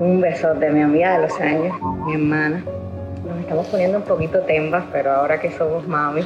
un 0.00 0.20
besote, 0.20 0.68
mi 0.70 0.82
amiga 0.82 1.18
de 1.18 1.28
los 1.28 1.40
años, 1.40 1.72
mi 2.04 2.14
hermana. 2.14 2.64
Nos 3.28 3.38
estamos 3.38 3.68
poniendo 3.68 3.98
un 3.98 4.04
poquito 4.04 4.40
tembas, 4.40 4.86
pero 4.90 5.12
ahora 5.12 5.40
que 5.40 5.52
somos 5.52 5.86
mami, 5.86 6.22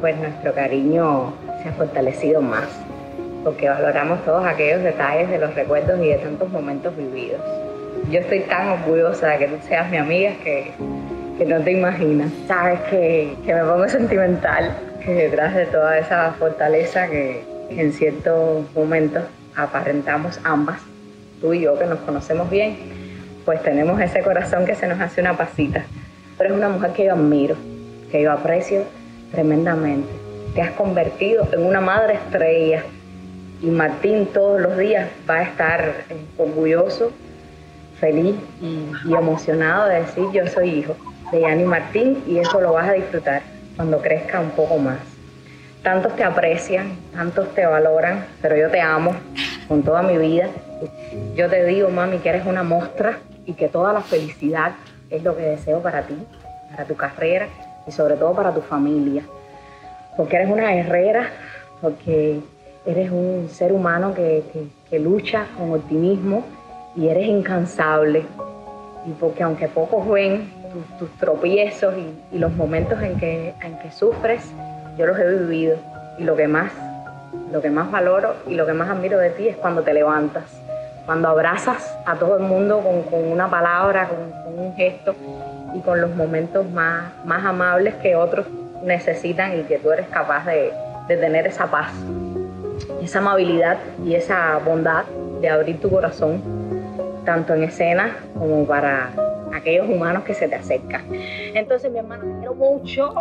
pues 0.00 0.16
nuestro 0.18 0.54
cariño 0.54 1.32
se 1.60 1.70
ha 1.70 1.72
fortalecido 1.72 2.42
más, 2.42 2.68
porque 3.42 3.68
valoramos 3.68 4.24
todos 4.24 4.46
aquellos 4.46 4.84
detalles 4.84 5.28
de 5.30 5.38
los 5.38 5.52
recuerdos 5.56 5.98
y 6.00 6.10
de 6.10 6.18
tantos 6.18 6.48
momentos 6.48 6.96
vividos. 6.96 7.40
Yo 8.12 8.20
estoy 8.20 8.40
tan 8.40 8.68
orgullosa 8.68 9.30
de 9.30 9.38
que 9.38 9.48
tú 9.48 9.56
seas 9.66 9.90
mi 9.90 9.96
amiga 9.96 10.32
que, 10.44 10.70
que 11.38 11.44
no 11.44 11.60
te 11.60 11.72
imaginas. 11.72 12.30
Sabes 12.46 12.78
que, 12.82 13.34
que, 13.44 13.54
me 13.54 13.62
pongo 13.62 13.88
sentimental, 13.88 14.76
que 15.04 15.12
detrás 15.14 15.54
de 15.56 15.66
toda 15.66 15.98
esa 15.98 16.32
fortaleza 16.38 17.08
que, 17.08 17.42
que 17.70 17.80
en 17.80 17.92
ciertos 17.92 18.70
momentos 18.74 19.24
aparentamos 19.56 20.38
ambas, 20.44 20.80
tú 21.40 21.54
y 21.54 21.62
yo 21.62 21.76
que 21.76 21.86
nos 21.86 21.98
conocemos 22.00 22.48
bien, 22.48 22.76
pues 23.44 23.60
tenemos 23.62 24.00
ese 24.00 24.22
corazón 24.22 24.66
que 24.66 24.76
se 24.76 24.86
nos 24.86 25.00
hace 25.00 25.20
una 25.20 25.36
pasita. 25.36 25.84
Pero 26.38 26.50
es 26.50 26.56
una 26.56 26.68
mujer 26.68 26.92
que 26.92 27.06
yo 27.06 27.14
admiro, 27.14 27.56
que 28.10 28.22
yo 28.22 28.30
aprecio 28.30 28.84
tremendamente 29.32 30.22
te 30.54 30.62
has 30.62 30.72
convertido 30.72 31.48
en 31.52 31.64
una 31.64 31.80
madre 31.80 32.14
estrella. 32.14 32.84
Y 33.62 33.66
Martín 33.66 34.26
todos 34.26 34.60
los 34.60 34.76
días 34.76 35.08
va 35.28 35.36
a 35.36 35.42
estar 35.42 35.94
orgulloso, 36.36 37.12
feliz 38.02 38.34
y, 38.60 39.14
emocionado 39.14 39.88
de 39.88 40.00
decir 40.00 40.24
yo 40.32 40.46
soy 40.48 40.70
hijo 40.70 40.96
de 41.30 41.40
Yani 41.40 41.64
Martín 41.64 42.22
y 42.26 42.38
eso 42.38 42.60
lo 42.60 42.72
vas 42.72 42.88
a 42.88 42.92
disfrutar 42.92 43.42
cuando 43.76 44.02
crezca 44.02 44.40
un 44.40 44.50
poco 44.50 44.76
más. 44.76 44.98
Tantos 45.82 46.14
te 46.16 46.24
aprecian, 46.24 46.96
tantos 47.14 47.54
te 47.54 47.64
valoran, 47.64 48.26
pero 48.42 48.56
yo 48.56 48.68
te 48.70 48.80
amo 48.80 49.14
con 49.68 49.82
toda 49.82 50.02
mi 50.02 50.18
vida. 50.18 50.48
Yo 51.36 51.48
te 51.48 51.64
digo, 51.64 51.88
mami, 51.88 52.18
que 52.18 52.28
eres 52.28 52.44
una 52.44 52.62
mostra 52.62 53.18
y 53.46 53.54
que 53.54 53.68
toda 53.68 53.92
la 53.92 54.00
felicidad 54.00 54.72
es 55.08 55.22
lo 55.22 55.36
que 55.36 55.42
deseo 55.42 55.80
para 55.80 56.02
ti, 56.02 56.16
para 56.70 56.84
tu 56.84 56.96
carrera 56.96 57.46
y 57.86 57.92
sobre 57.92 58.16
todo 58.16 58.34
para 58.34 58.52
tu 58.52 58.60
familia 58.60 59.22
porque 60.16 60.36
eres 60.36 60.50
una 60.50 60.70
guerrera, 60.72 61.30
porque 61.80 62.40
eres 62.86 63.10
un 63.10 63.48
ser 63.50 63.72
humano 63.72 64.14
que, 64.14 64.42
lucha 64.98 65.46
con 65.56 65.72
optimismo 65.72 66.44
y 66.94 67.08
eres 67.08 67.26
incansable. 67.26 68.24
Y 69.06 69.10
porque 69.12 69.42
aunque 69.42 69.68
pocos 69.68 70.08
ven 70.08 70.52
tus, 70.98 71.10
tropiezos 71.18 71.94
y, 72.32 72.38
los 72.38 72.52
momentos 72.52 73.02
en 73.02 73.18
que, 73.18 73.54
en 73.60 73.78
que 73.78 73.90
sufres, 73.90 74.52
yo 74.96 75.06
los 75.06 75.18
he 75.18 75.28
vivido. 75.28 75.76
Y 76.18 76.24
lo 76.24 76.36
que 76.36 76.46
más, 76.48 76.72
lo 77.50 77.60
que 77.60 77.70
más 77.70 77.90
valoro 77.90 78.34
y 78.46 78.54
lo 78.54 78.66
que 78.66 78.72
más 78.72 78.88
admiro 78.88 79.18
de 79.18 79.30
ti 79.30 79.48
es 79.48 79.56
cuando 79.56 79.82
te 79.82 79.92
levantas, 79.92 80.44
cuando 81.06 81.28
abrazas 81.28 81.96
a 82.06 82.16
todo 82.16 82.36
el 82.36 82.42
mundo 82.42 82.80
con, 83.10 83.24
una 83.24 83.48
palabra, 83.48 84.08
con, 84.08 84.42
un 84.58 84.74
gesto 84.74 85.14
y 85.74 85.80
con 85.80 86.00
los 86.00 86.14
momentos 86.14 86.68
más, 86.70 87.10
más 87.24 87.44
amables 87.44 87.94
que 87.96 88.14
otros 88.14 88.46
necesitan 88.82 89.58
y 89.58 89.62
que 89.62 89.78
tú 89.78 89.90
eres 89.90 90.08
capaz 90.08 90.44
de, 90.46 90.72
tener 91.08 91.46
esa 91.46 91.66
paz, 91.66 91.92
esa 93.02 93.18
amabilidad 93.18 93.76
y 94.02 94.14
esa 94.14 94.58
bondad 94.64 95.04
de 95.42 95.48
abrir 95.50 95.78
tu 95.78 95.90
corazón, 95.90 96.40
tanto 97.24 97.54
en 97.54 97.64
escena 97.64 98.16
como 98.38 98.66
para 98.66 99.10
aquellos 99.54 99.88
humanos 99.88 100.24
que 100.24 100.34
se 100.34 100.48
te 100.48 100.54
acercan. 100.54 101.02
Entonces, 101.54 101.90
mi 101.90 101.98
hermano, 101.98 102.24
te 102.24 102.38
quiero 102.38 102.54
mucho. 102.54 103.12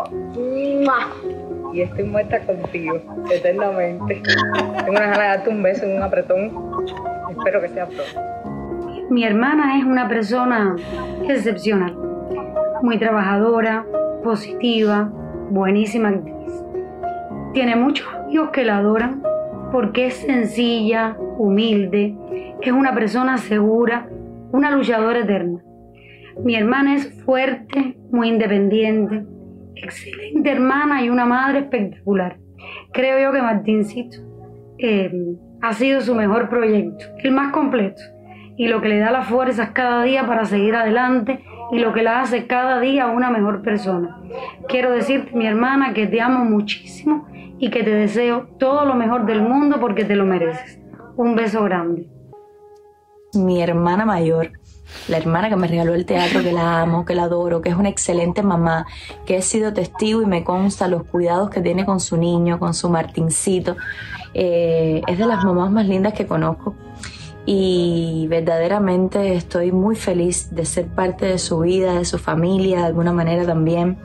Y 1.73 1.81
estoy 1.81 2.03
muerta 2.03 2.39
contigo, 2.39 2.99
eternamente. 3.31 4.21
Tengo 4.23 4.91
una 4.91 5.01
ganas 5.01 5.17
de 5.17 5.23
darte 5.23 5.49
un 5.49 5.63
beso 5.63 5.85
un 5.85 6.01
apretón. 6.01 6.51
Espero 7.29 7.61
que 7.61 7.69
sea 7.69 7.85
pronto. 7.85 8.31
Mi 9.09 9.25
hermana 9.25 9.77
es 9.77 9.85
una 9.85 10.07
persona 10.07 10.75
excepcional, 11.27 11.93
muy 12.81 12.97
trabajadora, 12.97 13.85
positiva, 14.23 15.09
buenísima 15.49 16.09
actriz. 16.09 16.63
Tiene 17.53 17.75
muchos 17.75 18.07
amigos 18.13 18.51
que 18.51 18.63
la 18.63 18.77
adoran 18.77 19.21
porque 19.71 20.07
es 20.07 20.15
sencilla, 20.15 21.17
humilde, 21.37 22.15
es 22.61 22.71
una 22.71 22.93
persona 22.93 23.37
segura, 23.37 24.09
una 24.51 24.71
luchadora 24.71 25.19
eterna. 25.19 25.61
Mi 26.43 26.55
hermana 26.55 26.95
es 26.95 27.23
fuerte, 27.23 27.97
muy 28.11 28.29
independiente, 28.29 29.25
excelente 29.75 30.49
hermana 30.49 31.03
y 31.03 31.09
una 31.09 31.25
madre 31.25 31.59
espectacular. 31.59 32.37
Creo 32.93 33.19
yo 33.19 33.31
que 33.31 33.41
Martincito 33.41 34.17
eh, 34.77 35.11
ha 35.61 35.73
sido 35.73 36.01
su 36.01 36.15
mejor 36.15 36.49
proyecto, 36.49 37.05
el 37.23 37.31
más 37.31 37.51
completo, 37.51 38.01
y 38.57 38.67
lo 38.67 38.81
que 38.81 38.89
le 38.89 38.99
da 38.99 39.11
las 39.11 39.27
fuerzas 39.27 39.71
cada 39.71 40.03
día 40.03 40.25
para 40.25 40.45
seguir 40.45 40.75
adelante 40.75 41.43
y 41.71 41.79
lo 41.79 41.93
que 41.93 42.03
la 42.03 42.21
hace 42.21 42.47
cada 42.47 42.79
día 42.79 43.07
una 43.07 43.29
mejor 43.29 43.61
persona. 43.61 44.19
Quiero 44.67 44.91
decirte, 44.91 45.35
mi 45.35 45.47
hermana, 45.47 45.93
que 45.93 46.07
te 46.07 46.21
amo 46.21 46.45
muchísimo 46.45 47.27
y 47.57 47.69
que 47.69 47.83
te 47.83 47.91
deseo 47.91 48.49
todo 48.59 48.85
lo 48.85 48.95
mejor 48.95 49.25
del 49.25 49.41
mundo 49.41 49.79
porque 49.79 50.03
te 50.03 50.15
lo 50.15 50.25
mereces. 50.25 50.79
Un 51.15 51.35
beso 51.35 51.63
grande. 51.63 52.07
Mi 53.33 53.61
hermana 53.61 54.05
mayor, 54.05 54.51
la 55.07 55.17
hermana 55.17 55.49
que 55.49 55.55
me 55.55 55.67
regaló 55.67 55.93
el 55.93 56.05
teatro, 56.05 56.43
que 56.43 56.51
la 56.51 56.81
amo, 56.81 57.05
que 57.05 57.15
la 57.15 57.23
adoro, 57.23 57.61
que 57.61 57.69
es 57.69 57.75
una 57.75 57.89
excelente 57.89 58.43
mamá, 58.43 58.85
que 59.25 59.37
he 59.37 59.41
sido 59.41 59.73
testigo 59.73 60.21
y 60.21 60.25
me 60.25 60.43
consta 60.43 60.87
los 60.87 61.03
cuidados 61.03 61.49
que 61.49 61.61
tiene 61.61 61.85
con 61.85 61.99
su 61.99 62.17
niño, 62.17 62.59
con 62.59 62.73
su 62.73 62.89
Martincito. 62.89 63.77
Eh, 64.33 65.01
es 65.07 65.17
de 65.17 65.25
las 65.25 65.43
mamás 65.43 65.71
más 65.71 65.87
lindas 65.87 66.13
que 66.13 66.27
conozco 66.27 66.75
y 67.45 68.27
verdaderamente 68.29 69.33
estoy 69.33 69.71
muy 69.71 69.95
feliz 69.95 70.49
de 70.51 70.65
ser 70.65 70.87
parte 70.87 71.25
de 71.25 71.37
su 71.37 71.59
vida, 71.59 71.95
de 71.95 72.05
su 72.05 72.17
familia, 72.17 72.79
de 72.79 72.85
alguna 72.85 73.13
manera 73.13 73.45
también. 73.45 73.97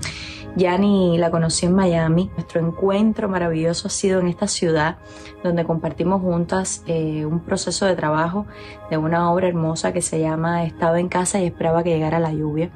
Yani 0.57 1.19
la 1.19 1.31
conocí 1.31 1.67
en 1.67 1.75
Miami. 1.75 2.31
Nuestro 2.35 2.61
encuentro 2.67 3.29
maravilloso 3.29 3.89
ha 3.89 3.91
sido 3.91 4.21
en 4.21 4.29
esta 4.29 4.49
ciudad 4.49 4.97
donde 5.45 5.65
compartimos 5.65 6.23
juntas 6.23 6.83
eh, 6.87 7.27
un 7.27 7.41
proceso 7.41 7.85
de 7.85 7.95
trabajo 7.95 8.47
de 8.91 8.97
una 8.97 9.31
obra 9.31 9.49
hermosa 9.49 9.93
que 9.93 10.01
se 10.01 10.19
llama 10.19 10.65
Estaba 10.65 10.99
en 10.99 11.09
casa 11.09 11.41
y 11.41 11.47
esperaba 11.47 11.83
que 11.83 11.91
llegara 11.91 12.19
la 12.19 12.33
lluvia. 12.33 12.71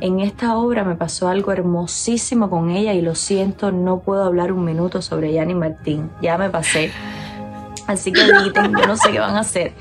En 0.00 0.20
esta 0.20 0.56
obra 0.56 0.84
me 0.84 0.96
pasó 0.96 1.28
algo 1.28 1.52
hermosísimo 1.52 2.48
con 2.48 2.70
ella 2.70 2.94
y 2.94 3.02
lo 3.02 3.14
siento, 3.14 3.70
no 3.70 4.00
puedo 4.00 4.24
hablar 4.24 4.50
un 4.50 4.64
minuto 4.64 5.02
sobre 5.02 5.32
Yani 5.32 5.54
Martín. 5.54 6.10
Ya 6.22 6.38
me 6.38 6.48
pasé. 6.48 6.90
Así 7.92 8.10
que 8.10 8.22
editen, 8.22 8.72
yo 8.72 8.86
no 8.86 8.96
sé 8.96 9.12
qué 9.12 9.18
van 9.18 9.36
a 9.36 9.40
hacer. 9.40 9.72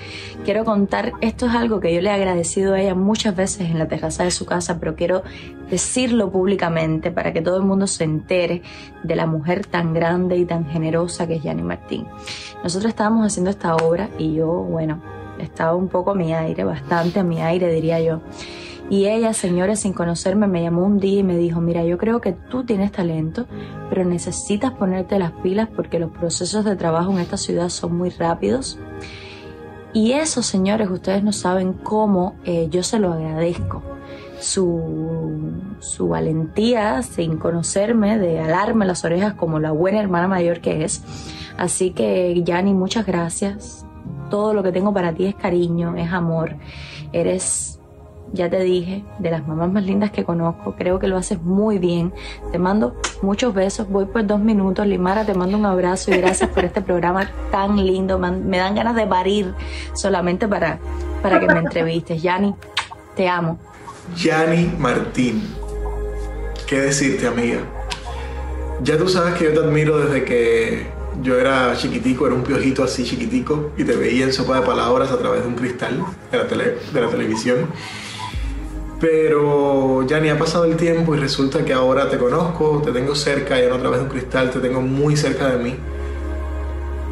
Quiero 0.43 0.65
contar, 0.65 1.13
esto 1.21 1.45
es 1.45 1.55
algo 1.55 1.79
que 1.79 1.93
yo 1.93 2.01
le 2.01 2.09
he 2.09 2.13
agradecido 2.13 2.73
a 2.73 2.81
ella 2.81 2.93
muchas 2.93 3.35
veces 3.35 3.69
en 3.69 3.79
la 3.79 3.87
terraza 3.87 4.23
de 4.23 4.31
su 4.31 4.45
casa, 4.45 4.79
pero 4.79 4.95
quiero 4.95 5.23
decirlo 5.69 6.29
públicamente 6.31 7.11
para 7.11 7.31
que 7.31 7.41
todo 7.41 7.57
el 7.57 7.63
mundo 7.63 7.87
se 7.87 8.03
entere 8.03 8.63
de 9.03 9.15
la 9.15 9.27
mujer 9.27 9.65
tan 9.65 9.93
grande 9.93 10.37
y 10.37 10.45
tan 10.45 10.65
generosa 10.69 11.25
que 11.27 11.35
es 11.35 11.43
Yani 11.43 11.63
Martín. 11.63 12.05
Nosotros 12.63 12.89
estábamos 12.89 13.25
haciendo 13.25 13.49
esta 13.49 13.75
obra 13.75 14.09
y 14.17 14.33
yo, 14.33 14.47
bueno, 14.47 15.01
estaba 15.39 15.75
un 15.75 15.87
poco 15.87 16.11
a 16.11 16.15
mi 16.15 16.33
aire, 16.33 16.63
bastante 16.63 17.19
a 17.19 17.23
mi 17.23 17.41
aire 17.41 17.71
diría 17.71 17.99
yo. 18.01 18.21
Y 18.91 19.07
ella, 19.07 19.31
señores, 19.31 19.79
sin 19.79 19.93
conocerme, 19.93 20.47
me 20.47 20.61
llamó 20.61 20.83
un 20.83 20.99
día 20.99 21.21
y 21.21 21.23
me 21.23 21.37
dijo, 21.37 21.61
mira, 21.61 21.85
yo 21.85 21.97
creo 21.97 22.19
que 22.19 22.33
tú 22.33 22.65
tienes 22.65 22.91
talento, 22.91 23.45
pero 23.87 24.03
necesitas 24.03 24.73
ponerte 24.73 25.17
las 25.17 25.31
pilas 25.31 25.69
porque 25.73 25.97
los 25.97 26.11
procesos 26.11 26.65
de 26.65 26.75
trabajo 26.75 27.09
en 27.13 27.19
esta 27.19 27.37
ciudad 27.37 27.69
son 27.69 27.95
muy 27.95 28.09
rápidos. 28.09 28.77
Y 29.93 30.11
eso, 30.11 30.43
señores, 30.43 30.89
ustedes 30.89 31.23
no 31.23 31.31
saben 31.31 31.71
cómo 31.71 32.35
eh, 32.43 32.67
yo 32.69 32.83
se 32.83 32.99
lo 32.99 33.13
agradezco. 33.13 33.81
Su, 34.41 35.53
su 35.79 36.09
valentía 36.09 37.01
sin 37.01 37.37
conocerme, 37.37 38.19
de 38.19 38.41
alarme 38.41 38.85
las 38.85 39.05
orejas 39.05 39.35
como 39.35 39.59
la 39.59 39.71
buena 39.71 40.01
hermana 40.01 40.27
mayor 40.27 40.59
que 40.59 40.83
es. 40.83 41.01
Así 41.55 41.91
que, 41.91 42.43
Yani, 42.43 42.73
muchas 42.73 43.05
gracias. 43.05 43.85
Todo 44.29 44.53
lo 44.53 44.61
que 44.63 44.73
tengo 44.73 44.93
para 44.93 45.13
ti 45.13 45.27
es 45.27 45.35
cariño, 45.35 45.95
es 45.95 46.11
amor. 46.11 46.57
Eres 47.13 47.80
ya 48.33 48.49
te 48.49 48.59
dije, 48.59 49.03
de 49.19 49.31
las 49.31 49.45
mamás 49.47 49.71
más 49.71 49.83
lindas 49.83 50.11
que 50.11 50.23
conozco. 50.23 50.75
Creo 50.77 50.99
que 50.99 51.07
lo 51.07 51.17
haces 51.17 51.41
muy 51.41 51.79
bien. 51.79 52.13
Te 52.51 52.59
mando 52.59 52.95
muchos 53.21 53.53
besos. 53.53 53.89
Voy 53.89 54.05
por 54.05 54.25
dos 54.25 54.39
minutos. 54.39 54.85
Limara, 54.87 55.25
te 55.25 55.33
mando 55.33 55.57
un 55.57 55.65
abrazo 55.65 56.11
y 56.11 56.17
gracias 56.17 56.49
por 56.49 56.63
este 56.63 56.81
programa 56.81 57.29
tan 57.51 57.75
lindo. 57.85 58.17
Me 58.19 58.57
dan 58.57 58.75
ganas 58.75 58.95
de 58.95 59.05
parir 59.05 59.53
solamente 59.93 60.47
para, 60.47 60.79
para 61.21 61.39
que 61.39 61.47
me 61.47 61.59
entrevistes. 61.59 62.21
Yani, 62.21 62.55
te 63.15 63.27
amo. 63.27 63.59
Yani 64.15 64.73
Martín. 64.77 65.41
¿Qué 66.67 66.79
decirte, 66.79 67.27
amiga? 67.27 67.59
Ya 68.81 68.97
tú 68.97 69.07
sabes 69.09 69.35
que 69.35 69.45
yo 69.45 69.53
te 69.53 69.59
admiro 69.59 69.99
desde 69.99 70.23
que 70.23 70.87
yo 71.21 71.37
era 71.37 71.75
chiquitico, 71.75 72.25
era 72.25 72.35
un 72.35 72.43
piojito 72.43 72.83
así 72.83 73.03
chiquitico 73.03 73.71
y 73.77 73.83
te 73.83 73.95
veía 73.95 74.23
en 74.23 74.33
sopa 74.33 74.59
de 74.59 74.65
palabras 74.65 75.11
a 75.11 75.17
través 75.17 75.41
de 75.41 75.49
un 75.49 75.55
cristal 75.55 76.03
de 76.31 76.37
la, 76.37 76.43
de 76.45 77.01
la 77.01 77.09
televisión. 77.09 77.67
Pero 79.01 80.05
ya 80.05 80.19
ni 80.19 80.29
ha 80.29 80.37
pasado 80.37 80.65
el 80.65 80.77
tiempo 80.77 81.15
y 81.15 81.19
resulta 81.19 81.65
que 81.65 81.73
ahora 81.73 82.07
te 82.07 82.19
conozco, 82.19 82.83
te 82.85 82.91
tengo 82.91 83.15
cerca, 83.15 83.59
ya 83.59 83.67
no 83.67 83.75
a 83.75 83.79
través 83.79 83.97
de 83.97 84.03
un 84.05 84.11
cristal, 84.11 84.51
te 84.51 84.59
tengo 84.59 84.79
muy 84.79 85.17
cerca 85.17 85.49
de 85.49 85.57
mí. 85.57 85.75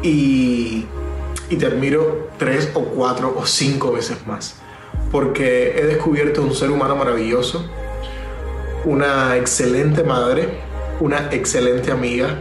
Y, 0.02 0.86
y 1.50 1.56
te 1.56 1.66
admiro 1.66 2.30
tres 2.38 2.70
o 2.74 2.84
cuatro 2.84 3.34
o 3.36 3.44
cinco 3.44 3.90
veces 3.92 4.24
más. 4.24 4.54
Porque 5.10 5.80
he 5.80 5.84
descubierto 5.84 6.42
un 6.42 6.54
ser 6.54 6.70
humano 6.70 6.94
maravilloso, 6.94 7.68
una 8.84 9.36
excelente 9.36 10.04
madre, 10.04 10.60
una 11.00 11.28
excelente 11.32 11.90
amiga 11.90 12.38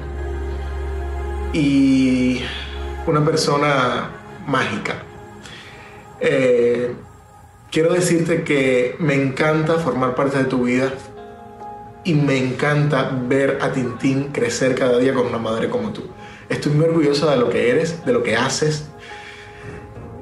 y 1.53 2.41
una 3.07 3.25
persona 3.25 4.11
mágica. 4.45 5.01
Eh, 6.21 6.93
quiero 7.71 7.93
decirte 7.93 8.43
que 8.43 8.95
me 8.99 9.15
encanta 9.15 9.75
formar 9.75 10.15
parte 10.15 10.37
de 10.37 10.45
tu 10.45 10.63
vida 10.63 10.93
y 12.03 12.13
me 12.13 12.37
encanta 12.37 13.11
ver 13.27 13.59
a 13.61 13.71
Tintín 13.71 14.29
crecer 14.31 14.75
cada 14.75 14.97
día 14.97 15.13
con 15.13 15.27
una 15.27 15.37
madre 15.37 15.69
como 15.69 15.91
tú. 15.91 16.03
Estoy 16.47 16.71
muy 16.71 16.85
orgullosa 16.85 17.29
de 17.31 17.37
lo 17.37 17.49
que 17.49 17.69
eres, 17.69 18.05
de 18.05 18.13
lo 18.13 18.23
que 18.23 18.35
haces. 18.35 18.85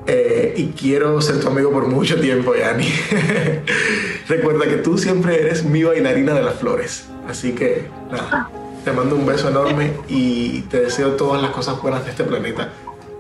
Eh, 0.08 0.54
y 0.56 0.68
quiero 0.68 1.22
ser 1.22 1.40
tu 1.40 1.48
amigo 1.48 1.72
por 1.72 1.88
mucho 1.88 2.20
tiempo, 2.20 2.56
Yani. 2.56 2.88
Recuerda 4.28 4.66
que 4.66 4.78
tú 4.78 4.98
siempre 4.98 5.42
eres 5.42 5.64
mi 5.64 5.84
bailarina 5.84 6.34
de 6.34 6.42
las 6.42 6.56
flores. 6.56 7.06
Así 7.28 7.52
que, 7.54 7.88
nada, 8.12 8.50
te 8.84 8.92
mando 8.92 9.16
un 9.16 9.26
beso 9.26 9.50
enorme 9.50 9.92
y 10.08 10.62
te 10.64 10.82
deseo 10.82 11.12
todas 11.12 11.42
las 11.42 11.52
cosas 11.52 11.82
buenas 11.82 12.06
de 12.06 12.12
este 12.12 12.24
planeta. 12.24 12.72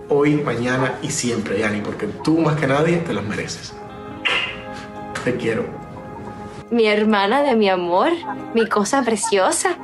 Hoy, 0.09 0.35
mañana 0.35 0.97
y 1.01 1.11
siempre, 1.11 1.59
Yani, 1.59 1.81
porque 1.81 2.07
tú 2.23 2.37
más 2.39 2.57
que 2.57 2.67
nadie 2.67 2.97
te 2.97 3.13
las 3.13 3.25
mereces. 3.25 3.73
Te 5.27 5.35
quiero. 5.35 5.65
Mi 6.71 6.85
hermana 6.85 7.43
de 7.43 7.57
mi 7.57 7.67
amor, 7.67 8.13
mi 8.53 8.65
cosa 8.65 9.03
preciosa. 9.03 9.75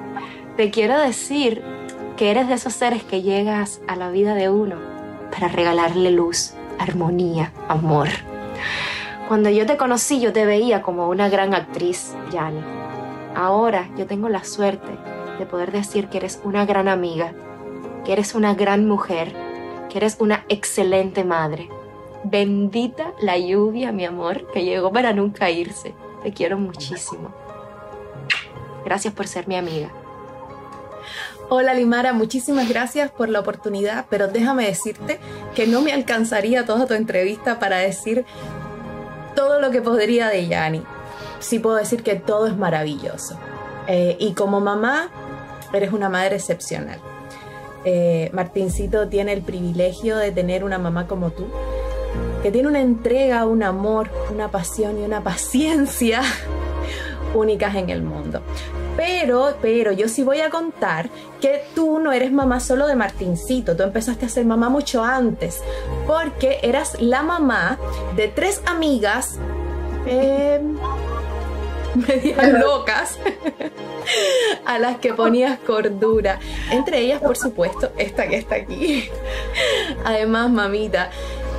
Te 0.56 0.72
quiero 0.72 0.98
decir 0.98 1.62
que 2.16 2.32
eres 2.32 2.48
de 2.48 2.54
esos 2.54 2.72
seres 2.72 3.04
que 3.04 3.24
llegas 3.24 3.82
a 3.86 3.98
la 3.98 4.10
vida 4.10 4.36
de 4.36 4.50
uno 4.50 4.78
para 5.34 5.50
regalarle 5.50 6.12
luz, 6.12 6.54
armonía, 6.80 7.52
amor. 7.68 8.08
Cuando 9.28 9.50
yo 9.50 9.66
te 9.66 9.76
conocí, 9.76 10.22
yo 10.22 10.32
te 10.32 10.46
veía 10.46 10.82
como 10.82 11.10
una 11.10 11.28
gran 11.28 11.54
actriz, 11.54 12.16
Yani. 12.32 12.62
Ahora 13.36 13.90
yo 13.98 14.06
tengo 14.06 14.30
la 14.30 14.46
suerte 14.46 14.94
de 15.40 15.46
poder 15.46 15.74
decir 15.74 16.08
que 16.08 16.20
eres 16.20 16.40
una 16.46 16.66
gran 16.66 16.88
amiga, 16.88 17.34
que 18.06 18.14
eres 18.14 18.34
una 18.34 18.54
gran 18.54 18.88
mujer, 18.88 19.34
que 19.90 19.98
eres 19.98 20.16
una 20.22 20.46
excelente 20.48 21.26
madre, 21.26 21.68
Bendita 22.24 23.14
la 23.20 23.38
lluvia, 23.38 23.92
mi 23.92 24.06
amor, 24.06 24.48
que 24.52 24.64
llegó 24.64 24.92
para 24.92 25.14
nunca 25.14 25.50
irse. 25.50 25.94
Te 26.24 26.32
quiero 26.32 26.58
muchísimo. 26.58 27.34
Gracias 28.86 29.14
por 29.14 29.28
ser 29.28 29.48
mi 29.48 29.56
amiga. 29.56 29.92
Hola 31.50 31.74
Limara, 31.74 32.14
muchísimas 32.14 32.70
gracias 32.70 33.12
por 33.12 33.30
la 33.30 33.42
oportunidad, 33.42 34.06
pero 34.10 34.28
déjame 34.28 34.66
decirte 34.66 35.20
que 35.54 35.68
no 35.68 35.82
me 35.82 35.92
alcanzaría 35.92 36.66
toda 36.66 36.88
tu 36.88 36.94
entrevista 36.94 37.60
para 37.60 37.78
decir 37.78 38.26
todo 39.36 39.60
lo 39.60 39.70
que 39.70 39.82
podría 39.82 40.30
de 40.30 40.48
Yani. 40.48 40.82
Sí 41.40 41.60
puedo 41.60 41.76
decir 41.76 42.04
que 42.04 42.16
todo 42.16 42.48
es 42.48 42.58
maravilloso. 42.58 43.38
Eh, 43.88 44.16
y 44.20 44.34
como 44.34 44.62
mamá, 44.62 45.10
eres 45.74 45.92
una 45.92 46.08
madre 46.08 46.38
excepcional. 46.38 47.00
Eh, 47.86 48.30
Martincito 48.34 49.10
tiene 49.10 49.34
el 49.34 49.42
privilegio 49.42 50.16
de 50.16 50.32
tener 50.32 50.64
una 50.64 50.80
mamá 50.80 51.08
como 51.08 51.32
tú, 51.32 51.48
que 52.44 52.52
tiene 52.52 52.68
una 52.68 52.82
entrega, 52.82 53.46
un 53.46 53.64
amor, 53.64 54.10
una 54.32 54.50
pasión 54.50 55.00
y 55.00 55.04
una 55.04 55.24
paciencia 55.24 56.22
únicas 57.34 57.74
en 57.76 57.90
el 57.90 58.04
mundo. 58.04 58.42
Pero, 58.98 59.56
pero 59.62 59.94
yo 59.94 60.08
sí 60.10 60.24
voy 60.24 60.42
a 60.42 60.50
contar 60.50 61.10
que 61.42 61.64
tú 61.74 62.00
no 62.00 62.12
eres 62.12 62.32
mamá 62.32 62.60
solo 62.60 62.86
de 62.86 62.96
Martincito, 62.96 63.76
tú 63.76 63.84
empezaste 63.84 64.26
a 64.26 64.30
ser 64.30 64.46
mamá 64.46 64.70
mucho 64.70 65.04
antes, 65.04 65.62
porque 66.06 66.60
eras 66.62 67.02
la 67.02 67.24
mamá 67.24 67.80
de 68.16 68.28
tres 68.28 68.62
amigas 68.66 69.40
eh, 70.06 70.62
medias 71.96 72.54
locas 72.60 73.18
a 74.66 74.80
las 74.80 74.98
que 74.98 75.14
ponías 75.14 75.60
cordura. 75.60 76.40
Entre 76.72 77.00
ellas, 77.00 77.22
por 77.22 77.38
supuesto, 77.38 77.92
esta 77.98 78.28
que 78.28 78.38
está 78.38 78.56
aquí. 78.56 79.10
Además, 80.06 80.52
mamita, 80.52 81.10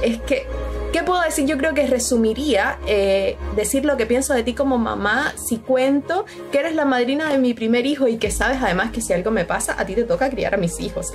es 0.03 0.21
que 0.21 0.47
¿Qué 0.95 1.03
puedo 1.03 1.21
decir? 1.23 1.45
Yo 1.47 1.59
creo 1.59 1.75
que 1.75 1.89
resumiría 1.89 2.79
eh, 2.87 3.37
decir 3.57 3.85
lo 3.85 3.97
que 3.97 4.07
pienso 4.07 4.33
de 4.33 4.45
ti 4.45 4.55
como 4.55 4.79
mamá 4.79 5.35
si 5.37 5.59
cuento 5.59 6.25
que 6.53 6.61
eres 6.61 6.77
la 6.77 6.85
madrina 6.85 7.29
de 7.33 7.39
mi 7.39 7.53
primer 7.53 7.85
hijo 7.85 8.07
y 8.07 8.17
que 8.17 8.31
sabes 8.31 8.59
además 8.63 8.93
que 8.93 9.01
si 9.01 9.13
algo 9.13 9.33
me 9.33 9.45
pasa, 9.45 9.75
a 9.77 9.85
ti 9.87 9.97
te 9.97 10.05
toca 10.05 10.31
criar 10.31 10.55
a 10.55 10.57
mis 10.57 10.79
hijos. 10.79 11.11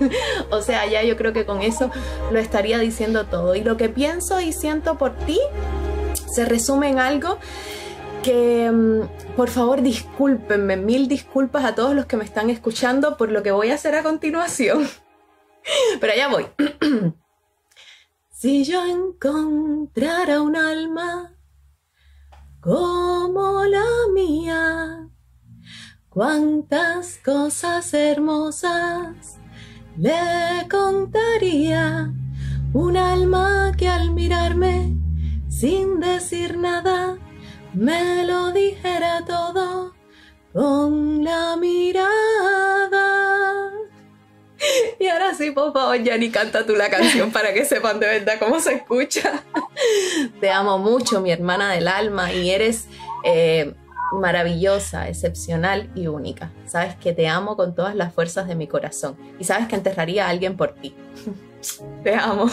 o 0.50 0.60
sea, 0.60 0.84
ya 0.84 1.02
yo 1.02 1.16
creo 1.16 1.32
que 1.32 1.46
con 1.46 1.62
eso 1.62 1.90
lo 2.30 2.38
estaría 2.38 2.78
diciendo 2.78 3.24
todo. 3.24 3.54
Y 3.54 3.64
lo 3.64 3.78
que 3.78 3.88
pienso 3.88 4.38
y 4.38 4.52
siento 4.52 4.98
por 4.98 5.16
ti 5.20 5.40
se 6.30 6.44
resume 6.44 6.90
en 6.90 6.98
algo 6.98 7.38
que 8.22 8.70
mm, 8.70 9.34
por 9.34 9.48
favor 9.48 9.80
discúlpenme, 9.80 10.76
mil 10.76 11.08
disculpas 11.08 11.64
a 11.64 11.74
todos 11.74 11.94
los 11.94 12.04
que 12.04 12.18
me 12.18 12.24
están 12.24 12.50
escuchando 12.50 13.16
por 13.16 13.30
lo 13.30 13.42
que 13.42 13.50
voy 13.50 13.70
a 13.70 13.76
hacer 13.76 13.94
a 13.94 14.02
continuación. 14.02 14.86
Pero 16.02 16.12
allá 16.12 16.28
voy. 16.28 16.46
Si 18.42 18.64
yo 18.64 18.84
encontrara 18.84 20.42
un 20.42 20.56
alma 20.56 21.32
como 22.60 23.64
la 23.66 23.86
mía, 24.12 25.08
cuántas 26.08 27.18
cosas 27.24 27.94
hermosas 27.94 29.38
le 29.96 30.66
contaría. 30.68 32.12
Un 32.74 32.96
alma 32.96 33.70
que 33.78 33.88
al 33.88 34.10
mirarme 34.10 34.98
sin 35.48 36.00
decir 36.00 36.58
nada 36.58 37.18
me 37.74 38.26
lo 38.26 38.50
dijera 38.50 39.24
todo 39.24 39.92
con 40.52 41.22
la 41.22 41.56
mirada. 41.56 43.11
Y 44.98 45.06
ahora 45.08 45.34
sí, 45.34 45.50
por 45.50 45.72
favor, 45.72 45.96
Yanni, 46.02 46.30
canta 46.30 46.64
tú 46.64 46.74
la 46.74 46.88
canción 46.88 47.30
para 47.32 47.52
que 47.52 47.64
sepan 47.64 47.98
de 48.00 48.06
verdad 48.06 48.34
cómo 48.38 48.60
se 48.60 48.74
escucha. 48.74 49.42
Te 50.40 50.50
amo 50.50 50.78
mucho, 50.78 51.20
mi 51.20 51.32
hermana 51.32 51.72
del 51.72 51.88
alma, 51.88 52.32
y 52.32 52.50
eres 52.50 52.86
eh, 53.24 53.74
maravillosa, 54.12 55.08
excepcional 55.08 55.90
y 55.94 56.06
única. 56.06 56.52
Sabes 56.66 56.94
que 56.96 57.12
te 57.12 57.28
amo 57.28 57.56
con 57.56 57.74
todas 57.74 57.94
las 57.94 58.12
fuerzas 58.12 58.46
de 58.46 58.54
mi 58.54 58.66
corazón 58.66 59.16
y 59.38 59.44
sabes 59.44 59.68
que 59.68 59.76
enterraría 59.76 60.26
a 60.26 60.30
alguien 60.30 60.56
por 60.56 60.74
ti. 60.74 60.94
Te 62.04 62.14
amo. 62.14 62.50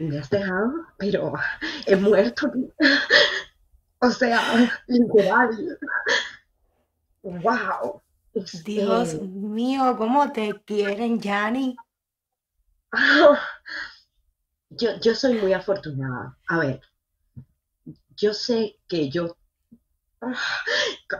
Me 0.00 0.18
has 0.18 0.30
dejado, 0.30 0.86
pero 0.98 1.32
he 1.86 1.96
muerto. 1.96 2.50
o 4.00 4.10
sea, 4.10 4.72
literal. 4.86 5.78
Wow. 7.22 8.02
Dios 8.32 9.08
este 9.14 9.24
mío, 9.24 9.94
¿cómo 9.98 10.32
te 10.32 10.54
quieren, 10.64 11.20
Yanni? 11.20 11.76
yo, 14.70 14.90
yo 15.00 15.14
soy 15.14 15.34
muy 15.34 15.52
afortunada. 15.52 16.36
A 16.48 16.58
ver, 16.58 16.80
yo 18.16 18.32
sé 18.32 18.78
que 18.88 19.10
yo. 19.10 19.36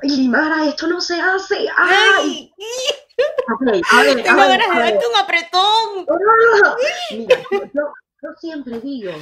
Limara, 0.02 0.66
esto 0.66 0.86
no 0.86 1.01
se 1.01 1.20
hace. 1.20 1.66
¡Ay! 1.77 2.52
a 3.90 4.02
ver, 4.02 4.23
Tengo 4.23 4.36
ganas 4.36 4.74
de 4.74 4.81
darte 4.81 5.07
un 5.07 5.16
apretón. 5.16 6.07
Mira, 7.12 7.36
yo, 7.74 7.93
yo 8.23 8.29
siempre 8.39 8.81
digo 8.81 9.13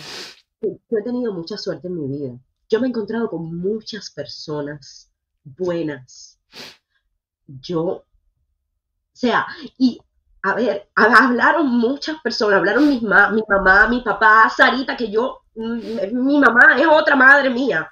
que 0.61 0.69
yo 0.91 0.99
he 0.99 1.03
tenido 1.03 1.33
mucha 1.33 1.57
suerte 1.57 1.89
en 1.89 1.95
mi 1.95 2.19
vida. 2.19 2.39
Yo 2.69 2.81
me 2.81 2.87
he 2.87 2.91
encontrado 2.91 3.31
con 3.31 3.57
muchas 3.57 4.11
personas 4.11 5.11
buenas. 5.45 6.39
Yo 7.47 8.05
sea, 9.19 9.47
y 9.79 10.01
a 10.43 10.55
ver, 10.55 10.89
hablaron 10.95 11.67
muchas 11.67 12.21
personas, 12.23 12.59
hablaron 12.59 12.89
mi, 12.89 13.01
mi 13.01 13.43
mamá, 13.49 13.89
mi 13.89 14.01
papá, 14.03 14.49
Sarita, 14.49 14.97
que 14.97 15.11
yo, 15.11 15.43
mm, 15.57 16.15
mi 16.25 16.39
mamá 16.39 16.77
es 16.79 16.87
otra 16.87 17.17
madre 17.17 17.51
mía. 17.51 17.91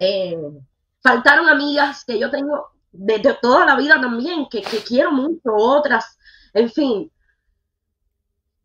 Eh, 0.00 0.36
faltaron 1.02 1.48
amigas 1.48 2.04
que 2.04 2.18
yo 2.18 2.30
tengo 2.30 2.70
desde 2.92 3.34
toda 3.34 3.66
la 3.66 3.76
vida 3.76 4.00
también, 4.00 4.48
que, 4.50 4.62
que 4.62 4.78
quiero 4.82 5.12
mucho, 5.12 5.54
otras, 5.54 6.18
en 6.54 6.70
fin. 6.70 7.12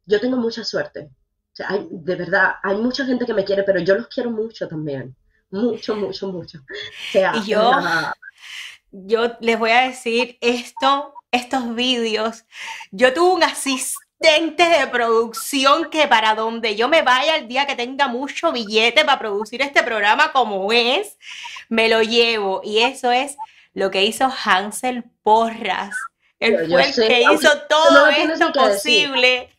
Yo 0.06 0.20
tengo 0.20 0.38
mucha 0.38 0.64
suerte. 0.64 1.12
O 1.62 1.68
sea, 1.68 1.78
hay, 1.78 1.88
de 1.90 2.16
verdad, 2.16 2.56
hay 2.64 2.76
mucha 2.76 3.06
gente 3.06 3.26
que 3.26 3.34
me 3.34 3.44
quiere, 3.44 3.64
pero 3.64 3.80
yo 3.80 3.96
los 3.96 4.08
quiero 4.08 4.32
mucho 4.32 4.68
también. 4.68 5.16
Mucho, 5.50 5.96
mucho, 5.96 6.28
mucho. 6.32 6.60
O 6.60 7.12
sea, 7.12 7.34
y 7.36 7.50
yo, 7.50 7.72
yo 8.92 9.38
les 9.42 9.60
voy 9.60 9.72
a 9.72 9.82
decir 9.82 10.38
esto, 10.42 11.14
estos 11.32 11.76
vídeos. 11.76 12.46
Yo 12.92 13.14
tuve 13.14 13.36
un 13.36 13.44
asistente 13.44 14.64
de 14.64 14.88
producción 14.88 15.90
que 15.90 16.08
para 16.08 16.36
donde 16.36 16.76
yo 16.76 16.88
me 16.88 17.02
vaya 17.02 17.36
el 17.36 17.48
día 17.48 17.68
que 17.68 17.76
tenga 17.76 18.08
mucho 18.08 18.52
billete 18.52 19.04
para 19.04 19.20
producir 19.20 19.62
este 19.62 19.84
programa 19.84 20.32
como 20.32 20.72
es, 20.72 21.18
me 21.68 21.90
lo 21.90 22.02
llevo. 22.02 22.62
Y 22.64 22.80
eso 22.80 23.12
es 23.12 23.36
lo 23.74 23.92
que 23.92 24.06
hizo 24.06 24.32
Hansel 24.46 25.04
Porras. 25.24 25.96
Él 26.40 26.68
fue 26.70 26.84
el 26.84 26.96
que 26.96 27.22
hizo 27.22 27.50
todo 27.70 28.08
esto 28.08 28.52
posible. 28.54 29.50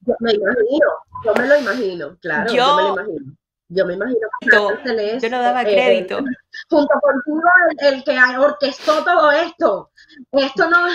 Yo 0.00 0.14
me 0.20 0.32
imagino, 0.32 0.86
yo 1.24 1.34
me 1.34 1.46
lo 1.46 1.58
imagino, 1.58 2.16
claro, 2.20 2.52
yo, 2.52 2.76
me 2.76 2.82
lo 2.82 2.88
imagino. 2.94 3.36
Yo 3.74 3.86
me 3.86 3.94
imagino 3.94 4.28
que 4.40 5.18
yo 5.18 5.30
no 5.30 5.40
daba 5.40 5.62
eh, 5.62 5.64
crédito. 5.64 6.18
junto 6.68 6.94
contigo, 7.00 7.48
el, 7.78 7.94
el, 7.94 8.04
que 8.04 8.18
orquestó 8.38 9.02
todo 9.02 9.32
esto. 9.32 9.90
Esto 10.32 10.68
no, 10.68 10.88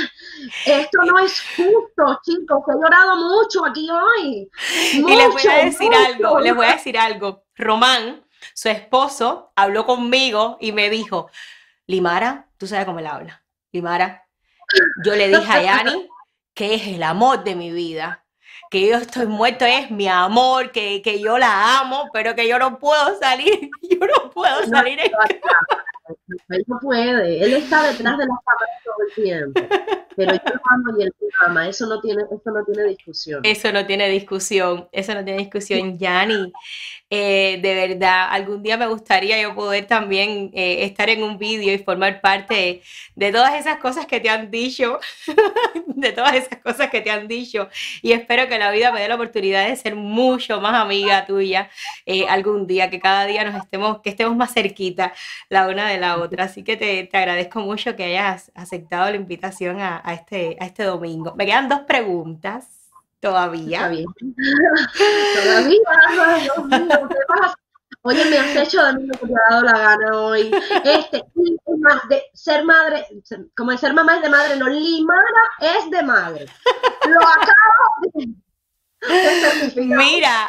esto 0.66 1.00
no 1.04 1.18
es 1.18 1.42
justo, 1.56 2.20
chicos. 2.24 2.64
He 2.68 2.74
llorado 2.74 3.16
mucho 3.16 3.66
aquí 3.66 3.90
hoy. 3.90 4.50
y 4.94 5.16
les 5.16 5.34
voy 5.34 5.52
a 5.52 5.66
decir 5.66 5.92
algo, 5.92 6.40
les 6.40 6.56
voy 6.56 6.66
a 6.68 6.74
decir 6.74 7.00
algo. 7.00 7.46
Román, 7.56 8.24
su 8.54 8.70
esposo, 8.70 9.52
habló 9.56 9.88
conmigo 9.88 10.58
y 10.60 10.72
me 10.72 10.92
dijo, 10.92 11.32
Limara, 11.88 12.48
tú 12.58 12.68
sabes 12.68 12.86
cómo 12.86 13.00
él 13.00 13.08
habla. 13.08 13.44
Limara, 13.72 14.28
yo 15.04 15.16
le 15.16 15.30
dije 15.30 15.52
a 15.52 15.64
Yani 15.64 16.08
que 16.54 16.76
es 16.76 16.88
el 16.88 17.02
amor 17.02 17.44
de 17.44 17.56
mi 17.56 17.72
vida 17.72 18.27
que 18.70 18.88
yo 18.88 18.98
estoy 18.98 19.28
muerto 19.28 19.66
es 19.66 19.92
mi 19.92 20.08
amor, 20.08 20.72
que, 20.72 21.02
que, 21.02 21.20
yo 21.20 21.38
la 21.38 21.80
amo, 21.80 22.10
pero 22.14 22.36
que 22.36 22.48
yo 22.48 22.60
no 22.60 22.80
puedo 22.80 23.18
salir, 23.20 23.70
yo 23.82 23.98
no 24.00 24.30
puedo 24.32 24.66
salir. 24.66 25.00
él 25.00 26.64
no 26.68 26.80
puede, 26.80 27.44
él 27.44 27.54
está 27.54 27.84
detrás 27.84 28.18
de 28.18 28.26
las 28.26 28.38
cámaras 28.46 28.84
todo 28.84 28.96
el 29.08 29.24
tiempo, 29.24 29.62
pero 30.16 30.34
yo 30.34 30.42
lo 30.54 30.62
amo 30.72 31.00
y 31.00 31.04
él 31.04 31.14
me 31.22 31.28
ama, 31.46 31.70
eso 31.70 31.86
no 31.88 32.00
tiene, 32.02 32.24
eso 32.24 32.52
no 32.52 32.64
tiene 32.66 32.84
discusión. 32.90 33.42
Eso 33.44 33.72
no 33.72 33.86
tiene 33.86 34.10
discusión, 34.10 34.88
eso 34.92 35.14
no 35.14 35.24
tiene 35.24 35.40
discusión, 35.40 35.98
Yanni. 35.98 36.52
Eh, 37.10 37.60
de 37.62 37.74
verdad, 37.74 38.28
algún 38.30 38.62
día 38.62 38.76
me 38.76 38.86
gustaría 38.88 39.42
yo 39.42 39.56
poder 39.56 39.88
también 39.88 40.52
eh, 40.54 40.84
estar 40.84 41.10
en 41.10 41.24
un 41.24 41.38
vídeo 41.38 41.74
y 41.74 41.78
formar 41.78 42.20
parte 42.20 42.82
de, 43.16 43.32
todas 43.32 43.54
esas 43.54 43.78
cosas 43.78 44.06
que 44.06 44.20
te 44.20 44.30
han 44.30 44.52
dicho, 44.52 45.00
de 45.88 46.12
todas 46.12 46.34
esas 46.34 46.60
cosas 46.60 46.90
que 46.90 47.00
te 47.00 47.10
han 47.10 47.28
dicho. 47.30 47.70
Y 48.02 48.12
espero 48.12 48.50
que 48.50 48.60
la 48.60 48.72
vida 48.72 48.92
me 48.92 49.00
dé 49.02 49.08
la 49.08 49.16
oportunidad 49.16 49.68
de 49.68 49.76
ser 49.78 49.96
mucho 49.96 50.60
más 50.60 50.74
amiga 50.76 51.26
tuya 51.26 51.70
eh, 52.06 52.28
algún 52.28 52.68
día, 52.68 52.90
que 52.90 53.00
cada 53.00 53.26
día 53.26 53.46
nos 53.46 53.56
estemos, 53.56 54.02
que 54.02 54.10
estemos 54.10 54.36
más 54.36 54.54
cerquita 54.54 55.14
la 55.50 55.68
una 55.70 55.88
de 55.90 56.00
la 56.00 56.18
otra. 56.18 56.46
Así 56.46 56.64
que 56.64 56.76
te, 56.76 57.10
agradezco 57.14 57.62
mucho 57.62 57.96
que 57.96 58.04
hayas 58.04 58.52
aceptado 58.54 59.10
la 59.10 59.16
invitación 59.16 59.80
a, 59.80 60.02
este, 60.14 60.58
a 60.60 60.66
este 60.66 60.84
domingo. 60.84 61.34
Me 61.36 61.46
quedan 61.46 61.70
dos 61.70 61.82
preguntas. 61.82 62.87
Todavía. 63.20 63.80
Todavía. 65.36 65.80
Oye, 68.04 68.26
me 68.26 68.38
has 68.38 68.56
hecho 68.56 68.84
de 68.86 68.94
mí 68.94 69.08
lo 69.08 69.20
que 69.20 69.28
te 69.28 69.34
ha 69.34 69.50
dado 69.50 69.64
la 69.64 69.78
gana 69.78 70.18
hoy. 70.18 70.52
Este, 70.84 71.24
de 72.10 72.24
ser 72.34 72.64
madre, 72.64 73.06
como 73.56 73.72
de 73.72 73.78
ser 73.78 73.94
mamá 73.94 74.16
es 74.16 74.22
de 74.22 74.30
madre, 74.30 74.56
no, 74.56 74.70
Limara 74.70 75.50
es 75.60 75.90
de 75.90 76.04
madre. 76.04 76.46
Lo 77.08 77.20
acabo 77.20 78.12
de 78.14 78.34
Mira, 79.76 80.48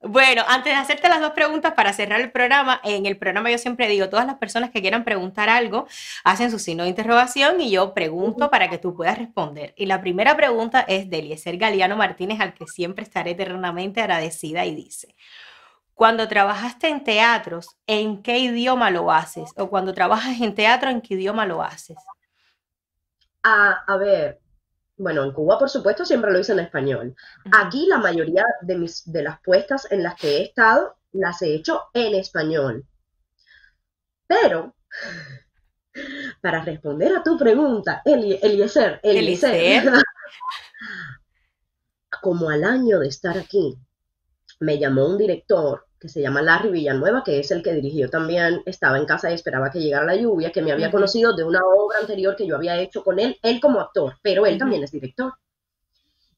bueno, 0.00 0.42
antes 0.46 0.72
de 0.72 0.78
hacerte 0.78 1.08
las 1.08 1.20
dos 1.20 1.32
preguntas 1.32 1.74
para 1.74 1.92
cerrar 1.92 2.20
el 2.20 2.30
programa, 2.30 2.80
en 2.84 3.04
el 3.06 3.18
programa 3.18 3.50
yo 3.50 3.58
siempre 3.58 3.88
digo, 3.88 4.08
todas 4.08 4.26
las 4.26 4.36
personas 4.36 4.70
que 4.70 4.80
quieran 4.80 5.04
preguntar 5.04 5.48
algo, 5.48 5.88
hacen 6.22 6.50
su 6.50 6.58
signo 6.60 6.84
de 6.84 6.90
interrogación 6.90 7.60
y 7.60 7.70
yo 7.70 7.94
pregunto 7.94 8.48
para 8.50 8.70
que 8.70 8.78
tú 8.78 8.94
puedas 8.94 9.18
responder. 9.18 9.74
Y 9.76 9.86
la 9.86 10.00
primera 10.00 10.36
pregunta 10.36 10.82
es 10.86 11.10
de 11.10 11.18
Eliezer 11.18 11.56
Galeano 11.56 11.96
Martínez, 11.96 12.40
al 12.40 12.54
que 12.54 12.66
siempre 12.66 13.02
estaré 13.02 13.32
eternamente 13.32 14.00
agradecida 14.00 14.64
y 14.66 14.74
dice, 14.74 15.16
cuando 15.94 16.28
trabajaste 16.28 16.88
en 16.88 17.02
teatros, 17.02 17.76
¿en 17.88 18.22
qué 18.22 18.38
idioma 18.38 18.90
lo 18.92 19.10
haces? 19.10 19.50
O 19.56 19.68
cuando 19.68 19.92
trabajas 19.94 20.40
en 20.40 20.54
teatro, 20.54 20.90
¿en 20.90 21.00
qué 21.00 21.14
idioma 21.14 21.44
lo 21.44 21.60
haces? 21.60 21.96
Ah, 23.42 23.82
a 23.84 23.96
ver, 23.96 24.40
bueno, 24.98 25.24
en 25.24 25.32
Cuba, 25.32 25.58
por 25.58 25.70
supuesto, 25.70 26.04
siempre 26.04 26.32
lo 26.32 26.40
hice 26.40 26.52
en 26.52 26.58
español. 26.58 27.14
Aquí 27.52 27.86
la 27.86 27.98
mayoría 27.98 28.44
de, 28.62 28.76
mis, 28.76 29.10
de 29.10 29.22
las 29.22 29.40
puestas 29.40 29.90
en 29.90 30.02
las 30.02 30.16
que 30.16 30.38
he 30.38 30.42
estado 30.42 30.96
las 31.12 31.40
he 31.42 31.54
hecho 31.54 31.84
en 31.94 32.14
español. 32.14 32.84
Pero, 34.26 34.74
para 36.42 36.64
responder 36.64 37.16
a 37.16 37.22
tu 37.22 37.38
pregunta, 37.38 38.02
Eliezer, 38.04 39.00
Eliezer, 39.02 39.92
como 42.20 42.50
al 42.50 42.64
año 42.64 42.98
de 42.98 43.08
estar 43.08 43.38
aquí, 43.38 43.78
me 44.60 44.78
llamó 44.78 45.06
un 45.06 45.16
director 45.16 45.87
que 46.00 46.08
se 46.08 46.20
llama 46.20 46.42
Larry 46.42 46.70
Villanueva, 46.70 47.22
que 47.24 47.40
es 47.40 47.50
el 47.50 47.62
que 47.62 47.72
dirigió 47.72 48.08
también 48.08 48.62
Estaba 48.66 48.98
en 48.98 49.06
casa 49.06 49.30
y 49.30 49.34
esperaba 49.34 49.70
que 49.70 49.80
llegara 49.80 50.06
la 50.06 50.16
lluvia, 50.16 50.52
que 50.52 50.62
me 50.62 50.72
había 50.72 50.90
conocido 50.90 51.34
de 51.34 51.44
una 51.44 51.60
obra 51.64 51.98
anterior 52.00 52.36
que 52.36 52.46
yo 52.46 52.56
había 52.56 52.78
hecho 52.78 53.02
con 53.02 53.18
él, 53.18 53.38
él 53.42 53.60
como 53.60 53.80
actor, 53.80 54.16
pero 54.22 54.46
él 54.46 54.58
también 54.58 54.82
es 54.84 54.92
director. 54.92 55.34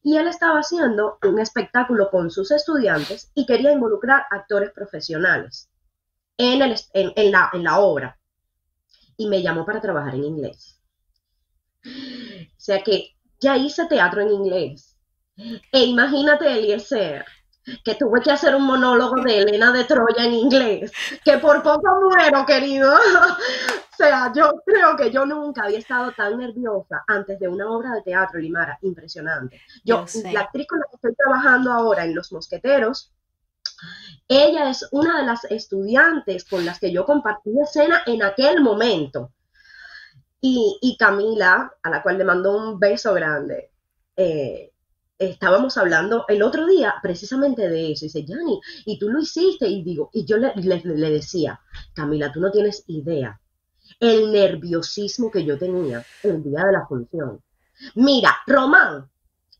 Y 0.02 0.16
él 0.16 0.28
estaba 0.28 0.60
haciendo 0.60 1.18
un 1.22 1.38
espectáculo 1.40 2.10
con 2.10 2.30
sus 2.30 2.50
estudiantes 2.50 3.30
y 3.34 3.44
quería 3.44 3.72
involucrar 3.72 4.24
actores 4.30 4.70
profesionales 4.72 5.68
en, 6.38 6.62
el, 6.62 6.76
en, 6.94 7.30
la, 7.30 7.50
en 7.52 7.64
la 7.64 7.80
obra. 7.80 8.18
Y 9.18 9.28
me 9.28 9.42
llamó 9.42 9.66
para 9.66 9.80
trabajar 9.80 10.14
en 10.14 10.24
inglés. 10.24 10.80
O 11.84 12.62
sea 12.62 12.82
que 12.82 13.10
ya 13.40 13.58
hice 13.58 13.86
teatro 13.86 14.22
en 14.22 14.30
inglés. 14.30 14.96
E 15.72 15.84
imagínate, 15.84 16.50
Eliezer, 16.50 17.24
que 17.84 17.94
tuve 17.94 18.20
que 18.20 18.30
hacer 18.30 18.54
un 18.54 18.64
monólogo 18.64 19.22
de 19.22 19.38
Elena 19.38 19.72
de 19.72 19.84
Troya 19.84 20.24
en 20.24 20.34
inglés, 20.34 20.92
que 21.24 21.38
por 21.38 21.62
poco 21.62 21.88
muero, 22.00 22.44
querido. 22.46 22.92
o 23.92 23.96
sea, 23.96 24.32
yo 24.34 24.52
creo 24.64 24.96
que 24.96 25.10
yo 25.10 25.26
nunca 25.26 25.64
había 25.64 25.78
estado 25.78 26.12
tan 26.12 26.38
nerviosa 26.38 27.04
antes 27.06 27.38
de 27.38 27.48
una 27.48 27.70
obra 27.70 27.92
de 27.92 28.02
teatro, 28.02 28.38
Limara, 28.38 28.78
impresionante. 28.82 29.60
Yo, 29.84 30.04
la 30.32 30.40
actriz 30.40 30.66
con 30.66 30.78
la 30.78 30.86
que 30.90 30.96
estoy 30.96 31.14
trabajando 31.14 31.72
ahora 31.72 32.04
en 32.04 32.14
Los 32.14 32.32
Mosqueteros, 32.32 33.12
ella 34.28 34.70
es 34.70 34.86
una 34.92 35.20
de 35.20 35.26
las 35.26 35.44
estudiantes 35.44 36.44
con 36.44 36.64
las 36.64 36.78
que 36.78 36.92
yo 36.92 37.04
compartí 37.04 37.50
escena 37.60 38.02
en 38.06 38.22
aquel 38.22 38.60
momento. 38.60 39.32
Y, 40.40 40.78
y 40.80 40.96
Camila, 40.96 41.72
a 41.82 41.90
la 41.90 42.02
cual 42.02 42.16
le 42.16 42.24
mando 42.24 42.56
un 42.56 42.78
beso 42.78 43.12
grande, 43.12 43.72
eh, 44.16 44.69
estábamos 45.20 45.76
hablando 45.76 46.24
el 46.28 46.42
otro 46.42 46.66
día 46.66 46.94
precisamente 47.02 47.68
de 47.68 47.92
eso. 47.92 48.06
Y 48.06 48.08
dice, 48.08 48.24
Yanni, 48.24 48.60
y 48.86 48.98
tú 48.98 49.10
lo 49.10 49.20
hiciste. 49.20 49.68
Y 49.68 49.84
digo, 49.84 50.10
y 50.12 50.24
yo 50.24 50.38
le, 50.38 50.52
le, 50.56 51.10
decía, 51.10 51.60
Camila, 51.94 52.32
tú 52.32 52.40
no 52.40 52.50
tienes 52.50 52.84
idea 52.86 53.38
el 54.00 54.32
nerviosismo 54.32 55.30
que 55.30 55.44
yo 55.44 55.58
tenía 55.58 56.04
el 56.22 56.42
día 56.42 56.64
de 56.64 56.72
la 56.72 56.86
función. 56.86 57.42
Mira, 57.94 58.34
Román, 58.46 59.10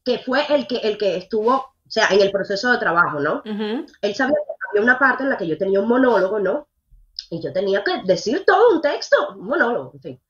que 0.03 0.19
fue 0.19 0.47
el 0.49 0.67
que, 0.67 0.79
el 0.79 0.97
que 0.97 1.19
estuvo, 1.19 1.55
o 1.55 1.75
sea, 1.87 2.09
en 2.09 2.23
el 2.23 2.31
proceso 2.31 2.73
de 2.73 2.79
trabajo, 2.79 3.21
¿no? 3.21 3.43
Él 3.45 4.15
sabía 4.15 4.37
que 4.37 4.69
había 4.71 4.83
una 4.83 4.99
parte 4.99 5.25
en 5.25 5.31
la 5.31 5.37
que 5.37 5.47
yo 5.47 5.59
tenía 5.59 5.81
un 5.81 5.89
monólogo, 5.89 6.39
¿no? 6.39 6.69
Y 7.29 7.43
yo 7.43 7.53
tenía 7.53 7.85
que 7.85 8.03
decir 8.05 8.45
todo 8.47 8.75
un 8.75 8.81
texto, 8.81 9.17
un 9.37 9.45
monólogo, 9.45 9.91
en 9.95 10.01
fin. 10.01 10.21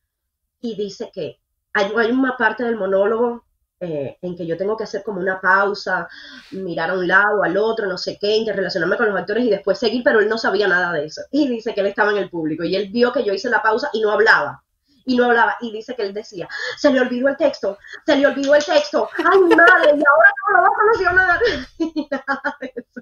Y 0.61 0.75
dice 0.75 1.11
que 1.13 1.39
hay, 1.73 1.93
hay 1.97 2.11
una 2.11 2.37
parte 2.37 2.65
del 2.65 2.77
monólogo 2.77 3.45
eh, 3.81 4.19
en 4.21 4.37
que 4.37 4.47
yo 4.47 4.59
tengo 4.59 4.77
que 4.77 4.85
hacer 4.85 5.03
como 5.03 5.21
una 5.21 5.41
pausa, 5.41 6.07
mirar 6.51 6.91
a 6.91 6.95
un 6.95 7.09
lado, 7.09 7.43
al 7.43 7.57
otro, 7.57 7.87
no 7.87 7.97
sé 7.97 8.19
qué, 8.21 8.37
interrelacionarme 8.37 8.99
con 8.99 9.09
los 9.09 9.19
actores 9.19 9.45
y 9.45 9.51
después 9.51 9.79
seguir, 9.79 10.03
pero 10.05 10.21
él 10.21 10.29
no 10.29 10.37
sabía 10.37 10.69
nada 10.69 10.93
de 10.93 11.07
eso. 11.07 11.23
Y 11.31 11.49
dice 11.49 11.73
que 11.73 11.81
él 11.81 11.87
estaba 11.87 12.11
en 12.11 12.19
el 12.19 12.29
público 12.29 12.63
y 12.63 12.77
él 12.77 12.91
vio 12.91 13.11
que 13.11 13.25
yo 13.25 13.33
hice 13.33 13.49
la 13.49 13.63
pausa 13.63 13.89
y 13.95 14.03
no 14.03 14.11
hablaba. 14.11 14.63
Y 15.07 15.17
no 15.17 15.25
hablaba. 15.25 15.57
Y 15.63 15.73
dice 15.73 15.97
que 15.97 16.03
él 16.03 16.13
decía, 16.13 16.47
se 16.77 16.93
le 16.93 17.01
olvidó 17.01 17.29
el 17.29 17.37
texto, 17.39 17.79
se 18.05 18.17
le 18.17 18.27
olvidó 18.27 18.55
el 18.55 18.65
texto. 18.65 19.09
¡Ay, 19.17 19.41
madre! 19.41 19.97
Y 19.97 20.05
ahora 20.05 20.33
no 20.47 20.57
lo 20.57 20.63
va 20.63 20.69
a 20.69 20.77
solucionar. 20.77 21.41
Y 21.79 22.09
nada 22.11 22.57
de 22.61 22.73
eso. 22.77 23.01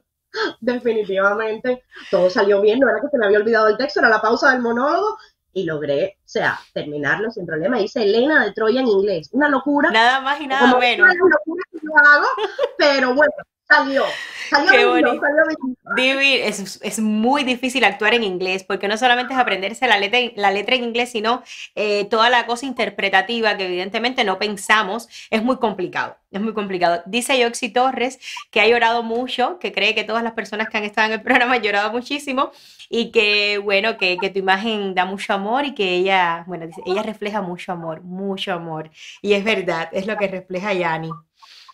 Definitivamente, 0.61 1.83
todo 2.11 2.31
salió 2.31 2.61
bien. 2.61 2.79
No 2.79 2.89
era 2.89 3.01
que 3.01 3.09
se 3.09 3.19
me 3.19 3.27
había 3.27 3.39
olvidado 3.39 3.67
el 3.67 3.77
texto, 3.77 3.99
era 3.99 4.09
la 4.09 4.23
pausa 4.23 4.53
del 4.53 4.61
monólogo 4.61 5.19
y 5.53 5.65
logré, 5.65 6.19
o 6.19 6.29
sea, 6.29 6.59
terminarlo 6.73 7.31
sin 7.31 7.47
problema. 7.47 7.81
Hice 7.81 8.03
Elena 8.03 8.45
de 8.45 8.53
Troya 8.53 8.81
en 8.81 8.89
inglés. 8.89 9.31
Una 9.33 9.49
locura. 9.49 9.91
Nada 9.91 10.21
más 10.21 10.41
y 10.41 10.47
nada 10.47 10.79
menos. 10.79 11.05
Una 11.05 11.15
locura 11.15 11.65
que 11.71 11.79
yo 11.83 11.91
hago, 11.97 12.27
pero 12.79 13.15
bueno, 13.15 13.33
salió. 13.69 14.05
Salió, 14.51 14.71
Qué 14.71 14.87
bonito. 14.87 15.21
salió 15.21 16.21
es, 16.21 16.81
es 16.83 16.99
muy 17.01 17.45
difícil 17.45 17.85
actuar 17.85 18.15
en 18.15 18.25
inglés 18.25 18.65
porque 18.65 18.89
no 18.89 18.97
solamente 18.97 19.35
es 19.35 19.39
aprenderse 19.39 19.87
la 19.87 19.99
letra, 19.99 20.21
la 20.37 20.51
letra 20.51 20.77
en 20.77 20.85
inglés, 20.85 21.11
sino 21.11 21.43
eh, 21.75 22.07
toda 22.07 22.31
la 22.31 22.47
cosa 22.47 22.65
interpretativa 22.67 23.57
que 23.57 23.67
evidentemente 23.67 24.25
no 24.25 24.39
pensamos. 24.39 25.09
Es 25.31 25.43
muy 25.43 25.59
complicado, 25.59 26.17
es 26.31 26.41
muy 26.41 26.55
complicado. 26.55 27.03
Dice 27.07 27.39
Yoxi 27.39 27.71
Torres 27.71 28.19
que 28.51 28.61
ha 28.61 28.69
llorado 28.69 29.03
mucho, 29.03 29.59
que 29.59 29.73
cree 29.73 29.95
que 29.95 30.05
todas 30.05 30.23
las 30.23 30.33
personas 30.33 30.69
que 30.71 30.79
han 30.79 30.85
estado 30.85 31.09
en 31.09 31.13
el 31.15 31.23
programa 31.23 31.55
han 31.55 31.63
llorado 31.63 31.93
muchísimo 31.93 32.51
y 32.89 33.11
que, 33.13 33.59
bueno, 33.59 33.99
que, 33.99 34.17
que 34.19 34.31
tu 34.31 34.39
imagen 34.39 34.95
da 34.95 35.05
mucho 35.05 35.35
amor 35.35 35.65
y 35.67 35.75
que 35.75 35.95
ella, 35.97 36.45
bueno, 36.47 36.67
dice, 36.67 36.83
ella 36.87 37.03
refleja 37.03 37.43
mucho 37.43 37.73
amor, 37.73 38.03
mucho 38.03 38.53
amor. 38.53 38.91
Y 39.23 39.35
es 39.35 39.45
verdad, 39.45 39.89
es 39.93 40.07
lo 40.07 40.17
que 40.17 40.29
refleja 40.29 40.73
Yani. 40.73 41.11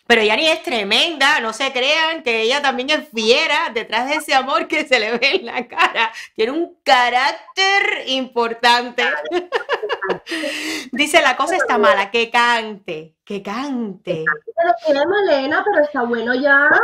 Pero 0.07 0.21
Yani 0.21 0.47
es 0.47 0.61
tremenda, 0.61 1.39
no 1.39 1.51
se 1.51 1.71
crean 1.71 2.21
que 2.21 2.41
ella 2.41 2.61
también 2.61 2.89
es 2.91 3.09
fiera 3.13 3.71
detrás 3.73 4.07
de 4.07 4.15
ese 4.15 4.35
amor 4.35 4.67
que 4.67 4.87
se 4.87 4.99
le 4.99 5.17
ve 5.17 5.35
en 5.37 5.45
la 5.47 5.67
cara. 5.67 6.11
Tiene 6.35 6.51
un 6.51 6.77
carácter 6.83 8.03
importante. 8.07 9.03
Dice, 10.91 11.21
la 11.21 11.35
cosa 11.35 11.55
está 11.55 11.77
mala, 11.79 12.11
que 12.11 12.29
cante, 12.29 13.15
que 13.25 13.41
cante. 13.43 14.23
Pero 14.55 14.73
queremos 14.85 15.17
Elena, 15.27 15.63
pero 15.65 15.83
está 15.83 16.03
bueno 16.03 16.33
ya. 16.35 16.69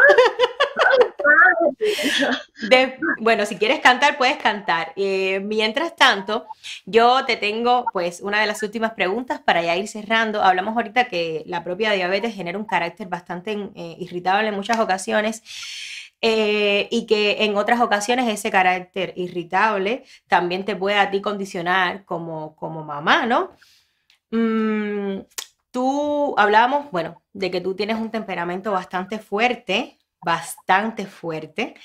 De- 2.70 2.98
bueno, 3.20 3.46
si 3.46 3.58
quieres 3.58 3.80
cantar, 3.80 4.18
puedes 4.18 4.38
cantar. 4.38 4.94
Eh, 4.96 5.40
mientras 5.42 5.96
tanto, 5.96 6.46
yo 6.86 7.26
te 7.26 7.38
tengo 7.38 7.86
pues 7.92 8.22
una 8.22 8.40
de 8.42 8.48
las 8.48 8.62
últimas 8.64 8.94
preguntas 8.94 9.40
para 9.40 9.62
ya 9.64 9.76
ir 9.76 9.88
cerrando. 9.88 10.42
Hablamos 10.44 10.76
ahorita 10.76 11.06
que 11.06 11.44
la 11.48 11.64
propia 11.64 11.92
diabetes 11.92 12.36
genera 12.36 12.58
un 12.58 12.66
carácter 12.66 13.08
bastante 13.08 13.52
eh, 13.76 13.96
irritable 14.00 14.50
en 14.50 14.56
muchas 14.56 14.80
ocasiones. 14.80 15.42
eh, 16.22 16.88
y 16.92 17.08
que 17.08 17.44
en 17.46 17.58
otras 17.58 17.82
ocasiones 17.82 18.28
ese 18.30 18.52
carácter 18.52 19.14
irritable 19.16 20.04
también 20.28 20.66
te 20.66 20.76
puede 20.76 20.98
a 21.00 21.10
ti 21.10 21.20
condicionar 21.22 22.06
como, 22.06 22.56
como 22.56 22.84
mamá, 22.84 23.26
¿no? 23.26 23.52
Mm, 24.32 25.20
tú 25.72 26.36
hablábamos, 26.38 26.92
bueno, 26.92 27.24
de 27.34 27.52
que 27.52 27.62
tú 27.62 27.76
tienes 27.76 27.98
un 27.98 28.12
temperamento 28.12 28.72
bastante 28.72 29.20
fuerte, 29.20 29.98
bastante 30.24 31.06
fuerte, 31.08 31.76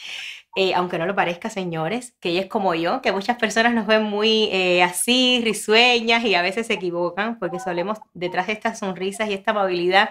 eh, 0.56 0.74
aunque 0.74 0.98
no 0.98 1.06
lo 1.06 1.14
parezca, 1.14 1.50
señores, 1.50 2.14
que 2.20 2.30
ella 2.30 2.42
es 2.42 2.48
como 2.48 2.74
yo, 2.74 3.02
que 3.02 3.12
muchas 3.12 3.38
personas 3.38 3.74
nos 3.74 3.86
ven 3.86 4.02
muy 4.02 4.48
eh, 4.52 4.82
así, 4.82 5.40
risueñas 5.42 6.24
y 6.24 6.34
a 6.34 6.42
veces 6.42 6.66
se 6.66 6.74
equivocan, 6.74 7.38
porque 7.38 7.60
solemos, 7.60 7.98
detrás 8.14 8.48
de 8.48 8.54
estas 8.54 8.78
sonrisas 8.78 9.28
y 9.28 9.34
esta 9.34 9.52
amabilidad, 9.52 10.10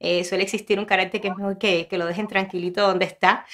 eh, 0.00 0.24
suele 0.24 0.44
existir 0.44 0.78
un 0.78 0.84
carácter 0.84 1.20
que 1.20 1.28
es 1.28 1.36
mejor 1.36 1.58
que, 1.58 1.86
que 1.88 1.98
lo 1.98 2.06
dejen 2.06 2.28
tranquilito 2.28 2.82
donde 2.86 3.06
está. 3.06 3.46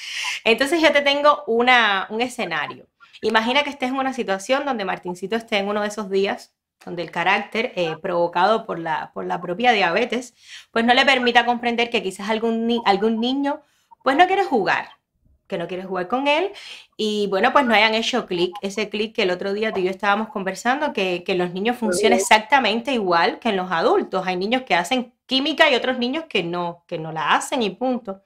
Entonces 0.44 0.80
yo 0.82 0.92
te 0.92 1.02
tengo 1.02 1.44
una, 1.46 2.06
un 2.10 2.20
escenario. 2.20 2.88
Imagina 3.22 3.62
que 3.62 3.70
estés 3.70 3.90
en 3.90 3.96
una 3.96 4.12
situación 4.14 4.64
donde 4.64 4.84
Martincito 4.84 5.36
esté 5.36 5.58
en 5.58 5.68
uno 5.68 5.82
de 5.82 5.88
esos 5.88 6.10
días 6.10 6.54
donde 6.84 7.02
el 7.02 7.10
carácter 7.10 7.72
eh, 7.76 7.96
provocado 8.00 8.64
por 8.66 8.78
la, 8.78 9.10
por 9.12 9.26
la 9.26 9.40
propia 9.40 9.72
diabetes, 9.72 10.34
pues 10.70 10.84
no 10.84 10.94
le 10.94 11.04
permita 11.04 11.44
comprender 11.46 11.90
que 11.90 12.02
quizás 12.02 12.30
algún, 12.30 12.66
ni- 12.66 12.82
algún 12.86 13.20
niño 13.20 13.60
pues 14.02 14.16
no 14.16 14.26
quiere 14.26 14.44
jugar, 14.44 14.88
que 15.46 15.58
no 15.58 15.66
quiere 15.68 15.82
jugar 15.84 16.08
con 16.08 16.26
él 16.28 16.52
y 16.96 17.26
bueno, 17.28 17.52
pues 17.52 17.64
no 17.66 17.74
hayan 17.74 17.94
hecho 17.94 18.26
clic, 18.26 18.54
ese 18.62 18.88
clic 18.88 19.14
que 19.14 19.22
el 19.24 19.30
otro 19.30 19.52
día 19.52 19.72
tú 19.72 19.80
y 19.80 19.84
yo 19.84 19.90
estábamos 19.90 20.28
conversando, 20.28 20.92
que, 20.92 21.22
que 21.24 21.34
los 21.34 21.52
niños 21.52 21.76
funciona 21.76 22.16
exactamente 22.16 22.92
igual 22.92 23.38
que 23.40 23.48
en 23.50 23.56
los 23.56 23.70
adultos. 23.70 24.26
Hay 24.26 24.36
niños 24.36 24.62
que 24.62 24.74
hacen 24.74 25.12
química 25.26 25.68
y 25.70 25.74
otros 25.74 25.98
niños 25.98 26.24
que 26.28 26.42
no, 26.42 26.84
que 26.86 26.98
no 26.98 27.12
la 27.12 27.34
hacen 27.34 27.62
y 27.62 27.70
punto. 27.70 28.22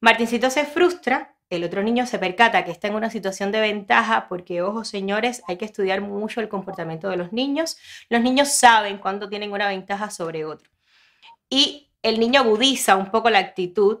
Martincito 0.00 0.50
se 0.50 0.64
frustra, 0.64 1.33
el 1.50 1.62
otro 1.64 1.82
niño 1.82 2.06
se 2.06 2.18
percata 2.18 2.64
que 2.64 2.70
está 2.72 2.88
en 2.88 2.94
una 2.94 3.10
situación 3.10 3.52
de 3.52 3.60
ventaja 3.60 4.26
porque, 4.28 4.62
ojo 4.62 4.84
señores, 4.84 5.42
hay 5.46 5.56
que 5.56 5.64
estudiar 5.66 6.00
mucho 6.00 6.40
el 6.40 6.48
comportamiento 6.48 7.08
de 7.08 7.16
los 7.16 7.32
niños. 7.32 7.76
Los 8.08 8.22
niños 8.22 8.48
saben 8.48 8.98
cuándo 8.98 9.28
tienen 9.28 9.52
una 9.52 9.68
ventaja 9.68 10.10
sobre 10.10 10.44
otro. 10.44 10.70
Y 11.48 11.90
el 12.02 12.18
niño 12.18 12.40
agudiza 12.40 12.96
un 12.96 13.10
poco 13.10 13.30
la 13.30 13.38
actitud 13.38 13.98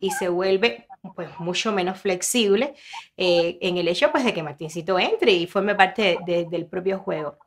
y 0.00 0.10
se 0.10 0.28
vuelve 0.28 0.86
pues 1.14 1.28
mucho 1.38 1.72
menos 1.72 1.98
flexible 2.00 2.74
eh, 3.16 3.56
en 3.60 3.76
el 3.78 3.86
hecho 3.88 4.10
pues 4.10 4.24
de 4.24 4.34
que 4.34 4.42
Martincito 4.42 4.98
entre 4.98 5.32
y 5.32 5.46
forme 5.46 5.74
parte 5.74 6.02
de- 6.02 6.18
de- 6.26 6.44
del 6.46 6.66
propio 6.66 6.98
juego. 6.98 7.38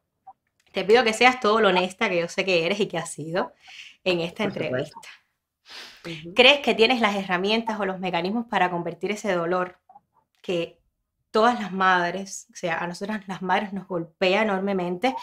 Te 0.71 0.85
pido 0.85 1.03
que 1.03 1.11
seas 1.13 1.39
todo 1.41 1.59
lo 1.59 1.67
honesta 1.69 2.09
que 2.09 2.19
yo 2.21 2.27
sé 2.29 2.45
que 2.45 2.65
eres 2.65 2.79
y 2.79 2.87
que 2.87 2.97
has 2.97 3.11
sido 3.11 3.53
en 4.05 4.21
esta 4.21 4.45
Por 4.45 4.53
supuesto. 4.53 4.99
¿Crees 6.35 6.59
que 6.61 6.73
tienes 6.73 7.01
las 7.01 7.15
herramientas 7.15 7.79
o 7.79 7.85
los 7.85 7.99
mecanismos 7.99 8.45
para 8.47 8.71
convertir 8.71 9.11
ese 9.11 9.33
dolor 9.33 9.79
que 10.41 10.79
todas 11.29 11.59
las 11.59 11.71
madres, 11.71 12.47
o 12.51 12.55
sea, 12.55 12.79
a 12.79 12.87
nosotras 12.87 13.27
las 13.27 13.41
madres 13.41 13.71
nos 13.73 13.87
golpea 13.87 14.41
enormemente 14.41 15.15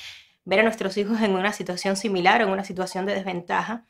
ver 0.45 0.61
a 0.61 0.63
nuestros 0.63 0.97
hijos 0.97 1.21
en 1.21 1.33
una 1.33 1.53
situación 1.53 1.97
similar 1.97 2.41
o 2.41 2.45
en 2.45 2.51
una 2.51 2.65
situación 2.65 3.05
de 3.07 3.15
desventaja? 3.15 3.85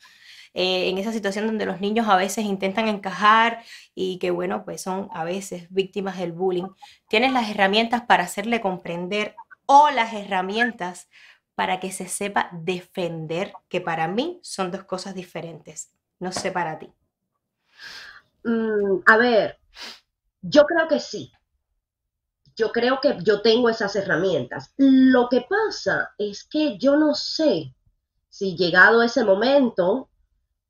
eh, 0.55 0.89
en 0.89 0.99
esa 0.99 1.13
situación 1.13 1.47
donde 1.47 1.67
los 1.67 1.81
niños 1.81 2.09
a 2.09 2.17
veces 2.17 2.45
intentan 2.45 2.89
encajar 2.89 3.63
y 3.95 4.19
que, 4.19 4.31
bueno, 4.31 4.65
pues 4.65 4.83
son 4.83 5.09
a 5.13 5.25
veces 5.25 5.67
víctimas 5.71 6.19
del 6.19 6.33
bullying. 6.33 6.69
¿Tienes 7.09 7.33
las 7.33 7.51
herramientas 7.51 8.03
para 8.03 8.25
hacerle 8.25 8.61
comprender 8.61 9.37
o 9.67 9.91
las 9.91 10.13
herramientas 10.13 11.09
para 11.55 11.81
que 11.81 11.93
se 11.93 12.09
sepa 12.09 12.51
defender, 12.53 13.53
que 13.69 13.81
para 13.81 14.09
mí 14.09 14.41
son 14.43 14.71
dos 14.71 14.85
cosas 14.85 15.15
diferentes? 15.15 15.93
No 16.27 16.31
sé 16.33 16.53
para 16.53 16.79
ti. 16.79 16.93
Mm, 18.45 19.03
a 19.07 19.17
ver, 19.17 19.59
yo 20.43 20.67
creo 20.67 20.89
que 20.89 21.01
sí. 21.01 21.33
Yo 22.57 22.73
creo 22.73 23.01
que 23.01 23.17
yo 23.23 23.41
tengo 23.41 23.69
esas 23.69 23.95
herramientas. 23.97 24.73
Lo 24.77 25.29
que 25.29 25.47
pasa 25.49 26.13
es 26.19 26.45
que 26.45 26.77
yo 26.79 26.97
no 26.97 27.15
sé 27.15 27.75
si 28.29 28.57
llegado 28.57 29.03
ese 29.03 29.25
momento 29.25 30.11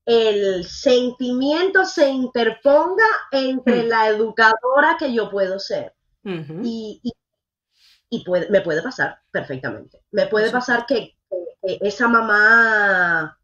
el 0.07 0.65
sentimiento 0.65 1.85
se 1.85 2.11
interponga 2.11 3.05
entre 3.33 3.85
Hmm. 3.85 3.89
la 3.89 4.09
educadora 4.09 4.97
que 4.99 5.13
yo 5.15 5.31
puedo 5.31 5.59
ser. 5.61 5.95
Y, 6.63 7.01
y- 7.05 7.13
y 8.11 8.25
puede, 8.25 8.49
me 8.51 8.61
puede 8.63 8.83
pasar 8.83 9.21
perfectamente. 9.31 10.03
Me 10.13 10.27
puede 10.27 10.51
pasar 10.51 10.87
que, 10.87 11.17
que 11.63 11.79
esa 11.83 12.09
mamá 12.09 13.38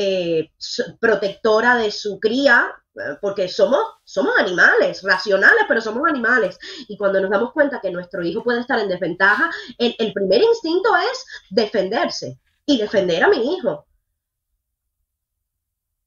eh, 0.00 0.52
protectora 1.00 1.74
de 1.74 1.90
su 1.90 2.20
cría, 2.20 2.72
eh, 2.94 3.16
porque 3.20 3.48
somos, 3.48 3.80
somos 4.04 4.32
animales, 4.38 5.02
racionales, 5.02 5.64
pero 5.66 5.80
somos 5.80 6.08
animales. 6.08 6.56
Y 6.86 6.96
cuando 6.96 7.20
nos 7.20 7.30
damos 7.30 7.52
cuenta 7.52 7.80
que 7.80 7.90
nuestro 7.90 8.22
hijo 8.22 8.44
puede 8.44 8.60
estar 8.60 8.78
en 8.78 8.88
desventaja, 8.88 9.50
el, 9.76 9.96
el 9.98 10.12
primer 10.12 10.40
instinto 10.40 10.90
es 10.96 11.26
defenderse 11.50 12.38
y 12.64 12.78
defender 12.78 13.24
a 13.24 13.28
mi 13.28 13.54
hijo. 13.54 13.86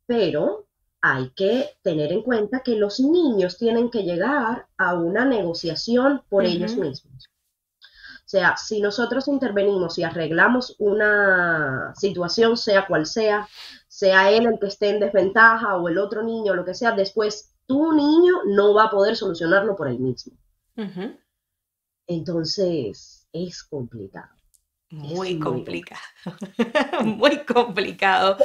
Pero 0.05 0.68
hay 1.01 1.31
que 1.31 1.72
tener 1.81 2.13
en 2.13 2.22
cuenta 2.22 2.61
que 2.63 2.77
los 2.77 3.01
niños 3.01 3.57
tienen 3.57 3.91
que 3.91 4.03
llegar 4.03 4.68
a 4.77 4.93
una 4.93 5.26
negociación 5.26 6.23
por 6.30 6.45
ellos 6.45 6.77
mismos. 6.77 7.27
O 8.22 8.30
sea, 8.31 8.55
si 8.55 8.80
nosotros 8.80 9.27
intervenimos 9.27 9.97
y 9.97 10.03
arreglamos 10.03 10.77
una 10.80 11.93
situación, 11.97 12.55
sea 12.55 12.88
cual 12.88 13.05
sea, 13.05 13.49
sea 14.01 14.31
él 14.31 14.47
el 14.47 14.57
que 14.59 14.65
esté 14.65 14.89
en 14.89 14.99
desventaja 14.99 15.77
o 15.77 15.87
el 15.87 15.99
otro 15.99 16.23
niño, 16.23 16.55
lo 16.55 16.65
que 16.65 16.73
sea, 16.73 16.91
después 16.93 17.53
tu 17.67 17.93
niño 17.93 18.33
no 18.47 18.73
va 18.73 18.85
a 18.85 18.89
poder 18.89 19.15
solucionarlo 19.15 19.75
por 19.75 19.87
él 19.87 19.99
mismo. 19.99 20.33
Entonces, 22.07 23.27
es 23.31 23.63
complicado. 23.63 24.31
Muy 24.89 25.35
muy 25.35 25.39
complicado. 25.39 26.01
Muy 27.05 27.45
complicado. 27.45 28.37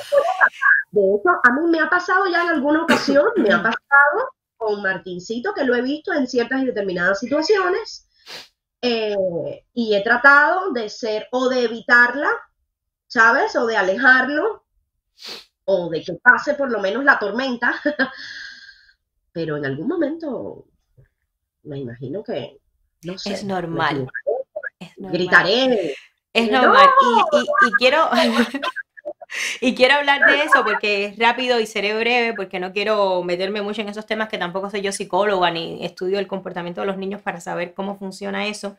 De 0.90 1.00
hecho, 1.00 1.30
a 1.42 1.52
mí 1.54 1.70
me 1.70 1.80
ha 1.80 1.88
pasado 1.88 2.26
ya 2.30 2.42
en 2.42 2.48
alguna 2.50 2.82
ocasión, 2.82 3.24
me 3.38 3.50
ha 3.50 3.62
pasado 3.62 4.34
con 4.58 4.82
Martincito, 4.82 5.54
que 5.54 5.64
lo 5.64 5.74
he 5.74 5.80
visto 5.80 6.12
en 6.12 6.26
ciertas 6.26 6.62
y 6.62 6.66
determinadas 6.66 7.18
situaciones, 7.18 8.06
eh, 8.82 9.16
y 9.72 9.94
he 9.94 10.02
tratado 10.02 10.72
de 10.72 10.90
ser 10.90 11.28
o 11.32 11.48
de 11.48 11.64
evitarla, 11.64 12.28
¿sabes? 13.06 13.56
O 13.56 13.66
de 13.66 13.76
alejarlo, 13.78 14.65
o 15.64 15.88
de 15.90 16.02
que 16.02 16.14
pase 16.14 16.55
por 16.55 16.70
lo 16.70 16.80
menos 16.80 17.05
la 17.05 17.18
tormenta, 17.18 17.74
pero 19.32 19.56
en 19.56 19.66
algún 19.66 19.88
momento 19.88 20.64
me 21.64 21.78
imagino 21.78 22.22
que, 22.22 22.59
no 23.02 23.18
sé, 23.18 23.32
Es 23.34 23.44
normal. 23.44 23.97
equivocaré, 23.97 24.44
Es 24.80 24.98
normal. 24.98 25.12
gritaré, 25.12 25.94
Es 26.32 26.51
¡No! 26.51 26.62
normal. 26.62 26.88
Y, 27.32 27.36
y- 27.38 27.68
y 27.68 27.72
quiero, 27.72 28.09
Y 29.60 29.74
quiero 29.74 29.94
hablar 29.94 30.20
de 30.26 30.42
eso 30.42 30.64
porque 30.64 31.06
es 31.06 31.18
rápido 31.18 31.60
y 31.60 31.66
seré 31.66 31.96
breve 31.98 32.34
porque 32.34 32.60
no 32.60 32.72
quiero 32.72 33.22
meterme 33.22 33.62
mucho 33.62 33.82
en 33.82 33.88
esos 33.88 34.06
temas 34.06 34.28
que 34.28 34.38
tampoco 34.38 34.70
soy 34.70 34.82
yo 34.82 34.92
psicóloga 34.92 35.50
ni 35.50 35.84
estudio 35.84 36.18
el 36.18 36.26
comportamiento 36.26 36.80
de 36.80 36.86
los 36.86 36.96
niños 36.96 37.22
para 37.22 37.40
saber 37.40 37.74
cómo 37.74 37.98
funciona 37.98 38.46
eso. 38.46 38.76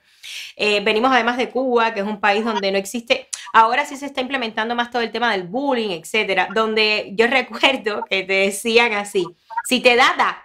Eh, 0.55 0.81
venimos 0.81 1.11
además 1.11 1.37
de 1.37 1.49
Cuba, 1.49 1.93
que 1.93 2.01
es 2.01 2.05
un 2.05 2.19
país 2.19 2.45
donde 2.45 2.71
no 2.71 2.77
existe, 2.77 3.29
ahora 3.53 3.85
sí 3.85 3.97
se 3.97 4.05
está 4.05 4.21
implementando 4.21 4.75
más 4.75 4.91
todo 4.91 5.01
el 5.01 5.11
tema 5.11 5.31
del 5.31 5.43
bullying, 5.43 5.91
etcétera, 5.91 6.49
donde 6.53 7.11
yo 7.13 7.27
recuerdo 7.27 8.03
que 8.09 8.23
te 8.23 8.33
decían 8.33 8.93
así, 8.93 9.25
si 9.65 9.79
te 9.81 9.95
da, 9.95 10.13
da. 10.17 10.43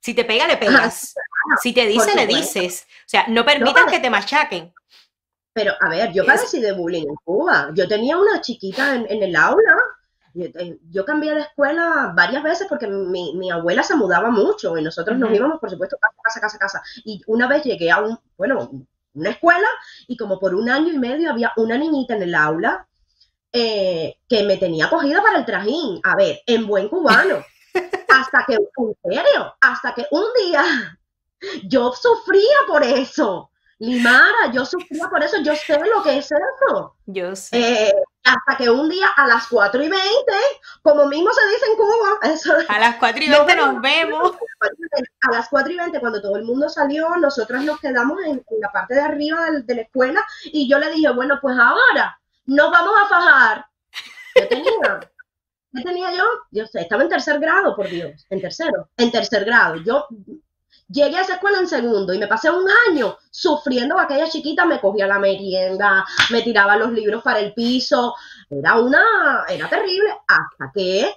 Si 0.00 0.14
te 0.14 0.24
pega, 0.24 0.46
le 0.46 0.56
pegas. 0.56 1.16
Si 1.60 1.72
te 1.72 1.84
dice, 1.86 2.14
le 2.14 2.28
dices. 2.28 2.86
O 3.00 3.08
sea, 3.08 3.24
no 3.28 3.44
permitas 3.44 3.86
que 3.86 3.98
te 3.98 4.08
machaquen. 4.08 4.72
Pero, 5.56 5.72
a 5.80 5.88
ver, 5.88 6.12
yo 6.12 6.26
padecí 6.26 6.60
de 6.60 6.72
bullying 6.72 7.06
en 7.08 7.14
Cuba. 7.24 7.70
Yo 7.72 7.88
tenía 7.88 8.18
una 8.18 8.42
chiquita 8.42 8.94
en, 8.94 9.22
el 9.22 9.34
aula. 9.34 9.74
Eh, 10.34 10.78
yo, 10.90 11.02
cambié 11.06 11.34
de 11.34 11.40
escuela 11.40 12.12
varias 12.14 12.42
veces 12.42 12.66
porque 12.68 12.86
mi, 12.86 13.50
abuela 13.50 13.82
se 13.82 13.96
mudaba 13.96 14.30
mucho 14.30 14.76
y 14.76 14.82
nosotros 14.82 15.16
nos 15.16 15.32
íbamos, 15.32 15.58
por 15.58 15.70
supuesto, 15.70 15.96
casa, 16.22 16.40
casa, 16.42 16.58
casa. 16.58 16.82
Y 17.06 17.22
una 17.26 17.48
vez 17.48 17.64
llegué 17.64 17.90
a 17.90 18.02
un, 18.02 18.18
bueno, 18.36 18.70
una 19.14 19.30
escuela 19.30 19.66
y 20.06 20.18
como 20.18 20.38
por 20.38 20.54
un 20.54 20.68
año 20.68 20.92
y 20.92 20.98
medio 20.98 21.30
había 21.30 21.54
una 21.56 21.78
niñita 21.78 22.16
en 22.16 22.24
el 22.24 22.34
aula 22.34 22.86
eh, 23.50 24.18
que 24.28 24.42
me 24.42 24.58
tenía 24.58 24.90
cogida 24.90 25.22
para 25.22 25.38
el 25.38 25.46
trajín. 25.46 26.00
A 26.04 26.16
ver, 26.16 26.40
en 26.46 26.66
buen 26.66 26.90
cubano. 26.90 27.42
Hasta 28.10 28.44
que, 28.46 28.56
en 28.56 28.94
serio, 29.02 29.54
hasta 29.62 29.94
que 29.94 30.06
un 30.10 30.24
día 30.38 30.98
yo 31.64 31.92
sufría 31.92 32.56
por 32.66 32.82
eso. 32.82 33.50
Limara, 33.78 34.50
yo 34.52 34.64
sufría 34.64 35.06
por 35.08 35.22
eso, 35.22 35.36
yo 35.42 35.54
sé 35.54 35.78
lo 35.78 36.02
que 36.02 36.18
es 36.18 36.32
eso. 36.32 36.96
Yo 37.04 37.36
sé. 37.36 37.88
Eh, 37.88 37.92
hasta 38.24 38.56
que 38.56 38.70
un 38.70 38.88
día 38.88 39.08
a 39.16 39.26
las 39.26 39.46
4 39.48 39.82
y 39.82 39.88
20, 39.88 40.04
como 40.82 41.06
mismo 41.06 41.30
se 41.32 41.46
dice 41.48 41.66
en 41.70 41.76
Cuba, 41.76 42.66
a 42.68 42.78
las 42.78 42.96
4 42.96 43.22
y 43.22 43.28
20 43.30 43.56
nos, 43.56 43.80
vemos. 43.80 44.32
A 45.20 45.32
las 45.32 45.48
4 45.48 45.72
y 45.72 45.76
20, 45.76 46.00
cuando 46.00 46.22
todo 46.22 46.36
el 46.36 46.44
mundo 46.44 46.68
salió, 46.68 47.08
nosotros 47.16 47.62
nos 47.64 47.78
quedamos 47.80 48.18
en, 48.24 48.44
la 48.60 48.70
parte 48.70 48.94
de 48.94 49.00
arriba 49.00 49.50
de, 49.50 49.74
la 49.74 49.82
escuela 49.82 50.24
y 50.44 50.68
yo 50.68 50.78
le 50.78 50.90
dije, 50.90 51.10
bueno, 51.10 51.38
pues 51.42 51.56
ahora 51.58 52.18
nos 52.46 52.70
vamos 52.70 52.94
a 52.98 53.06
fajar. 53.06 53.66
¿Qué 54.34 54.42
tenía? 54.42 55.00
¿Qué 55.74 55.82
tenía 55.82 56.12
yo? 56.12 56.24
Yo 56.50 56.66
sé, 56.66 56.80
estaba 56.80 57.02
en 57.02 57.08
tercer 57.08 57.38
grado, 57.38 57.76
por 57.76 57.88
Dios, 57.88 58.24
en 58.30 58.40
tercero, 58.40 58.88
en 58.96 59.10
tercer 59.10 59.44
grado. 59.44 59.76
Yo 59.76 60.06
Llegué 60.88 61.16
a 61.16 61.22
esa 61.22 61.34
escuela 61.34 61.58
en 61.58 61.66
segundo 61.66 62.14
y 62.14 62.18
me 62.18 62.28
pasé 62.28 62.48
un 62.50 62.66
año 62.88 63.16
sufriendo. 63.30 63.98
Aquella 63.98 64.28
chiquita 64.28 64.64
me 64.64 64.80
cogía 64.80 65.06
la 65.06 65.18
merienda, 65.18 66.04
me 66.30 66.42
tiraba 66.42 66.76
los 66.76 66.92
libros 66.92 67.22
para 67.22 67.40
el 67.40 67.52
piso. 67.54 68.14
Era 68.48 68.78
una, 68.78 69.44
era 69.48 69.68
terrible 69.68 70.10
hasta 70.26 70.70
que 70.72 71.12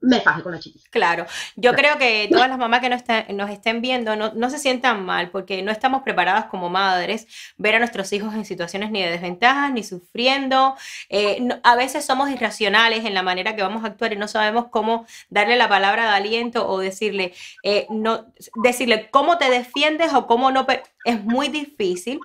me 0.00 0.20
fajé 0.20 0.42
con 0.42 0.52
la 0.52 0.58
chiquita. 0.58 0.88
Claro, 0.90 1.26
yo 1.56 1.74
creo 1.74 1.98
que 1.98 2.28
todas 2.30 2.48
las 2.48 2.58
mamás 2.58 2.80
que 2.80 2.88
nos, 2.88 3.02
nos 3.28 3.50
estén 3.50 3.80
viendo 3.82 4.16
no, 4.16 4.50
se 4.50 4.58
sientan 4.58 5.04
mal 5.04 5.30
porque 5.30 5.62
no 5.62 5.70
estamos 5.70 6.02
preparadas 6.02 6.46
como 6.46 6.68
madres 6.68 7.26
ver 7.58 7.74
a 7.74 7.78
nuestros 7.78 8.12
hijos 8.12 8.34
en 8.34 8.44
situaciones 8.44 8.90
ni 8.90 9.02
de 9.02 9.10
desventajas 9.10 9.72
ni 9.72 9.84
sufriendo. 9.84 10.74
Eh, 11.08 11.46
a 11.62 11.76
veces 11.76 12.04
somos 12.04 12.30
irracionales 12.30 13.04
en 13.04 13.14
la 13.14 13.22
manera 13.22 13.54
que 13.54 13.62
vamos 13.62 13.84
a 13.84 13.88
actuar 13.88 14.12
y 14.12 14.16
no 14.16 14.28
sabemos 14.28 14.66
cómo 14.70 15.06
darle 15.28 15.56
la 15.56 15.68
palabra 15.68 16.04
de 16.04 16.16
aliento 16.16 16.68
o 16.68 16.78
decirle, 16.78 17.34
eh, 17.62 17.86
no, 17.90 18.32
decirle 18.54 19.10
cómo 19.10 19.38
te 19.38 19.50
defiendes 19.50 20.14
o 20.14 20.26
cómo 20.26 20.50
no. 20.50 20.66
Es 21.04 21.22
muy 21.24 21.48
difícil. 21.48 22.20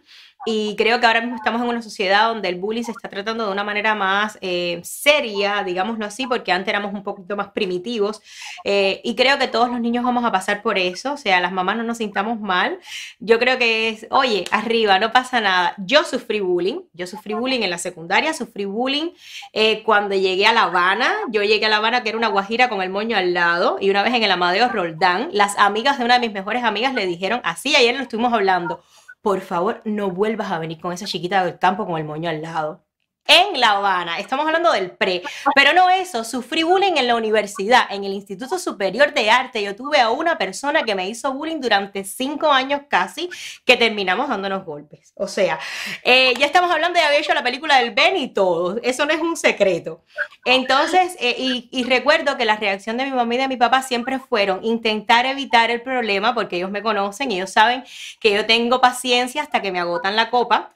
Y 0.46 0.76
creo 0.76 1.00
que 1.00 1.08
ahora 1.08 1.22
mismo 1.22 1.36
estamos 1.36 1.62
en 1.62 1.68
una 1.68 1.82
sociedad 1.82 2.28
donde 2.28 2.50
el 2.50 2.56
bullying 2.56 2.84
se 2.84 2.92
está 2.92 3.10
tratando 3.10 3.46
de 3.48 3.52
una 3.52 3.64
manera 3.64 3.96
más 3.96 4.38
eh, 4.42 4.80
seria, 4.84 5.64
digámoslo 5.64 6.06
así, 6.06 6.28
porque 6.28 6.52
antes 6.52 6.70
éramos 6.70 6.94
un 6.94 7.04
poquito 7.04 7.36
más 7.36 7.50
primitivos. 7.50 8.22
Eh, 8.64 9.02
y 9.04 9.16
creo 9.16 9.40
que 9.40 9.48
todos 9.48 9.70
los 9.70 9.80
niños 9.80 10.04
vamos 10.04 10.24
a 10.24 10.32
pasar 10.32 10.62
por 10.62 10.78
eso, 10.78 11.14
o 11.14 11.18
sea, 11.18 11.42
las 11.42 11.52
mamás 11.52 11.78
no 11.78 11.84
nos 11.84 11.98
sintamos 11.98 12.40
mal. 12.40 12.80
Yo 13.20 13.40
creo 13.40 13.58
que 13.58 13.90
es, 13.90 14.08
oye, 14.12 14.46
arriba, 14.52 15.00
no 15.00 15.12
pasa 15.12 15.42
nada. 15.42 15.74
Yo 15.80 16.04
sufrí 16.04 16.40
bullying, 16.42 16.82
yo 16.94 17.08
sufrí 17.08 17.34
bullying 17.34 17.62
en 17.62 17.72
la 17.72 17.80
secundaria, 17.80 18.34
sufrí 18.34 18.66
bullying 18.66 19.10
eh, 19.52 19.82
cuando 19.84 20.16
llegué 20.16 20.46
a 20.46 20.54
La 20.54 20.64
Habana. 20.64 21.12
Yo 21.32 21.42
llegué 21.42 21.66
a 21.66 21.70
La 21.70 21.78
Habana, 21.78 22.04
que 22.04 22.10
era 22.10 22.18
una 22.18 22.28
guajira 22.28 22.70
con 22.70 22.84
el 22.84 22.90
moño 22.92 23.18
al 23.18 23.34
lado, 23.34 23.78
y 23.82 23.90
una 23.90 24.04
vez 24.04 24.14
en 24.14 24.24
el 24.24 24.32
Amadeo 24.32 24.70
Roldán, 24.70 25.30
las 25.32 25.58
amigas 25.58 25.98
de 25.98 26.06
una 26.06 26.16
de 26.16 26.20
mis 26.20 26.34
mejores 26.34 26.64
amigas 26.64 26.94
le 26.94 27.08
dijeron, 27.08 27.42
así 27.44 27.76
ayer 27.76 27.96
lo 27.96 28.04
estuvimos 28.04 28.32
hablando 28.32 28.84
por 29.26 29.42
favor, 29.42 29.82
no 29.86 30.12
vuelvas 30.12 30.52
a 30.52 30.60
venir 30.60 30.80
con 30.80 30.94
esa 30.94 31.08
chiquita 31.08 31.44
del 31.44 31.58
campo 31.58 31.88
con 31.88 31.98
el 31.98 32.06
moño 32.06 32.30
al 32.30 32.44
lado 32.44 32.85
en 33.28 33.60
La 33.60 33.72
Habana. 33.72 34.20
Estamos 34.20 34.46
hablando 34.46 34.72
del 34.72 34.92
pre. 34.92 35.24
Pero 35.56 35.74
no 35.74 35.90
eso, 35.90 36.24
sufrí 36.24 36.64
bullying 36.64 36.94
en 36.98 37.08
la 37.08 37.16
universidad, 37.16 37.86
en 37.90 38.04
el 38.04 38.14
Instituto 38.14 38.60
Superior 38.60 39.14
de 39.14 39.30
Arte. 39.30 39.64
Yo 39.64 39.76
tuve 39.76 40.00
a 40.00 40.10
una 40.12 40.38
persona 40.38 40.84
que 40.84 40.96
me 40.96 41.08
hizo 41.10 41.34
bullying 41.34 41.60
durante 41.60 42.04
cinco 42.04 42.52
años 42.52 42.82
casi, 42.88 43.30
que 43.66 43.78
terminamos 43.78 44.30
dándonos 44.30 44.66
golpes. 44.66 45.12
O 45.16 45.28
sea, 45.28 45.60
eh, 46.04 46.34
ya 46.38 46.46
estamos 46.46 46.72
hablando 46.72 47.00
de 47.00 47.06
haber 47.06 47.22
hecho 47.22 47.34
la 47.34 47.44
película 47.44 47.80
del 47.80 47.92
Ben 47.92 48.16
y 48.18 48.28
todo. 48.30 48.80
Eso 48.84 49.06
no 49.06 49.14
es 49.14 49.22
un 49.22 49.36
secreto. 49.38 50.04
Entonces, 50.46 51.16
eh, 51.20 51.36
y, 51.38 51.84
recuerdo 51.86 52.38
que 52.38 52.46
la 52.46 52.58
reacción 52.58 52.98
de 52.98 53.06
mi 53.06 53.12
mamá 53.12 53.36
y 53.36 53.38
de 53.38 53.48
mi 53.48 53.58
papá 53.58 53.82
siempre 53.82 54.20
fueron 54.20 54.64
intentar 54.64 55.26
evitar 55.26 55.72
el 55.72 55.82
problema, 55.82 56.34
porque 56.34 56.58
ellos 56.58 56.72
me 56.72 56.82
conocen, 56.82 57.32
y 57.32 57.36
ellos 57.36 57.52
saben 57.52 57.84
que 58.20 58.32
yo 58.32 58.46
tengo 58.46 58.82
paciencia 58.82 59.42
hasta 59.42 59.62
que 59.62 59.72
me 59.72 59.80
agotan 59.80 60.16
la 60.16 60.30
copa 60.30 60.76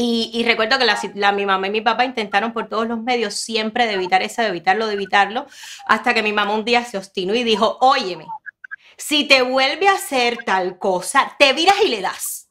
y, 0.00 0.44
recuerdo 0.44 0.78
que 0.78 0.86
la, 1.14 1.32
mi 1.32 1.44
mamá 1.44 1.66
y 1.66 1.70
mi 1.70 1.80
papá 1.80 2.04
intentaron 2.04 2.52
por 2.52 2.68
todos 2.68 2.86
los 2.86 3.02
medios 3.02 3.34
siempre 3.34 3.86
de 3.86 3.94
evitar 3.94 4.22
eso, 4.22 4.42
de 4.42 4.48
evitarlo, 4.48 4.86
de 4.86 4.94
evitarlo, 4.94 5.46
hasta 5.86 6.14
que 6.14 6.22
mi 6.22 6.32
mamá 6.32 6.54
un 6.54 6.64
día 6.64 6.84
se 6.84 6.96
obstinó 6.96 7.34
y 7.34 7.42
dijo, 7.42 7.78
óyeme, 7.80 8.26
si 8.96 9.24
te 9.24 9.42
vuelve 9.42 9.88
a 9.88 9.94
hacer 9.94 10.44
tal 10.44 10.78
cosa, 10.78 11.34
te 11.38 11.52
viras 11.52 11.76
y 11.84 11.88
le 11.88 12.00
das. 12.00 12.48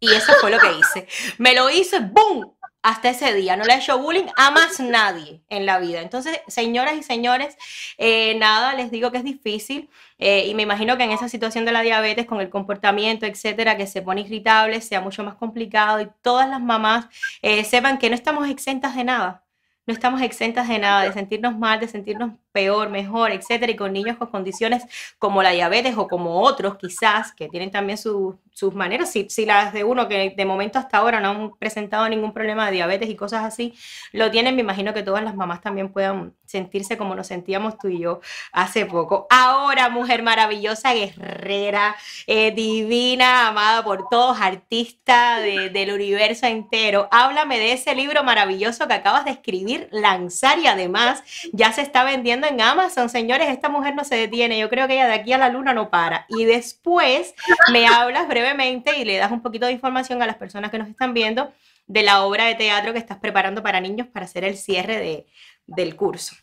Y 0.00 0.12
eso 0.12 0.32
fue 0.40 0.50
lo 0.50 0.58
que 0.58 0.72
hice. 0.72 1.08
Me 1.38 1.54
lo 1.54 1.70
hice, 1.70 2.00
¡boom! 2.00 2.55
Hasta 2.82 3.10
ese 3.10 3.34
día. 3.34 3.56
No 3.56 3.64
le 3.64 3.74
he 3.74 3.78
hecho 3.78 3.98
bullying 3.98 4.26
a 4.36 4.50
más 4.50 4.80
nadie 4.80 5.42
en 5.48 5.66
la 5.66 5.78
vida. 5.78 6.00
Entonces, 6.02 6.40
señoras 6.46 6.94
y 6.96 7.02
señores, 7.02 7.56
eh, 7.98 8.34
nada, 8.36 8.74
les 8.74 8.90
digo 8.90 9.10
que 9.10 9.18
es 9.18 9.24
difícil. 9.24 9.90
Eh, 10.18 10.46
y 10.46 10.54
me 10.54 10.62
imagino 10.62 10.96
que 10.96 11.04
en 11.04 11.10
esa 11.10 11.28
situación 11.28 11.64
de 11.64 11.72
la 11.72 11.82
diabetes, 11.82 12.26
con 12.26 12.40
el 12.40 12.50
comportamiento, 12.50 13.26
etcétera, 13.26 13.76
que 13.76 13.86
se 13.86 14.02
pone 14.02 14.22
irritable, 14.22 14.80
sea 14.80 15.00
mucho 15.00 15.24
más 15.24 15.34
complicado 15.34 16.00
y 16.00 16.08
todas 16.22 16.48
las 16.48 16.60
mamás 16.60 17.06
eh, 17.42 17.64
sepan 17.64 17.98
que 17.98 18.08
no 18.08 18.14
estamos 18.14 18.48
exentas 18.48 18.96
de 18.96 19.04
nada 19.04 19.46
no 19.86 19.94
estamos 19.94 20.20
exentas 20.20 20.68
de 20.68 20.78
nada, 20.78 21.04
de 21.04 21.12
sentirnos 21.12 21.56
mal, 21.56 21.78
de 21.78 21.86
sentirnos 21.88 22.32
peor, 22.56 22.88
mejor, 22.88 23.32
etcétera, 23.32 23.70
y 23.70 23.76
con 23.76 23.92
niños 23.92 24.16
con 24.16 24.28
condiciones 24.28 24.84
como 25.18 25.42
la 25.42 25.50
diabetes 25.50 25.94
o 25.98 26.08
como 26.08 26.40
otros 26.40 26.78
quizás, 26.78 27.34
que 27.34 27.50
tienen 27.50 27.70
también 27.70 27.98
sus 27.98 28.74
maneras, 28.74 29.12
si, 29.12 29.28
si, 29.28 29.44
las 29.44 29.74
de 29.74 29.84
uno 29.84 30.08
que 30.08 30.32
de 30.34 30.44
momento 30.46 30.78
hasta 30.78 30.96
ahora 30.96 31.20
no 31.20 31.28
han 31.28 31.56
presentado 31.58 32.08
ningún 32.08 32.32
problema 32.32 32.64
de 32.64 32.72
diabetes 32.72 33.10
y 33.10 33.14
cosas 33.14 33.44
así, 33.44 33.74
lo 34.12 34.30
tienen, 34.30 34.54
me 34.54 34.62
imagino 34.62 34.94
que 34.94 35.02
todas 35.02 35.22
las 35.22 35.36
mamás 35.36 35.60
también 35.60 35.92
puedan 35.92 36.32
sentirse 36.46 36.96
como 36.96 37.14
nos 37.14 37.26
sentíamos 37.26 37.76
tú 37.76 37.88
y 37.88 37.98
yo 37.98 38.20
hace 38.52 38.86
poco. 38.86 39.26
Ahora, 39.28 39.90
mujer 39.90 40.22
maravillosa, 40.22 40.94
guerrera, 40.94 41.94
eh, 42.26 42.52
divina, 42.52 43.48
amada 43.48 43.84
por 43.84 44.08
todos, 44.08 44.40
artista 44.40 45.40
del 45.40 45.92
universo 45.92 46.46
entero, 46.46 47.08
háblame 47.10 47.58
de 47.58 47.72
ese 47.72 47.94
libro 47.94 48.24
maravilloso 48.24 48.88
que 48.88 48.94
acabas 48.94 49.26
de 49.26 49.32
escribir 49.32 49.88
lanzar 49.90 50.58
y 50.58 50.66
además 50.66 51.22
ya 51.52 51.72
se 51.72 51.82
está 51.82 52.04
vendiendo 52.04 52.45
en 52.46 52.60
Amazon. 52.60 53.08
Señores, 53.08 53.48
esta 53.48 53.68
mujer 53.68 53.94
no 53.94 54.04
se 54.04 54.16
detiene. 54.16 54.58
Yo 54.58 54.68
creo 54.68 54.86
que 54.86 54.94
ella 54.94 55.06
de 55.06 55.14
aquí 55.14 55.32
a 55.32 55.38
la 55.38 55.48
luna 55.48 55.74
no 55.74 55.90
para. 55.90 56.26
Y 56.28 56.44
después 56.44 57.34
me 57.72 57.86
hablas 57.86 58.28
brevemente 58.28 58.98
y 58.98 59.04
le 59.04 59.18
das 59.18 59.30
un 59.30 59.42
poquito 59.42 59.66
de 59.66 59.72
información 59.72 60.22
a 60.22 60.26
las 60.26 60.36
personas 60.36 60.70
que 60.70 60.78
nos 60.78 60.88
están 60.88 61.14
viendo 61.14 61.52
de 61.86 62.02
la 62.02 62.24
obra 62.24 62.46
de 62.46 62.54
teatro 62.54 62.92
que 62.92 62.98
estás 62.98 63.18
preparando 63.18 63.62
para 63.62 63.80
niños 63.80 64.08
para 64.08 64.26
hacer 64.26 64.44
el 64.44 64.56
cierre 64.56 64.98
de, 64.98 65.26
del 65.66 65.96
curso. 65.96 66.34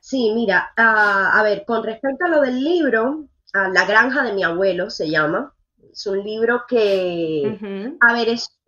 Sí, 0.00 0.32
mira, 0.34 0.72
a 0.76 1.40
ver, 1.42 1.64
con 1.64 1.82
respecto 1.82 2.24
a 2.24 2.28
lo 2.28 2.40
del 2.40 2.62
libro, 2.62 3.26
La 3.52 3.84
granja 3.84 4.22
de 4.22 4.32
mi 4.32 4.42
abuelo 4.42 4.90
se 4.90 5.08
llama. 5.08 5.54
Es 5.92 6.06
un 6.06 6.24
libro 6.24 6.64
que, 6.68 7.96
a 8.00 8.12
ver, 8.12 8.28
es 8.28 8.58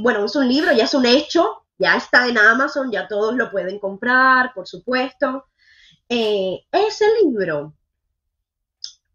bueno, 0.00 0.24
es 0.24 0.36
un 0.36 0.48
libro, 0.48 0.72
ya 0.72 0.84
es 0.84 0.94
un 0.94 1.04
hecho, 1.04 1.64
ya 1.78 1.96
está 1.96 2.26
en 2.28 2.38
Amazon, 2.38 2.90
ya 2.90 3.06
todos 3.08 3.34
lo 3.34 3.50
pueden 3.50 3.78
comprar, 3.78 4.52
por 4.54 4.66
supuesto. 4.66 5.46
Eh, 6.08 6.60
ese 6.70 7.06
libro 7.22 7.74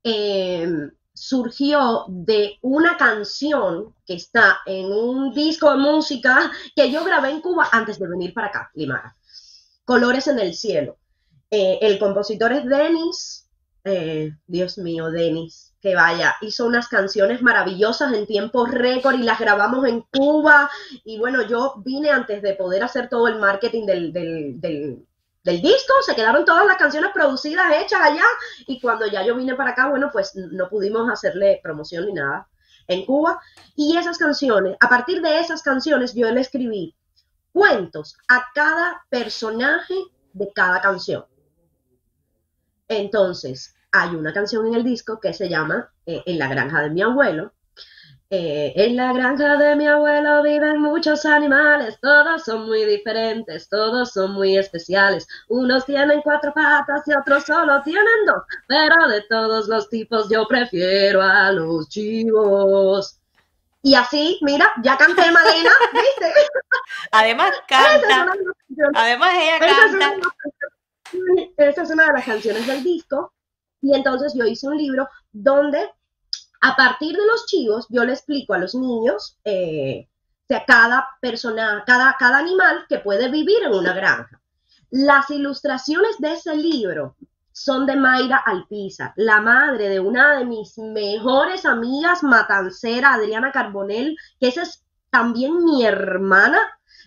em, 0.03 0.91
surgió 1.13 2.05
de 2.07 2.57
una 2.61 2.95
canción 2.97 3.95
que 4.05 4.13
está 4.13 4.59
en 4.65 4.85
un 4.85 5.33
disco 5.33 5.71
de 5.71 5.77
música 5.77 6.51
que 6.75 6.91
yo 6.91 7.03
grabé 7.03 7.31
en 7.31 7.41
Cuba 7.41 7.69
antes 7.71 7.99
de 7.99 8.07
venir 8.07 8.33
para 8.33 8.47
acá, 8.47 8.71
Limara. 8.75 9.15
Colores 9.83 10.27
en 10.27 10.39
el 10.39 10.53
cielo. 10.53 10.97
Eh, 11.49 11.79
el 11.81 11.97
compositor 11.97 12.51
es 12.53 12.65
Denis. 12.65 13.49
Eh, 13.83 14.31
Dios 14.45 14.77
mío, 14.77 15.09
Denis. 15.11 15.73
que 15.81 15.95
vaya, 15.95 16.35
hizo 16.41 16.65
unas 16.65 16.87
canciones 16.87 17.41
maravillosas 17.41 18.11
en 18.13 18.25
tiempo 18.25 18.65
récord 18.65 19.15
y 19.15 19.23
las 19.23 19.39
grabamos 19.39 19.87
en 19.87 20.01
Cuba. 20.01 20.69
Y 21.05 21.17
bueno, 21.17 21.47
yo 21.47 21.75
vine 21.85 22.09
antes 22.09 22.41
de 22.41 22.55
poder 22.55 22.83
hacer 22.83 23.09
todo 23.09 23.27
el 23.27 23.39
marketing 23.39 23.85
del, 23.85 24.11
del, 24.11 24.59
del, 24.59 25.07
disco, 25.55 25.93
se 26.05 26.15
quedaron 26.15 26.45
todas 26.45 26.65
las 26.65 26.77
canciones 26.77 27.11
producidas, 27.13 27.65
hechas 27.77 28.01
allá. 28.01 28.23
Y 28.67 28.79
cuando 28.81 29.07
ya 29.07 29.25
yo 29.25 29.35
vine 29.35 29.55
para 29.55 29.71
acá, 29.71 29.89
bueno, 29.89 30.09
pues 30.11 30.35
no 30.35 30.69
pudimos 30.69 31.09
hacerle 31.09 31.59
promoción 31.63 32.05
ni 32.05 32.13
nada 32.13 32.47
en 32.87 33.05
Cuba. 33.05 33.39
Y 33.75 33.97
esas 33.97 34.17
canciones, 34.17 34.75
a 34.79 34.89
partir 34.89 35.21
de 35.21 35.39
esas 35.39 35.61
canciones, 35.61 36.13
yo 36.13 36.29
le 36.31 36.41
escribí 36.41 36.95
cuentos 37.51 38.17
a 38.27 38.45
cada 38.53 39.05
personaje 39.09 39.95
de 40.33 40.51
cada 40.53 40.81
canción. 40.81 41.25
Entonces, 42.87 43.75
hay 43.91 44.15
una 44.15 44.33
canción 44.33 44.67
en 44.67 44.75
el 44.75 44.83
disco 44.83 45.19
que 45.19 45.33
se 45.33 45.49
llama 45.49 45.91
eh, 46.05 46.21
En 46.25 46.37
la 46.37 46.47
granja 46.47 46.81
de 46.81 46.89
mi 46.89 47.01
abuelo. 47.01 47.53
Eh, 48.29 48.73
en 48.75 48.97
la 48.97 49.13
granja 49.13 49.55
de 49.55 49.77
mi 49.77 49.87
abuelo 49.87 50.43
viven 50.43 50.81
muchos 50.81 51.25
animales, 51.25 51.97
todos 52.01 52.43
son 52.43 52.65
muy 52.65 52.83
diferentes, 52.83 53.69
todos 53.69 54.11
son 54.11 54.33
muy 54.33 54.57
especiales. 54.57 55.25
Unos 55.47 55.85
tienen 55.85 56.21
cuatro 56.21 56.53
patas 56.53 57.07
y 57.07 57.13
otros 57.13 57.45
solo 57.45 57.81
tienen 57.83 58.25
dos, 58.25 58.43
pero 58.67 59.07
de 59.07 59.21
todos 59.29 59.69
los 59.69 59.89
tipos 59.89 60.29
yo 60.29 60.45
prefiero 60.45 61.21
a 61.21 61.53
los 61.53 61.87
chivos. 61.87 63.17
Y 63.81 63.95
así, 63.95 64.37
mira, 64.41 64.73
ya 64.83 64.97
canté 64.97 65.31
Malena, 65.31 65.71
¿viste? 65.93 66.33
Además 67.11 67.51
canta. 67.69 68.33
Además 68.93 69.29
ella 69.35 69.59
canta. 69.59 70.13
esa 71.55 71.81
es 71.83 71.89
una 71.91 72.07
de 72.07 72.13
las 72.13 72.25
canciones 72.25 72.67
del 72.67 72.83
disco. 72.83 73.31
Y 73.81 73.95
entonces 73.95 74.33
yo 74.35 74.45
hice 74.45 74.67
un 74.67 74.77
libro 74.77 75.07
donde 75.31 75.89
a 76.61 76.75
partir 76.75 77.15
de 77.15 77.25
los 77.25 77.45
chivos 77.45 77.85
yo 77.89 78.03
le 78.05 78.13
explico 78.13 78.53
a 78.53 78.57
los 78.57 78.75
niños 78.75 79.37
eh, 79.43 80.07
sea, 80.47 80.65
cada 80.65 81.07
persona, 81.21 81.83
cada, 81.85 82.15
cada 82.17 82.37
animal 82.37 82.85
que 82.87 82.99
puede 82.99 83.29
vivir 83.29 83.63
en 83.63 83.73
una 83.73 83.93
granja. 83.93 84.41
Las 84.89 85.29
ilustraciones 85.29 86.17
de 86.19 86.33
ese 86.33 86.55
libro 86.55 87.15
son 87.51 87.85
de 87.85 87.95
Mayra 87.95 88.37
Alpiza, 88.37 89.13
la 89.17 89.41
madre 89.41 89.89
de 89.89 89.99
una 89.99 90.37
de 90.37 90.45
mis 90.45 90.77
mejores 90.77 91.65
amigas 91.65 92.23
matancera, 92.23 93.13
Adriana 93.13 93.51
Carbonell, 93.51 94.15
que 94.39 94.47
esa 94.47 94.61
es 94.63 94.83
también 95.09 95.63
mi 95.63 95.83
hermana. 95.85 96.59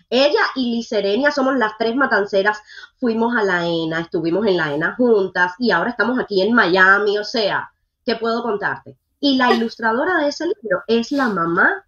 Ella 0.09 0.41
y 0.55 0.75
Liserenia 0.75 1.31
somos 1.31 1.55
las 1.55 1.77
tres 1.79 1.95
matanceras. 1.95 2.61
Fuimos 2.99 3.35
a 3.35 3.43
la 3.43 3.65
ENA, 3.65 4.01
estuvimos 4.01 4.45
en 4.45 4.57
la 4.57 4.73
ENA 4.73 4.95
juntas 4.95 5.53
y 5.57 5.71
ahora 5.71 5.91
estamos 5.91 6.19
aquí 6.19 6.41
en 6.41 6.53
Miami. 6.53 7.17
O 7.17 7.23
sea, 7.23 7.71
¿qué 8.05 8.17
puedo 8.17 8.43
contarte? 8.43 8.97
Y 9.21 9.37
la 9.37 9.53
ilustradora 9.53 10.17
de 10.17 10.29
ese 10.29 10.45
libro 10.47 10.83
es 10.87 11.11
la 11.11 11.29
mamá 11.29 11.85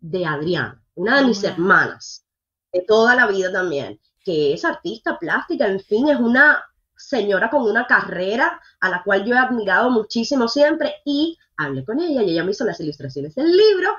de 0.00 0.24
Adriana, 0.24 0.82
una 0.94 1.20
de 1.20 1.26
mis 1.26 1.44
hermanas, 1.44 2.24
de 2.72 2.80
toda 2.88 3.14
la 3.14 3.26
vida 3.26 3.52
también, 3.52 4.00
que 4.24 4.54
es 4.54 4.64
artista 4.64 5.18
plástica, 5.18 5.66
en 5.66 5.80
fin, 5.80 6.08
es 6.08 6.18
una 6.18 6.64
señora 6.96 7.50
con 7.50 7.62
una 7.62 7.86
carrera 7.86 8.60
a 8.80 8.88
la 8.88 9.02
cual 9.02 9.24
yo 9.26 9.34
he 9.34 9.38
admirado 9.38 9.90
muchísimo 9.90 10.48
siempre 10.48 10.96
y 11.04 11.38
hablé 11.58 11.84
con 11.84 12.00
ella 12.00 12.22
y 12.22 12.30
ella 12.30 12.44
me 12.44 12.52
hizo 12.52 12.64
las 12.64 12.80
ilustraciones 12.80 13.34
del 13.34 13.54
libro 13.54 13.94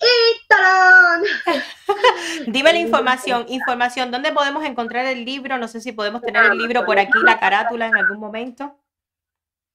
y 0.00 0.46
¡tarán! 0.48 1.22
Dime 2.48 2.72
la 2.72 2.78
información, 2.86 3.46
información, 3.48 4.10
¿dónde 4.10 4.32
podemos 4.32 4.64
encontrar 4.64 5.06
el 5.06 5.24
libro? 5.24 5.58
No 5.58 5.68
sé 5.68 5.80
si 5.80 5.92
podemos 5.92 6.22
tener 6.22 6.44
el 6.44 6.58
libro 6.58 6.84
por 6.84 6.98
aquí, 6.98 7.18
la 7.24 7.38
carátula 7.38 7.86
en 7.86 7.96
algún 7.96 8.18
momento. 8.18 8.76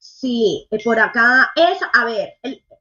Sí, 0.01 0.67
eh, 0.71 0.83
por 0.83 0.99
acá 0.99 1.51
es, 1.55 1.77
a 1.93 2.05
ver, 2.05 2.33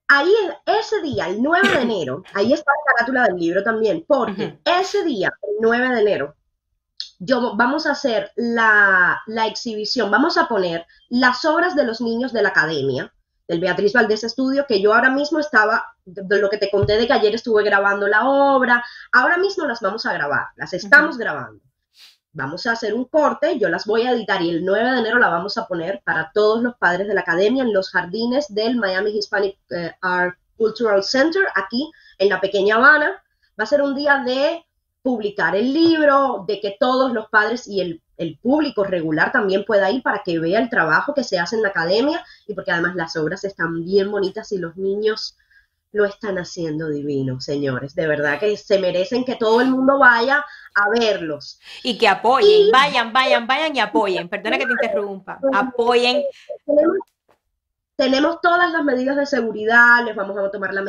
ahí 0.09 0.33
ese 0.65 1.03
día, 1.03 1.29
el 1.29 1.43
9 1.43 1.69
de 1.69 1.83
enero, 1.83 2.23
ahí 2.35 2.55
está 2.55 2.73
la 2.73 2.95
carátula 2.95 3.25
del 3.25 3.37
libro 3.37 3.63
también, 3.63 4.07
porque 4.09 4.59
ese 4.65 5.05
día, 5.05 5.31
el 5.43 5.57
9 5.61 5.95
de 5.97 6.01
enero, 6.01 6.35
yo, 7.19 7.55
vamos 7.57 7.87
a 7.87 7.91
hacer 7.91 8.33
la, 8.37 9.21
exhibición, 9.47 10.11
vamos 10.11 10.39
a 10.39 10.49
poner 10.49 10.87
las 11.11 11.45
obras 11.45 11.77
de 11.77 11.85
los 11.85 12.01
niños 12.01 12.33
de 12.33 12.41
la 12.41 12.49
academia, 12.49 13.13
del 13.47 13.61
Beatriz 13.61 13.93
Valdés 13.93 14.25
Estudio, 14.25 14.65
que 14.67 14.81
yo 14.81 14.95
ahora 14.95 15.11
mismo 15.11 15.41
estaba, 15.41 15.95
de 16.07 16.41
lo 16.41 16.49
que 16.49 16.57
te 16.57 16.71
conté 16.71 16.97
de 16.97 17.07
que 17.07 17.13
ayer 17.13 17.35
estuve 17.35 17.63
grabando 17.65 18.09
la 18.09 18.27
obra, 18.27 18.83
ahora 19.13 19.37
mismo 19.37 19.67
las 19.67 19.83
vamos 19.83 20.07
a 20.07 20.15
grabar, 20.15 20.47
las 20.57 20.73
estamos 20.73 21.19
grabando. 21.19 21.61
Vamos 22.33 22.65
a 22.67 22.73
hacer 22.73 22.95
un 22.95 23.07
corte, 23.07 23.59
yo 23.59 23.69
las 23.69 23.87
voy 23.87 24.03
a 24.03 24.13
editar 24.13 24.41
y 24.41 24.51
el 24.51 24.65
9 24.65 24.93
de 24.93 24.99
enero 25.01 25.19
la 25.19 25.29
vamos 25.29 25.59
a 25.59 25.67
poner 25.67 26.01
para 26.05 26.31
todos 26.33 26.63
los 26.63 26.77
padres 26.77 27.09
de 27.09 27.15
la 27.15 27.23
academia 27.23 27.65
en 27.65 27.73
los 27.73 27.91
jardines 27.91 28.55
del 28.55 28.77
Miami 28.77 29.11
Hispanic 29.11 29.59
eh, 29.71 29.93
Art 30.01 30.39
Cultural 30.57 31.03
Center, 31.03 31.43
aquí 31.57 31.91
en 32.19 32.29
la 32.29 32.41
pequeña 32.41 32.77
Habana. 32.77 33.21
Va 33.59 33.65
a 33.65 33.67
ser 33.67 33.83
un 33.83 33.97
día 33.97 34.23
de 34.25 34.65
publicar 35.03 35.57
el 35.57 35.73
libro, 35.73 36.45
de 36.47 36.61
que 36.61 36.77
todos 36.79 37.13
los 37.13 37.29
padres 37.29 37.67
y 37.67 37.81
el, 37.81 38.01
público 38.43 38.85
regular 38.85 39.33
también 39.33 39.65
pueda 39.65 39.91
ir 39.91 40.03
para 40.03 40.23
que 40.23 40.39
vea 40.39 40.61
el 40.61 40.69
trabajo 40.69 41.15
que 41.15 41.25
se 41.25 41.39
hace 41.39 41.57
en 41.57 41.63
la 41.63 41.71
academia 41.71 42.23
y 42.47 42.53
porque 42.55 42.71
además 42.71 42.95
las 42.95 43.17
obras 43.17 43.45
están 43.45 43.83
bien 43.83 44.11
bonitas 44.11 44.53
y 44.53 44.59
los 44.59 44.77
niños 44.77 45.39
lo 45.93 46.05
están 46.05 46.39
haciendo 46.39 46.89
divino, 46.89 47.41
señores. 47.41 47.95
De 47.95 48.07
verdad 48.07 48.39
que 48.39 48.57
se 48.57 48.79
merecen 48.79 49.25
que 49.25 49.37
todo 49.37 49.61
el 49.61 49.71
mundo 49.71 49.99
vaya 49.99 50.45
a 50.75 50.89
verlos. 50.99 51.59
Y 51.83 51.99
que 51.99 52.09
apoyen, 52.09 52.71
vayan, 52.73 53.13
vayan, 53.13 53.47
vayan 53.47 53.75
y 53.75 53.81
apoyen. 53.81 54.29
Perdona 54.29 54.59
que 54.59 54.67
te 54.67 54.73
interrumpa. 54.73 55.39
Apoyen 55.53 56.23
tenemos 58.01 58.41
todas 58.41 58.73
las 58.73 58.83
medidas 58.83 59.15
de 59.15 59.27
seguridad, 59.27 60.03
les 60.07 60.17
vamos 60.17 60.39
a 60.39 60.51
tomar 60.51 60.73
la, 60.73 60.83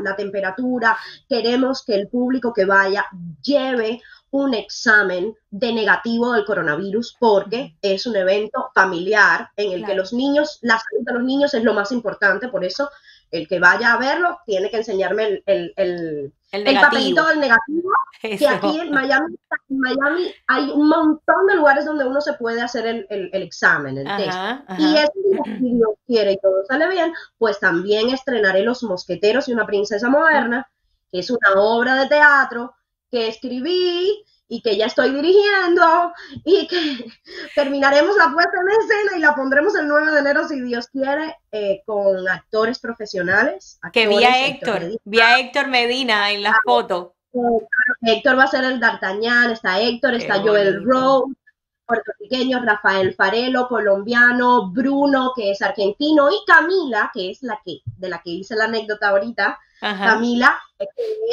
la, 0.00 0.14
temperatura, 0.14 0.96
queremos 1.28 1.84
que 1.84 1.96
el 1.96 2.06
público 2.06 2.52
que 2.52 2.64
vaya 2.64 3.04
lleve 3.42 4.00
un 4.30 4.54
examen 4.54 5.34
de 5.50 5.72
negativo 5.72 6.32
del 6.32 6.44
coronavirus 6.44 7.16
porque 7.18 7.76
es 7.82 8.06
un 8.06 8.14
evento 8.14 8.70
familiar 8.72 9.50
en 9.56 9.72
el 9.72 9.84
que 9.84 9.96
los 9.96 10.12
niños, 10.12 10.60
la 10.62 10.78
salud 10.78 11.04
de 11.04 11.14
los 11.14 11.24
niños 11.24 11.52
es 11.52 11.64
lo 11.64 11.74
más 11.74 11.90
importante, 11.90 12.46
por 12.46 12.64
eso 12.64 12.90
el 13.30 13.48
que 13.48 13.58
vaya 13.58 13.92
a 13.92 13.98
verlo 13.98 14.38
tiene 14.46 14.70
que 14.70 14.78
enseñarme 14.78 15.42
el, 15.46 15.72
el, 15.76 16.32
papelito 16.80 17.26
del 17.26 17.40
negativo, 17.40 17.90
que 18.22 18.48
aquí 18.48 18.80
en 18.80 18.90
Miami, 18.90 19.36
Miami 19.68 20.32
hay 20.46 20.70
un 20.70 20.88
montón 20.88 21.46
de 21.48 21.56
lugares 21.56 21.84
donde 21.84 22.06
uno 22.06 22.20
se 22.20 22.34
puede 22.34 22.62
hacer 22.62 22.86
el, 22.86 23.30
examen, 23.32 23.98
el 23.98 24.06
test. 24.16 24.38
Y 24.78 24.96
si 25.58 25.74
Dios 25.74 25.90
quiere 26.06 26.32
y 26.32 26.38
todo 26.38 26.64
sale 26.66 26.88
bien, 26.88 27.12
pues 27.38 27.58
también 27.58 28.10
estrenaré 28.10 28.62
Los 28.62 28.82
Mosqueteros 28.82 29.48
y 29.48 29.52
una 29.52 29.66
Princesa 29.66 30.08
Moderna, 30.08 30.70
que 31.10 31.18
es 31.18 31.30
una 31.30 31.54
obra 31.56 31.96
de 31.96 32.08
teatro 32.08 32.74
que 33.10 33.28
escribí 33.28 34.24
y 34.48 34.62
que 34.62 34.76
ya 34.76 34.86
estoy 34.86 35.10
dirigiendo 35.10 36.12
y 36.44 36.66
que 36.68 37.06
terminaremos 37.54 38.16
la 38.16 38.32
puesta 38.32 38.52
en 38.60 38.80
escena 38.80 39.16
y 39.16 39.20
la 39.20 39.34
pondremos 39.34 39.74
el 39.74 39.88
9 39.88 40.12
de 40.12 40.20
enero 40.20 40.46
si 40.46 40.60
Dios 40.60 40.88
quiere 40.88 41.36
eh, 41.52 41.82
con 41.84 42.28
actores 42.28 42.78
profesionales. 42.78 43.78
que 43.92 44.06
vi 44.06 44.24
a 44.24 44.46
Héctor, 44.46 44.82
vi 45.04 45.20
a 45.20 45.38
Héctor 45.38 45.68
Medina 45.68 46.30
en 46.30 46.42
la 46.42 46.50
ah, 46.50 46.60
foto. 46.64 47.14
Héctor 48.02 48.38
va 48.38 48.44
a 48.44 48.48
ser 48.48 48.64
el 48.64 48.80
D'Artagnan, 48.80 49.50
está 49.50 49.80
Héctor, 49.80 50.14
está 50.14 50.40
Joel 50.40 50.82
Rose, 50.84 51.34
puertorriqueño, 51.84 52.64
Rafael 52.64 53.14
Farelo, 53.14 53.68
colombiano, 53.68 54.70
Bruno, 54.70 55.32
que 55.36 55.50
es 55.50 55.60
argentino, 55.60 56.30
y 56.30 56.36
Camila, 56.46 57.10
que 57.12 57.30
es 57.30 57.42
la 57.42 57.60
que, 57.64 57.80
de 57.84 58.08
la 58.08 58.22
que 58.22 58.30
hice 58.30 58.56
la 58.56 58.64
anécdota 58.64 59.08
ahorita, 59.08 59.58
Camila, 59.80 60.58
que 60.78 60.86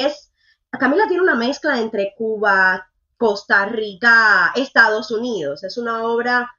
es 0.06 0.34
Camila 0.80 1.08
tiene 1.08 1.24
una 1.24 1.36
mezcla 1.36 1.80
entre 1.80 2.14
Cuba, 2.18 2.88
Costa 3.18 3.66
Rica, 3.66 4.52
Estados 4.56 5.12
Unidos. 5.12 5.64
Es 5.64 5.78
una 5.78 6.04
obra 6.04 6.50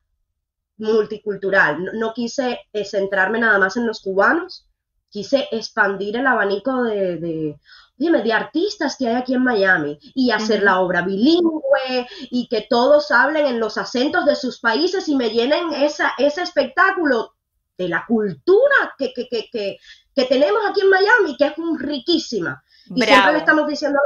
multicultural. 0.78 1.90
No, 1.94 2.12
quise 2.12 2.60
eh, 2.72 2.84
centrarme 2.84 3.38
nada 3.38 3.58
más 3.58 3.76
en 3.76 3.86
los 3.86 4.00
cubanos, 4.00 4.66
quise 5.08 5.48
expandir 5.52 6.16
el 6.16 6.26
abanico 6.26 6.82
de, 6.82 7.16
de, 7.18 7.58
de 7.96 8.32
artistas 8.32 8.96
que 8.98 9.08
hay 9.08 9.14
aquí 9.14 9.34
en 9.34 9.44
Miami 9.44 9.98
y 10.14 10.30
hacer 10.30 10.62
la 10.62 10.80
obra 10.80 11.02
bilingüe 11.02 12.06
y 12.30 12.48
que 12.48 12.66
todos 12.68 13.10
hablen 13.10 13.46
en 13.46 13.60
los 13.60 13.78
acentos 13.78 14.24
de 14.24 14.34
sus 14.34 14.58
países 14.58 15.08
y 15.08 15.14
me 15.14 15.30
llenen 15.30 15.72
esa, 15.72 16.12
ese 16.18 16.42
espectáculo 16.42 17.34
de 17.78 17.88
la 17.88 18.04
cultura 18.06 18.94
que, 18.98 19.12
que, 19.12 19.28
que, 19.28 19.48
que, 19.50 20.24
tenemos 20.24 20.60
aquí 20.68 20.80
en 20.80 20.90
Miami, 20.90 21.36
que 21.36 21.46
es 21.46 21.54
riquísima. 21.78 22.62
Y 22.94 23.02
siempre 23.02 23.32
le 23.32 23.38
estamos 23.38 23.66
diciendo 23.66 23.98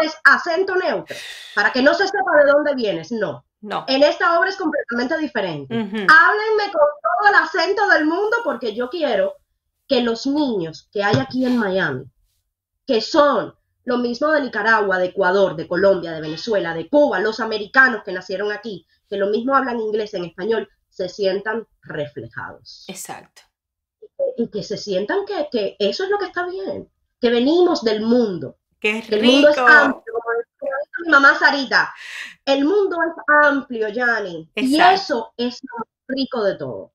es 0.00 0.16
acento 0.24 0.76
neutro, 0.76 1.16
para 1.54 1.72
que 1.72 1.82
no 1.82 1.94
se 1.94 2.06
sepa 2.06 2.36
de 2.38 2.50
dónde 2.50 2.74
vienes, 2.74 3.12
no. 3.12 3.44
No. 3.60 3.84
En 3.88 4.04
esta 4.04 4.38
obra 4.38 4.50
es 4.50 4.56
completamente 4.56 5.18
diferente. 5.18 5.74
Háblenme 5.74 6.72
con 6.72 6.88
todo 7.02 7.28
el 7.28 7.34
acento 7.34 7.88
del 7.88 8.06
mundo 8.06 8.36
porque 8.44 8.72
yo 8.72 8.88
quiero 8.88 9.34
que 9.88 10.00
los 10.00 10.28
niños 10.28 10.88
que 10.92 11.02
hay 11.02 11.16
aquí 11.16 11.44
en 11.44 11.56
Miami, 11.56 12.04
que 12.86 13.00
son 13.00 13.54
lo 13.84 13.98
mismo 13.98 14.28
de 14.28 14.42
Nicaragua, 14.42 14.98
de 14.98 15.06
Ecuador, 15.06 15.56
de 15.56 15.66
Colombia, 15.66 16.12
de 16.12 16.20
Venezuela, 16.20 16.72
de 16.72 16.88
Cuba, 16.88 17.18
los 17.18 17.40
americanos 17.40 18.02
que 18.04 18.12
nacieron 18.12 18.52
aquí, 18.52 18.86
que 19.08 19.16
lo 19.16 19.26
mismo 19.26 19.56
hablan 19.56 19.80
inglés 19.80 20.14
en 20.14 20.26
español, 20.26 20.68
se 20.88 21.08
sientan 21.08 21.66
reflejados. 21.82 22.84
Exacto 22.86 23.42
y 24.38 24.48
que 24.48 24.62
se 24.62 24.76
sientan 24.76 25.26
que, 25.26 25.48
que 25.50 25.76
eso 25.78 26.04
es 26.04 26.10
lo 26.10 26.18
que 26.18 26.26
está 26.26 26.46
bien, 26.46 26.88
que 27.20 27.28
venimos 27.28 27.82
del 27.82 28.02
mundo. 28.02 28.56
Qué 28.80 29.04
El 29.08 29.24
mundo 29.24 29.48
es 29.48 29.58
amplio, 29.58 30.12
como 30.12 30.38
decía 30.38 30.76
mi 31.04 31.10
mamá 31.10 31.34
Sarita. 31.38 31.92
El 32.44 32.64
mundo 32.64 32.96
es 33.02 33.12
amplio, 33.44 33.88
Yanni. 33.88 34.50
Y 34.54 34.80
eso 34.80 35.32
es 35.36 35.60
lo 35.62 35.84
rico 36.08 36.44
de 36.44 36.56
todo. 36.56 36.92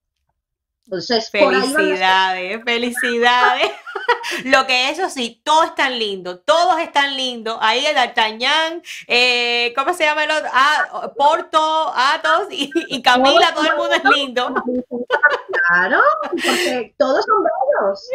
Entonces, 0.86 1.30
Felicidades, 1.32 2.62
felicidades. 2.64 3.72
Lo 4.46 4.66
que 4.68 4.90
eso 4.90 5.10
sí, 5.10 5.42
todo 5.44 5.64
es 5.64 5.76
tan 5.76 5.98
lindo, 5.98 6.40
todos 6.40 6.80
están 6.80 7.16
lindos. 7.16 7.58
Ahí 7.62 7.86
el 7.86 7.96
D'Artagnan, 7.96 8.82
eh, 9.08 9.74
¿cómo 9.76 9.94
se 9.94 10.04
llama 10.04 10.26
el 10.26 10.32
otro? 10.32 10.50
Ah, 10.52 11.12
Porto, 11.16 11.94
Athos 11.96 12.48
y, 12.52 12.70
y 12.88 13.02
Camila, 13.02 13.54
todo 13.54 13.66
el 13.66 13.78
mundo 13.78 13.94
es 13.96 14.04
lindo. 14.16 14.54
Claro, 15.68 16.02
porque 16.30 16.94
todos 16.98 17.26
son 17.26 17.44
bellos. 17.44 18.10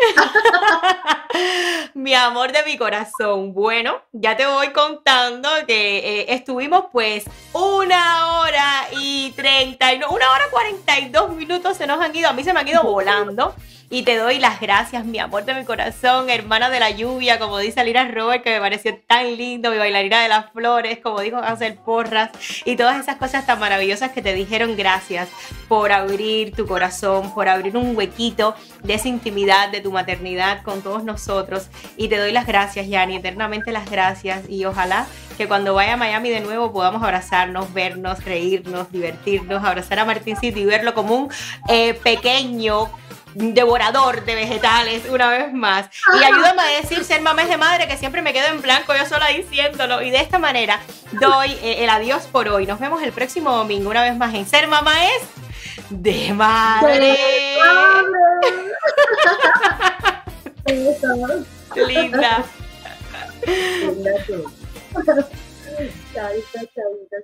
Mi 1.95 2.15
amor 2.15 2.53
de 2.53 2.63
mi 2.65 2.77
corazón. 2.77 3.53
Bueno, 3.53 4.03
ya 4.13 4.37
te 4.37 4.47
voy 4.47 4.69
contando 4.73 5.49
que 5.67 5.99
eh, 5.99 6.35
estuvimos 6.35 6.87
pues 6.93 7.25
una 7.53 8.41
hora 8.41 8.89
y 8.93 9.33
treinta 9.33 9.93
y 9.93 9.99
no, 9.99 10.11
una 10.11 10.31
hora 10.31 10.45
cuarenta 10.51 10.99
y 10.99 11.09
dos 11.11 11.31
minutos 11.31 11.77
se 11.77 11.87
nos 11.87 12.01
han 12.01 12.15
ido. 12.15 12.29
A 12.29 12.33
mí 12.33 12.45
se 12.45 12.53
me 12.53 12.58
han 12.59 12.69
ido 12.69 12.83
volando. 12.83 13.55
Y 13.91 14.03
te 14.03 14.17
doy 14.17 14.39
las 14.39 14.61
gracias, 14.61 15.07
mi 15.07 15.19
amor 15.19 15.47
de 15.47 15.55
mi 15.55 15.65
corazón, 15.65 16.29
hermana 16.29 16.69
de 16.69 16.79
la 16.79 16.91
lluvia, 16.91 17.39
como 17.39 17.57
dice 17.57 17.83
Lira 17.85 18.07
Robert, 18.07 18.45
que 18.45 18.51
me 18.51 18.61
pareció 18.61 18.95
tan 19.07 19.39
lindo, 19.39 19.71
mi 19.71 19.79
bailarina 19.79 20.21
de 20.21 20.29
las 20.29 20.53
flores, 20.53 20.99
como 21.03 21.23
dijo 21.23 21.39
Hacer 21.39 21.77
Porras, 21.77 22.31
y 22.67 22.77
todas 22.77 23.01
esas 23.01 23.17
cosas 23.17 23.47
tan 23.47 23.59
maravillosas 23.59 24.13
que 24.13 24.21
te 24.21 24.35
dijeron 24.35 24.77
gracias 24.77 25.31
por 25.69 25.91
abrir 25.91 26.55
tu 26.55 26.67
corazón, 26.67 27.33
por 27.33 27.49
abrir 27.49 27.79
un 27.79 27.97
huequito 27.97 28.55
de 28.83 28.93
esa 28.93 29.09
intimidad, 29.09 29.71
de 29.71 29.81
tu 29.81 29.91
maternidad 29.91 30.63
con 30.65 30.83
todos 30.83 31.03
nosotros. 31.03 31.69
Y 31.97 32.09
te 32.09 32.19
doy 32.19 32.33
las 32.33 32.47
gracias, 32.47 32.89
Yani, 32.89 33.17
eternamente 33.17 33.73
las 33.73 33.91
gracias. 33.91 34.51
Y 34.51 34.67
ojalá 34.67 35.07
que 35.39 35.49
cuando 35.49 35.73
vaya 35.73 35.95
a 35.95 35.97
Miami 35.97 36.29
de 36.29 36.41
nuevo 36.41 36.75
podamos 36.75 37.03
abrazarnos, 37.03 37.73
vernos, 37.73 38.23
reírnos, 38.23 38.93
divertirnos, 38.93 39.65
abrazar 39.65 39.99
a 39.99 40.05
Martincito 40.05 40.59
y 40.59 40.67
verlo 40.67 40.93
como 40.93 41.15
un 41.15 41.33
eh, 41.69 41.95
pequeño 41.95 42.91
devorador 43.35 44.25
de 44.25 44.35
vegetales 44.35 45.05
una 45.11 45.29
vez 45.31 45.53
más. 45.53 45.89
Y 46.19 46.25
ayúdame 46.25 46.63
a 46.63 46.81
decir 46.81 47.05
ser 47.05 47.21
mamá 47.21 47.43
es 47.43 47.49
de 47.49 47.57
madre, 47.57 47.87
que 47.87 47.97
siempre 47.97 48.23
me 48.23 48.33
quedo 48.33 48.49
en 48.49 48.63
blanco 48.63 48.95
yo 48.97 49.07
sola 49.07 49.29
diciéndolo. 49.29 50.03
Y 50.03 50.11
de 50.11 50.21
esta 50.21 50.39
manera 50.39 50.81
doy 51.13 51.53
eh, 51.63 51.85
el 51.85 51.91
adiós 51.91 52.27
por 52.27 52.49
hoy. 52.49 52.67
Nos 52.67 52.81
vemos 52.81 53.03
el 53.03 53.13
próximo 53.13 53.53
domingo 53.53 53.91
una 53.91 54.03
vez 54.03 54.17
más 54.17 54.35
en 54.35 54.47
Ser 54.47 54.69
Mamá 54.69 54.93
es 55.07 55.23
de 55.91 56.33
madre. 56.33 57.17
Linda. 61.87 62.45
Chavita, 66.15 66.59
chavita. 66.75 67.19